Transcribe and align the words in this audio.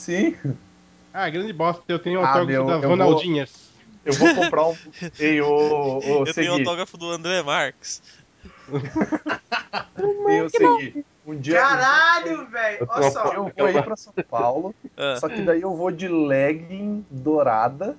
Sim. 0.00 0.34
Ah, 1.12 1.28
grande 1.28 1.52
bosta, 1.52 1.82
eu 1.88 1.98
tenho 1.98 2.20
Ah, 2.20 2.28
autógrafo 2.28 2.46
meu, 2.50 2.64
das 2.64 2.74
eu 2.76 2.80
vou- 2.80 2.90
Ronaldinhas. 2.90 3.70
Eu 4.04 4.14
vou 4.14 4.34
comprar 4.34 4.66
um. 4.68 4.76
Ei, 5.20 5.40
ô, 5.42 5.98
ô, 5.98 6.00
Eu 6.00 6.24
tenho 6.24 6.32
Segui. 6.34 6.48
autógrafo 6.48 6.96
do 6.96 7.10
André 7.10 7.42
Marques. 7.42 8.00
Ei, 10.28 10.42
ô, 10.42 10.48
Segui. 10.48 11.04
Um 11.26 11.36
dia. 11.36 11.60
Caralho, 11.60 12.46
velho. 12.48 12.78
Eu, 12.80 12.86
Olha 12.88 13.10
só. 13.10 13.24
eu 13.34 13.52
vou 13.56 13.68
ir 13.68 13.82
pra 13.84 13.96
São 13.96 14.12
Paulo, 14.28 14.74
Ah. 14.96 15.16
só 15.20 15.28
que 15.28 15.42
daí 15.42 15.60
eu 15.60 15.76
vou 15.76 15.90
de 15.90 16.08
legging 16.08 17.04
dourada, 17.10 17.94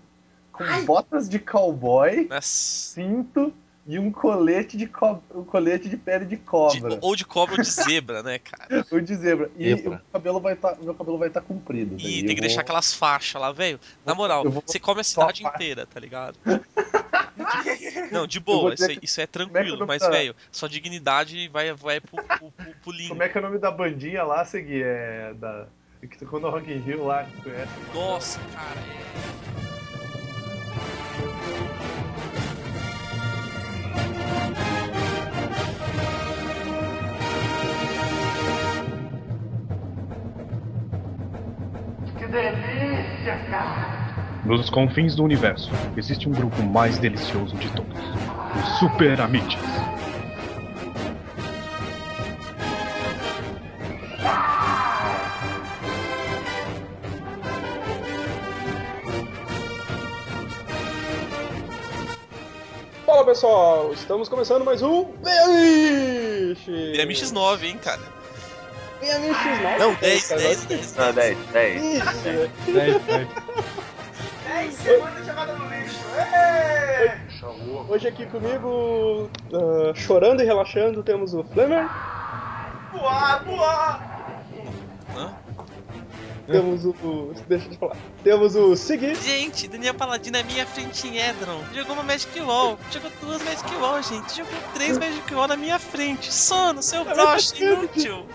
com 0.51 0.63
botas 0.85 1.29
de 1.29 1.37
cowboy, 1.37 2.27
Nossa. 2.29 2.41
cinto 2.47 3.53
e 3.93 3.99
um 3.99 4.11
colete 4.11 4.77
de, 4.77 4.87
co... 4.87 5.21
um 5.35 5.43
colete 5.43 5.89
de 5.89 5.97
pele 5.97 6.23
de 6.25 6.37
De- 6.37 6.41
cobra. 6.43 6.97
ou 7.01 7.15
de 7.15 7.25
cobra 7.25 7.55
ou 7.57 7.61
de 7.61 7.69
zebra, 7.69 8.23
né, 8.23 8.39
cara? 8.39 8.85
Ou 8.91 9.01
de 9.01 9.15
zebra. 9.15 9.51
E 9.57 9.73
o 9.73 9.99
cabelo 10.13 10.39
vai 10.39 10.55
tá, 10.55 10.77
meu 10.81 10.93
cabelo 10.93 11.17
vai 11.17 11.27
estar 11.27 11.41
comprido. 11.41 11.97
daí 11.97 12.19
E 12.19 12.25
tem 12.25 12.33
que 12.35 12.41
deixar 12.41 12.55
vou- 12.55 12.61
aquelas 12.61 12.93
faixas 12.93 13.41
lá, 13.41 13.51
velho. 13.51 13.79
Na 14.05 14.15
moral, 14.15 14.43
vou 14.49 14.63
você 14.65 14.79
come 14.79 15.01
a 15.01 15.03
cidade 15.03 15.41
só 15.41 15.47
a 15.47 15.51
faixa. 15.51 15.63
inteira, 15.63 15.85
tá 15.85 15.99
ligado? 15.99 16.37
Não, 18.11 18.25
de 18.27 18.39
boa, 18.39 18.73
isso, 18.73 18.85
é- 18.85 18.95
que- 18.95 19.05
isso 19.05 19.19
é 19.19 19.23
é 19.23 19.27
tranquilo, 19.27 19.75
nome 19.77 19.87
mas, 19.87 20.01
da- 20.01 20.09
velho, 20.09 20.35
sua 20.51 20.69
dignidade 20.69 21.47
vai, 21.49 21.73
vai 21.73 21.99
pro, 21.99 22.21
pro, 22.23 22.51
pro, 22.51 22.73
pro 22.83 22.91
limbo. 22.91 23.09
Como 23.09 23.23
é 23.23 23.29
que 23.29 23.37
é 23.37 23.41
o 23.41 23.43
nome 23.43 23.57
da 23.57 23.71
bandinha 23.71 24.23
lá, 24.23 24.45
Segui? 24.45 24.81
É 24.83 25.33
da. 25.35 25.67
Que 26.01 26.17
tocou 26.17 26.39
no 26.39 26.49
Rock 26.49 26.71
in 26.71 26.77
Rio 26.79 27.05
lá, 27.05 27.23
que 27.25 27.41
conhece? 27.43 27.71
Nossa, 27.93 28.39
cara, 28.55 28.79
é. 28.79 29.80
Nos 44.45 44.69
confins 44.69 45.15
do 45.15 45.23
universo, 45.23 45.69
existe 45.97 46.29
um 46.29 46.31
grupo 46.31 46.63
mais 46.63 46.97
delicioso 46.97 47.57
de 47.57 47.69
todos: 47.71 47.99
os 48.55 48.79
Super 48.79 49.19
Amites. 49.19 49.59
Fala 63.05 63.25
pessoal, 63.25 63.91
estamos 63.91 64.29
começando 64.29 64.63
mais 64.63 64.81
um 64.81 65.03
Beamish! 65.21 66.65
BMX 66.65 67.33
9, 67.33 67.67
hein, 67.67 67.77
cara? 67.77 68.20
Beamish 69.01 69.61
9? 69.63 69.77
Não, 69.79 69.93
10, 69.95 70.29
10, 70.29 70.65
10. 70.65 70.95
Não, 70.95 71.13
10, 71.13 71.37
10. 71.51 71.83
Ixi, 71.83 72.49
10, 72.71 73.01
10. 73.03 73.27
10 74.47 74.73
semanas 74.75 75.25
jogada 75.25 75.53
no 75.53 75.69
lixo. 75.69 76.01
Hoje 77.89 78.07
aqui 78.07 78.25
comigo, 78.27 79.29
ah, 79.53 79.91
chorando 79.95 80.41
e 80.41 80.45
relaxando, 80.45 81.01
temos 81.03 81.33
o 81.33 81.43
Flamer, 81.43 81.87
Voar, 82.93 83.43
voar. 83.45 84.43
Hã? 85.17 85.33
temos 86.47 86.83
o, 86.85 86.89
o- 86.89 87.33
Deixa 87.47 87.65
eu 87.67 87.71
te 87.71 87.77
falar. 87.77 87.95
Temos 88.23 88.55
o 88.55 88.75
Sigui, 88.75 89.15
Gente, 89.15 89.67
Daniel 89.67 89.93
Paladino 89.93 90.37
é 90.37 90.43
minha 90.43 90.65
frente 90.65 91.07
em 91.07 91.17
Edron. 91.17 91.61
Jogou 91.73 91.93
uma 91.93 92.03
Magic 92.03 92.37
Wall. 92.41 92.77
Jogou 92.91 93.09
duas 93.21 93.41
Magic 93.43 93.75
Wall, 93.75 94.01
gente. 94.03 94.37
Jogou 94.37 94.53
três 94.73 94.97
Magic 94.97 95.33
Wall 95.33 95.47
na 95.47 95.55
minha 95.55 95.79
frente. 95.79 96.31
Sono, 96.33 96.81
seu 96.83 97.03
broche 97.05 97.63
inútil. 97.63 98.25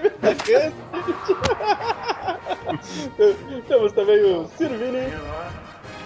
temos 3.68 3.92
também 3.92 4.24
o 4.24 4.48
Sirvini, 4.56 5.12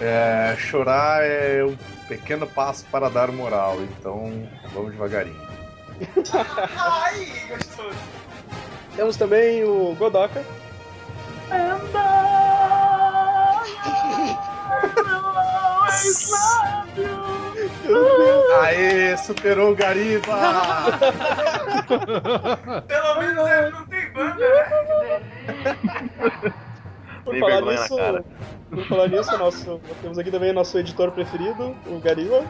É, 0.01 0.53
chorar 0.57 1.23
é 1.23 1.63
um 1.63 1.77
pequeno 2.07 2.45
passo 2.47 2.85
para 2.91 3.09
dar 3.09 3.31
moral, 3.31 3.77
então 3.81 4.47
vamos 4.73 4.91
devagarinho. 4.91 5.39
Ai, 6.77 7.25
gostoso. 7.49 7.97
temos 8.95 9.15
também 9.15 9.63
o 9.63 9.95
Godoka, 9.95 10.43
Aê, 18.61 19.17
superou 19.17 19.71
o 19.71 19.75
Gariba! 19.75 20.35
Pelo 22.87 23.19
menos 23.19 23.49
ele 23.49 23.69
não 23.71 23.85
tem 23.85 24.11
banda, 24.11 24.35
né? 24.35 24.65
Por 27.23 27.31
Tem 27.31 27.39
falar 27.39 27.61
nisso, 27.61 27.95
por 28.69 28.87
falar 28.87 29.07
nisso, 29.07 29.37
nosso, 29.37 29.81
temos 30.01 30.17
aqui 30.17 30.29
também 30.29 30.53
nosso 30.53 30.77
editor 30.77 31.11
preferido, 31.11 31.75
o 31.87 31.99
Gariba. 31.99 32.43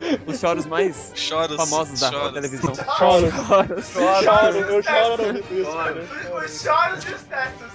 Os 0.26 0.38
choros 0.38 0.66
mais 0.66 1.12
Choros, 1.14 1.56
famosos 1.56 2.00
da 2.00 2.10
choros. 2.10 2.32
televisão. 2.34 2.74
Choro, 2.98 3.30
Choros. 3.32 3.86
choro, 3.92 4.56
eu 4.58 4.82
choro 4.82 5.26
ouvindo 5.26 5.60
isso, 5.60 5.72
cara. 5.72 6.04
Os 6.44 6.62
choros 6.62 7.04
e 7.04 7.08
os 7.14 7.22
tetos. 7.22 7.72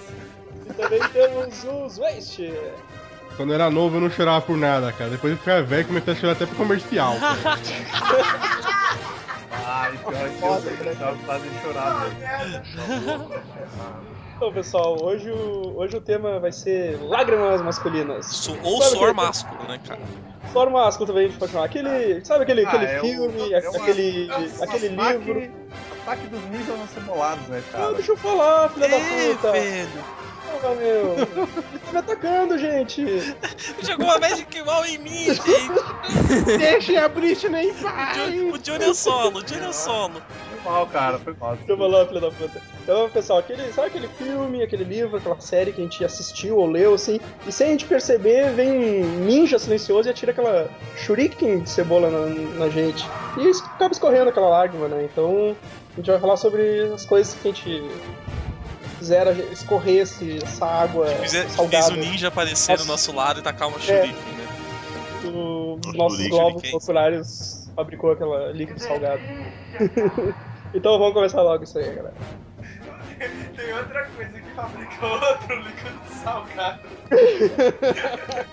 E 0.68 0.72
também 0.74 1.00
temos 1.08 1.64
os 1.64 1.98
Waste. 1.98 2.52
Quando 3.36 3.48
eu 3.50 3.54
era 3.54 3.70
novo 3.70 3.96
eu 3.96 4.00
não 4.02 4.10
chorava 4.10 4.40
por 4.42 4.56
nada, 4.56 4.92
cara. 4.92 5.10
Depois 5.10 5.32
eu 5.32 5.38
ficava 5.38 5.62
velho 5.62 5.82
e 5.82 5.84
comecei 5.86 6.12
a 6.12 6.16
chorar 6.16 6.32
até 6.32 6.46
pro 6.46 6.54
comercial. 6.56 7.14
Ai, 9.64 9.98
pior 9.98 10.28
que 10.30 10.86
eu 10.88 10.96
tava 10.96 11.16
fazendo 11.18 11.62
chorar 11.62 11.86
Ah, 11.86 12.10
merda. 12.18 12.62
Então, 14.42 14.52
pessoal, 14.52 15.00
hoje 15.00 15.30
o, 15.30 15.78
hoje 15.78 15.96
o 15.96 16.00
tema 16.00 16.40
vai 16.40 16.50
ser 16.50 16.98
lágrimas 17.00 17.62
masculinas. 17.62 18.26
Su- 18.26 18.58
Ou 18.64 18.82
Sabe 18.82 18.96
suor 18.96 19.14
másculo, 19.14 19.62
né, 19.68 19.78
cara? 19.86 20.00
Só 20.52 20.68
másculo 20.68 21.06
também 21.06 21.26
a 21.26 21.28
gente 21.28 21.38
pode 21.38 21.52
chamar. 21.52 21.66
Aquele, 21.66 22.24
sabe 22.24 22.42
aquele, 22.42 22.64
Ah, 22.66 22.68
aquele 22.68 22.84
é 22.86 22.98
o- 22.98 23.04
filme, 23.04 23.52
é 23.52 23.68
uma- 23.70 23.78
aquele, 23.78 24.28
é 24.28 24.36
um 24.36 24.64
aquele 24.64 24.94
Ataque- 25.00 25.16
livro. 25.32 25.52
Ataque 26.02 26.26
dos 26.26 26.42
ninjas 26.50 26.76
não 26.76 26.88
cebolados, 26.88 27.46
né, 27.46 27.62
cara? 27.70 27.92
deixa 27.92 28.10
eu 28.10 28.16
falar, 28.16 28.68
filha 28.70 28.88
da 28.88 28.96
puta. 28.98 29.52
velho. 29.52 29.88
Porra, 30.60 30.74
meu. 30.74 31.12
Ele 31.18 31.78
tá 31.78 31.92
me 31.92 31.98
atacando, 31.98 32.58
gente. 32.58 33.06
Jogou 33.80 34.06
uma 34.06 34.18
Magic 34.18 34.60
Wall 34.62 34.86
em 34.86 34.98
mim, 34.98 35.24
gente. 35.26 36.58
Deixem 36.58 36.96
a 36.98 37.08
Britney 37.08 37.68
em 37.68 37.70
O 37.70 37.74
paz! 37.80 38.16
Johnny- 38.16 38.40
O 38.50 38.58
Johnny 38.58 38.84
é 38.86 38.92
solo, 38.94 39.38
o 39.38 39.42
Johnny 39.44 39.66
é 39.68 39.72
solo. 39.72 40.20
Foi 40.62 40.72
mal, 40.72 40.86
cara, 40.86 41.18
foi 41.18 41.34
mal. 41.40 41.58
Eu 41.66 41.76
falar, 41.76 42.06
filha 42.06 42.20
da 42.20 42.30
puta. 42.30 42.60
Então, 42.82 43.10
pessoal, 43.10 43.40
aquele, 43.40 43.72
sabe 43.72 43.88
aquele 43.88 44.08
filme, 44.08 44.62
aquele 44.62 44.84
livro, 44.84 45.16
aquela 45.16 45.40
série 45.40 45.72
que 45.72 45.80
a 45.80 45.84
gente 45.84 46.04
assistiu 46.04 46.56
ou 46.58 46.66
leu, 46.66 46.94
assim, 46.94 47.20
e 47.46 47.52
sem 47.52 47.68
a 47.68 47.70
gente 47.70 47.84
perceber, 47.84 48.52
vem 48.52 49.04
um 49.04 49.24
ninja 49.24 49.58
silencioso 49.58 50.08
e 50.08 50.10
atira 50.10 50.30
aquela 50.30 50.70
shuriken 50.96 51.60
de 51.60 51.70
cebola 51.70 52.10
na, 52.10 52.26
na 52.58 52.68
gente. 52.68 53.04
E 53.36 53.48
isso 53.48 53.64
acaba 53.64 53.92
escorrendo 53.92 54.30
aquela 54.30 54.48
lágrima, 54.48 54.88
né? 54.88 55.08
Então, 55.10 55.56
a 55.92 55.96
gente 55.96 56.10
vai 56.10 56.20
falar 56.20 56.36
sobre 56.36 56.92
as 56.94 57.04
coisas 57.04 57.34
que 57.34 57.48
a 57.48 57.52
gente 57.52 57.90
fizeram 58.98 59.32
escorrer 59.52 60.02
esse, 60.02 60.38
essa 60.42 60.64
água 60.64 61.06
Fiz, 61.06 61.32
fiz 61.34 61.52
salgada 61.52 61.92
o 61.92 61.96
ninja 61.96 62.28
aparecer 62.28 62.76
do 62.76 62.80
Nossa. 62.80 62.92
nosso 62.92 63.12
lado 63.12 63.40
e 63.40 63.42
tacar 63.42 63.66
uma 63.68 63.80
shuriken, 63.80 64.12
né? 64.12 64.48
do 65.22 65.76
Nossa, 65.76 65.96
nossos 65.96 66.18
shuriken, 66.18 66.38
globos 66.38 66.62
shuriken. 66.62 66.76
oculares 66.76 67.70
fabricou 67.74 68.12
aquela 68.12 68.52
líquido 68.52 68.80
salgado. 68.80 69.22
então 70.74 70.98
vamos 70.98 71.14
começar 71.14 71.42
logo 71.42 71.64
isso 71.64 71.78
aí, 71.78 71.84
galera. 71.94 72.14
Tem 73.56 73.72
outra 73.74 74.04
coisa 74.16 74.40
que 74.40 74.50
fabrica 74.50 75.06
outro 75.06 75.56
líquido 75.60 76.00
salgado. 76.24 76.80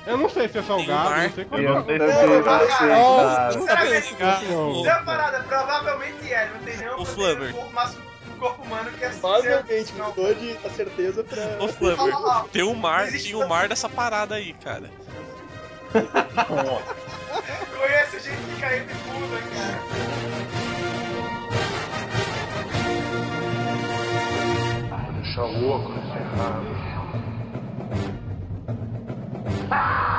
Eu 0.06 0.18
não 0.18 0.30
sei 0.30 0.48
se 0.48 0.58
é 0.60 0.64
salgado, 0.64 1.10
não 1.22 1.30
sei 1.32 1.46
qual 1.46 1.62
Eu 1.62 1.74
não 1.74 1.82
é. 1.82 1.86
sei 1.86 1.98
Não, 1.98 2.08
se 2.08 2.26
não, 2.26 2.34
eu 2.34 2.44
cara. 2.44 2.68
sei, 2.68 2.78
cara. 2.78 3.52
Sinceramente, 3.52 4.16
Não. 4.52 4.74
Tem 4.84 4.92
uma 4.92 5.02
parada, 5.04 5.40
provavelmente 5.44 6.32
é, 6.34 6.50
não 6.54 6.60
tem 6.60 6.78
nenhum 6.78 7.02
O 7.02 7.06
poder 7.06 7.54
corpo, 7.54 7.72
mas 7.74 7.96
o 7.96 8.40
corpo 8.40 8.62
humano 8.64 8.92
que 8.92 9.04
é 9.04 9.08
assim. 9.08 9.20
Provavelmente 9.22 9.94
não. 9.94 10.08
mudou 10.10 10.34
de 10.36 10.58
a 10.64 10.70
certeza 10.70 11.24
pra. 11.24 11.44
Ô, 11.60 11.68
Flubber, 11.68 12.06
tem 12.52 12.64
um 12.64 12.76
mar, 12.76 13.08
Existe 13.08 13.32
tem 13.32 13.44
um 13.44 13.48
mar 13.48 13.68
dessa 13.68 13.90
parada 13.90 14.36
aí, 14.36 14.54
cara. 14.54 14.90
Conheço 17.78 18.20
gente 18.20 18.38
que 18.38 18.62
caiu 18.62 18.86
de 18.86 18.94
bunda, 18.94 19.42
cara. 19.56 20.29
deixar 25.40 25.44
o 25.44 25.70
oco 25.72 25.92
encerrado. 25.92 26.68
Ah! 29.72 30.10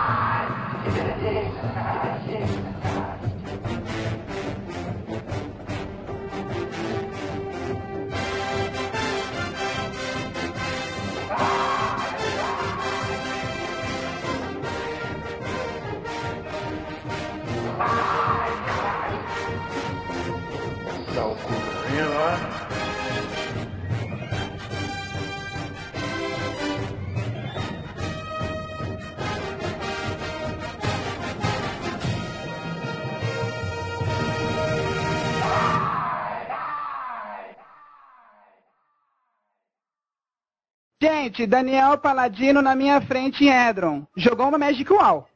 Gente, 41.03 41.47
Daniel 41.47 41.97
Paladino 41.97 42.61
na 42.61 42.75
minha 42.77 43.01
frente 43.01 43.45
em 43.45 43.49
Edron. 43.49 44.05
Jogou 44.15 44.49
uma 44.49 44.59
Magic 44.59 44.93
Wall. 44.93 45.27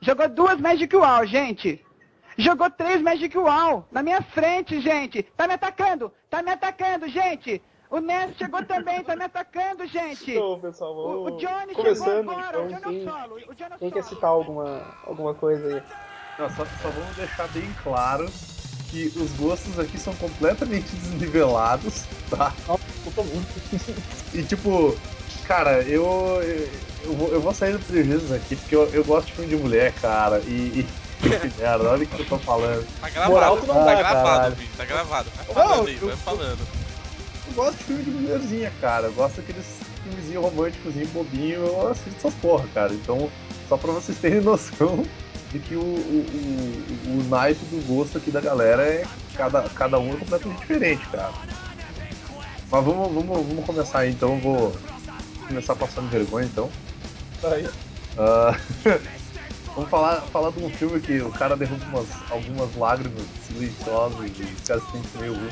Jogou 0.00 0.28
duas 0.28 0.60
Magic 0.60 0.94
Wall, 0.94 1.26
gente. 1.26 1.84
Jogou 2.36 2.70
três 2.70 3.02
Magic 3.02 3.36
Wall 3.36 3.84
na 3.90 4.00
minha 4.00 4.22
frente, 4.22 4.80
gente. 4.80 5.24
Tá 5.36 5.48
me 5.48 5.54
atacando, 5.54 6.12
tá 6.30 6.40
me 6.40 6.52
atacando, 6.52 7.08
gente. 7.08 7.60
O 7.90 7.98
Ness 7.98 8.36
chegou 8.36 8.64
também, 8.64 9.02
tá 9.02 9.16
me 9.16 9.24
atacando, 9.24 9.84
gente. 9.88 10.38
Pessoal, 10.60 10.94
O, 10.94 11.24
o 11.24 11.30
Johnny 11.38 11.74
começando. 11.74 12.16
chegou 12.18 12.32
agora, 12.38 12.60
o 12.60 12.66
então, 12.66 12.78
Johnny 12.80 12.96
é 12.96 13.00
quem, 13.00 13.08
o 13.08 13.10
solo. 13.10 13.34
O 13.34 13.54
Johnny 13.54 13.72
é 13.72 13.74
o 13.74 13.78
quem 13.78 13.90
quer 13.90 14.02
solo. 14.04 14.14
citar 14.14 14.30
alguma, 14.30 14.82
alguma 15.04 15.34
coisa 15.34 15.66
aí? 15.74 15.82
Não, 16.38 16.48
só, 16.50 16.64
só 16.64 16.88
vamos 16.90 17.16
deixar 17.16 17.48
bem 17.48 17.68
claro 17.82 18.26
que 18.90 19.12
os 19.16 19.30
gostos 19.32 19.78
aqui 19.78 19.98
são 19.98 20.14
completamente 20.14 20.86
desnivelados, 20.96 22.02
tá? 22.30 22.52
E 24.34 24.42
tipo, 24.42 24.96
cara, 25.46 25.82
eu. 25.82 26.40
Eu 27.04 27.12
vou, 27.14 27.28
eu 27.32 27.40
vou 27.40 27.54
sair 27.54 27.72
do 27.72 27.78
prejuízo 27.78 28.34
aqui, 28.34 28.56
porque 28.56 28.74
eu, 28.74 28.86
eu 28.92 29.04
gosto 29.04 29.28
de 29.28 29.32
filme 29.34 29.48
de 29.48 29.56
mulher, 29.56 29.92
cara. 29.94 30.40
E. 30.40 30.84
e 30.84 30.86
que 31.22 31.58
merda, 31.60 31.84
olha 31.90 32.04
o 32.04 32.06
que 32.06 32.20
eu 32.20 32.26
tô 32.26 32.38
falando. 32.38 32.86
Tá 33.00 33.08
gravado, 33.08 33.32
Moral 33.32 33.56
tu 33.56 33.66
não 33.66 33.74
tá 33.74 33.84
dá, 33.84 33.94
gravado, 33.94 34.56
tá 34.76 34.84
gravado. 34.84 35.30
Vai 35.34 35.46
Não, 35.46 35.54
falando 35.54 35.88
aí, 35.88 35.98
eu- 36.00 36.06
vai 36.08 36.16
falando. 36.16 36.58
Eu 37.48 37.54
gosto 37.54 37.78
de 37.78 37.84
filme 37.84 38.02
de 38.04 38.10
mulherzinha, 38.10 38.72
cara. 38.80 39.06
Eu 39.06 39.12
gosto 39.14 39.36
daqueles 39.36 39.64
filmezinho 40.04 40.40
românticozinho, 40.42 41.06
bobinho. 41.08 41.66
Eu 41.66 41.88
assisto 41.88 42.10
essas 42.18 42.34
porra, 42.34 42.66
cara. 42.74 42.92
Então, 42.92 43.30
só 43.68 43.76
pra 43.76 43.90
vocês 43.92 44.18
terem 44.18 44.40
noção 44.40 45.02
de 45.52 45.58
que 45.58 45.74
o, 45.74 45.80
o, 45.80 45.84
o, 45.84 47.20
o 47.20 47.28
naipe 47.28 47.64
do 47.66 47.86
gosto 47.86 48.18
aqui 48.18 48.30
da 48.30 48.40
galera 48.40 48.82
é. 48.82 49.04
Cada, 49.34 49.62
cada 49.68 49.98
um 49.98 50.12
é 50.12 50.16
completamente 50.16 50.60
diferente, 50.60 51.06
cara. 51.08 51.32
Mas 52.70 52.84
vamos, 52.84 53.14
vamos, 53.14 53.46
vamos 53.46 53.64
começar 53.64 54.00
aí, 54.00 54.10
então. 54.10 54.38
Vou 54.40 54.76
começar 55.46 55.74
passando 55.74 56.10
vergonha, 56.10 56.46
então. 56.46 56.70
Aí. 57.44 57.68
Ah, 58.18 58.56
vamos 59.74 59.88
falar, 59.88 60.20
falar 60.22 60.50
de 60.50 60.62
um 60.62 60.70
filme 60.70 61.00
que 61.00 61.20
o 61.20 61.30
cara 61.30 61.56
derruba 61.56 61.84
umas, 61.86 62.08
algumas 62.30 62.76
lágrimas 62.76 63.24
silenciosas 63.46 64.30
e 64.38 64.42
os 64.42 64.60
caras 64.66 64.82
se 64.84 64.92
sentem 64.92 65.20
meio 65.20 65.34
ruim. 65.34 65.50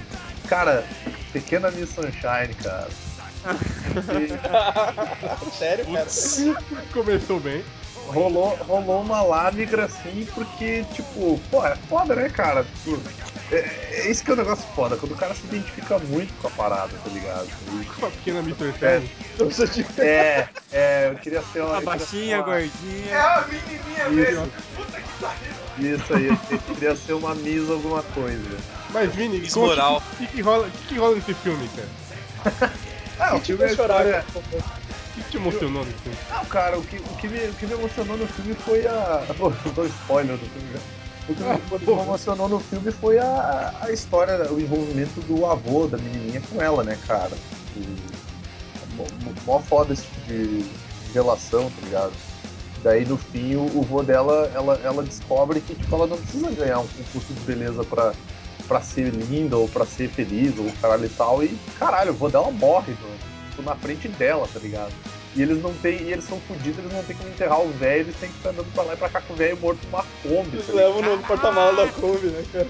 Cara, 0.48 0.86
Pequena 1.32 1.70
Miss 1.70 1.90
Sunshine, 1.90 2.54
cara. 2.62 2.88
Sério, 5.56 5.86
cara? 5.86 6.06
Começou 6.92 7.40
bem. 7.40 7.64
Rolou, 8.06 8.56
rolou 8.66 9.00
uma 9.02 9.22
lágrima 9.22 9.84
assim, 9.84 10.26
porque, 10.34 10.84
tipo, 10.94 11.40
pô, 11.50 11.64
é 11.66 11.76
foda, 11.88 12.14
né, 12.14 12.28
cara? 12.28 12.64
Tipo, 12.84 13.00
é, 13.52 13.56
é 13.92 14.10
isso 14.10 14.24
que 14.24 14.30
é 14.30 14.34
um 14.34 14.36
negócio 14.38 14.64
foda, 14.74 14.96
quando 14.96 15.12
o 15.12 15.16
cara 15.16 15.34
se 15.34 15.44
identifica 15.46 15.98
muito 15.98 16.32
com 16.40 16.48
a 16.48 16.50
parada, 16.50 16.90
tá 17.04 17.10
ligado? 17.10 17.48
Com 18.00 18.06
a 18.06 18.10
pequena 18.10 18.40
Mr. 18.40 18.56
Sunshine. 18.72 19.10
Não 19.38 19.46
precisa 19.46 19.66
de- 19.68 19.80
E- 19.82 20.00
É, 20.02 20.48
é, 20.72 21.08
eu 21.12 21.18
queria 21.18 21.42
ser 21.52 21.60
uma. 21.62 21.78
A 21.78 21.80
baixinha, 21.80 22.42
uma- 22.42 22.58
É 22.58 22.60
gordinha. 22.68 23.20
a 23.20 23.46
menininha 23.46 24.08
mesmo. 24.10 24.52
Isso 25.78 26.14
aí, 26.14 26.26
eu 26.50 26.58
queria 26.74 26.96
ser 26.96 27.12
uma 27.12 27.34
Miss 27.34 27.68
alguma 27.70 28.02
coisa. 28.02 28.56
Mas, 28.90 29.14
Vini. 29.14 29.38
O 29.38 29.40
que, 29.42 30.26
que, 30.28 30.40
rola, 30.42 30.66
o 30.66 30.70
que, 30.70 30.86
que 30.88 30.98
rola 30.98 31.14
nesse 31.16 31.34
filme, 31.34 31.68
cara? 31.76 32.72
Ah, 33.20 33.34
o 33.36 33.40
filme 33.40 33.64
é 33.64 33.66
a 33.66 33.74
chorar. 33.76 34.06
história- 34.06 34.24
que 35.22 35.30
te 35.30 35.36
emocionou 35.36 35.84
nesse 35.84 35.98
filme? 35.98 36.18
Não, 36.30 36.44
cara, 36.46 36.78
o 36.78 36.82
que, 36.82 36.96
o, 36.96 37.02
que 37.16 37.28
me, 37.28 37.38
o 37.48 37.52
que 37.54 37.66
me 37.66 37.72
emocionou 37.74 38.16
no 38.16 38.26
filme 38.26 38.54
foi 38.54 38.86
a. 38.86 39.24
Pô, 39.36 39.52
eu 39.64 39.72
dou 39.72 39.86
spoiler 39.86 40.36
do 40.36 40.46
filme 40.46 40.68
já. 40.72 40.78
O 41.28 41.34
que 41.34 41.42
me 41.42 41.94
me 41.96 42.02
emocionou 42.02 42.48
no 42.48 42.60
filme 42.60 42.92
foi 42.92 43.18
a, 43.18 43.74
a 43.82 43.90
história, 43.90 44.50
o 44.52 44.60
envolvimento 44.60 45.20
do 45.22 45.44
avô 45.46 45.86
da 45.88 45.98
menininha 45.98 46.40
com 46.50 46.62
ela, 46.62 46.84
né, 46.84 46.96
cara? 47.06 47.32
E, 47.76 47.96
mó- 48.96 49.04
mó 49.44 49.58
foda 49.60 49.92
esse 49.92 50.04
tipo 50.04 50.26
de 50.28 50.64
relação, 51.12 51.70
tá 51.70 51.80
ligado? 51.84 52.12
Daí 52.84 53.04
no 53.04 53.16
fim 53.16 53.56
o, 53.56 53.62
o 53.62 53.82
vô 53.82 54.02
dela, 54.04 54.50
ela, 54.54 54.80
ela 54.84 55.02
descobre 55.02 55.60
que 55.60 55.74
tipo, 55.74 55.92
ela 55.96 56.06
não 56.06 56.16
precisa 56.16 56.50
ganhar 56.52 56.78
um 56.78 56.86
concurso 56.86 57.32
de 57.32 57.40
beleza 57.40 57.82
pra, 57.82 58.12
pra 58.68 58.80
ser 58.80 59.10
linda 59.10 59.56
ou 59.56 59.66
pra 59.68 59.84
ser 59.84 60.08
feliz 60.08 60.56
ou 60.58 60.70
caralho 60.80 61.06
e 61.06 61.08
tal. 61.08 61.42
E 61.42 61.58
caralho, 61.78 62.12
o 62.12 62.14
vô 62.14 62.28
dela 62.28 62.50
morre 62.52 62.92
mano, 62.92 63.18
tipo, 63.56 63.62
na 63.62 63.74
frente 63.76 64.08
dela, 64.08 64.46
tá 64.52 64.58
ligado? 64.60 64.92
E 65.34 65.42
eles 65.42 65.62
não 65.62 65.72
tem, 65.74 66.00
e 66.02 66.12
eles 66.12 66.24
são 66.24 66.40
fodidos, 66.40 66.78
eles 66.78 66.92
não 66.92 67.02
tem 67.04 67.14
como 67.16 67.28
enterrar 67.28 67.60
o 67.60 67.70
velho, 67.72 68.00
eles 68.06 68.16
têm 68.16 68.28
que 68.30 68.36
ficar 68.36 68.50
andando 68.50 68.72
pra 68.72 68.82
lá 68.84 68.94
e 68.94 68.96
pra 68.96 69.08
cá 69.08 69.20
com 69.20 69.32
o 69.34 69.36
velho 69.36 69.56
morto 69.58 69.78
numa 69.86 70.02
Kombi. 70.22 70.56
Eles 70.56 70.66
tá 70.66 70.72
levam 70.72 71.02
no 71.02 71.18
porta-malas 71.24 71.76
da 71.76 71.88
Kombi, 71.92 72.26
né, 72.28 72.44
cara? 72.52 72.66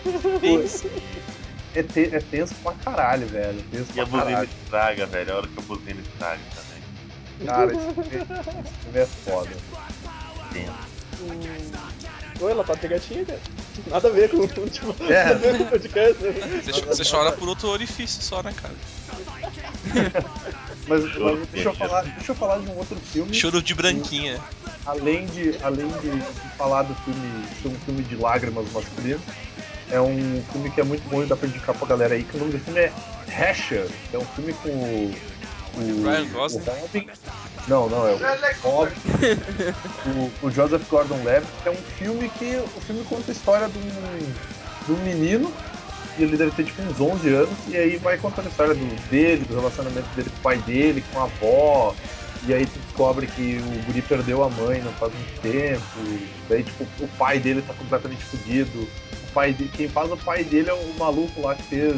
É, 1.75 1.83
te- 1.83 2.15
é 2.15 2.21
tenso 2.21 2.55
pra 2.63 2.73
caralho, 2.73 3.27
velho. 3.27 3.63
Tenso 3.71 3.91
E 3.95 4.01
a 4.01 4.05
buzina 4.05 4.25
caralho. 4.25 4.49
estraga, 4.65 5.07
velho. 5.07 5.33
A 5.33 5.37
hora 5.37 5.47
que 5.47 5.59
a 5.59 5.63
buzina 5.63 6.01
estraga 6.01 6.41
também. 6.55 7.47
Cara, 7.47 7.73
esse 7.73 7.95
filme, 7.95 8.99
é 8.99 9.07
foda. 9.07 9.51
Oi, 12.41 12.53
ela 12.53 12.65
tá 12.65 12.77
pegatinha, 12.77 13.25
cara. 13.25 13.41
Nada 13.89 14.09
a 14.09 14.11
ver 14.11 14.31
com, 14.31 14.47
tipo, 14.47 14.95
É. 15.11 15.25
nada 15.25 15.35
a 15.35 15.39
ver 15.39 15.57
com 15.59 15.65
o 15.65 15.67
podcast. 15.69 16.23
né? 16.25 16.33
você, 16.65 16.81
você 16.83 17.05
chora 17.05 17.33
por 17.33 17.49
outro 17.49 17.69
orifício 17.69 18.23
só, 18.23 18.43
né, 18.43 18.53
cara? 18.61 18.75
Mas, 20.89 21.03
mas 21.19 21.49
deixa, 21.49 21.69
eu 21.69 21.75
falar, 21.75 22.03
deixa 22.03 22.31
eu 22.31 22.35
falar 22.37 22.59
de 22.59 22.71
um 22.71 22.77
outro 22.77 22.97
filme. 22.97 23.35
Choro 23.35 23.61
de 23.61 23.75
branquinha. 23.75 24.39
além 24.87 25.27
de, 25.27 25.59
além 25.63 25.89
de, 25.89 26.11
de 26.11 26.57
falar 26.57 26.83
do 26.83 26.95
filme, 26.97 27.45
ser 27.61 27.69
um 27.69 27.75
filme 27.81 28.03
de 28.05 28.15
lágrimas 28.15 28.71
masculino, 28.73 29.21
é 29.91 30.01
um 30.01 30.43
filme 30.53 30.71
que 30.71 30.81
é 30.81 30.85
muito 30.85 31.09
bom 31.09 31.23
e 31.23 31.27
dá 31.27 31.37
pra 31.37 31.49
indicar 31.49 31.75
pra 31.75 31.89
galera 31.89 32.15
aí, 32.15 32.23
que 32.23 32.37
o 32.37 32.41
nome 32.41 32.53
do 32.53 32.59
filme 32.61 32.81
é 32.81 32.93
Hasher, 33.29 33.89
que 34.11 34.17
é 34.17 34.19
um 34.19 34.25
filme 34.27 34.53
com 34.55 34.69
o. 34.69 35.15
o 35.75 36.05
Ryan 36.05 36.29
Gosling? 36.29 36.61
o 36.61 36.81
Robin. 36.81 37.09
Não, 37.67 37.89
não, 37.89 38.07
é 38.07 38.13
o 38.13 38.69
Robin, 38.69 38.95
o, 40.07 40.47
o 40.47 40.51
Joseph 40.51 40.89
Gordon-Levitt, 40.89 41.51
que 41.65 41.69
é 41.69 41.73
um 41.73 41.83
filme 41.99 42.29
que 42.39 42.63
o 42.77 42.81
filme 42.83 43.05
conta 43.05 43.33
a 43.33 43.33
história 43.33 43.69
de 43.69 43.79
um, 43.79 44.33
de 44.87 44.93
um 44.93 45.05
menino 45.05 45.53
e 46.19 46.23
ele 46.23 46.37
deve 46.37 46.51
ter 46.53 46.65
tipo 46.65 46.83
uns 46.83 47.01
11 47.01 47.29
anos, 47.29 47.59
e 47.69 47.77
aí 47.77 47.97
vai 47.97 48.19
contando 48.19 48.47
a 48.47 48.49
história 48.49 48.75
do, 48.75 49.09
dele, 49.11 49.45
do 49.45 49.55
relacionamento 49.55 50.09
dele 50.15 50.31
com 50.31 50.37
o 50.37 50.43
pai 50.43 50.59
dele, 50.59 51.05
com 51.13 51.21
a 51.21 51.25
avó, 51.25 51.95
e 52.47 52.55
aí 52.55 52.67
tu 52.67 52.79
descobre 52.79 53.27
que 53.27 53.59
o 53.59 53.87
guri 53.87 54.03
perdeu 54.03 54.45
a 54.45 54.51
mãe 54.51 54.81
não 54.83 54.93
faz 54.93 55.13
muito 55.13 55.41
tempo, 55.41 55.83
e 55.99 56.29
daí 56.49 56.63
tipo, 56.63 56.85
o 57.01 57.09
pai 57.19 57.39
dele 57.39 57.63
tá 57.63 57.75
completamente 57.75 58.25
fodido, 58.25 58.79
o 58.81 59.33
pai 59.33 59.53
de, 59.53 59.69
quem 59.69 59.89
faz 59.89 60.11
o 60.11 60.17
pai 60.17 60.45
dele 60.45 60.71
é 60.71 60.75
o 60.75 60.95
maluco 60.99 61.41
lá 61.41 61.55
que 61.55 61.63
fez 61.65 61.97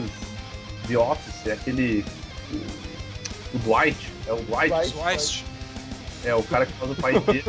The 0.89 0.99
Office, 0.99 1.47
é 1.47 1.53
aquele. 1.53 2.05
O, 2.51 3.57
o 3.57 3.59
Dwight, 3.61 4.13
é 4.27 4.33
o 4.33 4.37
Dwight, 4.37 4.93
Dwight. 4.93 5.45
É 6.25 6.35
o 6.35 6.43
cara 6.43 6.67
que 6.67 6.73
faz 6.73 6.91
o 6.91 6.95
pai 6.97 7.21
dele. 7.21 7.45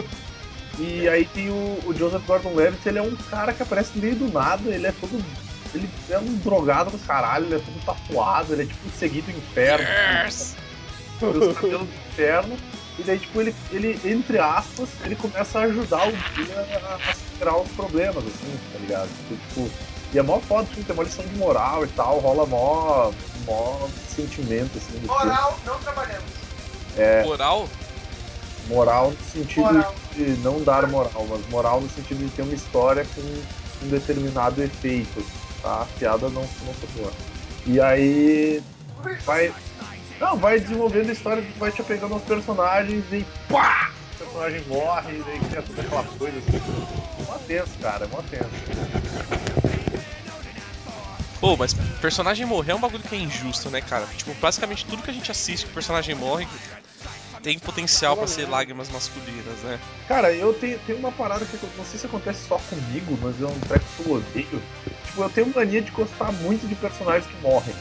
E 0.78 1.10
aí 1.10 1.26
tem 1.26 1.50
o, 1.50 1.80
o 1.86 1.94
Joseph 1.94 2.26
Gordon-Levitt, 2.26 2.88
ele 2.88 3.00
é 3.00 3.02
um 3.02 3.16
cara 3.16 3.52
que 3.52 3.62
aparece 3.62 3.92
no 3.96 4.02
meio 4.02 4.16
do 4.16 4.32
nada, 4.32 4.70
ele 4.70 4.88
é 4.88 4.94
todo 4.94 5.22
ele 5.74 5.90
é 6.10 6.18
um 6.18 6.36
drogado 6.38 6.92
do 6.92 7.00
caralho, 7.00 7.46
ele 7.46 7.56
é 7.56 7.60
todo 7.60 7.86
tatuado, 7.86 8.54
ele 8.54 8.64
é 8.64 8.66
tipo 8.66 8.90
seguido 8.98 9.32
do 9.32 9.38
inferno. 9.38 9.86
Yes! 10.26 10.56
Os 11.22 11.56
cabelos 11.56 11.88
do 11.88 11.94
inferno. 12.12 12.58
E 12.98 13.04
daí, 13.04 13.18
tipo, 13.18 13.40
ele, 13.40 13.56
ele, 13.72 14.00
entre 14.04 14.40
aspas, 14.40 14.90
ele 15.06 15.16
começa 15.16 15.60
a 15.60 15.64
ajudar 15.64 16.06
o 16.08 16.12
dia 16.12 16.60
a, 16.60 16.96
a 16.96 17.14
superar 17.14 17.58
os 17.58 17.70
problemas, 17.72 18.18
assim, 18.18 18.60
tá 18.74 18.80
ligado? 18.80 19.10
Tipo, 19.30 19.70
e 20.12 20.20
é 20.20 20.22
mó 20.22 20.40
foda, 20.40 20.68
tipo, 20.68 20.84
tem 20.84 20.94
uma 20.94 21.04
lição 21.04 21.26
de 21.26 21.36
moral 21.36 21.86
e 21.86 21.88
tal, 21.90 22.20
rola 22.20 22.46
mó, 22.46 23.12
mó 23.46 23.88
sentimento, 24.08 24.78
assim. 24.78 25.00
Moral, 25.06 25.58
não 25.66 25.80
trabalhamos. 25.80 26.30
Moral? 27.26 27.70
Moral 28.68 29.12
no 29.12 29.26
sentido 29.26 29.62
Moral. 29.62 29.96
de 30.14 30.24
não 30.42 30.62
dar 30.62 30.88
moral, 30.88 31.26
mas 31.30 31.50
moral 31.50 31.82
no 31.82 31.90
sentido 31.90 32.24
de 32.24 32.30
ter 32.32 32.42
uma 32.42 32.54
história 32.54 33.06
com 33.16 33.22
um 33.22 33.90
determinado 33.90 34.62
efeito, 34.62 35.26
tá? 35.62 35.82
A 35.82 35.86
piada 35.98 36.30
não, 36.30 36.42
não 36.42 36.74
foi 36.74 36.90
boa. 36.96 37.12
E 37.66 37.80
aí 37.80 38.64
vai. 39.26 39.54
Não, 40.20 40.38
vai 40.38 40.60
desenvolvendo 40.60 41.10
a 41.10 41.14
história, 41.14 41.44
vai 41.58 41.72
te 41.72 41.82
apegando 41.82 42.14
aos 42.14 42.24
personagens 42.24 43.06
e 43.12 43.26
pá! 43.48 43.92
O 44.14 44.18
personagem 44.18 44.62
morre, 44.68 45.18
e 45.18 45.24
daí 45.24 45.40
cria 45.40 45.62
toda 45.62 45.82
aquela 45.82 46.04
coisa 46.04 46.38
assim. 46.40 46.62
Mó 47.26 47.38
tenso, 47.48 47.72
cara, 47.82 48.08
mó 48.08 48.22
tenso. 48.30 48.50
Pô, 51.40 51.56
mas 51.56 51.74
personagem 52.02 52.46
morrer 52.46 52.74
é 52.74 52.76
um 52.76 52.80
bagulho 52.82 53.04
que 53.04 53.16
é 53.16 53.20
injusto, 53.20 53.70
né, 53.70 53.80
cara? 53.80 54.06
Tipo, 54.18 54.34
basicamente 54.36 54.86
tudo 54.86 55.02
que 55.02 55.10
a 55.10 55.14
gente 55.14 55.32
assiste 55.32 55.66
que 55.66 55.72
o 55.72 55.74
personagem 55.74 56.16
morre. 56.16 56.46
Tem 57.42 57.58
potencial 57.60 58.16
pra 58.18 58.28
ser 58.28 58.48
lágrimas 58.48 58.90
masculinas, 58.90 59.60
né? 59.64 59.80
Cara, 60.08 60.32
eu 60.34 60.54
tenho, 60.54 60.78
tenho 60.86 61.00
uma 61.00 61.12
parada 61.12 61.46
que 61.46 61.54
eu 61.56 61.70
não 61.78 61.86
sei 61.86 62.00
se 62.00 62.06
acontece 62.06 62.48
só 62.48 62.60
comigo, 62.70 63.18
mas 63.22 63.42
é 63.42 63.46
um 63.46 63.60
treco 63.62 63.86
que 63.98 64.06
eu 64.10 64.16
odeio. 64.16 64.62
Tipo, 65.06 65.24
eu 65.24 65.30
tenho 65.30 65.54
mania 65.56 65.82
de 65.82 65.92
gostar 65.92 66.32
muito 66.32 66.68
de 66.68 66.76
personagens 66.76 67.26
que 67.26 67.42
morrem. 67.42 67.76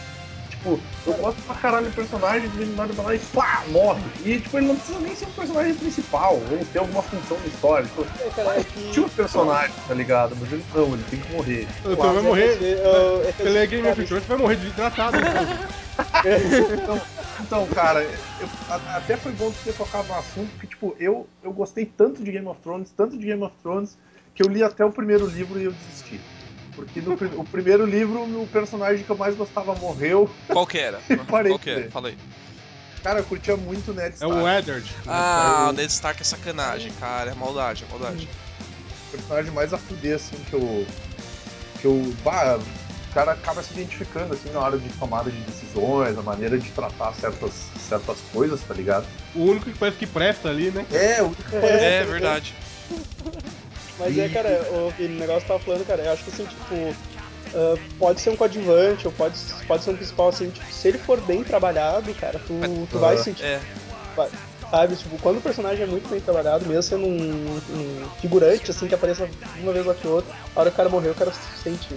Tipo, 0.50 0.80
eu 1.06 1.12
gosto 1.14 1.40
pra 1.42 1.54
caralho 1.54 1.86
de 1.88 1.94
personagem, 1.94 2.48
de 2.50 2.64
nada 2.66 2.92
vai 2.92 3.06
lá 3.06 3.14
e 3.14 3.18
pá, 3.32 3.62
morre. 3.68 4.02
E 4.24 4.40
tipo, 4.40 4.56
ele 4.58 4.66
não 4.66 4.76
precisa 4.76 4.98
nem 4.98 5.14
ser 5.14 5.26
um 5.26 5.30
personagem 5.30 5.74
principal, 5.74 6.34
ou 6.34 6.66
ter 6.72 6.80
alguma 6.80 7.00
função 7.02 7.38
na 7.38 7.46
história. 7.46 7.86
Tipo, 7.86 8.06
É, 8.20 8.30
cara, 8.30 8.60
é 8.60 8.64
que... 8.64 8.90
tinha 8.90 9.06
um 9.06 9.08
personagem, 9.08 9.74
tá 9.86 9.94
ligado? 9.94 10.36
Mas 10.40 10.52
ele 10.52 10.64
não, 10.74 10.94
ele 10.94 11.04
tem 11.08 11.20
que 11.20 11.32
morrer. 11.32 11.68
Então 11.84 12.12
vai 12.14 12.22
morrer. 12.22 12.58
Eu- 12.60 12.78
eu- 12.78 13.34
Ele 13.38 13.58
é 13.58 13.66
Game 13.68 13.88
of 13.88 14.04
Thrones, 14.04 14.26
vai 14.26 14.36
morrer 14.36 14.56
desidratado. 14.56 15.16
Então, 16.82 17.00
então, 17.40 17.66
cara, 17.68 18.02
eu- 18.02 18.48
até 18.94 19.16
foi 19.16 19.32
bom 19.32 19.50
você 19.50 19.70
ter 19.70 19.76
tocado 19.76 20.08
no 20.08 20.14
assunto, 20.14 20.50
porque, 20.52 20.66
tipo, 20.66 20.96
eu, 20.98 21.26
eu 21.42 21.52
gostei 21.52 21.86
tanto 21.86 22.22
de 22.22 22.30
Game 22.32 22.46
of 22.46 22.60
Thrones, 22.60 22.90
tanto 22.96 23.16
de 23.16 23.24
Game 23.24 23.42
of 23.42 23.54
Thrones, 23.62 23.96
que 24.34 24.42
eu 24.42 24.48
li 24.48 24.62
até 24.62 24.84
o 24.84 24.90
primeiro 24.90 25.26
livro 25.26 25.60
e 25.60 25.64
eu 25.64 25.72
desisti. 25.72 26.20
Porque 26.74 27.00
no 27.00 27.14
o 27.14 27.44
primeiro 27.44 27.84
livro, 27.84 28.22
o 28.22 28.46
personagem 28.46 29.04
que 29.04 29.10
eu 29.10 29.16
mais 29.16 29.34
gostava 29.34 29.74
morreu. 29.74 30.30
Qual 30.48 30.66
que 30.66 30.78
era? 30.78 31.00
Parei 31.28 31.50
Qual 31.52 31.58
que 31.58 31.70
era? 31.70 31.90
aí. 32.06 32.18
Cara, 33.02 33.20
eu 33.20 33.24
curtia 33.24 33.56
muito 33.56 33.90
o 33.90 33.94
Ned 33.94 34.08
É 34.10 34.14
Stark. 34.14 34.34
o 34.36 34.48
Eddard. 34.48 34.94
Ah, 35.06 35.66
o 35.70 35.72
Ned 35.72 35.90
Stark 35.92 36.20
é 36.20 36.24
sacanagem, 36.24 36.92
cara. 37.00 37.30
É 37.30 37.34
maldade, 37.34 37.84
é 37.84 37.90
maldade. 37.90 38.28
o 39.08 39.10
personagem 39.16 39.50
mais 39.52 39.72
a 39.72 39.78
fuder, 39.78 40.16
assim, 40.16 40.36
que 40.48 40.54
eu. 40.54 40.86
Que 41.80 41.86
eu. 41.86 42.14
Bah, 42.24 42.58
o 43.10 43.14
cara 43.14 43.32
acaba 43.32 43.62
se 43.62 43.72
identificando, 43.72 44.34
assim, 44.34 44.50
na 44.52 44.60
hora 44.60 44.78
de 44.78 44.88
tomada 44.90 45.30
de 45.30 45.38
decisões, 45.40 46.16
a 46.18 46.22
maneira 46.22 46.58
de 46.58 46.70
tratar 46.70 47.12
certas, 47.14 47.52
certas 47.88 48.18
coisas, 48.32 48.60
tá 48.66 48.74
ligado? 48.74 49.06
O 49.34 49.44
único 49.44 49.70
que 49.70 49.78
parece 49.78 49.96
que 49.98 50.06
presta 50.06 50.48
ali, 50.50 50.70
né? 50.70 50.84
É, 50.92 51.22
o 51.22 51.34
É, 51.52 52.04
verdade. 52.04 52.54
Mas 53.98 54.16
é, 54.16 54.28
cara, 54.28 54.48
o 54.70 54.88
aquele 54.90 55.18
negócio 55.18 55.42
que 55.42 55.48
tava 55.48 55.58
falando, 55.60 55.84
cara, 55.86 56.02
eu 56.02 56.12
acho 56.12 56.22
que 56.24 56.30
assim, 56.30 56.44
tipo, 56.44 56.94
ah, 57.54 57.76
pode 57.98 58.20
ser 58.20 58.30
um 58.30 58.36
coadjuvante, 58.36 59.06
ou 59.08 59.12
pode, 59.12 59.36
pode 59.66 59.82
ser 59.82 59.90
um 59.90 59.96
principal, 59.96 60.28
assim, 60.28 60.50
tipo, 60.50 60.72
se 60.72 60.86
ele 60.88 60.98
for 60.98 61.20
bem 61.20 61.42
trabalhado, 61.42 62.12
cara, 62.14 62.38
tu, 62.46 62.54
tu 62.90 62.98
vai 62.98 63.16
Ah. 63.16 63.18
sentir, 63.18 63.42
É. 63.44 63.60
sabe, 64.70 64.94
tipo, 64.94 65.18
quando 65.18 65.38
o 65.38 65.40
personagem 65.40 65.82
é 65.82 65.86
muito 65.86 66.08
bem 66.08 66.20
trabalhado, 66.20 66.64
mesmo 66.66 66.82
sendo 66.82 67.06
um, 67.06 67.56
um 67.70 68.08
figurante, 68.20 68.70
assim, 68.70 68.86
que 68.86 68.94
apareça 68.94 69.28
uma 69.60 69.72
vez 69.72 69.84
ou 69.84 69.96
outra, 70.12 70.32
a 70.54 70.60
hora 70.60 70.70
que 70.70 70.74
o 70.74 70.76
cara 70.76 70.88
morrer, 70.88 71.08
o 71.08 71.14
cara 71.16 71.32
sente 71.62 71.88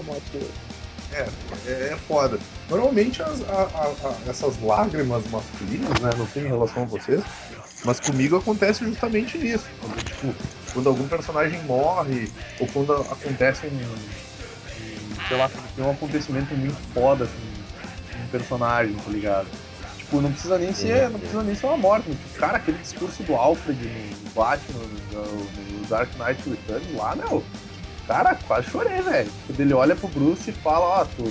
a 0.00 0.02
morte 0.02 0.30
dele. 0.32 0.50
É, 1.12 1.26
é 1.92 1.96
foda. 2.06 2.38
Normalmente 2.68 3.20
as- 3.22 3.42
a- 3.48 3.68
a- 3.74 4.08
a- 4.08 4.30
essas 4.30 4.60
lágrimas 4.62 5.24
masculinas, 5.30 6.00
né? 6.00 6.10
Não 6.16 6.26
sei 6.28 6.44
em 6.44 6.48
relação 6.48 6.84
a 6.84 6.86
vocês, 6.86 7.20
mas 7.84 7.98
comigo 7.98 8.36
acontece 8.36 8.84
justamente 8.84 9.36
nisso. 9.38 9.66
Quando, 9.80 10.04
tipo, 10.04 10.34
quando 10.72 10.88
algum 10.88 11.08
personagem 11.08 11.60
morre, 11.64 12.30
ou 12.60 12.66
quando 12.68 12.92
acontece 12.92 13.66
um. 13.66 13.70
um, 13.70 15.26
sei 15.28 15.36
lá, 15.36 15.50
tem 15.74 15.84
um 15.84 15.90
acontecimento 15.90 16.54
muito 16.54 16.76
foda 16.94 17.26
com 17.26 18.22
um 18.22 18.26
personagem, 18.28 18.94
tá 18.94 19.10
ligado? 19.10 19.48
Tipo, 19.98 20.20
não 20.20 20.30
precisa 20.32 20.58
nem 20.58 20.72
ser. 20.72 21.08
Não 21.10 21.18
precisa 21.18 21.42
nem 21.42 21.54
ser 21.56 21.66
uma 21.66 21.76
morte. 21.76 22.08
Tipo, 22.08 22.38
cara, 22.38 22.56
aquele 22.58 22.78
discurso 22.78 23.22
do 23.24 23.34
Alfred 23.34 23.80
no 24.24 24.30
Batman, 24.30 24.80
no, 25.12 25.24
no 25.80 25.86
Dark 25.88 26.08
Knight 26.16 26.48
Returns 26.48 26.94
lá, 26.94 27.16
meu. 27.16 27.42
Cara, 28.10 28.34
quase 28.34 28.68
chorei, 28.68 29.00
velho. 29.02 29.30
Quando 29.46 29.60
ele 29.60 29.72
olha 29.72 29.94
pro 29.94 30.08
Bruce 30.08 30.50
e 30.50 30.52
fala, 30.52 30.84
ó, 30.84 31.04
tu, 31.04 31.22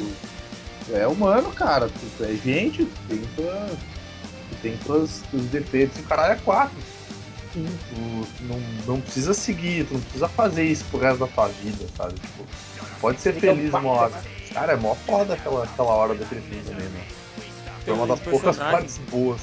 tu 0.86 0.96
é 0.96 1.06
humano, 1.06 1.52
cara, 1.52 1.90
tu, 1.90 2.00
tu 2.18 2.24
é 2.24 2.34
gente, 2.36 2.86
tu 2.86 3.02
tem, 3.10 3.20
tua, 3.36 3.70
tu 4.50 4.56
tem 4.62 4.78
tuas, 4.78 5.22
teus 5.30 5.44
defeitos 5.48 5.98
e 5.98 6.02
o 6.02 6.04
caralho 6.06 6.36
é 6.36 6.38
quatro. 6.38 6.78
Tu, 7.52 7.60
tu 7.60 8.44
não, 8.46 8.60
não 8.88 9.02
precisa 9.02 9.34
seguir, 9.34 9.88
tu 9.88 9.96
não 9.96 10.00
precisa 10.00 10.30
fazer 10.30 10.64
isso 10.64 10.86
pro 10.86 11.02
resto 11.02 11.20
da 11.20 11.28
tua 11.28 11.50
vida, 11.50 11.86
sabe? 11.98 12.14
Tipo, 12.14 12.46
pode 13.02 13.20
ser 13.20 13.34
feliz 13.34 13.74
um 13.74 13.78
uma 13.78 13.92
hora. 13.92 14.24
Cara, 14.54 14.72
é 14.72 14.78
mó 14.78 14.96
foda 14.96 15.34
aquela, 15.34 15.66
aquela 15.66 15.92
hora 15.92 16.16
daquele 16.16 16.40
filme 16.40 16.64
também, 16.64 16.88
né? 16.88 17.06
Foi 17.84 17.94
uma 17.94 18.06
um 18.06 18.08
das 18.08 18.22
poucas 18.22 18.56
partes 18.58 18.98
boas. 19.12 19.42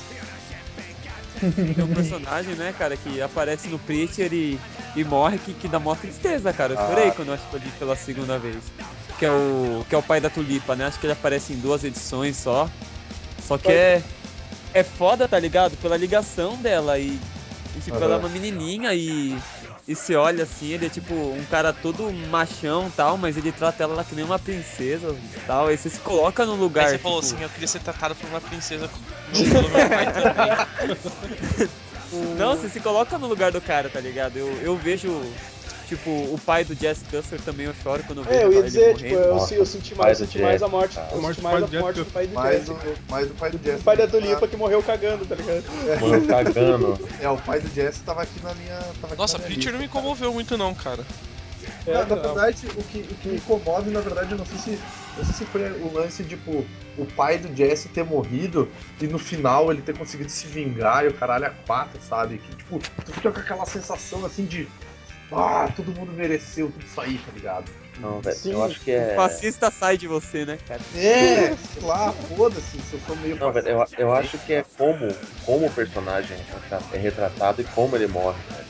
Tem 1.41 1.85
um 1.85 1.95
personagem, 1.95 2.55
né, 2.55 2.75
cara, 2.77 2.97
que 2.97 3.21
aparece 3.21 3.69
no 3.69 3.79
Preacher 3.79 4.33
e, 4.33 4.59
e 4.95 5.05
morre, 5.05 5.39
que, 5.39 5.53
que 5.55 5.69
dá 5.69 5.79
mó 5.79 5.95
tristeza, 5.95 6.53
cara. 6.53 6.75
Eu 6.75 6.79
Ah. 6.81 6.87
chorei 6.89 7.11
quando 7.11 7.29
eu 7.29 7.35
escolhi 7.35 7.69
pela 7.79 7.95
segunda 7.97 8.39
vez. 8.39 8.57
Que 9.19 9.25
é, 9.27 9.31
o, 9.31 9.85
que 9.89 9.95
é 9.95 9.99
o 9.99 10.03
pai 10.03 10.21
da 10.21 10.29
Tulipa, 10.31 10.77
né? 10.77 10.87
Acho 10.87 10.99
que 11.01 11.07
ele 11.07 11.13
aparece 11.13 11.53
em 11.53 11.57
duas 11.57 11.83
edições 11.85 12.37
só. 12.37 12.69
Só 13.47 13.57
que 13.57 13.71
é, 13.71 14.03
é 14.75 14.83
foda, 14.83 15.27
tá 15.29 15.39
ligado? 15.39 15.77
Pela 15.79 15.97
ligação 15.97 16.57
dela 16.57 16.99
e, 16.99 17.19
e 17.77 17.81
tipo, 17.83 17.97
ela 17.97 18.17
é 18.17 18.19
uma 18.19 18.29
menininha 18.29 18.93
e, 18.95 19.39
e 19.89 19.95
se 19.95 20.17
olha 20.17 20.43
assim, 20.43 20.73
ele 20.73 20.87
é 20.87 20.89
tipo 20.89 21.15
um 21.15 21.45
cara 21.49 21.73
todo 21.73 22.13
machão 22.29 22.89
e 22.89 22.91
tal, 22.91 23.17
mas 23.17 23.37
ele 23.37 23.53
trata 23.53 23.85
ela 23.85 24.03
que 24.05 24.17
nem 24.17 24.25
uma 24.25 24.39
princesa 24.39 25.13
e 25.13 25.41
tal. 25.47 25.69
Aí 25.69 25.79
você 25.79 25.89
se 25.89 26.01
coloca 26.01 26.45
no 26.45 26.57
lugar. 26.57 26.87
Aí 26.87 26.93
você 26.93 26.99
falou 26.99 27.21
tipo, 27.21 27.35
assim, 27.35 27.45
eu 27.45 27.49
queria 27.51 27.69
ser 27.69 27.81
tratado 27.81 28.17
por 28.17 28.29
uma 28.29 28.41
princesa 28.41 28.89
como 28.89 29.69
meu 29.69 29.89
pai 29.89 30.13
também. 30.13 31.69
Não, 32.37 32.57
você 32.57 32.69
se 32.69 32.81
coloca 32.81 33.17
no 33.19 33.27
lugar 33.27 33.53
do 33.53 33.61
cara, 33.61 33.89
tá 33.89 34.01
ligado? 34.01 34.37
Eu, 34.37 34.49
eu 34.63 34.77
vejo, 34.77 35.23
tipo, 35.87 36.11
o 36.11 36.39
pai 36.45 36.65
do 36.65 36.75
Jess 36.75 37.03
Custer 37.11 37.41
também 37.41 37.67
eu 37.67 37.75
choro 37.83 38.03
quando 38.07 38.19
eu 38.19 38.25
vejo 38.25 38.39
É, 38.39 38.45
eu 38.45 38.53
ia 38.53 38.59
ele 38.59 38.67
dizer, 38.67 38.95
tipo, 38.97 39.09
morrendo. 39.15 39.29
eu, 39.29 39.35
Nossa, 39.35 39.55
eu 39.55 39.67
senti 39.67 39.95
mais, 39.95 40.19
do 40.19 40.27
senti 40.27 40.39
mais 40.41 40.63
a 40.63 40.69
morte, 40.69 40.95
Jess, 40.95 41.07
eu 41.13 41.19
a 41.19 41.21
morte 41.21 41.37
senti 41.37 41.41
do 41.41 41.43
mais 41.43 41.55
pai 41.55 41.63
a 41.63 41.67
do 41.67 41.81
morte 41.81 41.95
do 41.97 42.03
Jess 42.05 42.13
pai 42.13 42.27
do 42.27 42.35
Mais 42.35 42.59
Jesse. 42.67 42.71
o, 42.71 42.97
mais 43.11 43.27
o 43.31 43.35
pai 43.35 43.51
do 43.51 43.59
Jesse. 43.65 43.81
O 43.81 43.83
pai 43.85 43.97
da 43.97 44.07
Tulipa 44.07 44.49
que 44.49 44.57
morreu 44.57 44.83
cagando, 44.83 45.27
tá 45.27 45.35
ligado? 45.35 45.65
Mano, 46.01 46.27
cagando. 46.27 47.09
É, 47.21 47.29
o 47.29 47.37
pai 47.39 47.61
do 47.61 47.69
Jesse 47.75 48.01
tava 48.03 48.23
aqui 48.23 48.41
na 48.43 48.55
minha. 48.55 48.77
Tava 49.01 49.07
aqui 49.09 49.17
Nossa, 49.19 49.39
Preacher 49.39 49.73
não 49.73 49.79
me 49.81 49.89
comoveu 49.89 50.33
muito 50.33 50.57
não, 50.57 50.75
cara. 50.75 51.05
É, 51.87 51.93
Na, 51.93 52.05
na 52.05 52.17
verdade, 52.17 52.67
o 52.77 52.83
que, 52.83 52.99
o 52.99 53.15
que 53.15 53.29
me 53.29 53.41
comove, 53.41 53.91
na 53.91 54.01
verdade, 54.01 54.33
eu 54.33 54.39
não 54.39 54.45
sei 54.47 54.59
se. 54.59 54.81
Não 55.17 55.25
sei 55.25 55.35
se 55.35 55.47
foi 55.47 55.63
o 55.81 55.93
lance, 55.95 56.23
tipo, 56.25 56.67
o 56.99 57.07
pai 57.17 57.39
do 57.39 57.55
Jesse 57.57 57.89
ter 57.89 58.05
morrido 58.05 58.69
e 59.01 59.07
no 59.07 59.19
final 59.19 59.71
ele 59.73 59.81
ter 59.81 59.97
conseguido 59.97 60.29
se 60.29 60.47
vingar 60.47 61.05
e 61.05 61.09
o 61.09 61.15
caralho 61.15 61.47
é 61.47 61.53
quatro, 61.67 61.99
sabe? 62.03 62.39
Que, 62.39 62.55
tipo, 62.57 62.79
tu 63.05 63.13
fica 63.13 63.31
com 63.33 63.41
aquela 63.41 63.65
sensação 63.65 64.25
assim 64.27 64.45
de. 64.45 64.69
Ah, 65.33 65.69
todo 65.75 65.93
mundo 65.93 66.13
mereceu 66.13 66.71
tudo 66.71 66.85
isso 66.85 67.01
aí, 67.01 67.19
tá 67.19 67.33
ligado? 67.33 67.71
Não, 67.99 68.21
velho. 68.21 68.37
Eu 68.45 68.65
acho 68.65 68.81
que 68.81 68.91
O 68.91 68.95
é. 68.95 69.15
fascista 69.17 69.71
sai 69.71 69.97
de 69.97 70.07
você, 70.07 70.45
né, 70.45 70.59
cara? 70.69 70.81
É, 70.95 71.57
sei 71.73 71.83
lá, 71.83 72.13
foda-se, 72.13 72.79
se 72.79 72.95
eu 72.95 73.01
sou 73.07 73.17
meio. 73.17 73.37
Não, 73.37 73.51
velho, 73.51 73.69
eu, 73.69 73.85
eu 73.99 74.13
acho 74.15 74.39
que 74.39 74.53
é 74.53 74.65
como, 74.77 75.09
como 75.45 75.67
o 75.67 75.73
personagem 75.73 76.37
é 76.93 76.99
retratado 76.99 77.61
e 77.61 77.65
como 77.65 77.97
ele 77.97 78.07
morre, 78.07 78.39
velho. 78.51 78.67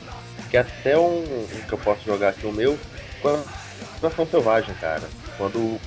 Que 0.49 0.57
até 0.57 0.97
um, 0.97 1.19
um 1.23 1.47
que 1.67 1.73
eu 1.73 1.77
posso 1.77 2.03
jogar 2.05 2.29
aqui, 2.29 2.45
o 2.47 2.53
meu, 2.53 2.79
a 3.25 3.43
Nação 4.01 4.25
Selvagem, 4.25 4.73
cara. 4.75 5.03
Quando 5.37 5.57
o, 5.57 5.79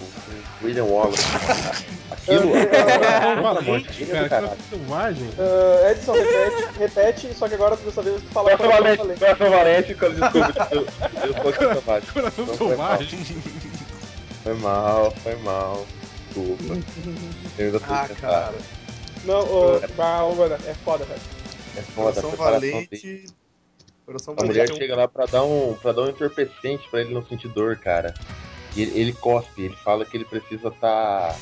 o 0.00 0.64
William 0.64 0.84
Wallace. 0.84 1.22
Aquilo. 2.10 2.52
Fala, 3.44 3.60
dele 3.60 4.28
cara, 4.28 4.48
que 4.48 4.62
selvagem. 4.70 5.30
Ah, 5.38 5.90
Edson, 5.90 6.12
repete, 6.14 6.78
repete, 6.78 7.34
só 7.34 7.46
que 7.46 7.54
agora 7.54 7.76
dessa 7.76 8.00
vez 8.00 8.22
tu 8.22 8.28
fala 8.28 8.56
Coração 8.56 8.82
Valente. 8.82 9.18
Coração 9.18 9.50
Valente, 9.50 9.94
quando 9.94 10.14
desculpa. 10.20 12.02
Coração 12.12 12.56
selvagem. 12.56 13.18
Foi 14.42 14.54
mal, 14.54 15.10
foi 15.10 15.36
mal. 15.36 15.86
Desculpa. 16.28 16.74
Eu 17.58 17.66
ainda 17.66 17.80
tô 17.80 17.86
Ah, 17.94 18.08
tentado. 18.08 18.20
cara. 18.20 18.54
Não, 19.24 20.34
mano, 20.34 20.54
é 20.66 20.74
foda, 20.74 21.04
velho. 21.04 21.20
É 21.76 21.82
foda, 21.82 22.22
Coração. 22.22 22.30
Valente. 22.30 23.26
Coração 24.06 24.34
A 24.38 24.44
mulher 24.44 24.66
Valente. 24.66 24.78
chega 24.78 24.96
lá 24.96 25.08
pra 25.08 25.26
dar 25.26 25.44
um, 25.44 25.74
pra 25.80 25.92
dar 25.92 26.02
um 26.02 26.08
entorpecente 26.08 26.88
pra 26.90 27.00
ele 27.02 27.12
não 27.12 27.24
sentir 27.24 27.48
dor, 27.48 27.76
cara. 27.76 28.12
E 28.76 28.82
ele, 28.82 29.00
ele 29.00 29.12
cospe, 29.12 29.62
ele 29.62 29.76
fala 29.76 30.04
que 30.04 30.16
ele 30.16 30.24
precisa 30.24 30.70
tá, 30.70 31.34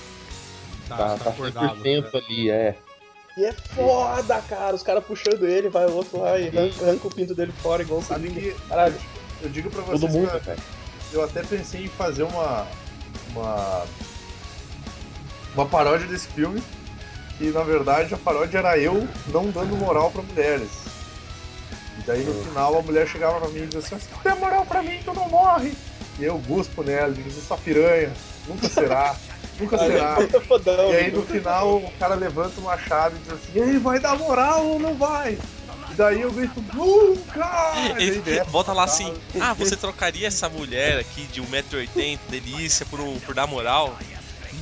Tá, 0.97 1.09
tá, 1.09 1.17
tá 1.17 1.25
tá 1.25 1.31
acordado. 1.31 1.83
100% 1.83 2.15
ali, 2.15 2.51
é. 2.51 2.75
E 3.37 3.45
é 3.47 3.53
foda, 3.53 4.41
cara. 4.43 4.75
Os 4.75 4.83
caras 4.83 5.05
puxando 5.05 5.45
ele, 5.47 5.69
vai 5.71 5.87
o 5.87 5.95
outro 5.95 6.21
lá 6.21 6.39
e 6.39 6.49
arranca, 6.49 6.85
arranca 6.85 7.07
o 7.09 7.15
pinto 7.15 7.35
dele 7.35 7.53
fora, 7.63 7.83
igual 7.83 8.01
o 8.01 8.05
Sabe 8.05 8.29
Coringa. 8.29 8.53
que 8.55 8.69
Caralho. 8.69 8.95
eu 9.43 9.49
digo 9.49 9.71
pra 9.71 9.83
vocês 9.83 10.01
Todo 10.01 10.11
mundo, 10.13 10.31
que 10.31 10.41
cara. 10.47 10.59
eu 11.13 11.25
até 11.25 11.43
pensei 11.43 11.85
em 11.85 11.89
fazer 11.89 12.25
uma. 12.25 12.67
uma. 13.35 13.85
uma 15.55 15.67
paródia 15.67 16.07
desse 16.07 16.29
filme. 16.29 16.63
Que 17.39 17.51
na 17.51 17.63
verdade 17.63 18.13
a 18.15 18.19
paródia 18.19 18.59
era 18.59 18.79
eu 18.79 19.09
não 19.29 19.51
dando 19.51 19.75
moral 19.77 20.11
pra 20.11 20.23
mulheres. 20.23 20.69
E 21.99 22.03
daí 22.03 22.23
no 22.25 22.35
final 22.45 22.79
a 22.79 22.83
mulher 22.83 23.07
chegava 23.09 23.41
pra 23.41 23.49
mim 23.49 23.63
e 23.63 23.67
dizia 23.67 23.97
assim: 23.97 24.07
tu 24.13 24.21
der 24.23 24.37
moral 24.37 24.67
pra 24.67 24.83
mim, 24.83 25.01
tu 25.05 25.15
não 25.15 25.29
morre. 25.29 25.73
E 26.19 26.25
eu 26.25 26.37
guspo 26.39 26.83
nela, 26.83 27.11
digo: 27.13 27.29
Essa 27.31 27.57
piranha, 27.57 28.13
nunca 28.47 28.69
será, 28.69 29.17
nunca 29.63 29.79
será. 29.79 30.17
E 30.93 30.97
aí 30.97 31.11
no 31.11 31.19
mano. 31.19 31.27
final 31.31 31.77
o 31.77 31.91
cara 31.99 32.15
levanta 32.15 32.61
uma 32.61 32.77
chave 32.79 33.17
e 33.17 33.19
diz 33.21 33.33
assim: 33.33 33.53
E 33.55 33.63
aí, 33.63 33.79
vai 33.79 33.99
dar 33.99 34.17
moral 34.17 34.65
ou 34.67 34.79
não 34.79 34.95
vai? 34.95 35.39
E 35.91 35.95
daí 35.95 36.21
eu 36.23 36.31
grito: 36.33 36.63
Nunca! 36.75 37.73
E 37.99 38.03
Ele 38.03 38.21
desce 38.21 38.51
bota 38.51 38.73
lá 38.73 38.85
assim, 38.85 39.13
ah, 39.41 39.53
você 39.55 39.77
trocaria 39.77 40.27
essa 40.29 40.49
mulher 40.49 40.99
aqui 40.99 41.23
de 41.27 41.43
1,80m, 41.43 42.19
delícia, 42.29 42.87
por, 42.87 43.01
um- 43.01 43.19
por 43.21 43.35
dar 43.35 43.47
moral? 43.47 43.97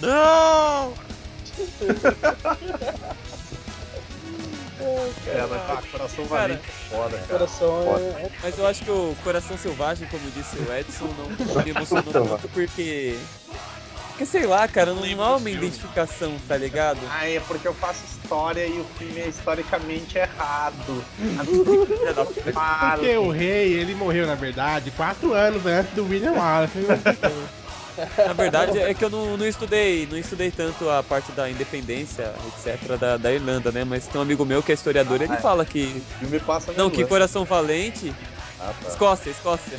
Não! 0.00 0.94
É, 5.26 5.46
mas 5.48 5.62
tá, 5.66 5.82
coração 5.92 6.26
Cara, 6.26 6.40
valente 6.48 6.62
é 6.66 6.88
foda, 6.96 7.10
cara. 7.18 7.26
Coração 7.28 7.84
Foda. 7.84 8.00
é, 8.18 8.22
é 8.24 8.30
Mas 8.42 8.58
eu 8.58 8.66
acho 8.66 8.82
que 8.84 8.90
o 8.90 9.14
Coração 9.22 9.58
Selvagem, 9.58 10.08
como 10.08 10.30
disse 10.30 10.56
o 10.56 10.72
Edson, 10.74 11.06
não 11.18 11.28
me 11.62 11.70
emocionou 11.70 12.12
tanto 12.12 12.48
porque. 12.48 13.18
Porque 14.20 14.38
sei 14.38 14.46
lá, 14.46 14.68
cara, 14.68 14.92
não, 14.92 15.00
não 15.00 15.22
há 15.24 15.36
uma 15.36 15.48
identificação, 15.48 16.34
tá 16.46 16.54
ligado? 16.54 16.98
Ah, 17.10 17.26
é 17.26 17.40
porque 17.40 17.66
eu 17.66 17.72
faço 17.72 18.04
história 18.04 18.66
e 18.66 18.78
o 18.78 18.84
filme 18.98 19.18
é 19.18 19.28
historicamente 19.28 20.18
errado. 20.18 21.02
Porque 22.98 23.16
o 23.16 23.30
rei, 23.30 23.72
ele 23.72 23.94
morreu, 23.94 24.26
na 24.26 24.34
verdade, 24.34 24.90
quatro 24.90 25.32
anos 25.32 25.64
antes 25.64 25.94
do 25.94 26.06
William 26.06 26.32
Wallace. 26.32 26.74
Na 28.26 28.32
verdade 28.32 28.78
é 28.78 28.94
que 28.94 29.04
eu 29.04 29.10
não, 29.10 29.36
não 29.36 29.46
estudei, 29.46 30.06
não 30.10 30.16
estudei 30.16 30.50
tanto 30.50 30.88
a 30.88 31.02
parte 31.02 31.32
da 31.32 31.50
independência, 31.50 32.32
etc, 32.48 32.96
da, 32.98 33.16
da 33.16 33.32
Irlanda, 33.32 33.70
né? 33.72 33.84
Mas 33.84 34.06
tem 34.06 34.18
um 34.18 34.22
amigo 34.22 34.44
meu 34.44 34.62
que 34.62 34.70
é 34.70 34.74
historiador, 34.74 35.20
ele 35.20 35.32
Ah, 35.32 35.36
é. 35.36 35.40
fala 35.40 35.64
que. 35.64 36.02
Não, 36.76 36.88
que. 36.88 37.04
Coração 37.04 37.44
Valente. 37.44 38.14
Ah, 38.62 38.74
tá. 38.82 38.88
Escócia, 38.90 39.30
Escócia. 39.30 39.78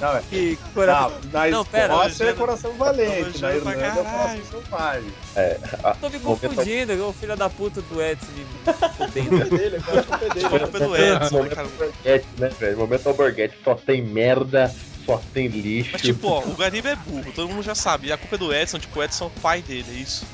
Não, 0.00 0.16
é. 0.16 0.22
Que 0.28 0.58
coração. 0.74 1.10
Não, 1.24 1.30
na 1.40 1.46
Não, 1.48 1.64
pera. 1.64 1.94
Escócia 1.94 2.24
é 2.24 2.32
coração 2.34 2.72
valente, 2.74 3.40
na 3.40 3.54
Irlanda 3.54 3.78
é 3.78 3.90
caralho. 3.90 4.04
coração 4.04 4.40
selvagem. 4.62 5.12
É, 5.36 5.58
a- 5.82 5.94
Tô 5.94 6.10
me 6.10 6.20
confundindo, 6.20 7.08
o 7.08 7.12
filho 7.14 7.36
da 7.36 7.48
puta 7.48 7.80
do 7.80 8.02
Edson 8.02 8.26
me 8.36 8.44
culpa 8.64 8.88
fudendo. 8.88 9.56
dele, 9.56 9.76
agora 9.76 10.00
a 10.00 10.04
culpa 10.04 10.24
é 10.24 10.28
dele. 10.28 10.46
A 10.46 10.50
culpa 10.50 10.78
é 10.78 10.80
do 10.86 10.96
Edson, 10.96 11.42
né, 11.42 11.48
cara? 11.48 11.68
Alborguete, 11.68 12.26
né, 12.38 12.48
velho? 12.60 12.76
Momento 12.76 13.08
Alborguete 13.08 13.54
só 13.64 13.74
tem 13.74 14.02
merda, 14.02 14.74
só 15.06 15.22
tem 15.32 15.46
lixo. 15.48 15.90
Mas 15.94 16.02
tipo, 16.02 16.28
ó, 16.28 16.40
o 16.40 16.54
Gariba 16.54 16.90
é 16.90 16.96
burro, 16.96 17.32
todo 17.34 17.48
mundo 17.48 17.62
já 17.62 17.74
sabe. 17.74 18.08
E 18.08 18.12
a 18.12 18.18
culpa 18.18 18.34
é 18.34 18.38
do 18.38 18.52
Edson, 18.54 18.78
tipo, 18.78 18.98
o 18.98 19.02
Edson 19.02 19.24
é 19.24 19.26
o 19.28 19.40
pai 19.40 19.62
dele, 19.62 19.86
é 19.88 19.94
isso. 19.94 20.26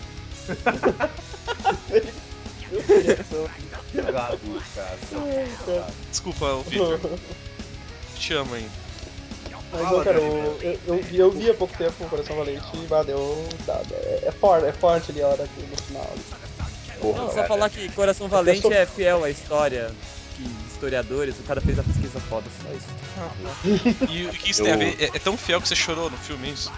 Cara. 4.03 5.87
Desculpa, 6.11 6.45
ô 6.47 6.63
Victor. 6.63 7.01
Te 8.19 8.35
amo 8.35 8.55
aí. 8.55 8.69
Mas 9.71 9.83
não, 9.83 10.03
cara, 10.03 10.19
eu, 10.19 10.59
eu, 10.63 10.81
eu, 10.87 11.03
vi- 11.03 11.17
eu 11.19 11.31
vi 11.31 11.51
há 11.51 11.55
pouco 11.55 11.77
tempo 11.77 11.93
o 12.03 12.09
Coração 12.09 12.37
Valente 12.37 12.65
e 12.75 12.87
bah, 12.87 13.03
deu. 13.03 13.47
dá- 13.67 13.83
é, 13.93 14.25
é 14.29 14.33
forte, 14.33 14.67
é 14.67 14.73
forte 14.73 15.11
ali 15.11 15.23
a 15.23 15.29
hora 15.29 15.47
que 15.47 15.63
no 15.63 15.77
final. 15.83 16.11
Porra, 17.01 17.19
Não, 17.21 17.29
só 17.29 17.35
cara. 17.35 17.49
falar 17.49 17.71
que 17.71 17.89
Coração 17.91 18.29
Valente 18.29 18.73
é 18.73 18.87
fiel 18.87 19.25
à 19.25 19.31
história 19.31 19.91
que 20.37 20.43
historiadores, 20.73 21.35
o 21.39 21.43
cara 21.43 21.61
fez 21.61 21.79
a 21.79 21.83
pesquisa 21.83 22.19
foda, 22.21 22.47
só 22.63 22.73
isso. 22.73 24.09
E 24.11 24.25
o 24.27 24.31
que 24.31 24.51
isso 24.51 24.63
tem 24.65 24.73
a 24.73 24.77
ver? 24.77 24.97
É, 24.99 25.05
é 25.17 25.19
tão 25.19 25.37
fiel 25.37 25.61
que 25.61 25.69
você 25.69 25.77
chorou 25.77 26.09
no 26.11 26.17
filme, 26.17 26.49
é 26.49 26.53
isso? 26.53 26.73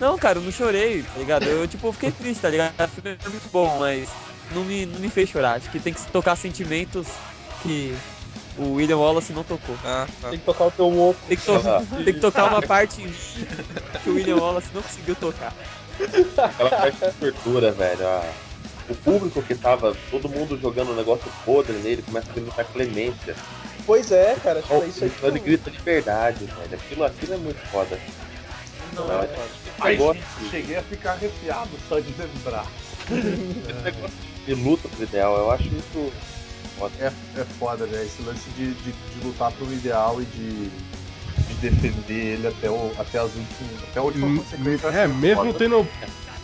Não, 0.00 0.16
cara, 0.18 0.38
eu 0.38 0.42
não 0.42 0.50
chorei, 0.50 1.02
tá 1.02 1.18
ligado? 1.18 1.44
Eu, 1.44 1.68
tipo, 1.68 1.92
fiquei 1.92 2.10
triste, 2.10 2.40
tá 2.40 2.48
ligado? 2.48 2.72
O 2.78 2.88
filme 2.88 3.18
é 3.24 3.28
muito 3.28 3.48
bom, 3.52 3.78
mas 3.78 4.08
não 4.54 4.64
me, 4.64 4.86
não 4.86 4.98
me 5.00 5.08
fez 5.08 5.28
chorar. 5.28 5.56
Acho 5.56 5.70
que 5.70 5.78
tem 5.80 5.92
que 5.92 6.00
tocar 6.10 6.36
sentimentos 6.36 7.06
que 7.62 7.94
o 8.58 8.74
William 8.74 8.98
Wallace 8.98 9.32
não 9.32 9.44
tocou. 9.44 9.76
Ah, 9.84 10.06
tá. 10.20 10.28
Tem 10.30 10.38
que 10.38 10.44
tocar 10.44 10.64
o 10.66 10.70
teu 10.70 10.86
oco. 10.86 11.20
Tem 11.28 11.36
que, 11.36 11.44
to- 11.44 11.62
tem 12.04 12.14
que 12.14 12.20
tocar 12.20 12.44
uma 12.46 12.62
parte 12.62 13.02
que 14.02 14.10
o 14.10 14.14
William 14.14 14.36
Wallace 14.36 14.68
não 14.74 14.82
conseguiu 14.82 15.14
tocar. 15.16 15.52
Aquela 16.36 16.70
parte 16.70 16.98
de 16.98 17.04
abertura, 17.04 17.72
velho. 17.72 18.00
O 18.88 18.94
público 18.96 19.40
que 19.42 19.54
tava, 19.54 19.96
todo 20.10 20.28
mundo 20.28 20.58
jogando 20.60 20.90
um 20.92 20.96
negócio 20.96 21.30
podre 21.44 21.74
nele, 21.74 22.02
começa 22.02 22.28
a 22.30 22.34
gritar 22.34 22.64
clemência. 22.64 23.36
Pois 23.86 24.10
é, 24.10 24.36
cara, 24.42 24.62
Oh, 24.68 24.82
é 24.82 24.86
isso 24.86 25.04
aí. 25.04 25.12
ele 25.22 25.38
grita 25.38 25.70
de 25.70 25.78
verdade, 25.78 26.44
velho. 26.44 26.74
Aquilo, 26.74 27.04
aquilo 27.04 27.34
é 27.34 27.36
muito 27.36 27.58
foda. 27.70 27.98
Não, 28.94 29.06
Não, 29.06 29.22
é, 29.22 29.96
gente, 29.96 30.24
cheguei 30.50 30.76
a 30.76 30.82
ficar 30.82 31.12
arrepiado 31.12 31.70
só 31.88 32.00
de 32.00 32.12
lembrar. 32.18 32.66
esse 33.10 33.72
negócio 33.82 34.29
de 34.46 34.54
luta 34.54 34.88
pro 34.88 35.02
ideal, 35.04 35.36
eu 35.36 35.50
acho 35.50 35.64
muito 35.64 36.12
foda. 36.78 36.92
É, 37.00 37.06
é 37.40 37.44
foda, 37.58 37.86
né? 37.86 38.02
Esse 38.04 38.22
lance 38.22 38.48
de, 38.50 38.72
de, 38.74 38.92
de 38.92 39.24
lutar 39.26 39.52
pro 39.52 39.72
ideal 39.72 40.20
e 40.20 40.24
de, 40.24 40.68
de 40.68 41.54
defender 41.60 42.34
ele 42.34 42.46
até, 42.48 42.70
o, 42.70 42.92
até, 42.98 43.18
as 43.18 43.34
últimas, 43.34 43.82
até 43.90 44.00
a 44.00 44.02
última 44.02 44.26
Hum, 44.26 44.38
consequência. 44.38 44.86
É, 44.88 45.06
mesmo 45.06 45.44
Foda. 45.46 45.58
tendo 45.58 45.86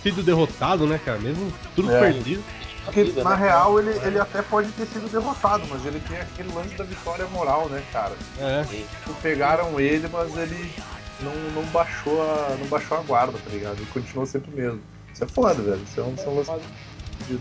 sido 0.03 0.23
derrotado, 0.23 0.87
né, 0.87 1.01
cara? 1.05 1.19
Mesmo 1.19 1.53
tudo 1.75 1.91
É. 1.93 2.01
perdido. 2.01 2.43
Porque, 2.85 3.03
Vida, 3.03 3.25
na 3.25 3.31
né? 3.37 3.47
real, 3.47 3.81
ele, 3.81 3.91
ele 4.07 4.21
até 4.21 4.41
pode 4.43 4.71
ter 4.71 4.87
sido 4.87 5.11
derrotado, 5.11 5.65
mas 5.69 5.85
ele 5.85 5.99
tem 6.07 6.19
aquele 6.19 6.53
lance 6.55 6.73
da 6.77 6.85
vitória 6.85 7.27
moral, 7.27 7.69
né, 7.69 7.83
cara? 7.93 8.15
É. 8.39 8.63
Tipo, 8.63 9.13
pegaram 9.21 9.81
ele, 9.81 10.07
mas 10.07 10.37
ele 10.37 10.73
não, 11.21 11.35
não, 11.53 11.65
baixou 11.73 12.23
a, 12.23 12.57
não 12.61 12.67
baixou 12.69 12.97
a 12.97 13.01
guarda, 13.01 13.33
tá 13.33 13.51
ligado? 13.51 13.79
Ele 13.79 13.89
continuou 13.93 14.25
sempre 14.25 14.53
o 14.53 14.57
mesmo. 14.57 14.81
Isso 15.13 15.25
é 15.25 15.27
foda, 15.27 15.61
velho. 15.61 15.81
Isso 15.83 15.99
é 15.99 16.05
um, 16.05 16.15
isso 16.15 16.23
é 16.25 16.29
um 16.29 16.37
lance 16.37 16.53
fudido. 17.19 17.41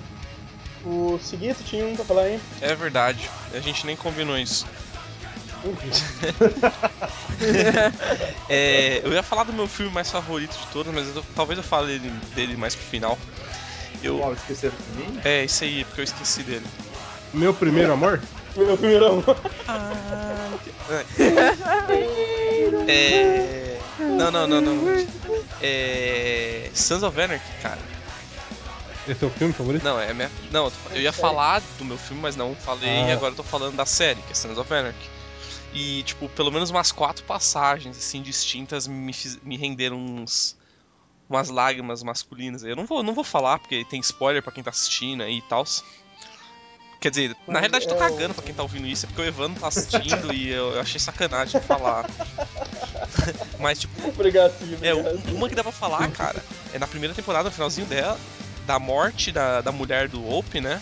O 0.86 1.20
Seguito 1.22 1.64
tinha 1.64 1.86
um 1.86 1.96
pra 1.96 2.06
falar, 2.06 2.30
hein? 2.30 2.40
É 2.62 2.76
verdade. 2.76 3.30
A 3.54 3.60
gente 3.60 3.86
nem 3.86 3.96
combinou 3.96 4.38
isso. 4.38 4.66
É, 8.48 9.02
eu 9.04 9.12
ia 9.12 9.24
falar 9.24 9.44
do 9.44 9.52
meu 9.52 9.68
filme 9.68 9.92
mais 9.92 10.10
favorito 10.10 10.56
de 10.58 10.68
todos, 10.68 10.94
mas 10.94 11.14
eu- 11.16 11.26
talvez 11.36 11.58
eu 11.58 11.64
fale 11.64 12.00
dele, 12.00 12.14
dele 12.36 12.56
mais 12.56 12.76
pro 12.76 12.86
final. 12.86 13.18
Eu, 14.02 14.20
Uau, 14.20 14.34
esqueceram 14.34 14.76
de 14.94 14.98
mim? 15.02 15.20
é, 15.26 15.44
isso 15.44 15.64
aí, 15.64 15.84
porque 15.86 16.02
eu 16.02 16.06
esqueci 16.06 16.44
dele. 16.44 16.66
Meu 17.34 17.54
primeiro 17.54 17.92
amor? 17.92 18.22
Meu 18.56 18.78
primeiro 18.78 19.08
amor. 19.08 19.38
É. 22.88 23.78
Não, 24.00 24.32
não, 24.32 24.48
não, 24.48 24.62
não. 24.62 25.06
É. 25.62 26.70
Sons 26.74 27.04
of 27.04 27.20
Anarchy, 27.20 27.44
cara. 27.62 27.80
Esse 29.08 29.24
é 29.24 29.28
o 29.28 29.30
filme 29.32 29.54
favorito? 29.54 29.84
Não, 29.84 30.00
é 30.00 30.14
minha. 30.14 30.32
Não, 30.52 30.72
eu 30.92 31.02
ia 31.02 31.14
falar 31.14 31.62
do 31.78 31.86
meu 31.86 31.98
filme, 31.98 32.22
mas 32.22 32.36
não 32.36 32.56
falei, 32.56 32.90
Ah. 32.90 33.08
e 33.10 33.12
agora 33.12 33.32
eu 33.34 33.38
tô 33.38 33.44
falando 33.44 33.76
da 33.76 33.86
série, 33.86 34.22
que 34.24 34.32
é 34.32 34.36
Sons 34.36 34.58
of 34.58 34.74
Anarchy. 34.74 35.10
E, 35.74 36.04
tipo, 36.04 36.28
pelo 36.30 36.52
menos 36.52 36.70
umas 36.72 36.92
quatro 36.92 37.24
passagens, 37.26 37.98
assim, 37.98 38.22
distintas 38.22 38.88
me, 38.88 39.12
fiz- 39.14 39.40
me 39.44 39.58
renderam 39.58 39.98
uns. 39.98 40.56
umas 41.30 41.50
lágrimas 41.50 42.04
masculinas. 42.04 42.64
Eu 42.64 42.76
não 42.76 42.86
vou, 42.86 43.02
não 43.02 43.14
vou 43.14 43.24
falar, 43.24 43.58
porque 43.60 43.84
tem 43.86 44.00
spoiler 44.00 44.44
pra 44.44 44.52
quem 44.52 44.64
tá 44.64 44.70
assistindo 44.70 45.24
aí 45.24 45.40
e 45.40 45.42
tal. 45.42 45.66
Quer 47.02 47.10
dizer, 47.10 47.30
na 47.30 47.36
Mas 47.48 47.56
realidade 47.62 47.86
eu 47.86 47.90
tô 47.90 47.96
é 47.96 47.98
cagando 48.10 48.34
pra 48.36 48.44
quem 48.44 48.54
tá 48.54 48.62
ouvindo 48.64 48.88
isso, 48.88 49.06
é 49.06 49.08
porque 49.08 49.22
o 49.22 49.26
Evandro 49.26 49.60
tá 49.60 49.68
assistindo 49.68 50.32
e 50.34 50.50
eu, 50.50 50.72
eu 50.74 50.82
achei 50.82 51.00
sacanagem 51.00 51.60
falar. 51.62 52.06
Mas, 53.60 53.80
tipo, 53.80 54.08
Obrigado, 54.08 54.54
é, 54.82 54.94
obrigado. 54.94 55.36
uma 55.36 55.50
que 55.50 55.56
dá 55.56 55.64
pra 55.64 55.72
falar, 55.72 56.10
cara, 56.12 56.44
é 56.74 56.80
na 56.80 56.88
primeira 56.88 57.14
temporada, 57.14 57.46
no 57.50 57.52
finalzinho 57.54 57.88
dela, 57.88 58.20
da 58.66 58.80
morte 58.80 59.32
da, 59.32 59.62
da 59.62 59.72
mulher 59.72 60.08
do 60.08 60.28
Ope, 60.28 60.60
né? 60.60 60.82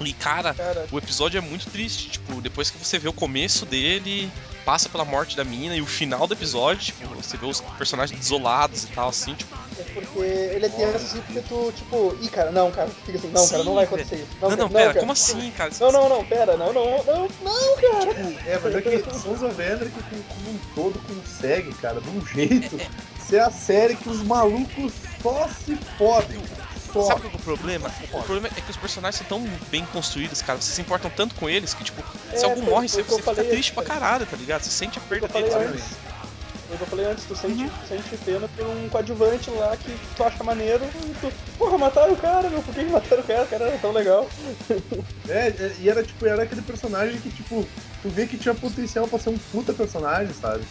E, 0.00 0.12
cara, 0.12 0.52
Cara, 0.52 0.86
o 0.92 0.98
episódio 0.98 1.38
é 1.38 1.40
muito 1.40 1.70
triste, 1.70 2.10
tipo, 2.10 2.40
depois 2.40 2.70
que 2.70 2.76
você 2.76 2.98
vê 2.98 3.08
o 3.08 3.12
começo 3.12 3.64
dele, 3.64 4.30
passa 4.64 4.88
pela 4.88 5.04
morte 5.04 5.36
da 5.36 5.44
mina 5.44 5.74
e 5.74 5.80
o 5.80 5.86
final 5.86 6.26
do 6.26 6.34
episódio, 6.34 6.84
tipo, 6.84 7.06
você 7.14 7.36
vê 7.36 7.46
os 7.46 7.60
personagens 7.78 8.18
desolados 8.18 8.84
e 8.84 8.88
tal, 8.88 9.08
assim, 9.08 9.32
tipo, 9.34 9.56
é 9.78 9.82
porque 9.84 10.18
ele 10.18 10.66
é 10.66 10.68
tenso 10.68 10.96
assim, 10.96 11.20
porque 11.20 11.40
tu, 11.42 11.72
tipo, 11.74 12.16
ih, 12.20 12.28
cara, 12.28 12.50
não, 12.50 12.70
cara, 12.70 12.90
fica 13.06 13.16
assim, 13.16 13.28
não, 13.28 13.46
cara, 13.46 13.62
Sim, 13.62 13.64
não 13.64 13.74
vai 13.74 13.84
acontecer 13.84 14.16
isso. 14.16 14.26
não, 14.40 14.50
não, 14.50 14.56
cara, 14.56 14.68
pera, 14.68 14.86
cara. 14.88 15.00
como 15.00 15.12
assim, 15.12 15.50
cara? 15.52 15.70
Não, 15.80 15.92
não, 15.92 16.08
não, 16.08 16.24
pera, 16.24 16.56
não, 16.56 16.72
não, 16.72 17.04
não, 17.04 17.28
não, 17.42 17.76
cara. 17.76 18.10
É, 18.46 18.60
mas 18.62 18.74
é 18.74 18.82
que 18.82 19.10
Sons 19.18 19.42
of 19.42 19.62
Anarchy 19.62 19.90
como 19.90 20.22
como 20.24 20.50
um 20.50 20.58
todo 20.74 21.00
consegue, 21.06 21.72
cara, 21.74 22.00
de 22.00 22.08
um 22.10 22.26
jeito, 22.26 22.78
ser 23.26 23.40
a 23.40 23.50
série 23.50 23.96
que 23.96 24.08
os 24.08 24.22
malucos 24.22 24.92
só 25.22 25.48
se 25.48 25.76
fodem, 25.96 26.40
Só. 27.02 27.08
Sabe 27.08 27.20
qual 27.22 27.30
que 27.30 27.36
é 27.36 27.40
o 27.40 27.42
problema? 27.42 27.90
O 28.12 28.22
problema 28.22 28.48
é 28.56 28.60
que 28.60 28.70
os 28.70 28.76
personagens 28.76 29.16
são 29.18 29.26
tão 29.38 29.48
bem 29.70 29.84
construídos, 29.86 30.42
cara, 30.42 30.60
você 30.60 30.72
se 30.72 30.80
importam 30.80 31.10
tanto 31.10 31.34
com 31.34 31.48
eles 31.48 31.74
que, 31.74 31.84
tipo, 31.84 32.02
se 32.30 32.44
É, 32.44 32.44
algum 32.44 32.62
foi- 32.62 32.70
morre, 32.70 32.88
foi 32.88 33.02
você, 33.02 33.08
você 33.10 33.16
fica 33.18 33.34
falei 33.34 33.50
triste 33.50 33.72
pra 33.72 33.82
caralho, 33.84 34.26
tá 34.26 34.36
ligado? 34.36 34.62
Você 34.62 34.70
sente 34.70 34.98
a 34.98 35.02
perda 35.02 35.28
deles. 35.28 35.54
antes. 35.54 35.84
Que 36.68 36.82
eu 36.82 36.86
falei 36.88 37.06
antes, 37.06 37.24
tu 37.24 37.36
sente, 37.36 37.64
tu 37.64 37.86
sente 37.88 38.16
pena 38.24 38.48
por 38.48 38.66
um 38.66 38.88
coadjuvante 38.88 39.48
lá 39.50 39.76
que 39.76 39.96
tu 40.16 40.24
acha 40.24 40.42
maneiro 40.42 40.84
e 40.84 41.14
tu, 41.20 41.32
porra, 41.56 41.78
mataram 41.78 42.12
o 42.12 42.16
cara, 42.16 42.50
meu, 42.50 42.60
por 42.60 42.74
que 42.74 42.84
que 42.84 42.90
mataram 42.90 43.22
o 43.22 43.24
cara? 43.24 43.42
O 43.44 43.46
cara 43.46 43.64
era 43.66 43.78
tão 43.78 43.92
legal. 43.92 44.28
É, 45.28 45.48
é, 45.48 45.76
e 45.80 45.88
era 45.88 46.02
tipo, 46.02 46.24
era 46.26 46.42
aquele 46.44 46.62
personagem 46.62 47.18
que, 47.20 47.30
tipo, 47.30 47.66
tu 48.02 48.08
vê 48.08 48.26
que 48.26 48.36
tinha 48.36 48.54
potencial 48.54 49.06
pra 49.08 49.18
ser 49.18 49.30
um 49.30 49.38
puta 49.38 49.72
personagem, 49.72 50.32
sabe? 50.40 50.62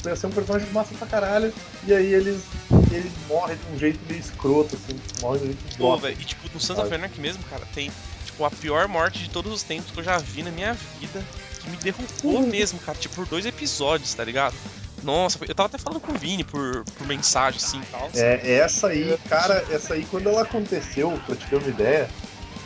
Tipo, 0.00 0.08
ia 0.08 0.16
ser 0.16 0.26
um 0.28 0.30
personagem 0.30 0.68
massa 0.70 0.94
pra 0.94 1.06
caralho, 1.06 1.52
e 1.86 1.92
aí 1.92 2.14
eles. 2.14 2.42
ele 2.90 3.10
morre 3.28 3.54
de 3.54 3.74
um 3.74 3.78
jeito 3.78 3.98
meio 4.08 4.18
escroto, 4.20 4.74
assim, 4.76 4.98
morre 5.20 5.38
de 5.40 5.44
um 5.44 5.46
jeito 5.48 5.76
Pô, 5.76 5.96
velho, 5.98 6.16
e 6.18 6.24
tipo, 6.24 6.48
no 6.54 6.58
Sons 6.60 6.78
of 6.78 6.94
Anarchy 6.94 7.20
mesmo, 7.20 7.42
cara, 7.44 7.62
tem, 7.74 7.90
tipo, 8.24 8.44
a 8.44 8.50
pior 8.50 8.88
morte 8.88 9.18
de 9.18 9.28
todos 9.30 9.52
os 9.52 9.62
tempos 9.62 9.90
que 9.92 9.98
eu 10.00 10.04
já 10.04 10.16
vi 10.16 10.42
na 10.42 10.50
minha 10.50 10.72
vida, 10.98 11.22
que 11.60 11.68
me 11.70 11.76
derrubou 11.76 12.40
mesmo, 12.46 12.78
cara, 12.78 12.96
tipo, 12.98 13.14
por 13.14 13.26
dois 13.26 13.44
episódios, 13.44 14.14
tá 14.14 14.24
ligado? 14.24 14.54
Nossa, 15.02 15.38
eu 15.46 15.54
tava 15.54 15.66
até 15.66 15.78
falando 15.78 16.00
com 16.00 16.12
o 16.12 16.18
Vini 16.18 16.44
por, 16.44 16.82
por 16.96 17.06
mensagem, 17.06 17.58
assim, 17.62 17.80
e 17.80 17.86
tal. 17.86 18.10
É, 18.14 18.56
essa 18.58 18.88
aí, 18.88 19.18
cara, 19.28 19.64
essa 19.70 19.94
aí 19.94 20.06
quando 20.10 20.28
ela 20.30 20.42
aconteceu, 20.42 21.18
pra 21.26 21.36
te 21.36 21.46
ter 21.46 21.56
uma 21.56 21.68
ideia, 21.68 22.08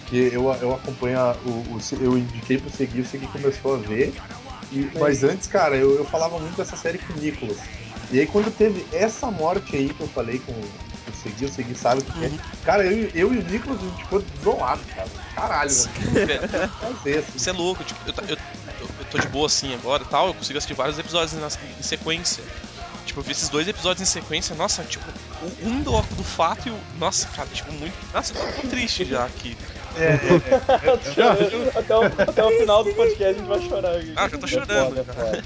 que 0.07 0.17
eu, 0.33 0.45
eu 0.61 0.75
acompanho 0.75 1.19
a- 1.19 1.37
o, 1.45 1.49
o- 1.51 1.81
eu 2.01 2.17
indiquei 2.19 2.59
pro 2.59 2.71
Segui, 2.71 3.01
o 3.01 3.07
Segui 3.07 3.27
começou 3.29 3.75
a 3.75 3.79
ver. 3.79 4.15
E- 4.81 4.91
mas 4.99 5.23
antes, 5.25 5.47
cara, 5.47 5.77
eu, 5.77 5.97
eu 5.97 6.05
falava 6.05 6.39
muito 6.39 6.57
dessa 6.57 6.77
série 6.77 6.99
com 6.99 7.13
o 7.13 7.17
Nicolas. 7.17 7.59
E 8.11 8.21
aí 8.21 8.27
quando 8.27 8.55
teve 8.55 8.87
essa 8.93 9.31
morte 9.31 9.77
aí 9.77 9.89
que 9.89 10.01
eu 10.01 10.09
falei 10.09 10.39
com, 10.39 10.53
o 10.53 11.13
Segui, 11.23 11.45
o 11.45 11.49
Segui 11.53 11.75
sabe 11.75 12.03
o 12.03 12.05
que 12.05 12.25
é. 12.25 12.31
Cara, 12.65 12.85
eu, 12.85 13.11
eu 13.15 13.35
e 13.35 13.39
o 13.39 13.43
Nicolas, 13.43 13.81
a 13.81 13.83
gente 13.83 14.03
ficou 14.03 14.21
desolado, 14.21 14.83
cara. 14.95 15.09
Caralho. 15.35 15.71
Velho, 15.71 16.49
Fazer, 16.69 17.19
assim. 17.19 17.33
Isso 17.35 17.51
é 17.51 17.53
louco, 17.53 17.85
tipo, 17.85 18.01
eu, 18.07 18.15
eu, 18.29 18.39
eu, 18.81 19.05
tô 19.11 19.19
de 19.19 19.29
boa 19.29 19.47
assim 19.47 19.75
agora 19.75 20.03
e 20.03 20.07
tal, 20.07 20.29
eu 20.29 20.35
consigo 20.35 20.59
assistir 20.59 20.75
vários 20.75 20.99
episódios 20.99 21.35
em 21.35 21.83
sequência. 21.83 22.45
Tipo, 23.05 23.21
eu 23.21 23.25
vi 23.25 23.33
esses 23.33 23.49
dois 23.49 23.69
episódios 23.69 24.09
em 24.09 24.11
sequência, 24.11 24.55
nossa, 24.55 24.83
tipo, 24.83 25.05
um 25.63 25.83
do 25.83 26.01
do 26.17 26.25
Fato 26.25 26.69
e 26.69 26.71
o. 26.71 26.79
Nossa, 26.99 27.29
cara, 27.29 27.49
tipo, 27.53 27.71
muito. 27.73 27.95
Nossa, 28.13 28.33
eu 28.35 28.63
tô 28.63 28.69
triste 28.69 29.05
já 29.05 29.25
aqui. 29.25 29.57
É, 29.97 30.05
é, 30.05 30.55
é. 30.55 31.79
até, 31.79 31.97
o, 31.97 32.05
até 32.05 32.45
o 32.45 32.51
final 32.59 32.85
do 32.85 32.93
podcast 32.95 33.25
a 33.25 33.33
gente 33.39 33.47
vai 33.49 33.61
chorar 33.69 33.97
aqui. 33.97 34.13
Ah, 34.17 34.29
já 34.29 34.39
tô 34.39 34.47
É 34.47 34.49
chorando. 34.49 34.89
foda, 34.89 35.01
é 35.01 35.05
foda. 35.15 35.45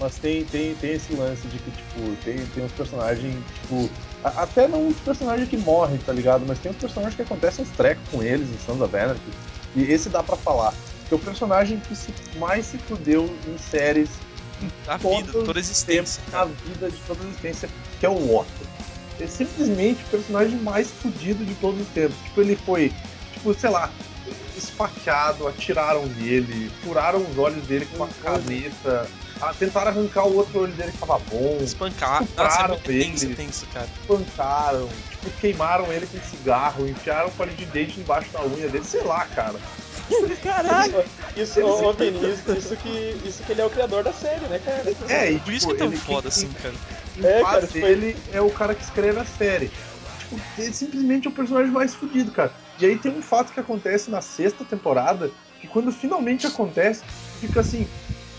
Mas 0.00 0.16
tem, 0.16 0.44
tem, 0.44 0.74
tem 0.74 0.92
esse 0.94 1.14
lance 1.14 1.46
de 1.46 1.58
que, 1.58 1.70
tipo, 1.70 2.16
tem, 2.24 2.36
tem 2.46 2.64
uns 2.64 2.72
personagens, 2.72 3.36
tipo. 3.62 3.88
a- 4.24 4.42
Até 4.42 4.66
não 4.66 4.88
os 4.88 4.96
personagens 4.96 5.48
que 5.48 5.56
morrem, 5.56 5.98
tá 5.98 6.12
ligado? 6.12 6.44
Mas 6.46 6.58
tem 6.58 6.72
uns 6.72 6.78
personagens 6.78 7.14
que 7.14 7.22
acontecem 7.22 7.64
uns 7.64 7.70
trecos 7.70 8.02
com 8.10 8.22
eles 8.22 8.48
em 8.48 8.58
Sons 8.66 8.80
of 8.80 8.96
Anarchy. 8.96 9.20
E 9.76 9.82
esse 9.84 10.08
dá 10.08 10.22
pra 10.22 10.36
falar. 10.36 10.74
Que 11.08 11.14
é 11.14 11.16
o 11.16 11.20
personagem 11.20 11.78
que 11.80 11.94
se, 11.94 12.12
mais 12.36 12.66
se 12.66 12.78
fudeu 12.78 13.24
em 13.46 13.58
séries 13.58 14.08
A 14.88 14.98
Todo 14.98 15.16
vida, 15.26 15.32
toda 15.44 15.58
a 15.58 15.60
existência. 15.60 16.22
na 16.26 16.32
cara. 16.38 16.50
vida 16.66 16.90
de 16.90 16.96
toda 17.06 17.22
a 17.22 17.26
existência, 17.28 17.68
que 18.00 18.06
é 18.06 18.08
o 18.08 18.36
Otto. 18.36 18.72
É 19.20 19.26
simplesmente 19.26 20.02
o 20.04 20.06
personagem 20.06 20.56
mais 20.58 20.90
fudido 20.90 21.44
de 21.44 21.54
todos 21.56 21.80
os 21.80 21.88
tempos. 21.88 22.16
Tipo, 22.24 22.40
ele 22.40 22.56
foi, 22.56 22.92
tipo, 23.42 23.54
sei 23.54 23.70
lá, 23.70 23.90
esfaqueado, 24.56 25.48
atiraram 25.48 26.06
nele, 26.06 26.70
furaram 26.82 27.20
os 27.20 27.36
olhos 27.36 27.66
dele 27.66 27.86
com 27.86 27.96
uma 27.96 28.08
caneta, 28.22 29.08
ah, 29.40 29.52
tentaram 29.58 29.88
arrancar 29.88 30.24
o 30.26 30.36
outro 30.36 30.60
olho 30.60 30.72
dele 30.72 30.92
que 30.92 30.98
tava 30.98 31.18
bom, 31.30 31.58
Espancar. 31.60 32.22
Nossa, 32.36 32.62
é 32.62 32.80
ele. 32.88 33.04
tenso, 33.04 33.28
tenso, 33.34 33.66
cara. 33.72 33.88
espancaram, 34.00 34.88
tipo, 35.10 35.30
queimaram 35.40 35.92
ele 35.92 36.06
com 36.06 36.18
cigarro, 36.20 36.86
enfiaram 36.88 37.30
palito 37.30 37.56
de 37.56 37.66
dente 37.66 37.98
embaixo 38.00 38.30
da 38.32 38.44
unha 38.44 38.68
dele, 38.68 38.84
sei 38.84 39.02
lá, 39.02 39.24
cara. 39.26 39.56
Caralho! 40.42 41.04
Isso, 41.34 41.54
Vini, 41.96 42.18
isso, 42.34 42.52
isso 42.52 42.76
que, 42.76 43.16
isso 43.26 43.42
que 43.44 43.52
ele 43.52 43.62
é 43.62 43.64
o 43.64 43.70
criador 43.70 44.04
da 44.04 44.12
série, 44.12 44.44
né, 44.46 44.60
cara? 44.62 44.82
É, 45.08 45.32
e 45.32 45.38
Por 45.40 45.50
isso 45.54 45.66
tipo, 45.68 45.74
que 45.74 45.74
é 45.74 45.78
tão 45.78 45.86
ele- 45.86 45.96
foda 45.96 46.28
assim, 46.28 46.50
cara. 46.62 46.74
Em 47.16 47.24
É, 47.24 47.40
é, 47.40 47.42
cara, 47.42 47.66
tipo, 47.66 47.86
ele 47.86 48.16
é 48.30 48.40
o 48.42 48.50
cara 48.50 48.74
que 48.74 48.82
escreve 48.84 49.18
a 49.18 49.24
série. 49.24 49.70
Tipo, 50.18 50.38
ele 50.58 50.72
simplesmente 50.74 51.26
é 51.26 51.30
o 51.30 51.32
personagem 51.32 51.70
mais 51.72 51.94
fudido, 51.94 52.30
cara. 52.30 52.52
E 52.78 52.86
aí 52.86 52.98
tem 52.98 53.12
um 53.12 53.22
fato 53.22 53.52
que 53.52 53.60
acontece 53.60 54.10
na 54.10 54.20
sexta 54.20 54.64
temporada, 54.64 55.30
que 55.60 55.68
quando 55.68 55.92
finalmente 55.92 56.46
acontece, 56.46 57.04
fica 57.40 57.60
assim, 57.60 57.86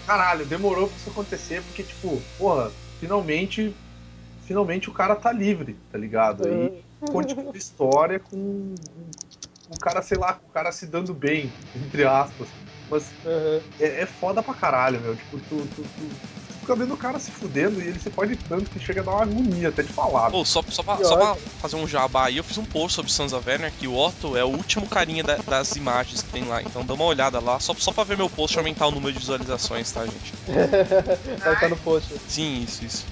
caralho, 0.05 0.45
demorou 0.45 0.87
pra 0.87 0.97
isso 0.97 1.09
acontecer, 1.09 1.61
porque, 1.63 1.83
tipo, 1.83 2.21
porra, 2.37 2.71
finalmente. 2.99 3.75
Finalmente 4.41 4.89
o 4.89 4.93
cara 4.93 5.15
tá 5.15 5.31
livre, 5.31 5.77
tá 5.89 5.97
ligado? 5.97 6.43
Aí 6.43 6.83
continua 6.99 7.53
a 7.53 7.55
história 7.57 8.19
com 8.19 8.75
o 9.69 9.77
cara, 9.79 10.01
sei 10.01 10.17
lá, 10.17 10.33
com 10.33 10.49
o 10.49 10.51
cara 10.53 10.69
se 10.73 10.85
dando 10.85 11.13
bem, 11.13 11.53
entre 11.73 12.03
aspas. 12.03 12.49
Mas 12.89 13.13
Uhum. 13.23 13.61
é, 13.79 14.01
é 14.01 14.05
foda 14.05 14.43
pra 14.43 14.53
caralho, 14.53 14.99
meu. 14.99 15.15
Tipo, 15.15 15.39
tu, 15.39 15.65
tu, 15.67 15.83
tu 15.83 16.09
fica 16.63 16.75
vendo 16.75 16.93
o 16.93 16.97
cara 16.97 17.19
se 17.19 17.29
fudendo 17.31 17.81
e 17.81 17.87
ele 17.87 17.99
se 17.99 18.09
pode 18.09 18.35
tanto 18.35 18.65
que 18.65 18.79
chega 18.79 19.01
a 19.01 19.03
dar 19.03 19.11
uma 19.11 19.23
agonia 19.23 19.69
até 19.69 19.83
de 19.83 19.91
falar. 19.93 20.31
Pô, 20.31 20.43
só, 20.43 20.63
só, 20.69 20.81
pra, 20.81 20.97
só 21.03 21.15
pra 21.17 21.35
fazer 21.61 21.75
um 21.75 21.87
jabá 21.87 22.25
aí, 22.25 22.37
eu 22.37 22.43
fiz 22.43 22.57
um 22.57 22.65
post 22.65 22.95
sobre 22.95 23.11
of 23.37 23.51
Anarchy, 23.51 23.77
que 23.79 23.87
o 23.87 23.95
Otto 23.95 24.35
é 24.37 24.43
o 24.43 24.47
último 24.47 24.87
carinha 24.87 25.23
da- 25.23 25.37
das 25.37 25.75
imagens 25.75 26.21
que 26.21 26.29
tem 26.29 26.45
lá. 26.45 26.61
Então 26.61 26.85
dá 26.85 26.93
uma 26.93 27.05
olhada 27.05 27.39
lá, 27.39 27.59
só, 27.59 27.73
só 27.75 27.91
pra 27.91 28.03
ver 28.03 28.17
meu 28.17 28.29
post 28.29 28.55
e 28.55 28.59
aumentar 28.59 28.87
o 28.87 28.91
número 28.91 29.13
de 29.13 29.19
visualizações, 29.19 29.91
tá, 29.91 30.05
gente? 30.05 30.33
Vai 31.43 31.53
estar 31.53 31.69
no 31.69 31.77
post. 31.77 32.13
Sim, 32.27 32.63
isso, 32.63 32.85
isso. 32.85 33.05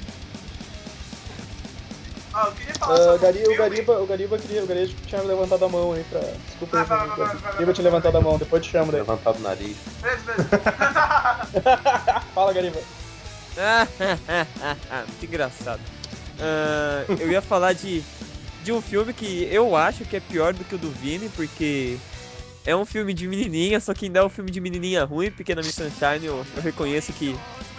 Ah, 2.33 2.45
eu 2.47 2.51
queria 2.53 2.73
falar 2.75 2.93
Ah, 2.93 2.97
sobre 3.19 3.43
o. 3.45 3.57
Gariba, 3.57 4.01
o 4.01 4.07
Gariba 4.07 4.37
queria, 4.37 4.63
o 4.63 4.67
Gariba 4.67 4.93
tinha 5.05 5.21
levantado 5.21 5.65
a 5.65 5.69
mão 5.69 5.91
aí 5.91 6.03
pra. 6.09 6.21
Desculpa 6.47 6.79
aí, 6.79 6.85
vai, 6.85 7.07
vai, 7.07 7.51
Gariba 7.53 7.73
tinha 7.73 7.83
levantado 7.83 8.17
a 8.17 8.21
mão, 8.21 8.37
depois 8.37 8.63
te 8.65 8.71
chamo 8.71 8.89
daí. 8.91 9.01
Levantado 9.01 9.37
o 9.37 9.41
nariz. 9.41 9.75
Beleza, 10.01 10.23
beleza. 10.23 12.21
Fala, 12.33 12.53
Gariba. 12.53 12.79
Muito 15.07 15.25
engraçado. 15.25 15.81
Ah, 16.39 17.03
eu 17.19 17.31
ia 17.31 17.41
falar 17.41 17.73
de, 17.73 18.03
de 18.63 18.71
um 18.71 18.81
filme 18.81 19.13
que 19.13 19.47
eu 19.51 19.75
acho 19.75 20.05
que 20.05 20.17
é 20.17 20.19
pior 20.19 20.53
do 20.53 20.63
que 20.63 20.75
o 20.75 20.77
do 20.77 20.89
Vini, 20.89 21.29
porque 21.29 21.97
é 22.65 22.75
um 22.75 22.85
filme 22.85 23.13
de 23.13 23.27
menininha, 23.27 23.79
só 23.79 23.93
que 23.93 24.05
ainda 24.05 24.19
é 24.19 24.23
um 24.23 24.29
filme 24.29 24.51
de 24.51 24.59
menininha 24.59 25.03
ruim. 25.03 25.31
Pequena 25.31 25.61
Miss 25.61 25.75
Sunshine, 25.75 26.25
eu, 26.25 26.45
eu 26.55 26.61
reconheço 26.61 27.13
que 27.13 27.35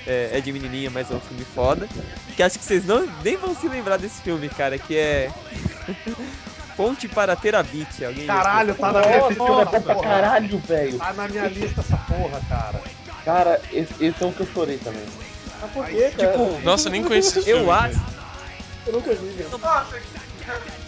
é, 0.07 0.31
é 0.39 0.41
de 0.41 0.53
menininha, 0.53 0.91
mas 0.91 1.11
é 1.11 1.15
um 1.15 1.21
filme 1.21 1.45
foda. 1.45 1.89
Que 2.37 2.43
acho 2.43 2.59
que 2.59 2.65
vocês 2.65 2.85
não, 2.85 3.07
nem 3.25 3.37
vão 3.37 3.55
se 3.55 3.69
lembrar 3.69 3.97
desse 3.97 4.21
filme, 4.23 4.49
cara, 4.49 4.79
que 4.79 4.97
é 4.97 5.31
Ponte 6.77 7.07
para 7.09 7.37
Terabit. 7.37 8.05
Alguém 8.05 8.27
Caralho, 8.27 8.75
tá 8.75 8.93
na 8.93 9.01
minha 9.01 9.29
lista. 9.29 9.45
nossa, 9.45 9.63
essa 9.77 9.81
pra 9.81 9.95
porra. 9.95 10.09
caralho, 10.09 10.59
velho. 10.59 10.99
Tá 10.99 11.13
na 11.13 11.29
minha 11.29 11.49
lista 11.49 11.81
essa 11.81 11.97
porra, 11.97 12.41
cara. 12.49 12.81
Cara, 13.25 13.61
esse, 13.73 14.05
esse 14.05 14.23
é 14.23 14.27
um 14.27 14.33
que 14.33 14.41
eu 14.41 14.47
chorei 14.47 14.79
também. 14.79 15.05
Mas 15.63 15.71
por 15.71 15.87
quê, 15.87 16.13
cara? 16.17 16.33
Tipo, 16.33 16.61
Nossa, 16.63 16.89
eu 16.89 16.93
nem 16.93 17.05
conheço 17.05 17.39
esse 17.39 17.43
filme. 17.43 17.63
eu 17.63 17.73
acho, 17.73 18.01
eu 18.87 18.93
nunca 18.93 19.15
vi, 19.15 19.29
velho. 19.29 19.51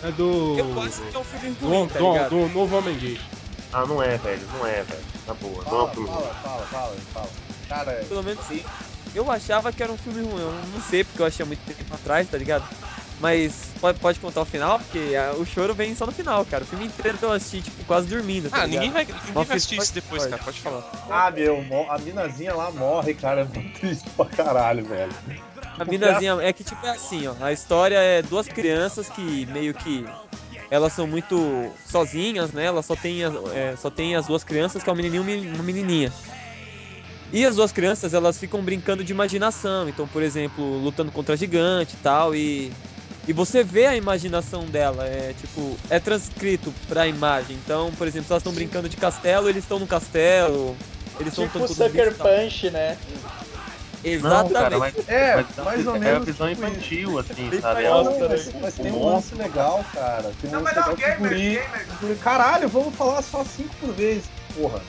É 0.03 0.11
do. 0.11 0.59
eu 0.59 0.83
acho 0.83 1.01
que 1.03 1.17
é 1.17 1.19
um 1.19 1.25
filme 1.25 1.51
do, 1.57 1.69
ruim, 1.69 1.89
tá 1.89 1.99
do, 1.99 2.29
do 2.29 2.49
novo 2.53 2.77
Homem 2.77 2.99
Gay. 2.99 3.21
Ah, 3.73 3.87
não 3.87 4.03
é, 4.03 4.17
velho. 4.19 4.43
Não 4.59 4.67
é, 4.67 4.83
velho. 4.83 5.05
Na 5.27 5.35
boa. 5.35 5.65
Não 5.65 5.71
é 5.71 5.83
um 5.83 5.87
Fala, 5.87 5.91
filme. 5.93 6.09
fala, 6.09 6.35
fala, 6.43 6.67
fala, 6.67 6.97
fala. 7.13 7.29
Cara, 7.69 7.93
Pelo 8.09 8.23
menos 8.23 8.45
eu 9.15 9.31
achava 9.31 9.73
que 9.73 9.83
era 9.83 9.93
um 9.93 9.97
filme 9.97 10.23
ruim. 10.23 10.41
Eu 10.41 10.53
não 10.73 10.81
sei 10.91 11.05
porque 11.05 11.23
eu 11.23 11.27
achei 11.27 11.45
há 11.45 11.47
muito 11.47 11.61
tempo 11.65 11.95
atrás, 11.95 12.29
tá 12.29 12.37
ligado? 12.37 12.65
Mas 13.21 13.69
pode, 13.85 14.01
pode 14.01 14.19
contar 14.21 14.41
o 14.41 14.45
final, 14.47 14.79
porque 14.79 15.15
ah, 15.15 15.35
o 15.37 15.45
choro 15.45 15.75
vem 15.75 15.95
só 15.95 16.07
no 16.07 16.13
final, 16.13 16.43
cara. 16.47 16.65
O 16.65 16.67
filme 16.67 16.87
inteiro 16.87 17.19
eu 17.21 17.33
assisti, 17.33 17.61
tipo, 17.61 17.85
quase 17.85 18.07
dormindo. 18.09 18.49
Tá 18.49 18.63
Ah, 18.63 18.67
ligado? 18.67 18.81
ninguém 18.83 18.91
vai, 18.91 19.05
ninguém 19.05 19.45
vai 19.45 19.57
assistir 19.57 19.77
isso 19.79 19.93
depois, 19.93 20.25
cara, 20.27 20.43
pode 20.43 20.59
falar. 20.61 20.83
ah, 21.11 21.31
meu, 21.31 21.63
a 21.91 21.99
minazinha 21.99 22.55
lá 22.55 22.71
morre, 22.71 23.13
cara. 23.13 23.43
É 23.43 23.45
muito 23.45 23.79
triste 23.79 24.09
pra 24.17 24.25
caralho, 24.27 24.85
velho. 24.87 25.13
A 25.79 25.85
minazinha 25.85 26.39
é 26.41 26.53
que 26.53 26.65
tipo 26.65 26.87
é 26.87 26.91
assim, 26.91 27.27
ó. 27.27 27.35
A 27.41 27.53
história 27.53 27.97
é 27.99 28.23
duas 28.23 28.49
crianças 28.49 29.09
que 29.11 29.45
meio 29.47 29.75
que 29.75 30.07
elas 30.71 30.93
são 30.95 31.07
muito 31.07 31.71
sozinhas, 31.87 32.53
né? 32.53 32.65
Elas 32.65 32.87
só 32.87 32.97
tem 32.97 33.23
as, 33.23 33.35
é, 33.53 33.77
só 33.77 33.91
tem 33.91 34.17
as 34.17 34.27
duas 34.27 34.43
crianças, 34.43 34.83
que 34.83 34.89
é 34.89 34.93
um 34.93 34.97
menininho 34.97 35.29
e 35.29 35.49
uma 35.55 35.63
menininha. 35.63 36.11
E 37.33 37.45
as 37.45 37.57
duas 37.57 37.73
crianças, 37.73 38.15
elas 38.15 38.39
ficam 38.39 38.63
brincando 38.63 39.03
de 39.03 39.13
imaginação. 39.13 39.89
Então, 39.89 40.07
por 40.07 40.23
exemplo, 40.23 40.79
lutando 40.79 41.11
contra 41.11 41.37
gigante 41.37 41.95
e 41.95 42.03
tal. 42.03 42.35
E, 42.35 42.73
e 43.27 43.33
você 43.33 43.63
vê 43.65 43.87
a 43.87 43.97
imaginação 43.97 44.65
dela. 44.67 45.07
É 45.07 45.35
tipo, 45.41 45.77
é 45.91 45.99
transcrito 45.99 46.73
pra 46.89 47.07
imagem. 47.07 47.57
Então, 47.65 47.91
por 47.93 48.07
exemplo, 48.07 48.27
se 48.27 48.33
elas 48.33 48.41
estão 48.43 48.53
brincando 48.53 48.89
de 48.89 48.97
castelo, 48.97 49.49
eles 49.49 49.65
estão 49.65 49.79
no 49.79 49.87
castelo. 49.87 50.77
Eles 51.21 51.33
estão 51.33 51.47
Tipo 51.47 51.59
todos 51.61 51.77
Sucker. 51.77 52.15
Punch, 52.15 52.71
né? 52.71 52.97
Não, 54.05 54.11
Exatamente. 54.13 54.53
cara, 54.53 54.79
mas, 54.79 54.95
É, 55.09 55.37
mas 55.57 55.65
mais 55.65 55.87
ou 55.87 55.95
é 55.95 55.97
a 55.97 56.01
menos. 56.01 56.25
visão 56.27 56.49
tipo 56.49 56.63
isso. 56.63 56.73
infantil, 56.75 57.19
assim, 57.21 57.49
Bem 57.49 57.61
sabe? 57.61 57.83
Não, 57.85 57.89
Ela- 57.91 58.29
mas, 58.29 58.53
mas 58.61 58.75
tem 58.75 58.93
um 58.93 59.05
lance 59.07 59.35
legal, 59.35 59.85
cara. 59.95 60.31
Tem 60.43 60.51
um 60.51 60.53
Não, 60.53 60.61
lance 60.63 60.75
mas 60.77 60.87
não, 60.87 60.93
legal 60.95 60.97
gamer, 60.97 61.19
guri- 61.19 61.41
gamer. 61.55 61.87
o 61.89 62.01
guri- 62.07 62.15
Caralho, 62.17 62.69
vamos 62.69 62.95
falar 62.97 63.23
só 63.23 63.43
cinco 63.45 63.75
por 63.81 63.93
vez, 63.95 64.25
porra. 64.55 64.81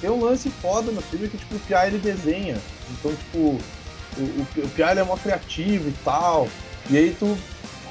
Tem 0.00 0.08
um 0.08 0.24
lance 0.24 0.48
foda 0.62 0.90
no 0.90 1.02
filme 1.02 1.28
que, 1.28 1.36
tipo, 1.36 1.54
o 1.56 1.60
Pia 1.60 1.86
ele 1.86 1.98
desenha. 1.98 2.56
Então, 2.92 3.14
tipo, 3.14 3.38
o, 3.38 3.60
o, 4.18 4.46
o 4.64 4.68
Pia 4.70 4.90
ele 4.92 5.00
é 5.00 5.04
mó 5.04 5.16
criativo 5.18 5.88
e 5.90 5.94
tal. 6.02 6.48
E 6.90 6.96
aí 6.96 7.14
tu 7.14 7.36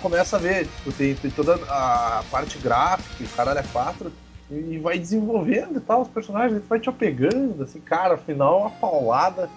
começa 0.01 0.35
a 0.37 0.39
ver, 0.39 0.65
tipo, 0.65 0.91
tem, 0.91 1.15
tem 1.15 1.31
toda 1.31 1.55
a 1.65 2.23
parte 2.29 2.57
gráfica, 2.59 3.23
o 3.23 3.29
caralho 3.35 3.59
é 3.59 3.63
quatro, 3.63 4.11
e 4.49 4.77
vai 4.79 4.97
desenvolvendo 4.99 5.77
e 5.77 5.81
tal, 5.81 6.01
os 6.01 6.07
personagens, 6.07 6.53
ele 6.57 6.65
vai 6.67 6.79
te 6.79 6.89
apegando, 6.89 7.63
assim, 7.63 7.79
cara, 7.79 8.15
afinal 8.15 8.55
é 8.55 8.61
uma 8.63 8.69
paulada 8.71 9.49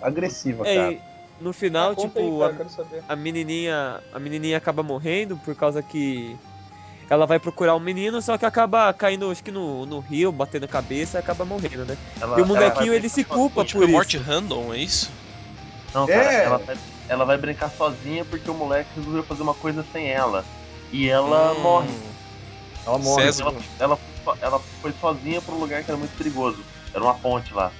agressiva, 0.00 0.66
É, 0.66 0.74
cara. 0.74 0.92
e 0.92 1.00
no 1.40 1.52
final, 1.52 1.92
Ah, 1.92 1.94
tipo, 1.96 2.18
aí, 2.18 2.50
a- 2.50 2.56
cara, 2.56 2.68
saber. 2.68 3.02
a 3.08 3.16
menininha, 3.16 4.00
a 4.12 4.18
menininha 4.18 4.56
acaba 4.56 4.82
morrendo 4.82 5.36
por 5.36 5.54
causa 5.54 5.82
que 5.82 6.36
ela 7.08 7.26
vai 7.26 7.38
procurar 7.40 7.74
o 7.74 7.80
menino, 7.80 8.22
só 8.22 8.38
que 8.38 8.46
acaba 8.46 8.92
caindo, 8.94 9.30
acho 9.30 9.42
que 9.42 9.50
no, 9.50 9.84
no 9.84 9.98
rio, 9.98 10.30
batendo 10.30 10.64
a 10.64 10.68
cabeça 10.68 11.18
e 11.18 11.20
acaba 11.20 11.44
morrendo, 11.44 11.84
né? 11.84 11.98
ela- 12.20 12.38
e 12.38 12.42
o 12.42 12.46
molequinho, 12.46 12.94
ele 12.94 13.08
se 13.08 13.24
culpa 13.24 13.64
Tipo, 13.64 13.78
por 13.78 13.84
é 13.84 13.86
isso. 13.86 13.92
morte 13.96 14.16
random, 14.16 14.72
é 14.72 14.78
isso? 14.78 15.10
Não, 15.92 16.06
cara, 16.06 16.32
É. 16.32 16.44
ela, 16.44 16.58
vai, 16.58 16.76
ela 17.10 17.24
vai 17.24 17.36
brincar 17.36 17.70
sozinha 17.70 18.24
porque 18.24 18.48
o 18.50 18.54
moleque 18.54 18.88
resolveu 18.96 19.24
fazer 19.24 19.42
uma 19.42 19.52
coisa 19.54 19.84
sem 19.92 20.08
ela. 20.08 20.44
E 20.92 21.08
ela 21.08 21.52
Hum, 21.52 21.60
morre. 21.60 21.94
Ela 22.86 22.98
morre. 22.98 23.22
César. 23.24 23.42
Ela, 23.44 23.54
ela, 23.80 23.96
foi- 24.24 24.34
ela 24.40 24.60
foi 24.80 24.94
sozinha 25.00 25.42
pra 25.42 25.54
um 25.54 25.58
lugar 25.58 25.82
que 25.84 25.90
era 25.90 25.98
muito 25.98 26.16
perigoso. 26.16 26.58
Era 26.94 27.02
uma 27.02 27.14
ponte 27.14 27.52
lá. 27.52 27.72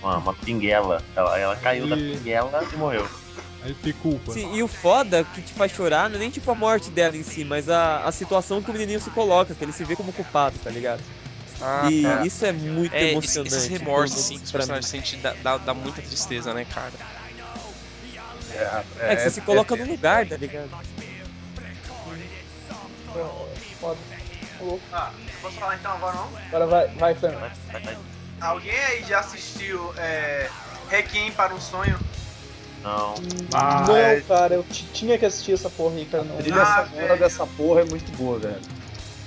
Uma, 0.00 0.18
uma 0.18 0.32
pinguela. 0.34 1.02
Ela, 1.16 1.38
ela 1.38 1.56
caiu 1.56 1.88
da 1.88 1.96
E- 1.96 2.16
pinguela 2.16 2.64
e 2.72 2.76
morreu. 2.76 3.08
Aí 3.64 3.74
se 3.82 3.92
culpa. 3.94 4.32
Sim, 4.32 4.54
e 4.54 4.62
o 4.62 4.68
foda 4.68 5.24
que 5.24 5.42
te 5.42 5.52
faz 5.52 5.72
chorar 5.72 6.08
não 6.08 6.14
é 6.14 6.20
nem 6.20 6.30
tipo 6.30 6.48
a 6.48 6.54
morte 6.54 6.90
dela 6.90 7.16
em 7.16 7.24
si, 7.24 7.44
mas 7.44 7.68
a, 7.68 8.04
a 8.04 8.12
situação 8.12 8.62
que 8.62 8.70
o 8.70 8.72
menininho 8.72 9.00
se 9.00 9.10
coloca, 9.10 9.52
que 9.52 9.64
ele 9.64 9.72
se 9.72 9.82
vê 9.84 9.96
como 9.96 10.12
culpado, 10.12 10.56
tá 10.62 10.70
ligado? 10.70 11.02
Ah, 11.60 11.88
e 11.90 12.02
tá. 12.04 12.24
isso 12.24 12.46
é 12.46 12.52
muito 12.52 12.94
É, 12.94 13.10
emocionante. 13.10 13.52
esses 13.52 13.66
remorsos, 13.66 14.14
menos 14.14 14.28
que 14.28 14.34
os 14.36 14.42
mim. 14.42 14.52
personagens 14.52 14.86
sentem 14.86 15.20
dá, 15.20 15.34
dá, 15.42 15.58
dá 15.58 15.74
muita 15.74 16.00
tristeza, 16.00 16.54
né, 16.54 16.64
cara? 16.72 16.92
É 19.00 19.16
que 19.16 19.22
você 19.22 19.30
se 19.30 19.40
coloca 19.42 19.76
no 19.76 19.84
lugar, 19.86 20.26
tá 20.26 20.36
ligado? 20.36 20.68
Foda. 23.80 23.98
Louco. 24.60 24.80
Ah, 24.92 25.12
posso 25.40 25.56
falar 25.58 25.76
então 25.76 25.92
agora 25.92 26.16
não? 26.16 26.28
Agora 26.48 26.66
vai, 26.66 26.88
vai, 26.88 27.14
Fran. 27.14 27.30
Vai, 27.30 27.50
vai, 27.72 27.82
vai. 27.82 27.98
Alguém 28.40 28.76
aí 28.76 29.04
já 29.04 29.20
assistiu 29.20 29.92
é, 29.96 30.48
Requiem 30.90 31.30
para 31.32 31.54
um 31.54 31.60
Sonho? 31.60 31.98
Não. 32.82 33.14
Ah, 33.54 33.84
não, 33.86 33.96
é- 33.96 34.20
cara, 34.20 34.54
eu 34.54 34.64
tinha 34.92 35.16
que 35.18 35.26
assistir 35.26 35.52
essa 35.52 35.70
porra 35.70 35.96
aí, 35.96 36.06
cara. 36.06 36.24
Não. 36.24 36.38
A 36.38 36.42
trilha 36.42 36.62
Ah, 36.62 36.86
sonora 36.88 37.06
velho. 37.08 37.18
dessa 37.20 37.46
porra 37.46 37.80
é 37.82 37.84
muito 37.84 38.10
boa, 38.16 38.38
velho. 38.38 38.60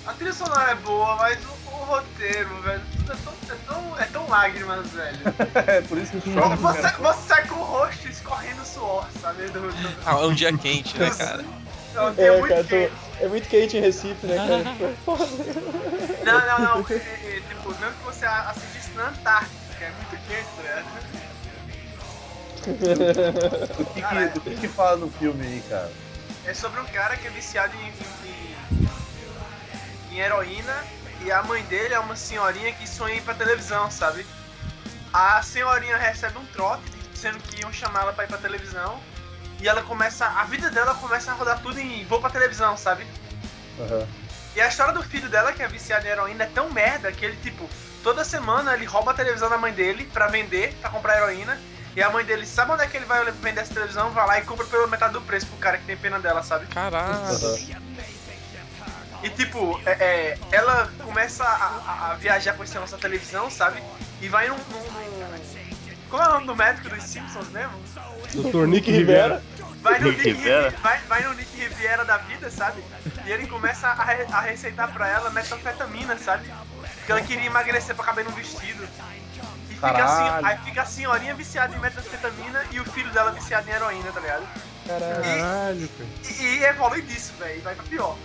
A 0.05 0.13
trilha 0.13 0.33
sonora 0.33 0.71
é 0.71 0.75
boa, 0.75 1.15
mas 1.15 1.37
o 1.45 1.60
roteiro, 1.91 2.61
velho, 2.61 2.81
tudo 2.97 3.11
é 3.11 3.15
tão, 3.15 3.33
é 3.49 3.55
tão, 3.67 3.99
é 3.99 4.05
tão 4.05 4.27
lágrimas, 4.29 4.87
velho. 4.91 5.17
É 5.67 5.81
por 5.81 5.97
isso 5.97 6.11
que 6.19 6.33
chove, 6.33 6.55
Você, 6.57 6.81
você 6.97 7.27
sai 7.27 7.47
com 7.47 7.55
o 7.55 7.63
rosto 7.63 8.07
escorrendo 8.07 8.65
suor, 8.65 9.05
sabe? 9.21 9.43
Do, 9.49 9.59
do, 9.71 9.95
Ah, 10.05 10.11
é 10.13 10.25
um 10.25 10.33
dia 10.33 10.55
quente, 10.57 10.97
né, 10.97 11.09
cara? 11.11 11.43
Não, 11.93 12.13
tem 12.15 12.25
É, 12.25 12.31
muito 12.39 12.47
cara, 12.49 12.63
tô- 12.63 12.69
quente. 12.69 12.93
é 13.19 13.27
muito 13.27 13.49
quente 13.49 13.77
em 13.77 13.81
Recife, 13.81 14.25
né, 14.27 14.35
cara? 14.37 14.63
Não, 16.25 16.39
não, 16.39 16.59
não. 16.59 16.85
é, 16.89 16.93
é, 16.93 17.37
é, 17.37 17.41
tipo, 17.49 17.69
mesmo 17.69 17.93
que 17.95 18.03
você 18.05 18.25
assistisse 18.25 18.91
na 18.95 19.07
Antártica, 19.09 19.85
é 19.85 19.91
muito 19.91 20.17
quente, 20.27 20.47
ligado? 20.61 20.85
Do 23.75 23.85
que, 23.85 24.01
que, 24.01 24.29
do 24.29 24.41
que 24.41 24.55
que 24.55 24.67
fala 24.67 24.97
no 24.97 25.09
filme 25.11 25.43
aí, 25.45 25.63
cara? 25.67 25.91
É 26.45 26.53
sobre 26.53 26.79
um 26.79 26.85
cara 26.85 27.17
que 27.17 27.27
é 27.27 27.29
viciado 27.31 27.73
em, 27.75 27.87
em, 27.87 28.29
em- 30.11 30.15
em 30.15 30.19
heroína 30.19 30.83
e 31.23 31.31
a 31.31 31.43
mãe 31.43 31.63
dele 31.63 31.93
é 31.93 31.99
uma 31.99 32.15
senhorinha 32.15 32.71
que 32.73 32.87
sonha 32.87 33.15
ir 33.15 33.21
pra 33.21 33.33
televisão, 33.33 33.89
sabe? 33.91 34.25
A 35.13 35.41
senhorinha 35.41 35.97
recebe 35.97 36.37
um 36.37 36.45
trote, 36.47 36.83
sendo 37.13 37.39
que 37.39 37.61
iam 37.61 37.71
chamar 37.71 38.01
ela 38.01 38.13
pra 38.13 38.23
ir 38.23 38.27
pra 38.27 38.37
televisão. 38.37 38.99
E 39.59 39.67
ela 39.67 39.83
começa. 39.83 40.25
A 40.25 40.43
vida 40.45 40.71
dela 40.71 40.95
começa 40.95 41.31
a 41.31 41.35
rodar 41.35 41.59
tudo 41.61 41.79
em 41.79 42.03
vou 42.05 42.19
pra 42.19 42.29
televisão, 42.29 42.75
sabe? 42.75 43.05
Aham. 43.79 44.07
E 44.55 44.61
a 44.61 44.67
história 44.67 44.93
do 44.93 45.03
filho 45.03 45.29
dela, 45.29 45.53
que 45.53 45.61
é 45.61 45.67
viciado 45.67 46.05
em 46.05 46.09
heroína, 46.09 46.43
é 46.43 46.47
tão 46.47 46.69
merda 46.71 47.11
que 47.11 47.23
ele, 47.23 47.37
tipo, 47.37 47.69
toda 48.03 48.25
semana 48.25 48.73
ele 48.73 48.85
rouba 48.85 49.11
a 49.11 49.13
televisão 49.13 49.49
da 49.49 49.57
mãe 49.57 49.71
dele 49.71 50.09
pra 50.11 50.27
vender, 50.27 50.73
pra 50.81 50.89
comprar 50.89 51.17
heroína. 51.17 51.57
E 51.95 52.01
a 52.01 52.09
mãe 52.09 52.23
dele 52.25 52.45
sabe 52.45 52.71
onde 52.71 52.83
é 52.83 52.87
que 52.87 52.97
ele 52.97 53.05
vai 53.05 53.23
vender 53.31 53.61
essa 53.61 53.73
televisão, 53.73 54.11
vai 54.11 54.25
lá 54.25 54.39
e 54.39 54.43
compra 54.43 54.65
pela 54.65 54.87
metade 54.87 55.13
do 55.13 55.21
preço 55.21 55.45
pro 55.47 55.57
cara 55.57 55.77
que 55.77 55.85
tem 55.85 55.97
pena 55.97 56.19
dela, 56.19 56.41
sabe? 56.41 56.65
Caralho. 56.67 57.13
Aham. 57.13 57.57
E 59.23 59.29
tipo, 59.29 59.79
é, 59.85 59.91
é, 59.91 60.37
ela 60.51 60.91
começa 61.03 61.43
a, 61.43 61.47
a- 61.47 62.11
a 62.11 62.13
viajar 62.15 62.53
com 62.53 62.63
esse 62.63 62.73
negócio 62.73 62.95
da 62.97 63.01
televisão, 63.01 63.49
sabe? 63.49 63.81
E 64.21 64.27
vai 64.27 64.47
num, 64.49 64.55
num- 64.57 64.91
num- 64.91 65.41
Qual 66.09 66.21
é 66.21 66.27
o 66.27 66.31
nome 66.33 66.47
do 66.47 66.55
médico 66.55 66.89
dos 66.89 67.03
Simpsons 67.03 67.47
mesmo? 67.49 67.73
Dr. 68.33 68.67
Nick 68.67 68.91
Rivera. 68.91 69.41
Vai 69.81 69.99
no 69.99 70.09
Nick 70.11 70.23
Riviera? 70.23 70.69
Riviera, 70.69 70.77
vai, 70.83 70.99
vai 71.07 71.23
no 71.23 71.33
Nick 71.33 71.55
Riviera 71.57 72.05
da 72.05 72.17
vida, 72.17 72.49
sabe? 72.51 72.83
E 73.25 73.31
ele 73.31 73.47
começa 73.47 73.87
a, 73.87 74.03
re- 74.03 74.27
a 74.31 74.41
receitar 74.41 74.91
pra 74.91 75.07
ela 75.07 75.29
metanfetamina, 75.31 76.17
sabe? 76.17 76.51
Porque 76.97 77.11
ela 77.11 77.21
queria 77.21 77.45
emagrecer 77.45 77.95
pra 77.95 78.05
caber 78.05 78.25
num 78.25 78.31
vestido. 78.31 78.87
E 79.69 79.73
fica 79.73 79.87
assim, 80.03 80.45
aí 80.45 80.57
fica 80.65 80.81
a 80.83 80.85
senhorinha 80.85 81.33
viciada 81.33 81.75
em 81.75 81.79
metanfetamina 81.79 82.63
e 82.71 82.79
o 82.79 82.85
filho 82.85 83.09
dela 83.11 83.31
viciado 83.31 83.67
em 83.69 83.73
heroína, 83.73 84.11
tá 84.11 84.19
ligado? 84.19 84.47
Caralho. 84.87 85.23
Caralho, 85.23 85.89
cara. 85.97 86.09
E, 86.29 86.43
e 86.43 86.63
evolui 86.65 87.01
disso, 87.01 87.33
velho, 87.39 87.57
e 87.57 87.61
vai 87.61 87.73
pra 87.73 87.83
pior. 87.85 88.17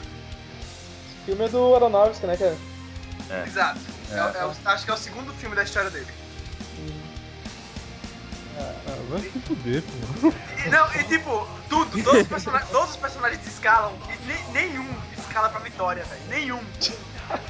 Filme 1.27 1.45
é 1.45 1.49
do 1.49 1.75
Aronofsky, 1.75 2.27
né, 2.27 2.37
cara? 2.37 2.57
Exato. 3.47 3.81
É. 4.11 4.15
É- 4.15 4.41
é 4.43 4.45
o- 4.47 4.53
acho 4.71 4.85
que 4.85 4.91
é 4.91 4.95
o 4.95 4.97
segundo 4.97 5.33
filme 5.35 5.55
da 5.57 5.65
história 5.65 5.91
dele. 5.91 6.07
Ah, 8.59 8.73
vai 9.11 9.21
se 9.21 9.31
fuder, 9.41 9.83
pô. 9.83 10.33
E, 10.65 10.71
não, 10.71 10.87
e 10.95 11.05
tipo, 11.05 11.47
tudo, 11.69 12.03
todos 12.03 12.23
os, 12.23 12.29
persona- 12.29 12.65
todos 12.71 12.91
os 12.91 12.97
personagens 12.97 13.47
escalam 13.47 13.93
e 14.09 14.27
ne- 14.27 14.53
nenhum 14.53 14.89
escala 15.19 15.49
pra 15.51 15.61
vitória, 15.61 16.05
velho. 16.05 16.23
Nenhum. 16.29 16.61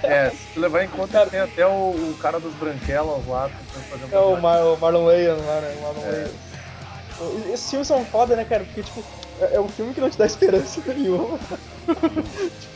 É, 0.02 0.30
se 0.30 0.36
tu 0.54 0.60
levar 0.60 0.82
em 0.82 0.88
conta, 0.88 1.26
tem 1.26 1.38
até 1.38 1.64
o, 1.66 1.90
o 1.90 2.18
cara 2.20 2.40
dos 2.40 2.54
branquelas 2.54 3.26
lá 3.26 3.50
um 4.10 4.16
É 4.16 4.18
o. 4.18 4.40
Mar 4.40 4.62
o 4.62 4.76
Marlon 4.78 5.04
Wayans 5.04 5.38
lá, 5.46 5.60
né? 5.60 5.76
O 5.78 5.82
Marlon 5.82 6.02
É. 6.02 6.10
Wayans. 7.20 7.52
Esses 7.54 7.70
filmes 7.70 7.86
são 7.88 8.04
foda, 8.06 8.34
né, 8.34 8.44
cara? 8.44 8.64
Porque, 8.64 8.82
tipo, 8.82 9.04
é, 9.40 9.54
é 9.56 9.60
um 9.60 9.68
filme 9.68 9.92
que 9.94 10.00
não 10.00 10.10
te 10.10 10.18
dá 10.18 10.26
esperança 10.26 10.80
nenhuma. 10.88 11.38
tipo, 11.38 12.66
é, 12.72 12.75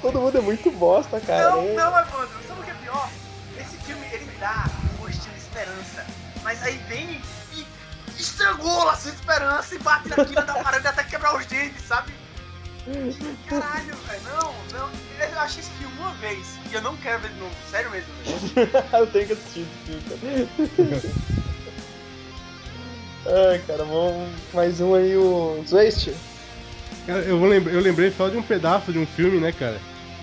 todo 0.00 0.20
mundo 0.20 0.38
é 0.38 0.40
muito 0.40 0.70
bosta, 0.70 1.20
cara. 1.20 1.50
Não, 1.50 1.60
É- 1.62 1.74
não, 1.74 1.98
Evandro, 1.98 2.28
sabe 2.46 2.60
o 2.60 2.64
que 2.64 2.70
é 2.70 2.74
pior? 2.74 3.10
Esse 3.58 3.76
filme, 3.78 4.06
ele 4.12 4.30
dá 4.38 4.64
um 4.94 5.04
gostinho 5.04 5.34
de 5.34 5.40
esperança, 5.40 6.06
mas 6.42 6.62
aí 6.62 6.76
vem 6.88 7.20
e 7.54 7.66
estrangula 8.18 8.92
a 8.92 8.96
sua 8.96 9.10
esperança 9.10 9.74
e 9.74 9.78
bate 9.78 10.08
na 10.08 10.24
quina 10.24 10.42
da 10.42 10.54
parede 10.62 10.86
até 10.86 11.04
quebrar 11.04 11.36
os 11.36 11.46
dentes, 11.46 11.82
sabe? 11.86 12.12
E, 12.86 13.36
Caralho, 13.48 13.96
velho, 13.96 14.22
não, 14.24 14.54
não. 14.78 14.90
Eu 15.18 15.40
achei 15.40 15.60
esse 15.60 15.70
filme 15.72 15.92
uma 15.98 16.12
vez 16.14 16.46
e 16.70 16.74
eu 16.74 16.80
não 16.82 16.96
quero 16.98 17.18
ver 17.20 17.30
de 17.30 17.40
novo, 17.40 17.54
sério 17.68 17.90
mesmo, 17.90 18.08
velho. 18.24 18.70
eu 18.96 19.06
tenho 19.08 19.26
que 19.26 19.32
assistir 19.32 19.66
esse 19.66 20.00
filme, 20.68 20.88
cara. 20.88 21.16
Ai, 23.50 23.58
cara, 23.66 23.84
vamos 23.84 24.30
mais 24.54 24.80
um 24.80 24.94
aí, 24.94 25.16
o 25.16 25.60
Zwist. 25.66 26.14
Cara, 27.06 27.20
eu, 27.20 27.38
vou 27.38 27.48
lembra- 27.48 27.72
eu 27.72 27.80
lembrei 27.80 28.10
só 28.16 28.28
de 28.28 28.36
um 28.36 28.42
pedaço 28.42 28.92
de 28.92 28.98
um 28.98 29.06
filme, 29.06 29.38
né, 29.38 29.52
cara? 29.52 29.78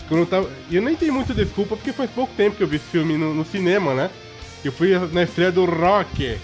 Que 0.08 0.14
eu 0.14 0.18
não 0.18 0.26
tava. 0.26 0.50
E 0.70 0.76
eu 0.76 0.82
nem 0.82 0.96
tenho 0.96 1.14
muita 1.14 1.34
desculpa, 1.34 1.76
porque 1.78 1.94
faz 1.94 2.10
pouco 2.12 2.34
tempo 2.36 2.58
que 2.58 2.64
eu 2.64 2.68
vi 2.68 2.76
esse 2.76 2.86
filme 2.86 3.18
no, 3.18 3.34
no 3.34 3.46
cinema, 3.46 3.94
né? 3.94 4.10
Eu 4.64 4.72
fui 4.72 4.98
na 5.12 5.24
estreia 5.24 5.52
do 5.52 5.66
Rock. 5.66 6.38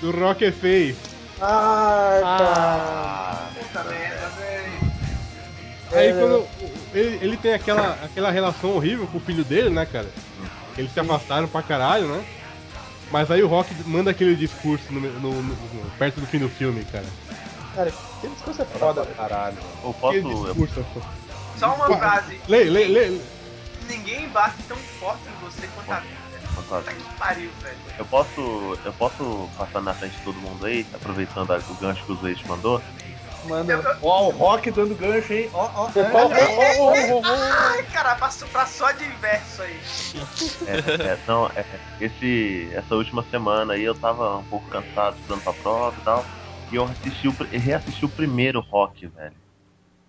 Do 0.00 0.10
Rock 0.10 0.44
é 0.44 0.52
Face. 0.52 0.96
Ah, 1.40 2.20
Ah, 2.24 3.48
Puta 3.58 3.84
merda, 3.84 4.28
velho. 4.38 4.72
Aí 5.92 6.12
quando 6.12 6.46
ele, 6.94 7.18
ele 7.22 7.36
tem 7.36 7.52
aquela, 7.54 7.98
aquela 8.02 8.30
relação 8.30 8.70
horrível 8.70 9.06
com 9.06 9.18
o 9.18 9.20
filho 9.20 9.44
dele, 9.44 9.68
né, 9.70 9.86
cara? 9.86 10.08
Eles 10.76 10.92
se 10.92 11.00
afastaram 11.00 11.46
pra 11.48 11.62
caralho, 11.62 12.06
né? 12.08 12.24
Mas 13.10 13.30
aí 13.30 13.42
o 13.42 13.46
Rock 13.46 13.74
manda 13.86 14.10
aquele 14.10 14.34
discurso 14.34 14.84
no- 14.90 15.00
no- 15.00 15.42
no- 15.42 15.56
perto 15.98 16.18
do 16.20 16.26
fim 16.26 16.38
do 16.38 16.48
filme, 16.48 16.82
cara. 16.90 17.04
Cara, 17.74 17.92
que 18.20 18.28
discurso 18.28 18.62
é 18.62 18.64
Foda 18.64 19.06
caralho. 19.06 19.58
eu 19.84 19.94
posso. 19.94 20.16
Eu, 20.16 20.54
discurso. 20.54 20.84
pô. 20.94 21.00
Só 21.58 21.74
uma 21.74 21.96
frase. 21.96 22.40
Lê, 22.48 22.64
lê, 22.64 22.88
lê. 22.88 23.20
Ninguém 23.88 24.28
bate 24.28 24.62
tão 24.68 24.76
forte 24.76 25.22
em 25.28 25.44
você 25.44 25.68
quanto 25.74 25.92
a 25.92 26.00
vida. 26.00 26.22
Puta 26.54 26.82
que 26.92 27.14
pariu, 27.18 27.50
velho. 27.62 27.76
eu 27.98 28.04
posso. 28.04 28.78
Eu 28.84 28.92
posso 28.94 29.48
passar 29.56 29.80
na 29.80 29.94
frente 29.94 30.16
de 30.16 30.22
todo 30.22 30.36
mundo 30.36 30.66
aí, 30.66 30.86
aproveitando 30.94 31.50
o 31.50 31.74
gancho 31.74 32.04
que 32.04 32.12
o 32.12 32.16
Zuete 32.16 32.46
mandou. 32.46 32.80
Manda. 33.44 33.98
Ó, 34.02 34.28
o 34.28 34.30
Rock 34.30 34.70
dando 34.70 34.94
gancho, 34.94 35.32
hein? 35.32 35.50
Ó, 35.52 35.64
ó. 35.64 35.66
Ó, 35.66 35.86
ó, 35.86 35.88
ó, 35.88 36.78
ó, 36.78 36.92
ó, 36.92 37.20
ó. 37.20 37.22
Ai, 37.24 37.82
cara, 37.92 38.14
passou 38.14 38.46
pra 38.48 38.66
só 38.66 38.92
de 38.92 39.04
verso 39.04 39.62
aí. 39.62 39.80
É, 40.66 41.12
é, 41.12 41.18
não, 41.26 41.50
é, 41.56 41.64
esse, 42.00 42.70
essa 42.72 42.94
última 42.94 43.24
semana 43.30 43.74
aí 43.74 43.82
eu 43.82 43.94
tava 43.96 44.36
um 44.36 44.44
pouco 44.44 44.68
cansado, 44.68 45.16
estudando 45.16 45.42
pra 45.42 45.52
prova 45.54 45.96
e 46.00 46.04
tal. 46.04 46.24
E 46.72 46.76
eu 46.76 46.84
assisti 46.84 47.28
o, 47.28 47.32
reassisti 47.50 48.04
o 48.04 48.08
primeiro 48.08 48.60
rock, 48.60 49.06
velho. 49.06 49.34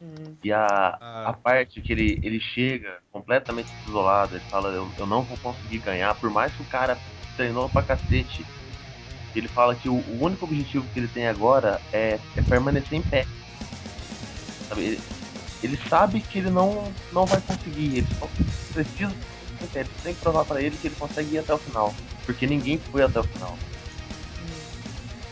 Hum. 0.01 0.35
E 0.41 0.51
a, 0.51 0.97
Ah. 0.99 1.29
a 1.29 1.33
parte 1.33 1.81
que 1.81 1.91
ele, 1.91 2.19
ele 2.23 2.39
chega 2.39 2.99
completamente 3.11 3.69
isolado, 3.85 4.35
ele 4.35 4.45
fala, 4.45 4.69
eu, 4.69 4.89
eu 4.97 5.05
não 5.05 5.23
vou 5.23 5.37
conseguir 5.37 5.79
ganhar, 5.79 6.15
por 6.15 6.29
mais 6.29 6.53
que 6.55 6.61
o 6.61 6.65
cara 6.65 6.97
treinou 7.35 7.69
pra 7.69 7.81
cacete. 7.83 8.45
Ele 9.35 9.47
fala 9.47 9.75
que 9.75 9.89
o, 9.89 9.95
o 9.95 10.23
único 10.23 10.45
objetivo 10.45 10.87
que 10.93 10.99
ele 10.99 11.07
tem 11.07 11.27
agora 11.27 11.81
é, 11.91 12.19
é 12.37 12.41
permanecer 12.41 12.97
em 12.97 13.01
pé. 13.01 13.25
Sabe, 14.69 14.83
Ele, 14.85 15.01
ele 15.63 15.77
sabe 15.89 16.21
que 16.21 16.39
ele 16.39 16.49
não, 16.49 16.93
não 17.11 17.25
vai 17.25 17.41
conseguir, 17.41 17.97
ele 17.97 18.07
só 18.19 18.27
precisa 18.73 19.13
ele 19.75 19.89
tem 20.03 20.13
que 20.13 20.21
provar 20.21 20.45
pra 20.45 20.61
ele 20.61 20.77
que 20.77 20.87
ele 20.87 20.95
consegue 20.95 21.35
ir 21.35 21.39
até 21.39 21.53
o 21.53 21.57
final. 21.57 21.93
Porque 22.25 22.45
ninguém 22.45 22.77
foi 22.77 23.03
até 23.03 23.19
o 23.19 23.23
final. 23.23 23.57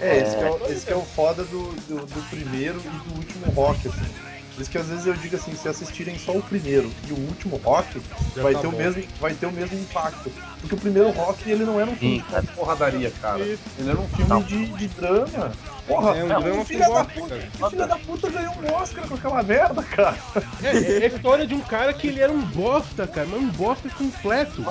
É, 0.02 0.18
esse, 0.22 0.36
que 0.38 0.44
é, 0.44 0.50
o, 0.52 0.66
esse 0.72 0.86
que 0.86 0.94
é 0.94 0.96
o 0.96 1.02
foda 1.02 1.44
do, 1.44 1.72
do, 1.88 2.06
do 2.06 2.30
primeiro 2.30 2.80
e 2.80 3.10
do 3.10 3.16
último 3.18 3.52
rock, 3.54 3.88
assim. 3.88 4.06
Por 4.54 4.62
isso 4.62 4.70
que 4.72 4.78
às 4.78 4.88
vezes 4.88 5.06
eu 5.06 5.14
digo 5.14 5.36
assim, 5.38 5.56
se 5.56 5.70
assistirem 5.70 6.20
só 6.20 6.34
o 6.34 6.42
primeiro 6.42 6.92
e 7.08 7.14
o 7.14 7.16
último 7.16 7.56
rock, 7.64 8.02
Já 8.36 8.44
vai, 8.44 8.54
tá 8.54 8.60
ter 8.60 8.68
o 8.68 8.72
mesmo, 8.72 9.04
vai 9.20 9.34
ter 9.34 9.46
o 9.46 9.52
mesmo 9.52 9.80
impacto. 9.80 10.30
Porque 10.60 10.76
o 10.76 10.78
primeiro 10.78 11.10
rock, 11.12 11.50
ele 11.50 11.64
não 11.64 11.80
era 11.80 11.90
um 11.90 11.96
filme 11.96 12.18
Sim, 12.18 12.26
cara. 12.30 12.42
de 12.42 12.48
porradaria, 12.50 13.12
cara. 13.22 13.40
Ele 13.40 13.60
era 13.88 13.98
um 13.98 14.08
filme 14.10 14.44
de, 14.44 14.66
de 14.74 14.88
drama. 14.90 15.52
Porra, 15.88 16.18
É 16.18 16.24
um 16.24 16.26
o 16.26 16.42
drama 16.42 16.66
filho 16.66 16.86
com 16.86 16.94
da 16.94 17.06
puta, 17.06 17.40
filho 17.70 17.88
da 17.88 17.98
puta 17.98 18.30
ganhou 18.30 18.54
um 18.62 18.74
Oscar 18.74 19.08
com 19.08 19.16
aquela 19.16 19.42
merda, 19.42 19.84
cara. 19.84 20.18
É, 20.62 20.68
é 21.02 21.06
a 21.06 21.08
história 21.08 21.48
de 21.48 21.56
um 21.56 21.62
cara 21.62 21.94
que 21.94 22.08
ele 22.08 22.20
era 22.20 22.32
um 22.32 22.42
bosta, 22.42 23.08
cara, 23.08 23.28
mas 23.32 23.42
um 23.42 23.48
bosta 23.50 23.90
completo. 23.90 24.62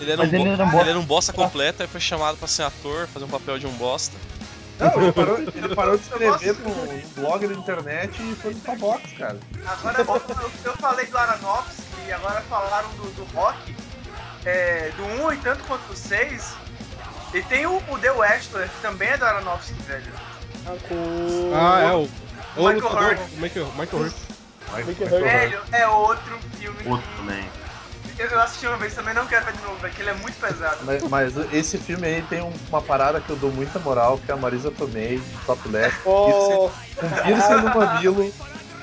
Ele 0.00 0.10
era, 0.12 0.22
um 0.22 0.24
ele 0.26 0.38
bo- 0.38 0.46
era 0.46 0.64
um 0.64 0.70
bosta. 0.70 0.80
ele 0.82 0.90
era 0.90 0.98
um 0.98 1.04
bosta 1.04 1.32
completo, 1.32 1.82
aí 1.82 1.88
foi 1.88 2.00
chamado 2.00 2.36
pra 2.36 2.46
ser 2.46 2.62
ator, 2.62 3.08
fazer 3.08 3.24
um 3.24 3.28
papel 3.28 3.58
de 3.58 3.66
um 3.66 3.72
bosta. 3.72 4.16
Não, 4.82 5.02
ele 5.02 5.12
parou, 5.12 5.38
ele 5.38 5.74
parou 5.74 5.96
de 5.96 6.02
escrever 6.04 6.54
no, 6.58 6.68
no 6.86 7.08
blog 7.16 7.46
da 7.46 7.54
internet 7.54 8.22
e 8.22 8.34
foi 8.36 8.54
pra 8.54 8.74
box, 8.76 9.12
cara. 9.16 9.38
Agora 9.66 10.00
eu, 10.00 10.04
eu- 10.42 10.50
eu 10.64 10.76
falei 10.76 11.06
do 11.06 11.18
Aronofsky 11.18 11.82
e 12.06 12.12
agora 12.12 12.40
falaram 12.42 12.88
do, 12.90 13.04
do 13.14 13.24
rock, 13.34 13.74
é, 14.44 14.90
do 14.96 15.04
1 15.24 15.32
e 15.32 15.36
tanto 15.38 15.64
quanto 15.64 15.82
do 15.88 15.96
6. 15.96 16.54
E 17.34 17.42
tem 17.42 17.64
o, 17.66 17.76
o 17.88 17.98
The 17.98 18.10
Wrestler, 18.10 18.68
que 18.68 18.82
também 18.82 19.08
é 19.08 19.16
do 19.16 19.24
Aronofsky, 19.24 19.80
velho. 19.82 20.12
Ah, 20.66 20.72
Ah, 21.54 21.82
é 21.82 21.92
o. 21.94 22.08
o 22.56 22.68
Michael 22.68 22.92
Hurt. 22.92 23.18
o 23.20 23.40
Michael, 23.40 23.66
Michael 23.76 24.02
Hurt. 24.02 24.14
Mas 24.70 24.88
Hugger. 24.88 25.08
Velho, 25.08 25.60
é 25.72 25.86
outro 25.86 26.38
filme 26.58 26.88
outro 26.88 27.06
que 27.06 27.16
também. 27.16 27.44
Eu 28.30 28.40
assisti 28.40 28.66
uma 28.66 28.76
vez 28.76 28.94
também, 28.94 29.14
não 29.14 29.26
quero 29.26 29.44
ver 29.46 29.52
de 29.54 29.62
novo, 29.62 29.76
velho, 29.76 29.94
que 29.94 30.02
ele 30.02 30.10
é 30.10 30.14
muito 30.14 30.38
pesado. 30.38 30.78
Mas, 30.84 31.02
mas 31.04 31.32
esse 31.52 31.78
filme 31.78 32.06
aí 32.06 32.22
tem 32.22 32.42
um- 32.42 32.52
uma 32.68 32.82
parada 32.82 33.20
que 33.20 33.30
eu 33.30 33.36
dou 33.36 33.50
muita 33.50 33.78
moral, 33.78 34.18
que 34.18 34.30
é 34.30 34.34
a 34.34 34.36
Marisa 34.36 34.70
Tomei, 34.70 35.18
de 35.18 35.38
Top 35.46 35.66
Left. 35.68 36.00
Oh, 36.04 36.70
Com 36.96 37.08
piercing 37.22 37.54
no 37.54 37.74
mamilo. 37.74 38.32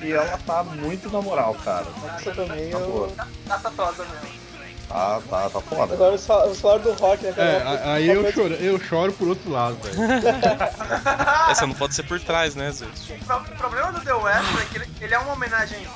E 0.01 0.11
ela 0.13 0.37
tá 0.45 0.63
muito 0.63 1.11
na 1.11 1.21
moral, 1.21 1.55
cara. 1.63 1.85
essa 2.17 2.31
também 2.31 2.69
Tá 2.71 2.79
boa. 2.79 3.07
eu... 3.07 3.15
Tá 3.47 3.57
tatuada 3.59 4.03
mesmo. 4.05 4.39
Tá, 4.87 5.21
tá, 5.29 5.49
tá 5.51 5.61
foda. 5.61 5.93
Agora 5.93 6.15
os 6.15 6.27
os 6.27 6.59
falaram 6.61 6.81
do 6.81 6.93
rock, 6.93 7.23
né? 7.23 7.33
É, 7.37 7.61
a- 7.61 7.93
aí 7.93 8.07
eu 8.09 8.31
choro, 8.31 8.53
eu 8.55 8.79
choro 8.79 9.13
por 9.13 9.27
outro 9.27 9.51
lado, 9.51 9.77
velho. 9.83 9.95
Essa 11.51 11.67
não 11.67 11.75
pode 11.75 11.93
ser 11.93 12.03
por 12.03 12.19
trás, 12.19 12.55
né, 12.55 12.71
Zeus? 12.71 13.07
O 13.09 13.33
o 13.33 13.57
problema 13.57 13.91
do 13.91 14.01
The 14.01 14.13
West 14.13 14.47
é 14.61 14.65
que 14.65 14.77
ele, 14.77 14.87
ele 15.01 15.13
é 15.13 15.19
uma 15.19 15.33
homenagem 15.33 15.87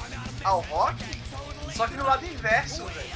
ao 0.43 0.59
rock, 0.61 1.03
só 1.75 1.87
que 1.87 1.95
no 1.97 2.03
lado 2.05 2.23
inverso, 2.25 2.83
velho. 2.85 3.07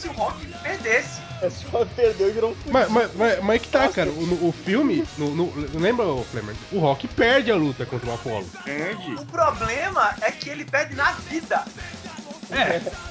É 0.00 0.02
se 0.02 0.08
o 0.08 0.12
rock 0.12 0.46
perdesse. 0.62 1.20
É 1.42 1.50
só 1.50 1.84
perdeu 1.84 2.28
e 2.28 2.32
virou 2.32 2.50
um 2.52 2.56
Mas, 2.70 2.88
mas, 2.90 3.14
mas, 3.14 3.42
mas 3.42 3.62
que 3.62 3.68
tá, 3.68 3.88
cara, 3.88 4.10
o, 4.10 4.26
no- 4.26 4.48
o 4.48 4.52
filme, 4.52 5.04
no, 5.18 5.34
no- 5.34 5.52
lembra, 5.78 6.06
ô, 6.06 6.22
Flemer? 6.24 6.54
O 6.72 6.78
Rock 6.78 7.06
perde 7.08 7.50
a 7.50 7.56
luta 7.56 7.84
contra 7.86 8.10
o 8.10 8.14
Apollo. 8.14 8.46
Perde. 8.64 9.14
O 9.14 9.26
problema 9.26 10.14
é 10.22 10.30
que 10.30 10.48
ele 10.50 10.64
perde 10.64 10.94
na 10.94 11.12
vida. 11.12 11.64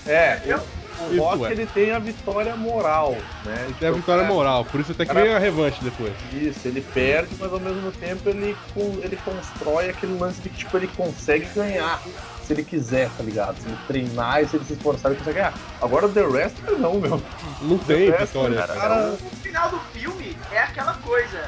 É, 0.05 0.41
Eu- 0.45 0.57
o 1.01 1.13
Isso 1.13 1.23
Rock 1.23 1.45
é. 1.45 1.51
ele 1.51 1.65
tem 1.67 1.91
a 1.91 1.99
vitória 1.99 2.55
moral, 2.57 3.15
né? 3.45 3.67
Tem 3.79 3.87
a 3.87 3.91
vitória 3.91 4.23
moral, 4.25 4.65
por 4.65 4.81
isso 4.81 4.91
até 4.91 5.05
que 5.05 5.13
Cara- 5.13 5.23
veio 5.25 5.35
a 5.35 5.39
revanche 5.39 5.81
depois. 5.81 6.11
Isso, 6.33 6.67
ele 6.67 6.81
perde, 6.81 7.33
mas 7.39 7.51
ao 7.53 7.59
mesmo 7.59 7.89
tempo 7.93 8.27
ele, 8.29 8.55
ele 9.01 9.17
constrói 9.23 9.89
aquele 9.89 10.17
lance 10.19 10.41
de 10.41 10.49
que 10.49 10.57
tipo, 10.57 10.75
ele 10.75 10.87
consegue 10.97 11.45
ganhar 11.55 12.01
se 12.49 12.53
ele 12.53 12.63
quiser, 12.63 13.09
tá 13.15 13.23
ligado? 13.23 13.61
Se 13.61 13.67
ele 13.67 13.77
treinar 13.85 14.41
e 14.41 14.47
se 14.47 14.55
ele 14.55 14.65
se 14.65 14.73
esforçar, 14.73 15.11
ele 15.11 15.19
consegue 15.19 15.37
ganhar. 15.37 15.53
Agora 15.79 16.07
o 16.07 16.11
The 16.11 16.21
Wrestler 16.23 16.79
não, 16.79 16.95
meu. 16.95 17.21
Não 17.61 17.77
tem 17.77 18.11
vitória. 18.11 18.57
Cara. 18.57 18.73
cara, 18.73 19.11
O 19.11 19.35
final 19.43 19.69
do 19.69 19.79
filme 19.93 20.35
é 20.51 20.57
aquela 20.59 20.95
coisa. 20.95 21.47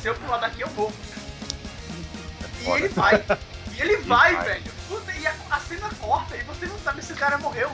Se 0.00 0.08
eu 0.08 0.14
pular 0.14 0.38
daqui, 0.38 0.62
eu 0.62 0.70
morro. 0.70 0.92
E 2.64 2.70
ele 2.70 2.88
vai. 2.88 3.22
E 3.76 3.80
ele 3.80 3.96
vai, 3.98 4.34
vai. 4.34 4.44
velho. 4.44 4.72
Puta, 4.88 5.12
E 5.12 5.24
a, 5.24 5.32
a 5.52 5.60
cena 5.60 5.88
corta 6.00 6.34
e 6.36 6.42
você 6.42 6.66
não 6.66 6.76
sabe 6.80 7.00
se 7.04 7.12
o 7.12 7.16
cara 7.16 7.38
morreu. 7.38 7.70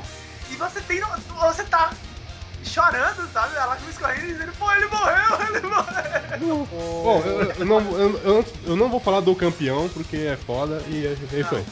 E 0.50 0.56
você 0.56 0.78
tem. 0.82 1.00
no- 1.00 1.06
Você 1.40 1.64
tá 1.64 1.92
chorando, 2.62 3.26
sabe? 3.32 3.56
Ela 3.56 3.76
começa 3.76 3.98
correndo 4.00 4.24
e 4.24 4.32
dizendo, 4.34 4.52
pô, 4.58 4.70
ele 4.72 4.86
morreu, 4.86 5.38
ele 5.48 5.66
morreu. 5.66 6.68
Bom, 6.70 7.22
eu, 7.24 7.40
eu 7.52 7.64
não, 7.64 7.80
eu, 7.98 8.20
eu- 8.22 8.44
eu 8.66 8.76
não 8.76 8.90
vou 8.90 9.00
falar 9.00 9.20
do 9.20 9.34
campeão, 9.34 9.88
porque 9.88 10.16
é 10.16 10.36
foda 10.36 10.82
e 10.88 11.06
é, 11.06 11.16
é 11.36 11.40
isso 11.40 11.54
aí. 11.54 11.64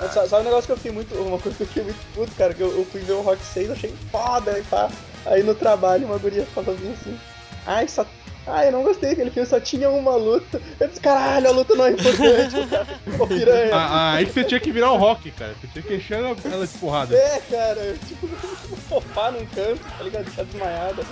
Mas 0.00 0.12
Sabe, 0.12 0.42
um 0.42 0.44
negócio 0.44 0.66
que 0.66 0.72
eu 0.72 0.76
fiquei 0.76 0.92
muito. 0.92 1.14
Uma 1.14 1.38
coisa 1.38 1.56
que 1.56 1.62
eu 1.62 1.66
fiquei 1.66 1.84
muito 1.84 2.14
puto, 2.14 2.32
cara, 2.36 2.54
que 2.54 2.62
eu, 2.62 2.76
eu 2.76 2.84
fui 2.86 3.00
ver 3.00 3.12
o 3.12 3.22
Rock 3.22 3.42
6, 3.44 3.70
achei 3.70 3.94
foda 4.10 4.62
pá. 4.70 4.90
Aí 5.26 5.42
no 5.42 5.54
trabalho 5.54 6.06
uma 6.06 6.18
guria 6.18 6.46
falou 6.46 6.74
assim. 6.74 7.18
Ai, 7.66 7.88
só. 7.88 8.06
Ai, 8.46 8.68
eu 8.68 8.72
não 8.72 8.82
gostei 8.82 9.10
daquele 9.10 9.30
filme, 9.30 9.48
só 9.48 9.58
tinha 9.58 9.88
uma 9.88 10.16
luta. 10.16 10.60
Eu 10.78 10.86
disse, 10.88 11.00
caralho, 11.00 11.48
a 11.48 11.52
luta 11.52 11.74
não 11.74 11.86
é 11.86 11.90
importante, 11.92 12.66
cara. 12.68 12.86
Ô 13.18 13.26
piranha. 13.26 13.74
Ah, 13.74 13.88
ah, 13.90 14.12
aí 14.14 14.26
que 14.26 14.32
você 14.32 14.44
tinha 14.44 14.60
que 14.60 14.70
virar 14.70 14.92
o 14.92 14.96
Rock, 14.98 15.30
cara. 15.30 15.54
Você 15.60 15.66
tinha 15.68 15.82
que 15.82 15.94
encher 15.94 16.18
ela 16.18 16.36
ela 16.52 16.66
de 16.66 16.78
porrada. 16.78 17.16
É, 17.16 17.40
cara, 17.50 17.80
eu, 17.80 17.98
tipo, 17.98 18.28
sofá 18.88 19.30
num 19.30 19.46
canto, 19.46 19.80
tá 19.96 20.04
ligado? 20.04 20.24
Deixar 20.24 20.44
desmaiada. 20.44 21.02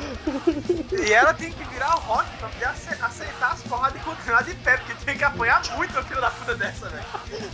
E 1.07 1.12
ela 1.12 1.33
tem 1.33 1.51
que 1.53 1.64
virar 1.64 1.97
o 1.97 2.01
rock 2.01 2.29
pra 2.38 2.49
poder 2.49 2.66
ace- 2.68 3.03
aceitar 3.03 3.53
as 3.53 3.62
porradas 3.62 4.01
e 4.01 4.05
continuar 4.05 4.42
de 4.42 4.55
pé, 4.57 4.77
porque 4.77 5.05
tem 5.05 5.16
que 5.16 5.25
apanhar 5.25 5.62
muito 5.77 5.99
a 5.99 6.03
filha 6.03 6.21
da 6.21 6.31
puta 6.31 6.55
dessa, 6.55 6.88
velho. 6.88 7.05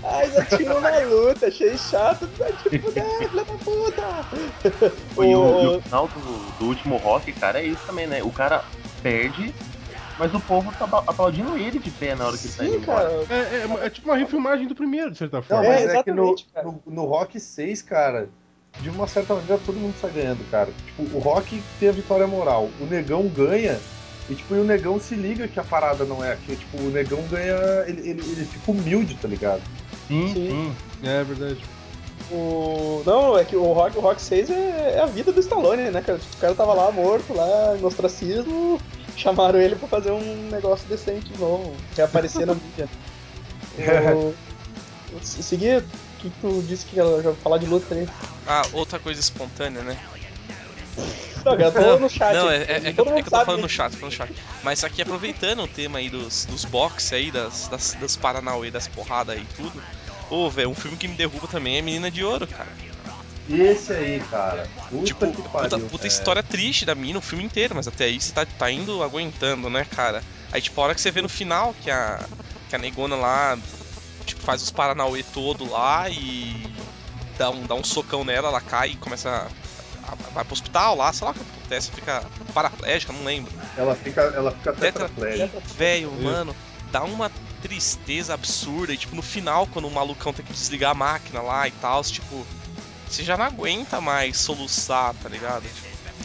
Ai, 0.02 0.30
só 0.30 0.56
tinha 0.56 0.74
uma 0.76 0.98
luta, 1.00 1.46
achei 1.46 1.78
chato. 1.78 2.28
Te 2.68 2.78
fuder, 2.80 3.04
filha 3.30 3.44
da 3.44 3.54
puta. 3.54 4.02
E 5.16 5.20
o, 5.20 5.24
e 5.24 5.34
O- 5.36 5.78
o 5.78 5.82
final 5.82 6.08
do, 6.08 6.20
do 6.58 6.64
último 6.66 6.96
rock, 6.96 7.32
cara, 7.32 7.60
é 7.60 7.64
isso 7.64 7.82
também, 7.86 8.06
né? 8.08 8.22
O 8.22 8.30
cara 8.32 8.64
perde, 9.02 9.54
mas 10.18 10.34
o 10.34 10.40
povo 10.40 10.72
tá 10.72 10.84
aplaudindo 11.06 11.56
ele 11.56 11.78
de 11.78 11.90
pé 11.90 12.14
na 12.14 12.26
hora 12.26 12.36
que 12.36 12.46
ele 12.46 12.54
tá 12.54 12.64
indo 12.64 12.72
Sim, 12.74 12.78
embora. 12.78 13.24
cara. 13.26 13.40
É, 13.40 13.56
é- 13.82 13.86
é 13.86 13.90
tipo 13.90 14.08
uma 14.08 14.16
refilmagem 14.16 14.66
do 14.66 14.74
primeiro, 14.74 15.10
de 15.10 15.18
certa 15.18 15.36
Não, 15.36 15.42
forma. 15.42 15.64
É, 15.66 15.84
mas 15.86 15.94
é, 15.94 16.02
que 16.02 16.10
no, 16.12 16.34
no, 16.64 16.82
no 16.86 17.04
Rock 17.04 17.38
6, 17.38 17.82
cara, 17.82 18.28
de 18.80 18.90
uma 18.90 19.06
certa 19.06 19.34
maneira 19.34 19.60
todo 19.64 19.76
mundo 19.78 19.94
sai 20.00 20.10
ganhando, 20.10 20.48
cara. 20.50 20.68
Tipo, 20.86 21.16
o 21.16 21.20
Rock 21.20 21.62
tem 21.78 21.88
a 21.88 21.92
vitória 21.92 22.26
moral, 22.26 22.68
o 22.80 22.84
Negão 22.86 23.26
ganha, 23.28 23.78
e 24.28 24.34
tipo, 24.34 24.54
e 24.54 24.58
o 24.60 24.64
Negão 24.64 25.00
se 25.00 25.14
liga 25.14 25.48
que 25.48 25.58
a 25.58 25.64
parada 25.64 26.04
não 26.04 26.22
é 26.24 26.32
aqui. 26.32 26.56
Tipo, 26.56 26.78
o 26.82 26.90
Negão 26.90 27.22
ganha. 27.30 27.54
Ele, 27.86 28.00
ele, 28.10 28.20
ele 28.20 28.44
fica 28.44 28.70
humilde, 28.70 29.14
tá 29.14 29.26
ligado? 29.28 29.62
Sim, 30.06 30.28
Sim. 30.28 30.34
sim. 30.34 30.76
É 31.08 31.22
verdade. 31.24 31.64
O... 32.30 33.02
Não, 33.06 33.38
é 33.38 33.44
que 33.44 33.56
o 33.56 33.72
Rock, 33.72 33.96
o 33.96 34.00
Rock 34.02 34.20
6 34.20 34.50
é, 34.50 34.96
é 34.96 35.00
a 35.00 35.06
vida 35.06 35.32
do 35.32 35.40
Stallone, 35.40 35.90
né, 35.90 36.02
cara? 36.02 36.18
Tipo, 36.18 36.36
o 36.36 36.40
cara 36.40 36.54
tava 36.54 36.74
lá 36.74 36.90
morto, 36.92 37.32
lá 37.32 37.74
no 37.80 37.86
ostracismo, 37.86 38.78
chamaram 39.18 39.60
ele 39.60 39.76
pra 39.76 39.88
fazer 39.88 40.12
um 40.12 40.48
negócio 40.50 40.88
decente 40.88 41.28
de 41.28 41.38
novo, 41.38 41.74
reaparecer 41.96 42.46
na 42.46 42.54
mídia. 42.54 42.88
O... 44.14 44.34
Seguir, 45.22 45.78
o 45.78 46.20
que 46.20 46.30
tu 46.40 46.62
disse 46.66 46.86
que 46.86 46.98
ela 46.98 47.22
já 47.22 47.32
falar 47.34 47.58
de 47.58 47.66
luta 47.66 47.94
aí? 47.94 48.08
Ah, 48.46 48.62
outra 48.72 48.98
coisa 48.98 49.20
espontânea, 49.20 49.82
né? 49.82 49.98
Não, 51.44 51.54
eu 51.54 51.72
tô 51.72 51.98
no 51.98 52.10
chat. 52.10 52.34
Não, 52.34 52.50
é, 52.50 52.56
é, 52.62 52.76
é 52.88 52.92
que, 52.92 53.00
eu, 53.00 53.06
é 53.06 53.22
que 53.22 53.28
eu 53.28 53.30
tô 53.30 53.44
falando 53.44 53.62
no 53.62 53.68
chat, 53.68 53.92
tô 53.92 53.98
falando 53.98 54.12
no 54.12 54.16
chat. 54.16 54.34
Mas 54.62 54.84
aqui 54.84 55.02
aproveitando 55.02 55.62
o 55.62 55.68
tema 55.68 55.98
aí 55.98 56.10
dos, 56.10 56.44
dos 56.46 56.64
box 56.64 57.14
aí, 57.14 57.30
das, 57.30 57.68
das, 57.68 57.94
das 57.94 58.16
Paranauê, 58.16 58.70
das 58.70 58.86
porradas 58.88 59.36
aí 59.36 59.42
e 59.42 59.54
tudo. 59.56 59.82
Ô, 60.30 60.50
velho, 60.50 60.70
um 60.70 60.74
filme 60.74 60.96
que 60.96 61.08
me 61.08 61.14
derruba 61.14 61.46
também 61.48 61.78
é 61.78 61.82
Menina 61.82 62.10
de 62.10 62.22
Ouro, 62.22 62.46
cara. 62.46 62.68
Esse 63.48 63.92
aí, 63.92 64.20
cara. 64.30 64.68
Puta 64.90 65.04
tipo, 65.04 65.26
que 65.30 65.36
puta, 65.42 65.48
pariu. 65.48 65.88
puta 65.88 66.04
é. 66.06 66.08
história 66.08 66.42
triste 66.42 66.84
da 66.84 66.94
mina 66.94 67.18
o 67.18 67.22
filme 67.22 67.44
inteiro, 67.44 67.74
mas 67.74 67.88
até 67.88 68.04
aí 68.04 68.20
você 68.20 68.32
tá, 68.32 68.44
tá 68.44 68.70
indo 68.70 69.02
aguentando, 69.02 69.70
né, 69.70 69.84
cara? 69.84 70.22
Aí, 70.52 70.60
tipo, 70.60 70.80
a 70.80 70.84
hora 70.84 70.94
que 70.94 71.00
você 71.00 71.10
vê 71.10 71.22
no 71.22 71.28
final 71.28 71.74
que 71.82 71.90
a, 71.90 72.20
que 72.68 72.76
a 72.76 72.78
negona 72.78 73.16
lá, 73.16 73.58
tipo, 74.26 74.40
faz 74.42 74.62
os 74.62 74.70
Paranauê 74.70 75.22
todo 75.22 75.70
lá 75.70 76.08
e 76.10 76.66
dá 77.38 77.50
um, 77.50 77.64
dá 77.66 77.74
um 77.74 77.84
socão 77.84 78.24
nela, 78.24 78.48
ela 78.48 78.60
cai 78.60 78.90
e 78.90 78.96
começa 78.96 79.28
a, 79.30 80.12
a- 80.12 80.14
vai 80.34 80.44
pro 80.44 80.52
hospital 80.54 80.94
lá, 80.96 81.12
sei 81.12 81.24
lá 81.24 81.30
o 81.30 81.34
que 81.34 81.40
acontece, 81.40 81.90
fica 81.90 82.24
paraplégica, 82.52 83.12
não 83.12 83.24
lembro. 83.24 83.50
Ela 83.76 83.94
fica, 83.94 84.20
ela 84.22 84.50
fica 84.52 84.72
Tetra- 84.72 85.08
tetraplégica. 85.08 85.60
Velho, 85.76 86.12
mano, 86.22 86.54
dá 86.90 87.02
uma 87.04 87.30
tristeza 87.62 88.34
absurda. 88.34 88.92
E, 88.92 88.96
tipo, 88.96 89.14
no 89.16 89.22
final, 89.22 89.66
quando 89.66 89.86
o 89.88 89.90
malucão 89.90 90.32
tem 90.32 90.44
que 90.44 90.52
desligar 90.52 90.92
a 90.92 90.94
máquina 90.94 91.40
lá 91.40 91.66
e 91.68 91.70
tal, 91.72 92.02
tipo, 92.04 92.46
você 93.14 93.22
já 93.22 93.36
não 93.36 93.44
aguenta 93.44 94.00
mais 94.00 94.36
soluçar, 94.38 95.14
tá 95.22 95.28
ligado? 95.28 95.64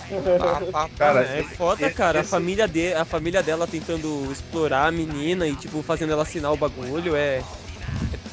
Tá, 0.10 0.60
tá, 0.60 0.72
tá, 0.72 0.90
Cara? 0.98 1.22
É 1.22 1.44
foda, 1.44 1.86
esse- 1.88 1.96
cara. 1.96 2.20
A 2.20 2.22
esse- 2.22 2.30
família, 2.32 2.68
de, 2.68 2.94
a 2.94 3.06
família 3.06 3.42
dela 3.42 3.66
tentando 3.68 4.30
explorar 4.32 4.88
a 4.88 4.92
menina 4.92 5.48
e, 5.48 5.56
tipo, 5.56 5.82
fazendo 5.82 6.12
ela 6.14 6.24
assinar 6.24 6.52
o 6.52 6.58
bagulho 6.58 7.16
é. 7.16 7.42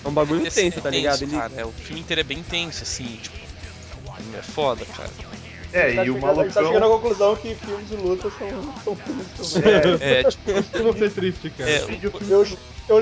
É 0.04 0.08
um 0.08 0.12
bagulho 0.12 0.46
Esse 0.46 0.60
intenso, 0.62 0.80
tá 0.80 0.88
ligado? 0.90 1.18
tenso, 1.20 1.32
Ele, 1.32 1.40
cara, 1.40 1.52
é, 1.56 1.64
o 1.64 1.70
filme 1.72 2.00
inteiro 2.00 2.20
é 2.20 2.24
bem 2.24 2.42
tenso, 2.42 2.82
assim, 2.82 3.18
tipo. 3.22 3.36
É 4.36 4.42
foda, 4.42 4.84
cara. 4.84 5.10
É, 5.72 5.94
Tá 5.94 6.04
e 6.04 6.10
o 6.10 6.16
a 6.16 6.34
gente 6.34 6.52
tá 6.52 6.60
chegando 6.62 6.76
à 6.76 6.80
malucão. 6.80 7.00
conclusão 7.00 7.36
que 7.36 7.54
filmes 7.54 7.88
de 7.88 7.96
luta 7.96 8.30
são, 8.30 8.74
são 8.84 8.96
tristes. 8.96 9.54
né? 9.54 9.62
É, 10.00 10.20
É, 10.20 10.24
tipo, 10.24 10.50
Eu 10.76 10.84
não 10.84 10.92
ser 10.94 11.10
triste, 11.12 11.50
cara. 11.50 11.70
é, 11.70 11.82
Eu, 12.02 12.12
eu 12.28 12.46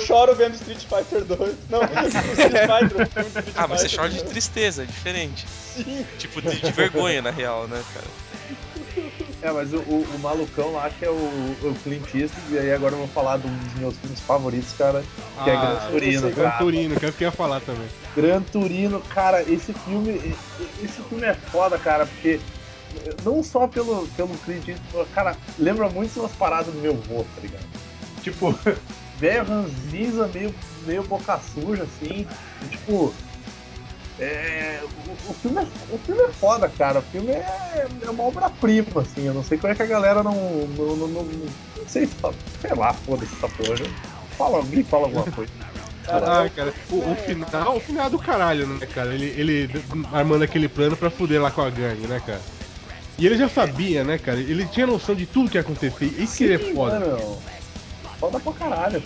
choro 0.01 0.35
vendo 0.35 0.55
Street 0.55 0.85
Fighter 0.85 1.25
2. 1.25 1.55
Não, 1.71 1.81
Street 1.83 2.53
Fighter. 2.67 3.07
Street 3.07 3.47
ah, 3.57 3.67
mas 3.67 3.81
você 3.81 3.89
Fighter, 3.89 3.99
chora 3.99 4.11
de 4.11 4.25
tristeza, 4.25 4.83
é 4.83 4.87
diferente. 4.87 5.47
Sim. 5.49 6.07
Tipo, 6.19 6.43
de, 6.43 6.61
de 6.61 6.73
vergonha, 6.73 7.23
na 7.23 7.31
real, 7.31 7.67
né, 7.69 7.83
cara? 7.95 8.07
é, 9.43 9.53
mas 9.53 9.73
o, 9.73 9.79
o, 9.79 10.07
o 10.15 10.19
malucão 10.19 10.73
lá 10.73 10.91
que 10.91 11.05
é 11.05 11.11
o, 11.11 11.13
o 11.15 11.77
Clint 11.83 12.15
Eastwood, 12.15 12.55
e 12.55 12.59
aí 12.59 12.73
agora 12.73 12.95
eu 12.95 12.99
vou 12.99 13.09
falar 13.09 13.39
de 13.39 13.47
um 13.47 13.57
dos 13.57 13.75
meus 13.75 13.97
filmes 13.97 14.21
favoritos, 14.21 14.73
cara, 14.73 15.03
que 15.45 15.51
é 15.51 15.55
Ah, 15.55 15.61
Gran 15.61 15.91
Turino, 15.91 16.31
Gran 16.31 16.45
cara. 16.45 16.59
Turino, 16.59 16.97
que 17.01 17.07
é 17.07 17.09
o 17.09 17.13
que 17.13 17.25
eu 17.25 17.29
ia 17.29 17.33
falar 17.33 17.61
também. 17.61 17.89
Gran 18.17 18.43
Turino, 18.43 19.01
cara, 19.01 19.43
esse 19.43 19.73
filme, 19.73 20.35
esse 20.83 21.01
filme 21.09 21.25
é 21.25 21.35
foda, 21.35 21.79
cara, 21.79 22.07
porque 22.07 22.41
não 23.25 23.43
só 23.43 23.69
pelo, 23.69 24.09
pelo 24.17 24.37
Clint 24.39 24.69
Eastwood, 24.69 25.09
cara, 25.11 25.37
lembra 25.59 25.89
muito 25.89 26.19
umas 26.19 26.33
paradas 26.33 26.75
do 26.75 26.81
meu 26.81 26.95
vô, 26.95 27.25
tá 27.35 27.41
ligado? 27.41 27.67
Tipo, 28.23 28.59
velho 29.19 29.45
ranzinza, 29.45 30.29
meio, 30.33 30.55
meio 30.87 31.03
boca 31.05 31.39
suja, 31.55 31.83
assim, 31.85 32.27
e, 32.63 32.67
tipo, 32.69 33.13
é, 34.21 34.81
o, 35.07 35.31
o 35.31 35.35
filme 35.35 35.59
é, 35.61 35.67
o 35.95 35.99
filme 35.99 36.23
é 36.23 36.29
foda, 36.29 36.69
cara, 36.69 36.99
o 36.99 37.03
filme 37.03 37.31
é, 37.31 37.87
é 38.03 38.11
uma 38.11 38.25
obra-prima, 38.25 39.03
assim, 39.03 39.27
eu 39.27 39.35
não 39.35 39.45
sei 39.45 39.59
como 39.59 39.73
é 39.73 39.77
que 39.77 39.83
a 39.83 39.87
galera 39.87 40.23
não, 40.23 40.35
não, 40.77 40.97
não, 40.97 41.09
não, 41.09 41.23
não 41.25 41.87
sei, 41.87 42.07
fa- 42.07 42.33
sei 42.61 42.75
lá, 42.75 42.93
foda-se 42.93 43.33
essa 43.35 43.49
porra, 43.49 43.77
fala, 44.37 44.57
alguém 44.59 44.83
fala 44.85 45.05
alguma 45.05 45.25
coisa. 45.25 45.53
Ah, 46.11 46.49
cara, 46.57 46.73
o, 46.91 46.97
o 46.97 47.17
final, 47.17 47.77
o 47.77 47.81
final 47.81 48.07
é 48.07 48.11
do 48.11 48.19
caralho, 48.19 48.67
né, 48.67 48.87
cara? 48.87 49.13
Ele, 49.15 49.27
ele 49.27 49.85
armando 50.11 50.43
aquele 50.43 50.67
plano 50.67 50.97
pra 50.97 51.11
fuder 51.11 51.41
lá 51.41 51.51
com 51.51 51.61
a 51.61 51.69
gangue, 51.69 52.07
né, 52.07 52.19
cara? 52.25 52.41
E 53.19 53.27
ele 53.27 53.37
já 53.37 53.47
sabia, 53.47 54.03
né, 54.05 54.17
cara? 54.17 54.39
Ele 54.39 54.65
tinha 54.67 54.87
noção 54.87 55.15
de 55.15 55.27
tudo 55.27 55.51
que 55.51 55.59
ia 55.59 55.61
acontecer. 55.61 56.07
Isso 56.19 56.39
que 56.39 56.45
ele 56.45 56.55
é 56.55 56.73
foda. 56.73 56.99
Mano, 57.01 57.39
foda 58.19 58.39
pra 58.41 58.53
caralho. 58.53 59.03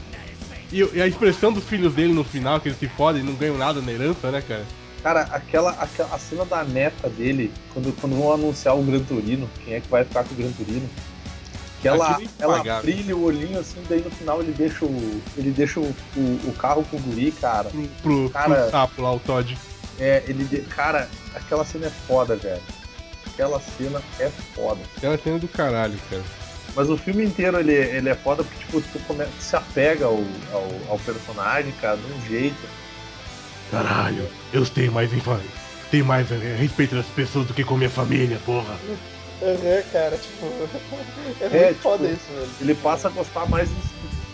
E, 0.73 0.79
e 0.95 1.03
a 1.03 1.07
expressão 1.07 1.53
dos 1.53 1.65
filhos 1.65 1.95
dele 1.95 2.13
no 2.15 2.25
final, 2.25 2.59
que 2.61 2.69
eles 2.69 2.79
se 2.79 2.89
fodem 2.89 3.23
e 3.23 3.25
não 3.25 3.35
ganham 3.35 3.59
nada 3.59 3.81
na 3.81 3.93
herança, 3.93 4.31
né, 4.31 4.43
cara? 4.47 4.65
Cara, 5.03 5.21
aquela, 5.33 5.71
aquela 5.73 6.15
a 6.15 6.19
cena 6.19 6.45
da 6.45 6.63
neta 6.65 7.09
dele, 7.09 7.53
quando, 7.75 7.93
quando 8.01 8.17
vão 8.17 8.33
anunciar 8.33 8.77
o 8.77 8.83
Gran 8.83 9.01
Turino, 9.01 9.51
quem 9.65 9.75
é 9.75 9.81
que 9.81 9.89
vai 9.89 10.05
ficar 10.05 10.25
com 10.25 10.33
o 10.35 10.37
Gran 10.37 10.51
Turino? 10.53 10.89
Que 11.81 11.89
ela, 11.89 12.17
é 12.23 12.27
ela 12.39 12.81
brilha 12.81 13.17
o 13.17 13.25
olhinho 13.25 13.59
assim, 13.59 13.83
daí 13.89 14.01
no 14.01 14.11
final 14.11 14.41
ele 14.41 14.53
deixa 14.53 14.85
o. 14.85 15.21
ele 15.37 15.51
deixa 15.51 15.81
o, 15.81 15.95
o, 16.17 16.21
o 16.47 16.55
carro 16.57 16.85
com 16.89 16.97
o 16.97 17.01
guri, 17.01 17.33
cara. 17.33 17.69
Pro, 17.71 17.89
pro, 18.01 18.31
Cara- 18.31 18.55
pro 18.63 18.71
sapo 18.71 19.03
lá, 19.03 19.13
o 19.13 19.19
Todd. 19.19 19.59
É, 19.99 20.23
ele. 20.29 20.45
de- 20.45 20.61
Cara, 20.61 21.09
aquela 21.35 21.65
cena 21.65 21.87
é 21.87 21.91
foda, 21.91 22.37
velho. 22.37 22.63
Aquela 23.27 23.61
cena 23.61 24.01
é 24.21 24.29
foda. 24.55 24.81
Aquela 24.97 25.19
cena 25.19 25.39
do 25.41 25.49
caralho, 25.49 25.99
cara. 26.09 26.23
Mas 26.75 26.89
o 26.89 26.97
filme 26.97 27.25
inteiro 27.25 27.59
ele, 27.59 27.73
ele 27.75 28.09
é 28.09 28.15
foda 28.15 28.43
porque, 28.43 28.59
tipo, 28.65 28.81
tu, 28.81 28.99
come, 29.07 29.25
tu 29.25 29.43
se 29.43 29.55
apega 29.55 30.07
ao, 30.07 30.23
ao, 30.53 30.69
ao 30.91 30.99
personagem, 31.01 31.73
cara, 31.81 31.97
de 31.97 32.13
um 32.13 32.27
jeito. 32.27 32.67
Caralho, 33.71 34.27
eu 34.53 34.65
tenho 34.67 34.93
mais 34.93 35.13
infância. 35.13 35.49
Tenho 35.91 36.05
mais 36.07 36.31
eh, 36.33 36.57
respeito 36.59 36.95
das 36.95 37.07
pessoas 37.07 37.47
do 37.47 37.53
que 37.55 37.63
com 37.65 37.77
minha 37.77 37.91
família, 37.91 38.39
porra. 38.47 38.75
Aham, 39.43 39.83
cara, 39.93 40.17
tipo. 40.17 40.47
É 41.41 41.49
muito 41.49 41.57
É, 41.57 41.75
foda 41.75 42.09
tipo, 42.09 42.19
isso, 42.19 42.33
velho. 42.33 42.51
Ele 42.61 42.75
passa 42.77 43.09
a 43.09 43.11
gostar 43.11 43.47
mais 43.49 43.69
dos, 43.69 43.85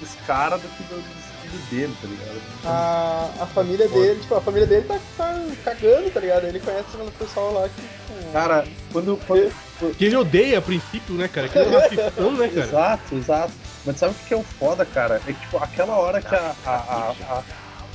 dos 0.00 0.14
caras 0.26 0.60
do 0.60 0.68
que 0.68 0.82
dos 0.84 1.02
filhos 1.42 1.64
dele, 1.70 1.94
tá 2.00 2.08
ligado? 2.08 2.40
A, 2.64 3.30
a 3.40 3.46
família 3.46 3.88
dele, 3.88 4.20
tipo, 4.20 4.34
a 4.34 4.40
família 4.40 4.66
dele 4.66 4.86
tá, 4.86 4.98
tá 5.16 5.40
cagando, 5.64 6.10
tá 6.10 6.20
ligado? 6.20 6.44
Ele 6.44 6.60
conhece 6.60 6.96
o 6.96 7.10
pessoal 7.18 7.52
lá 7.52 7.68
que, 7.68 7.80
tipo. 7.80 8.32
Cara, 8.32 8.64
quando. 8.92 9.18
quando 9.26 9.52
Que 9.96 10.04
ele 10.06 10.16
odeia 10.16 10.58
a 10.58 10.62
princípio, 10.62 11.14
né, 11.14 11.28
cara? 11.28 11.48
Que 11.48 11.58
ele 11.58 11.74
é 11.74 11.78
racistão, 11.78 12.32
né, 12.32 12.48
cara? 12.54 12.66
Exato, 12.66 13.14
exato. 13.14 13.52
Mas 13.86 13.96
sabe 13.96 14.14
o 14.14 14.26
que 14.26 14.34
é 14.34 14.36
o 14.36 14.42
foda, 14.42 14.84
cara? 14.84 15.20
É 15.26 15.32
que, 15.32 15.40
tipo, 15.40 15.56
aquela 15.58 15.94
hora 15.96 16.20
que 16.20 16.34
a, 16.34 16.54
a, 16.66 16.70
a, 16.70 17.14
a, 17.38 17.42